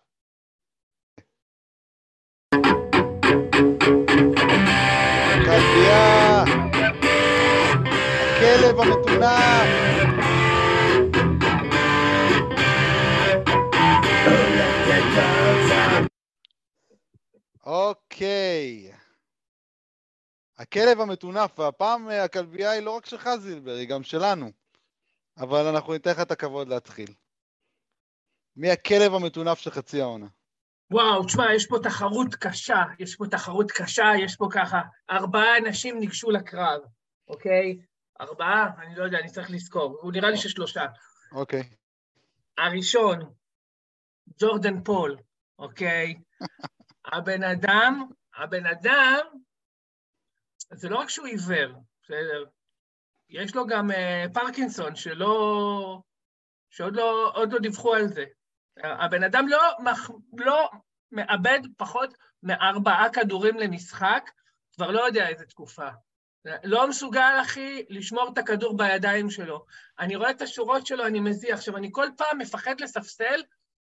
הכלבייה! 5.35 6.45
הכלב 8.37 8.81
המטונף! 8.81 9.93
אוקיי. 17.65 18.93
הכלב 20.63 21.01
המטונף, 21.01 21.59
והפעם 21.59 22.11
אה, 22.11 22.25
הכלבייה 22.25 22.71
היא 22.71 22.83
לא 22.83 22.91
רק 22.97 23.07
שלך, 23.07 23.29
זילבר, 23.39 23.75
היא 23.75 23.89
גם 23.89 24.03
שלנו. 24.03 24.51
אבל 25.39 25.67
אנחנו 25.67 25.93
ניתן 25.93 26.11
לך 26.11 26.21
את 26.21 26.31
הכבוד 26.31 26.69
להתחיל. 26.69 27.15
מי 28.57 28.71
הכלב 28.71 29.15
המטונף 29.15 29.59
של 29.59 29.71
חצי 29.71 30.01
העונה? 30.01 30.27
וואו, 30.91 31.25
תשמע, 31.25 31.55
יש 31.55 31.67
פה 31.67 31.77
תחרות 31.83 32.35
קשה, 32.35 32.83
יש 32.99 33.17
פה 33.17 33.25
תחרות 33.31 33.71
קשה, 33.71 34.05
יש 34.25 34.37
פה 34.37 34.49
ככה, 34.53 34.81
ארבעה 35.11 35.59
אנשים 35.59 35.99
ניגשו 35.99 36.31
לקרב, 36.31 36.81
אוקיי? 37.29 37.81
ארבעה? 38.21 38.71
אני 38.83 38.97
לא 38.97 39.05
יודע, 39.05 39.19
אני 39.19 39.31
צריך 39.31 39.51
לזכור, 39.51 39.99
הוא 40.03 40.13
נראה 40.13 40.31
לי 40.31 40.37
ששלושה. 40.37 40.87
אוקיי. 41.33 41.63
הראשון, 42.59 43.19
ג'ורדן 44.41 44.83
פול, 44.83 45.17
אוקיי? 45.59 46.15
הבן 47.13 47.43
אדם, 47.43 48.07
הבן 48.37 48.67
אדם, 48.67 49.27
זה 50.73 50.89
לא 50.89 50.99
רק 50.99 51.09
שהוא 51.09 51.27
עיוור, 51.27 51.83
בסדר? 52.03 52.45
יש 53.31 53.55
לו 53.55 53.67
גם 53.67 53.91
אה, 53.91 54.25
פרקינסון, 54.35 54.97
שלא... 54.97 56.01
שעוד 56.71 56.97
לא, 56.97 57.35
לא 57.53 57.59
דיווחו 57.59 57.95
על 57.95 58.09
זה. 58.09 58.25
הבן 58.77 59.25
אדם 59.25 59.49
לא, 59.49 59.59
מח, 59.85 60.11
לא 60.39 60.71
מאבד 61.13 61.61
פחות 61.77 62.15
מארבעה 62.43 63.11
כדורים 63.13 63.59
למשחק, 63.59 64.31
כבר 64.75 64.91
לא 64.91 65.01
יודע 65.01 65.29
איזה 65.29 65.47
תקופה. 65.47 65.89
לא 66.65 66.89
מסוגל, 66.89 67.39
אחי, 67.43 67.85
לשמור 67.89 68.31
את 68.33 68.39
הכדור 68.39 68.77
בידיים 68.77 69.31
שלו. 69.31 69.65
אני 69.99 70.17
רואה 70.17 70.31
את 70.31 70.43
השורות 70.43 70.87
שלו, 70.87 71.07
אני 71.07 71.21
מזיע. 71.21 71.55
עכשיו, 71.55 71.77
אני 71.77 71.89
כל 71.93 72.07
פעם 72.17 72.39
מפחד 72.39 72.81
לספסל, 72.81 73.43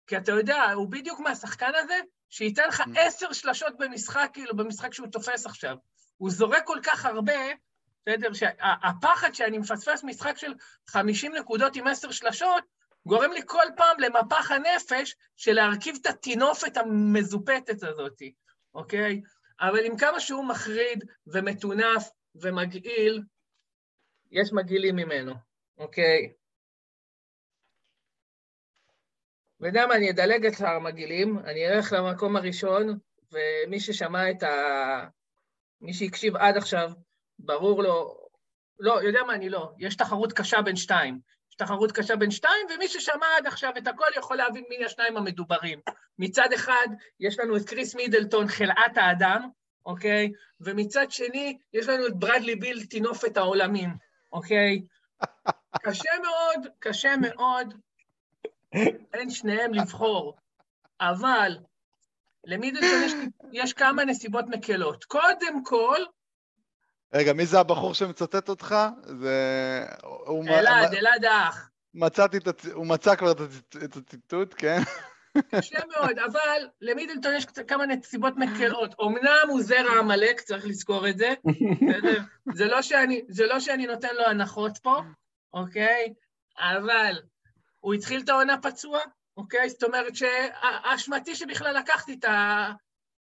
כי 0.07 0.18
אתה 0.18 0.31
יודע, 0.31 0.72
הוא 0.72 0.91
בדיוק 0.91 1.19
מהשחקן 1.19 1.72
הזה, 1.76 1.99
שייתן 2.30 2.68
לך 2.68 2.84
עשר 2.95 3.34
שלשות 3.34 3.73
במשחק, 3.80 4.30
כאילו, 4.34 4.55
במשחק 4.55 4.93
שהוא 4.93 5.07
תופס 5.07 5.45
עכשיו. 5.45 5.76
הוא 6.24 6.32
זורק 6.32 6.64
כל 6.66 6.80
כך 6.84 7.06
הרבה, 7.06 7.34
בסדר, 8.02 8.34
שהפחד 8.34 9.34
שאני 9.34 9.58
מפספס 9.58 10.04
משחק 10.04 10.38
של 10.38 10.54
50 10.88 11.36
נקודות 11.36 11.76
עם 11.76 11.88
עשר 11.88 12.12
שלשות, 12.12 12.64
גורם 13.06 13.32
לי 13.32 13.41
כל 13.45 13.66
פעם 13.78 14.00
למפח 14.00 14.52
הנפש 14.52 15.16
של 15.36 15.54
להרכיב 15.54 15.95
את 16.02 16.06
הטינופת 16.06 16.78
המזופתת 16.78 17.84
הזאת, 17.84 18.22
אוקיי? 18.74 19.22
אבל 19.62 19.86
עם 19.86 19.98
כמה 19.98 20.20
שהוא 20.20 20.45
מחריד 20.45 21.04
ומטונף 21.28 22.10
ומגעיל, 22.36 23.24
יש 24.32 24.54
מגעילים 24.54 24.95
ממנו, 24.95 25.34
אוקיי? 25.78 26.34
מה, 29.60 29.95
אני 29.95 30.12
אדלג 30.12 30.45
את 30.45 30.62
המגעילים, 30.62 31.40
אני 31.40 31.68
אלך 31.68 31.94
למקום 31.94 32.36
הראשון, 32.36 33.00
ומי 33.32 33.80
ששמע 33.80 34.32
את 34.32 34.44
ה... 34.44 35.08
מי 35.84 35.93
שהקשיב 35.93 36.35
עד 36.35 36.57
עכשיו, 36.57 36.91
ברור 37.39 37.84
לו... 37.84 38.18
לא, 38.80 39.03
יודע 39.03 39.23
מה, 39.27 39.34
אני 39.34 39.49
לא. 39.49 39.72
יש 39.80 39.95
תחרות 39.95 40.34
קשה 40.34 40.61
בין 40.61 40.76
שתיים. 40.76 41.19
יש 41.49 41.55
תחרות 41.55 41.91
קשה 41.91 42.15
בין 42.15 42.31
שתיים, 42.31 42.68
ומי 42.76 42.88
ששמע 42.88 43.26
עד 43.38 43.47
עכשיו 43.47 43.72
את 43.77 43.88
הכל 43.88 44.05
יכול 44.18 44.38
להבין 44.38 44.64
מי 44.69 44.85
השניים 44.85 45.18
המדוברים. 45.18 45.80
מצד 46.19 46.53
אחד, 46.55 46.88
יש 47.19 47.39
לנו 47.39 47.57
את 47.57 47.69
קריס 47.69 47.95
מידלטון, 47.95 48.47
חלאת 48.47 48.97
האדם, 48.97 49.49
אוקיי? 49.85 50.31
ומצד 50.61 51.11
שני, 51.11 51.57
יש 51.73 51.88
לנו 51.88 52.07
את 52.07 52.15
ברדלי 52.15 52.55
ביל, 52.55 52.85
טינופת 52.85 53.38
העולמים, 53.38 53.89
אוקיי? 54.31 54.81
קשה 55.81 56.10
מאוד, 56.22 56.68
קשה 56.80 57.15
מאוד, 57.22 57.73
בין 59.11 59.30
שניהם 59.30 59.73
לבחור, 59.73 60.38
אבל 61.01 61.57
למידלטון 62.45 63.03
יש, 63.06 63.14
יש 63.52 63.74
כמה 63.74 64.06
נסיבות 64.06 64.45
מקלות. 64.48 65.03
קודם 65.03 65.64
כל, 65.64 65.99
רגע, 67.14 67.34
מי 67.34 67.45
זה 67.45 67.60
הבחור 67.60 67.94
שמצטט 67.94 68.49
אותך? 68.49 68.76
זה... 69.03 69.86
אלעד, 70.49 70.94
אלעד 70.94 71.26
האח. 71.26 71.70
מצאתי 71.94 72.38
את 72.38 72.48
הצ... 72.48 72.65
הוא 72.65 72.86
מצא 72.88 73.15
כבר 73.15 73.32
את 73.32 73.38
הצ- 73.40 73.86
את 73.86 73.95
הציטוט, 73.98 74.56
כן? 74.57 74.80
קשה 75.52 75.78
מאוד, 75.91 76.20
אבל 76.20 76.68
למידלטון 76.82 77.34
יש 77.36 77.45
כמה 77.45 77.86
נסיבות 77.86 78.34
מקלות. 78.38 78.95
אמנם 79.02 79.49
הוא 79.49 79.61
זרע 79.61 79.99
עמלק, 79.99 80.41
צריך 80.41 80.65
לזכור 80.65 81.10
את 81.10 81.18
זה, 81.18 81.34
בסדר? 81.45 82.22
זה 82.53 82.65
לא 82.65 82.82
שאני, 82.82 83.22
זה 83.30 83.45
לא 83.45 83.60
שאני 83.60 83.88
נותן 83.88 84.15
לו 84.15 84.26
הנחות 84.26 84.78
פה, 84.78 85.02
אוקיי? 85.53 86.14
אבל 86.60 87.20
הוא 87.80 87.94
התחיל 87.94 88.22
את 88.22 88.30
העונה 88.30 88.61
פצוע, 88.61 88.99
אוקיי? 89.38 89.69
זאת 89.69 89.84
אומרת 89.84 90.14
שאשמתי 90.15 91.35
שבכלל 91.35 91.77
לקחתי 91.77 92.19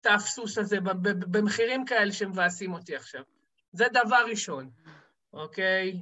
את 0.02 0.06
האפסוס 0.06 0.58
הזה 0.58 0.78
במחירים 1.02 1.86
כאלה 1.86 2.14
שמבאסים 2.14 2.74
אותי 2.74 2.96
עכשיו. 2.96 3.22
זה 3.72 3.86
דבר 3.94 4.26
ראשון, 4.30 4.70
אוקיי? 5.34 6.02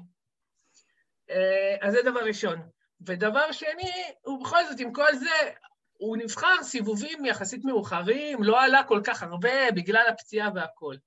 אה, 1.29 1.75
אז 1.81 1.93
זה 1.93 1.99
דבר 2.05 2.19
ראשון. 2.19 2.69
ודבר 3.05 3.51
שני, 3.51 3.91
הוא 4.21 4.45
בכל 4.45 4.65
זאת, 4.69 4.79
עם 4.79 4.93
כל 4.93 5.15
זה, 5.15 5.51
הוא 5.97 6.17
נבחר 6.17 6.63
סיבובים 6.63 7.25
יחסית 7.25 7.65
מאוחרים, 7.65 8.43
לא 8.43 8.61
עלה 8.61 8.83
כל 8.83 9.01
כך 9.03 9.23
הרבה 9.23 9.71
בגלל 9.75 10.05
הפציעה 10.09 10.49
והכול. 10.55 10.97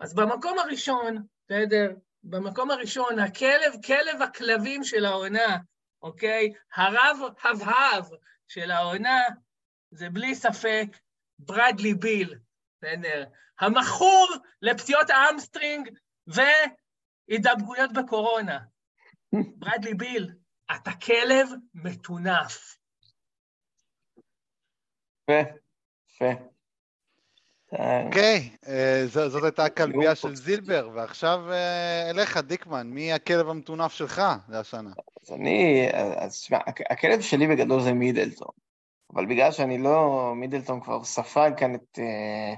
אז 0.00 0.14
במקום 0.14 0.58
הראשון, 0.58 1.26
בסדר? 1.46 1.94
במקום 2.24 2.70
הראשון, 2.70 3.18
הכלב, 3.18 3.72
כלב 3.86 4.22
הכלבים 4.22 4.84
של 4.84 5.04
העונה, 5.04 5.58
אוקיי? 6.02 6.52
הרב 6.74 7.16
הבהב 7.44 8.04
של 8.48 8.70
העונה, 8.70 9.18
זה 9.90 10.10
בלי 10.10 10.34
ספק 10.34 10.86
ברדלי 11.38 11.94
ביל, 11.94 12.38
בסדר? 12.76 13.24
המכור 13.60 14.28
לפציעות 14.62 15.10
ה 15.10 15.18
hamstring 15.18 15.90
והידבקויות 16.26 17.90
בקורונה. 17.92 18.58
ברדלי 19.56 19.94
ביל, 19.94 20.34
אתה 20.76 20.90
כלב 21.06 21.48
מטונף. 21.74 22.76
יפה, 25.28 25.50
יפה. 26.08 26.51
אה, 27.78 28.06
אוקיי, 28.06 28.50
אה, 28.68 29.02
זאת 29.06 29.44
הייתה 29.44 29.64
הכלבייה 29.64 30.14
של 30.14 30.36
זילבר, 30.36 30.90
ועכשיו 30.94 31.52
אה, 31.52 32.10
אליך, 32.10 32.36
דיקמן, 32.36 32.90
מי 32.90 33.12
הכלב 33.12 33.48
המטונף 33.48 33.92
שלך 33.92 34.22
להשנה? 34.48 34.90
אז 35.22 35.32
אני, 35.32 35.88
אז 36.16 36.40
תשמע, 36.40 36.58
הכ- 36.58 36.86
הכלב 36.90 37.20
שלי 37.20 37.46
בגדול 37.46 37.82
זה 37.82 37.92
מידלטון, 37.92 38.50
אבל 39.14 39.26
בגלל 39.26 39.52
שאני 39.52 39.78
לא, 39.78 40.32
מידלטון 40.36 40.80
כבר 40.80 41.04
ספג 41.04 41.50
כאן 41.56 41.74
את, 41.74 41.98
אה, 41.98 42.54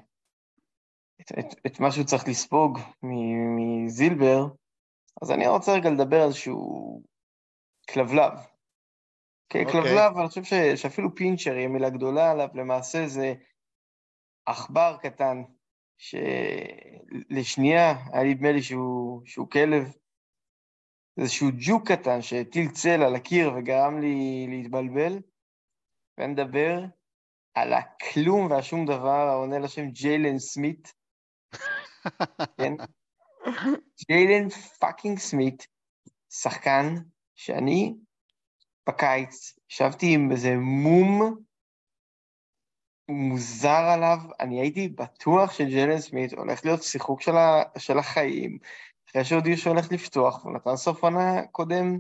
את, 1.21 1.39
את, 1.39 1.55
את 1.67 1.81
מה 1.81 1.93
שהוא 1.93 2.05
צריך 2.05 2.29
לספוג 2.29 2.79
מזילבר, 3.57 4.47
אז 5.23 5.31
אני 5.31 5.49
רוצה 5.49 5.73
רגע 5.73 5.91
לדבר 5.91 6.21
על 6.21 6.27
איזשהו 6.27 7.03
כלבלב. 7.91 8.33
כן, 9.49 9.65
okay, 9.67 9.73
כלבלב, 9.73 10.19
אני 10.19 10.29
חושב 10.29 10.45
ש, 10.45 10.55
שאפילו 10.55 11.15
פינצ'ר 11.15 11.55
היא 11.55 11.69
מילה 11.69 11.91
גדולה 11.91 12.31
עליו, 12.31 12.49
למעשה 12.55 13.07
זה 13.07 13.35
עכבר 14.47 14.97
קטן, 15.03 15.43
שלשנייה 15.99 17.95
היה 18.13 18.35
נדמה 18.35 18.53
לי 18.53 18.63
שהוא, 18.63 19.23
שהוא 19.27 19.51
כלב, 19.51 19.93
איזשהו 21.21 21.49
ג'וק 21.59 21.93
קטן 21.93 22.23
שהטיל 22.23 22.71
צל 22.71 23.03
על 23.03 23.15
הקיר 23.15 23.53
וגרם 23.57 24.01
לי 24.01 24.47
להתבלבל, 24.49 25.19
ונדבר 26.19 26.85
על 27.55 27.73
הכלום 27.73 28.51
והשום 28.51 28.87
דבר 28.87 29.29
העונה 29.29 29.59
לשם 29.59 29.91
ג'יילן 29.91 30.39
סמית. 30.39 30.95
כן? 32.59 32.73
ג'יילן 34.09 34.49
fucking 34.79 35.19
סמית, 35.19 35.67
שחקן 36.31 36.95
שאני 37.35 37.95
בקיץ 38.89 39.59
ישבתי 39.71 40.15
עם 40.15 40.33
איזה 40.33 40.57
מום 40.57 41.37
מוזר 43.09 43.85
עליו, 43.95 44.19
אני 44.41 44.61
הייתי 44.61 44.89
בטוח 44.89 45.53
שג'יילן 45.53 45.99
סמית 45.99 46.33
הולך 46.33 46.65
להיות 46.65 46.83
שיחוק 46.83 47.23
של, 47.23 47.37
ה, 47.37 47.63
של 47.79 47.99
החיים, 47.99 48.59
אחרי 49.11 49.25
שהודיעו 49.25 49.59
שהוא 49.59 49.73
הולך 49.73 49.93
לפתוח, 49.93 50.45
הוא 50.45 50.53
נתן 50.53 50.77
סוף 50.77 51.05
עונה 51.05 51.47
קודם 51.47 51.99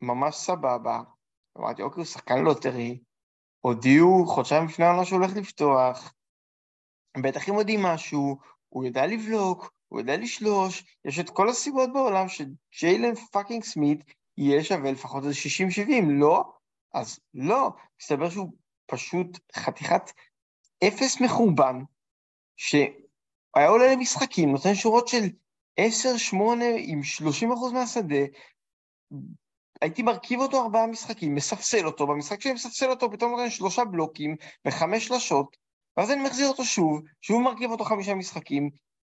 ממש 0.00 0.36
סבבה. 0.36 1.00
אמרתי, 1.58 1.82
אוקיי, 1.82 1.96
הוא 1.96 2.04
שחקן 2.04 2.38
lottery, 2.38 2.98
הודיעו 3.60 4.26
חודשיים 4.26 4.64
לפני 4.64 4.84
העונה 4.84 5.04
שהוא 5.04 5.18
הולך 5.18 5.36
לפתוח, 5.36 6.14
בטח 7.22 7.48
אם 7.48 7.54
יודעים 7.54 7.82
משהו, 7.82 8.38
הוא 8.68 8.84
יודע 8.84 9.06
לבלוק, 9.06 9.72
הוא 9.88 10.00
יודע 10.00 10.16
לשלוש, 10.16 10.98
יש 11.04 11.18
את 11.18 11.30
כל 11.30 11.48
הסיבות 11.48 11.92
בעולם 11.92 12.26
שג'יילן 12.28 13.14
fucking 13.14 13.64
סמית 13.64 14.04
יהיה 14.38 14.64
שווה 14.64 14.92
לפחות 14.92 15.24
איזה 15.24 15.34
60-70, 15.86 16.04
לא? 16.08 16.52
אז 16.94 17.20
לא, 17.34 17.70
מסתבר 18.00 18.30
שהוא 18.30 18.52
פשוט 18.86 19.38
חתיכת 19.56 20.10
אפס 20.88 21.20
מחורבן, 21.20 21.76
שהיה 22.56 23.68
עולה 23.68 23.92
למשחקים, 23.92 24.52
נותן 24.52 24.74
שורות 24.74 25.08
של 25.08 25.24
10-8 25.80 25.84
עם 26.78 27.00
30% 27.70 27.72
מהשדה, 27.72 28.24
הייתי 29.80 30.02
מרכיב 30.02 30.40
אותו 30.40 30.62
ארבעה 30.62 30.86
משחקים, 30.86 31.34
מספסל 31.34 31.86
אותו, 31.86 32.06
במשחק 32.06 32.40
שאני 32.40 32.54
מספסל 32.54 32.90
אותו 32.90 33.12
פתאום 33.12 33.30
נותן 33.30 33.50
שלושה 33.50 33.84
בלוקים 33.84 34.36
וחמש 34.66 35.06
שלשות, 35.06 35.56
ואז 35.96 36.10
אני 36.10 36.22
מחזיר 36.22 36.48
אותו 36.48 36.64
שוב, 36.64 37.00
שוב 37.20 37.42
מרכיב 37.42 37.70
אותו 37.70 37.84
חמישה 37.84 38.14
משחקים, 38.14 38.70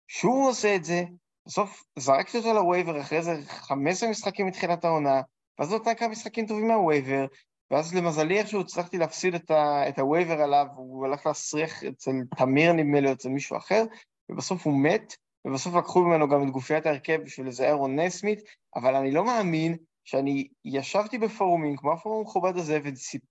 שוב 0.09 0.35
הוא 0.35 0.49
עושה 0.49 0.77
את 0.77 0.85
זה, 0.85 1.05
בסוף 1.47 1.85
זרקתי 1.99 2.39
אותו 2.39 2.55
ל 2.55 2.61
waiver 2.61 3.01
אחרי 3.01 3.23
זה 3.23 3.33
15 3.47 4.09
משחקים 4.09 4.47
מתחילת 4.47 4.85
העונה, 4.85 5.21
ואז 5.59 5.71
נותן 5.73 5.95
כמה 5.95 6.09
משחקים 6.09 6.47
טובים 6.47 6.69
מה 6.69 6.82
waiver, 6.82 7.27
ואז 7.71 7.95
למזלי 7.95 8.39
איכשהו 8.39 8.61
הצלחתי 8.61 8.99
להפסיד 8.99 9.35
את, 9.35 9.51
ה, 9.51 9.89
את 9.89 9.99
ה 9.99 10.05
waiver 10.05 10.41
עליו, 10.41 10.67
הוא 10.77 11.07
הלך 11.07 11.27
להסריח 11.27 11.85
אצל 11.85 12.11
תמיר 12.37 12.73
נדמה 12.73 13.01
לי 13.01 13.09
או 13.09 13.13
אצל 13.13 13.29
מישהו 13.29 13.57
אחר, 13.57 13.85
ובסוף 14.29 14.67
הוא 14.67 14.83
מת, 14.83 15.17
ובסוף 15.45 15.75
לקחו 15.75 16.01
ממנו 16.01 16.29
גם 16.29 16.43
את 16.43 16.51
גופיית 16.51 16.87
ההרכב 16.87 17.21
בשביל 17.25 17.47
איזה 17.47 17.67
אירון 17.67 17.99
נסמית, 17.99 18.41
אבל 18.77 18.95
אני 18.95 19.11
לא 19.11 19.25
מאמין 19.25 19.77
שאני 20.05 20.49
ישבתי 20.65 21.19
בפורומים, 21.19 21.77
כמו 21.77 21.93
הפורום 21.93 22.19
המכובד 22.19 22.57
הזה, 22.57 22.81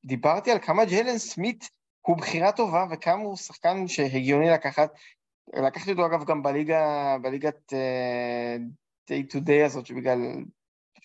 ודיברתי 0.03 0.52
על 0.52 0.60
כמה 0.60 0.86
ג'לן 0.86 1.18
סמית 1.18 1.70
הוא 2.02 2.18
בחירה 2.18 2.52
טובה, 2.52 2.86
וכמה 2.91 3.24
הוא 3.24 3.38
שחקן 3.38 3.88
שהגיוני 3.88 4.49
לקחת. 4.49 4.90
לקחתי 5.53 5.91
אותו 5.91 6.06
אגב 6.06 6.24
גם 6.24 6.44
בליגה, 6.44 7.18
בליגת 7.22 7.74
uh, 7.74 8.62
day 9.12 9.34
to 9.34 9.48
day 9.48 9.66
הזאת, 9.66 9.86
שבגלל 9.86 10.20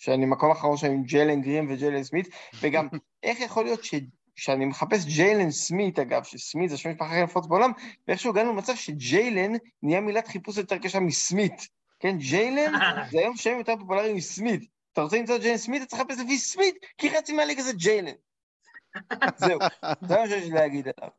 שאני 0.01 0.27
מקום 0.27 0.51
אחרון 0.51 0.77
שם 0.77 0.87
עם 0.87 1.03
ג'לן 1.03 1.41
גרים 1.41 1.67
וג'לן 1.71 2.03
סמית, 2.03 2.29
וגם 2.61 2.89
איך 3.23 3.41
יכול 3.41 3.65
להיות 3.65 3.85
ש... 3.85 3.95
שאני 4.37 4.65
מחפש 4.65 5.05
ג'יילן 5.05 5.51
סמית, 5.51 5.99
אגב, 5.99 6.25
שסמית 6.25 6.71
זה 6.71 6.77
שם 6.77 6.91
משפחה 6.91 7.07
הכי 7.07 7.23
נפוץ 7.23 7.47
בעולם, 7.47 7.73
ואיכשהו 8.09 8.31
הגענו 8.31 8.53
למצב 8.53 8.75
שג'יילן 8.75 9.53
נהיה 9.83 10.01
מילת 10.01 10.29
חיפוש 10.29 10.57
יותר 10.57 10.79
קשה 10.79 11.01
מסמית. 11.01 11.69
כן, 12.01 12.19
ג'יילן 12.19 12.73
זה 13.11 13.19
היום 13.19 13.37
שם 13.37 13.59
יותר 13.59 13.77
פופולרי 13.77 14.15
מסמית. 14.15 14.71
אתה 14.93 15.03
רוצה 15.03 15.17
למצוא 15.17 15.39
ג'יילן 15.39 15.57
סמית, 15.57 15.83
אתה 15.83 15.91
צריך 15.91 16.03
לחפש 16.03 16.19
לפי 16.25 16.39
סמית, 16.39 16.75
כי 16.99 17.11
חצי 17.11 17.33
מהליגה 17.33 17.63
זה 17.63 17.73
ג'יילן. 17.73 18.15
זהו, 19.37 19.59
זה 20.01 20.17
מה 20.17 20.29
שיש 20.29 20.45
לי 20.45 20.51
להגיד 20.51 20.89
עליו. 20.97 21.11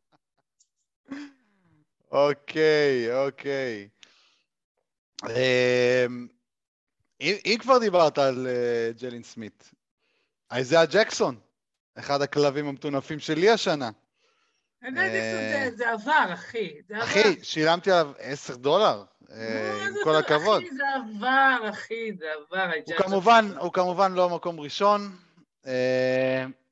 אוקיי, 2.11 3.25
אוקיי. 3.25 3.87
אמ, 7.21 7.35
אם 7.45 7.55
כבר 7.59 7.77
דיברת 7.77 8.17
על 8.17 8.47
אה, 8.47 8.91
ג'לין 9.01 9.23
סמית, 9.23 9.71
איזיה 10.55 10.85
ג'קסון, 10.85 11.39
אחד 11.95 12.21
הכלבים 12.21 12.67
המטונפים 12.67 13.19
שלי 13.19 13.49
השנה. 13.49 13.89
אה, 14.83 15.69
זה 15.75 15.89
עבר, 15.91 16.29
אחי. 16.33 16.73
אחי, 16.93 17.43
שילמתי 17.43 17.91
עליו 17.91 18.11
10 18.19 18.55
דולר, 18.55 19.03
אה, 19.31 19.85
עם 19.87 19.93
כל 20.03 20.15
הכבוד. 20.15 20.61
אחי, 20.61 20.75
זה 20.77 20.83
עבר, 20.95 21.69
אחי, 21.69 22.11
זה 22.17 22.25
עבר. 22.35 23.39
הוא 23.59 23.73
כמובן 23.73 24.13
לא 24.13 24.29
מקום 24.29 24.59
ראשון. 24.59 25.15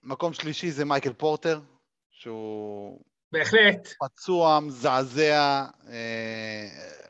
מקום 0.04 0.34
שלישי 0.34 0.72
זה 0.72 0.86
מייקל 0.86 1.14
פורטר, 1.14 1.60
שהוא... 2.10 3.00
בהחלט. 3.32 3.88
פצוע, 4.00 4.60
מזעזע, 4.60 5.66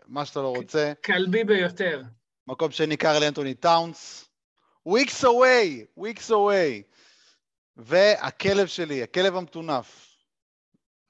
מה 0.07 0.25
שאתה 0.25 0.39
לא 0.39 0.55
רוצה. 0.55 0.93
כלבי 1.05 1.43
ביותר. 1.43 2.01
מקום 2.49 2.71
שני 2.71 2.97
קארל 2.97 3.23
אנטוני 3.23 3.53
טאונס. 3.53 4.29
weeks 4.87 5.23
away, 5.23 5.99
weeks 5.99 6.29
away. 6.29 6.83
והכלב 7.77 8.67
שלי, 8.67 9.03
הכלב 9.03 9.35
המטונף, 9.35 10.15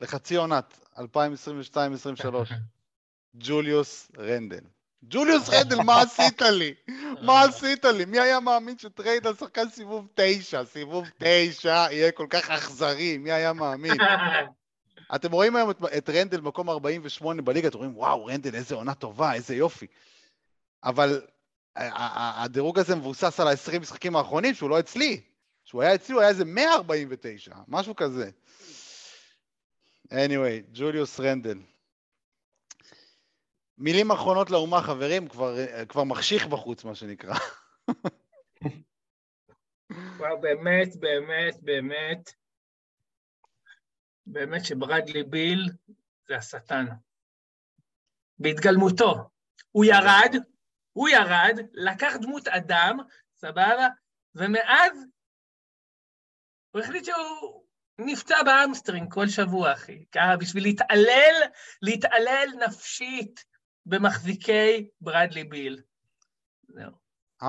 לחצי 0.02 0.36
עונת, 0.36 0.80
2022-2023, 0.98 1.02
ג'וליוס 3.44 4.12
רנדל. 4.18 4.60
ג'וליוס 5.04 5.50
רנדל, 5.54 5.82
מה 5.82 6.02
עשית 6.02 6.42
לי? 6.42 6.74
מה 7.22 7.42
עשית 7.44 7.86
לי? 7.86 8.06
מי 8.06 8.20
היה 8.20 8.40
מאמין 8.40 8.78
ש 8.78 8.92
trade 8.92 9.28
על 9.28 9.36
שחקן 9.36 9.70
סיבוב 9.70 10.08
תשע? 10.16 10.66
סיבוב 10.66 11.08
תשע 11.18 11.88
יהיה 11.92 12.12
כל 12.12 12.28
כך 12.30 12.50
אכזרי, 12.50 13.18
מי 13.18 13.32
היה 13.32 13.54
מאמין? 13.54 13.98
אתם 15.16 15.32
רואים 15.32 15.56
היום 15.56 15.72
את, 15.72 15.78
את 15.98 16.10
רנדל 16.10 16.42
מקום 16.42 16.70
48 16.70 17.42
בליגה, 17.42 17.68
אתם 17.68 17.78
רואים, 17.78 17.98
וואו, 17.98 18.26
רנדל, 18.26 18.56
איזה 18.56 18.76
עונה 18.76 18.94
טובה, 18.94 19.34
איזה 19.34 19.56
יופי. 19.56 19.88
אבל 20.84 21.22
הדירוג 21.76 22.80
הזה 22.80 22.96
מבוסס 22.96 23.40
על 23.40 23.48
ה-20 23.48 23.80
משחקים 23.80 24.16
האחרונים, 24.16 24.54
שהוא 24.54 24.70
לא 24.70 24.80
אצלי. 24.80 25.22
כשהוא 25.66 25.82
היה 25.82 25.96
אצלי 25.96 26.14
הוא 26.14 26.22
היה 26.22 26.30
איזה 26.30 26.46
149, 26.46 27.56
משהו 27.68 27.96
כזה. 27.96 28.30
anyway, 30.12 30.74
ג'וליוס 30.74 31.20
רנדל. 31.20 31.60
מילים 33.78 34.12
אחרונות 34.12 34.50
לאומה, 34.50 34.82
חברים, 34.82 35.28
כבר, 35.28 35.56
כבר 35.90 36.04
מחשיך 36.04 36.48
בחוץ, 36.48 36.84
מה 36.84 36.96
שנקרא. 36.96 37.36
וואו, 40.18 40.42
באמת, 40.42 40.96
באמת, 40.96 41.62
באמת, 41.62 42.34
באמת 44.26 44.66
שברדלי 44.66 45.24
ביל 45.24 45.70
זה 46.28 46.36
השטן. 46.36 46.86
בהתגלמותו. 48.40 49.30
הוא 49.72 49.86
ירד, 49.86 50.36
הוא 51.00 51.10
ירד, 51.10 51.60
לקח 51.74 52.16
דמות 52.22 52.48
אדם, 52.48 52.98
סבבה, 53.38 53.88
ומאז 54.36 55.06
הוא 56.72 56.82
החליט 56.82 57.06
שהוא 57.06 57.64
נפצע 58.00 58.44
ב 58.44 58.51
hamstring 58.51 59.14
כל 59.14 59.28
שבוע, 59.28 59.74
אחי. 59.74 60.06
ככה, 60.12 60.38
בשביל 60.40 60.64
להתעלל, 60.64 61.36
להתעלל 61.82 62.48
נפשית 62.68 63.46
במחזיקי 63.86 64.90
ברדלי 65.02 65.44
ביל. 65.44 65.82
זהו. 66.68 66.92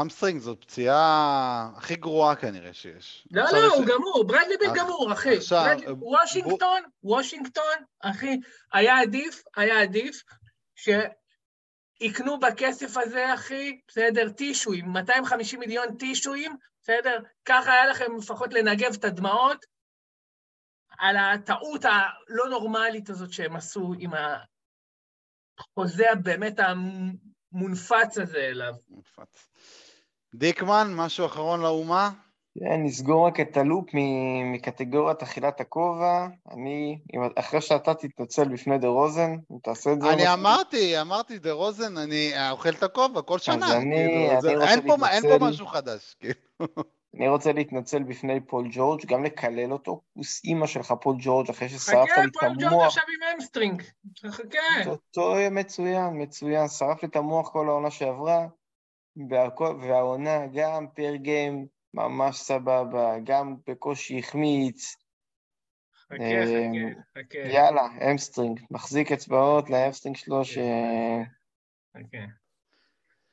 hamstring 0.01 0.41
זאת 0.41 0.65
פציעה 0.65 1.71
הכי 1.77 1.97
גרועה 1.97 2.37
כנראה 2.37 2.73
שיש. 2.73 3.29
לא, 3.31 3.43
לא, 3.53 3.75
הוא 3.75 3.87
גמור, 3.87 4.25
ברדלי 4.27 4.57
ביל 4.61 4.71
גמור, 4.77 5.13
אחי. 5.13 5.37
עכשיו... 5.37 5.77
וושינגטון, 5.99 6.83
וושינגטון, 7.03 7.85
אחי, 8.01 8.41
היה 8.73 9.01
עדיף, 9.01 9.43
היה 9.57 9.83
עדיף, 9.83 10.23
שיקנו 12.03 12.41
בכסף 12.41 12.97
הזה, 12.97 13.35
אחי, 13.35 13.81
בסדר, 13.89 14.29
טישואים, 14.29 14.89
250 14.93 15.61
מיליון 15.61 15.97
טישואים, 15.97 16.57
בסדר? 16.83 17.19
ככה 17.45 17.73
היה 17.73 17.87
לכם 17.87 18.17
לפחות 18.19 18.53
לנגב 18.53 18.95
את 18.95 19.05
הדמעות 19.05 19.65
על 20.99 21.17
הטעות 21.17 21.85
הלא 21.85 22.49
נורמלית 22.51 23.11
הזאת 23.11 23.33
שהם 23.33 23.57
עשו 23.57 23.95
עם 23.99 24.11
החוזה 25.59 26.13
הבאמת 26.13 26.61
המונפץ 26.61 28.19
הזה 28.19 28.39
אליו. 28.39 28.75
מונפץ. 28.89 29.49
דיקמן, 30.35 30.87
משהו 30.97 31.27
אחרון 31.27 31.61
לאומה? 31.61 32.11
כן, 32.65 32.83
נסגור 32.83 33.27
רק 33.27 33.41
את 33.41 33.57
הלופ 33.57 33.95
מ- 33.95 34.53
מקטגוריית 34.53 35.23
אכילת 35.23 35.61
הכובע. 35.61 36.27
אני, 36.51 36.99
אחרי 37.37 37.61
שאתה 37.61 37.95
תתנצל 37.95 38.49
בפני 38.49 38.79
דה 38.79 38.89
רוזן, 38.89 39.37
אם 39.53 39.57
תעשה 39.63 39.93
את 39.93 40.01
זה... 40.01 40.11
אני 40.13 40.33
אמרתי, 40.33 41.01
אמרתי, 41.01 41.39
דה 41.39 41.53
רוזן, 41.53 41.97
אני 41.99 42.33
אוכל 42.51 42.69
את 42.69 42.83
הכובע 42.83 43.23
כל 43.23 43.39
שנה. 43.39 43.77
אני- 43.77 43.97
כאילו, 43.97 44.31
אני 44.33 44.41
זה- 44.41 44.53
רוצה 44.55 44.97
מה- 44.97 45.11
אין 45.11 45.23
פה 45.23 45.29
להתנצל. 45.29 45.45
משהו 45.51 45.67
חדש. 45.67 46.15
כאילו. 46.21 46.35
אני 47.17 47.29
רוצה 47.29 47.53
להתנצל 47.53 48.03
בפני 48.03 48.41
פול 48.41 48.69
ג'ורג', 48.73 49.07
גם 49.07 49.25
לקלל 49.25 49.73
אותו, 49.73 50.01
כוס 50.17 50.41
אימא 50.45 50.67
שלך 50.67 50.95
פול 51.01 51.17
ג'ורג', 51.19 51.51
אחרי 51.51 51.69
ששרפת 51.69 52.11
חכה, 52.11 52.21
לי 52.21 52.27
את 52.29 52.37
פול 52.41 52.49
ג'ורג' 52.49 52.65
המוח. 52.73 52.87
עכשיו 52.87 53.03
עם 53.09 53.35
אמסטרינג. 53.35 53.83
חכה. 54.31 54.59
אותו 54.91 55.35
מצוין, 55.51 56.23
מצוין, 56.23 56.69
שרף 56.69 57.03
לי 57.03 57.09
את 57.09 57.17
המוח 57.17 57.49
כל 57.53 57.69
העונה 57.69 57.91
שעברה, 57.91 58.47
והעונה 59.81 60.47
גם 60.55 60.87
פר 60.95 61.15
גיים 61.17 61.67
ממש 61.95 62.37
סבבה, 62.37 63.15
גם 63.25 63.57
בקושי 63.67 64.19
החמיץ, 64.19 64.97
חכה, 65.95 66.15
חכה, 66.15 67.21
חכה. 67.21 67.39
יאללה, 67.39 67.83
אמסטרינג, 68.13 68.61
מחזיק 68.71 69.13
אצבעות 69.13 69.71
לאמסטרינג 69.71 70.17
שלו, 70.17 70.45
ש... 70.45 70.59
חכה. 71.97 72.19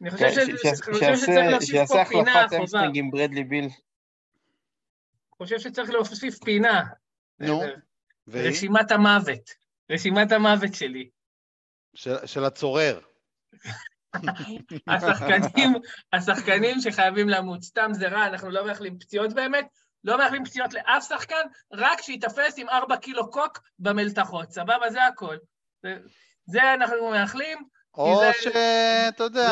אני 0.02 0.12
חושב 0.12 0.30
שיעשה- 0.30 0.76
שצריך 0.76 0.90
להוסיף 0.90 1.62
שיעשה 1.70 1.94
פה 2.06 2.10
פינה, 2.10 2.32
החלפת 2.32 2.50
חובה. 2.50 2.62
אמסטרינג 2.62 2.98
עם 2.98 3.12
ברדלי 3.12 3.44
ביל. 3.44 3.64
אני 3.64 3.74
חושב 5.46 5.60
שצריך 5.60 5.90
להוסיף 5.90 6.38
פינה. 6.44 6.84
נו, 7.40 7.62
אה, 7.62 7.68
והיא? 8.28 8.50
רשימת 8.50 8.92
המוות. 8.92 9.50
רשימת 9.92 10.32
המוות 10.32 10.74
שלי. 10.74 11.10
של- 11.94 12.26
של 12.26 12.44
הצורר. 12.46 13.00
השחקנים, 14.88 15.74
השחקנים 16.14 16.80
שחייבים 16.82 17.30
למות. 17.30 17.64
סתם 17.64 17.90
זה 17.94 18.08
רע, 18.08 18.26
אנחנו 18.28 18.50
לא 18.50 18.66
מאחלים 18.66 19.00
פציעות 19.00 19.34
באמת, 19.34 19.68
לא 20.04 20.18
מאחלים 20.18 20.46
פציעות 20.46 20.74
לאף 20.74 21.08
שחקן, 21.10 21.36
רק 21.74 22.02
שייתפס 22.02 22.54
עם 22.58 22.70
ארבע 22.70 22.98
קילו 22.98 23.32
קוק 23.32 23.60
במלתחות, 23.80 24.52
סבבה? 24.52 24.90
זה 24.90 25.06
הכל. 25.06 25.36
זה, 25.84 25.96
זה 26.46 26.74
אנחנו 26.74 27.10
מאחלים. 27.12 27.58
או 27.98 28.20
זה- 28.20 28.32
שאתה 28.42 29.24
יודע, 29.24 29.50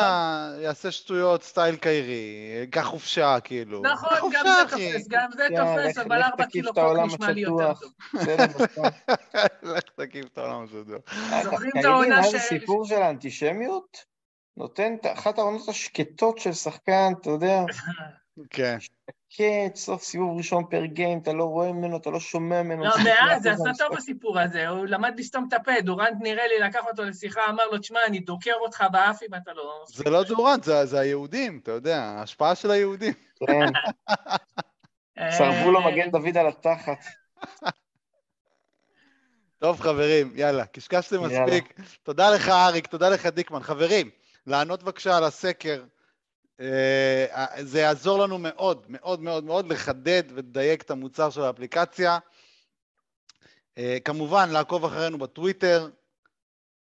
יעשה 0.62 0.90
שטויות 0.90 1.42
סטייל 1.42 1.76
קיירי, 1.76 2.22
ייקח 2.60 2.82
חופשה, 2.82 3.36
כאילו. 3.44 3.82
נכון, 3.82 4.08
גם 4.10 4.20
חופשה, 4.20 4.42
זה 4.54 4.64
אחי. 4.64 4.92
תופס, 4.92 5.06
גם 5.08 5.30
זה 5.36 5.48
יאללה, 5.50 5.82
תופס, 5.84 5.98
אבל 5.98 6.22
ארבע 6.22 6.46
קילו 6.46 6.74
קוק 6.74 6.84
נשמע 7.06 7.30
לי 7.30 7.40
יותר 7.40 7.70
השטוח. 7.70 7.80
טוב. 7.80 7.92
בסדר. 8.20 8.64
לך 9.76 9.82
תקיף 9.96 10.24
את 10.32 10.38
העולם 10.38 10.64
השדוע. 10.64 10.98
זוכרים 11.42 11.70
את 11.80 11.84
העונה 11.84 12.16
מה 12.16 12.22
ש- 12.24 12.30
זה 12.32 12.38
סיפור 12.38 12.84
של 12.86 13.02
האנטישמיות? 13.02 14.15
נותן 14.56 14.94
את 15.00 15.06
אחת 15.06 15.38
העונות 15.38 15.68
השקטות 15.68 16.38
של 16.38 16.52
שחקן, 16.52 17.12
אתה 17.20 17.30
יודע, 17.30 17.60
כן. 18.50 18.78
שקט, 19.28 19.76
סוף 19.76 20.02
סיבוב 20.02 20.36
ראשון 20.36 20.64
פר 20.70 20.84
גיים, 20.84 21.18
אתה 21.18 21.32
לא 21.32 21.44
רואה 21.44 21.72
ממנו, 21.72 21.96
אתה 21.96 22.10
לא 22.10 22.20
שומע 22.20 22.62
ממנו. 22.62 22.84
לא, 22.84 22.94
מאז, 23.04 23.42
זה 23.42 23.52
עשה 23.52 23.70
טוב. 23.78 23.96
הסיפור 23.96 24.40
הזה, 24.40 24.68
הוא 24.68 24.86
למד 24.86 25.14
לסתום 25.16 25.44
את 25.48 25.52
הפה, 25.52 25.72
דורנט 25.80 26.16
נראה 26.20 26.46
לי 26.46 26.58
לקח 26.58 26.80
אותו 26.90 27.04
לשיחה, 27.04 27.40
אמר 27.50 27.66
לו, 27.66 27.78
תשמע, 27.78 28.00
אני 28.06 28.18
דוקר 28.18 28.54
אותך 28.60 28.84
באף 28.92 29.22
אם 29.22 29.34
אתה 29.34 29.52
לא... 29.52 29.84
זה 29.88 30.10
לא 30.10 30.22
דורנט, 30.22 30.64
זה 30.64 30.86
זה 30.86 31.00
היהודים, 31.00 31.60
אתה 31.62 31.70
יודע, 31.70 32.02
ההשפעה 32.02 32.54
של 32.54 32.70
היהודים. 32.70 33.12
כן, 33.46 33.66
אה, 35.18 35.32
שרפו 35.32 35.70
לו 35.70 35.82
מגן 35.82 36.10
דוד 36.10 36.36
על 36.36 36.46
התחת. 36.46 36.98
טוב, 39.58 39.80
חברים, 39.80 40.32
יאללה, 40.34 40.66
קשקשתם. 40.66 41.22
מספיק. 41.24 41.80
תודה 42.02 42.30
לך, 42.30 42.48
אריק, 42.48 42.86
תודה 42.86 43.08
לך, 43.08 43.26
דיקמן. 43.26 43.62
חברים, 43.62 44.10
לענות 44.46 44.82
בבקשה 44.82 45.16
על 45.16 45.24
הסקר. 45.24 45.84
אה, 46.60 47.46
זה 47.62 47.80
יעזור 47.80 48.18
לנו 48.18 48.38
מאוד, 48.38 48.86
מאוד 48.88 49.20
מאוד 49.20 49.44
מאוד 49.44 49.72
לחדד 49.72 50.22
ולדייק 50.28 50.82
את 50.82 50.90
המוצר 50.90 51.30
של 51.30 51.42
האפליקציה. 51.42 52.18
אה, 53.78 53.98
כמובן, 54.04 54.50
לעקוב 54.50 54.84
אחרינו 54.84 55.18
בטוויטר. 55.18 55.88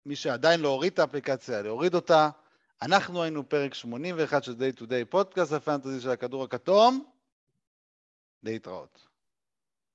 מי 0.07 0.17
שעדיין 0.17 0.61
לא 0.61 0.69
הוריד 0.69 0.93
את 0.93 0.99
האפליקציה, 0.99 1.63
להוריד 1.63 1.95
אותה. 1.95 2.31
אנחנו 2.83 3.23
היינו 3.23 3.49
פרק 3.49 3.75
81 3.75 4.45
של 4.45 4.53
Day 4.53 4.81
to 4.81 4.83
Day 4.83 5.05
פודקאסט 5.11 5.53
הפנטזי 5.53 6.01
של 6.01 6.11
הכדור 6.11 6.45
הכתום. 6.45 7.05
להתראות. 8.43 9.08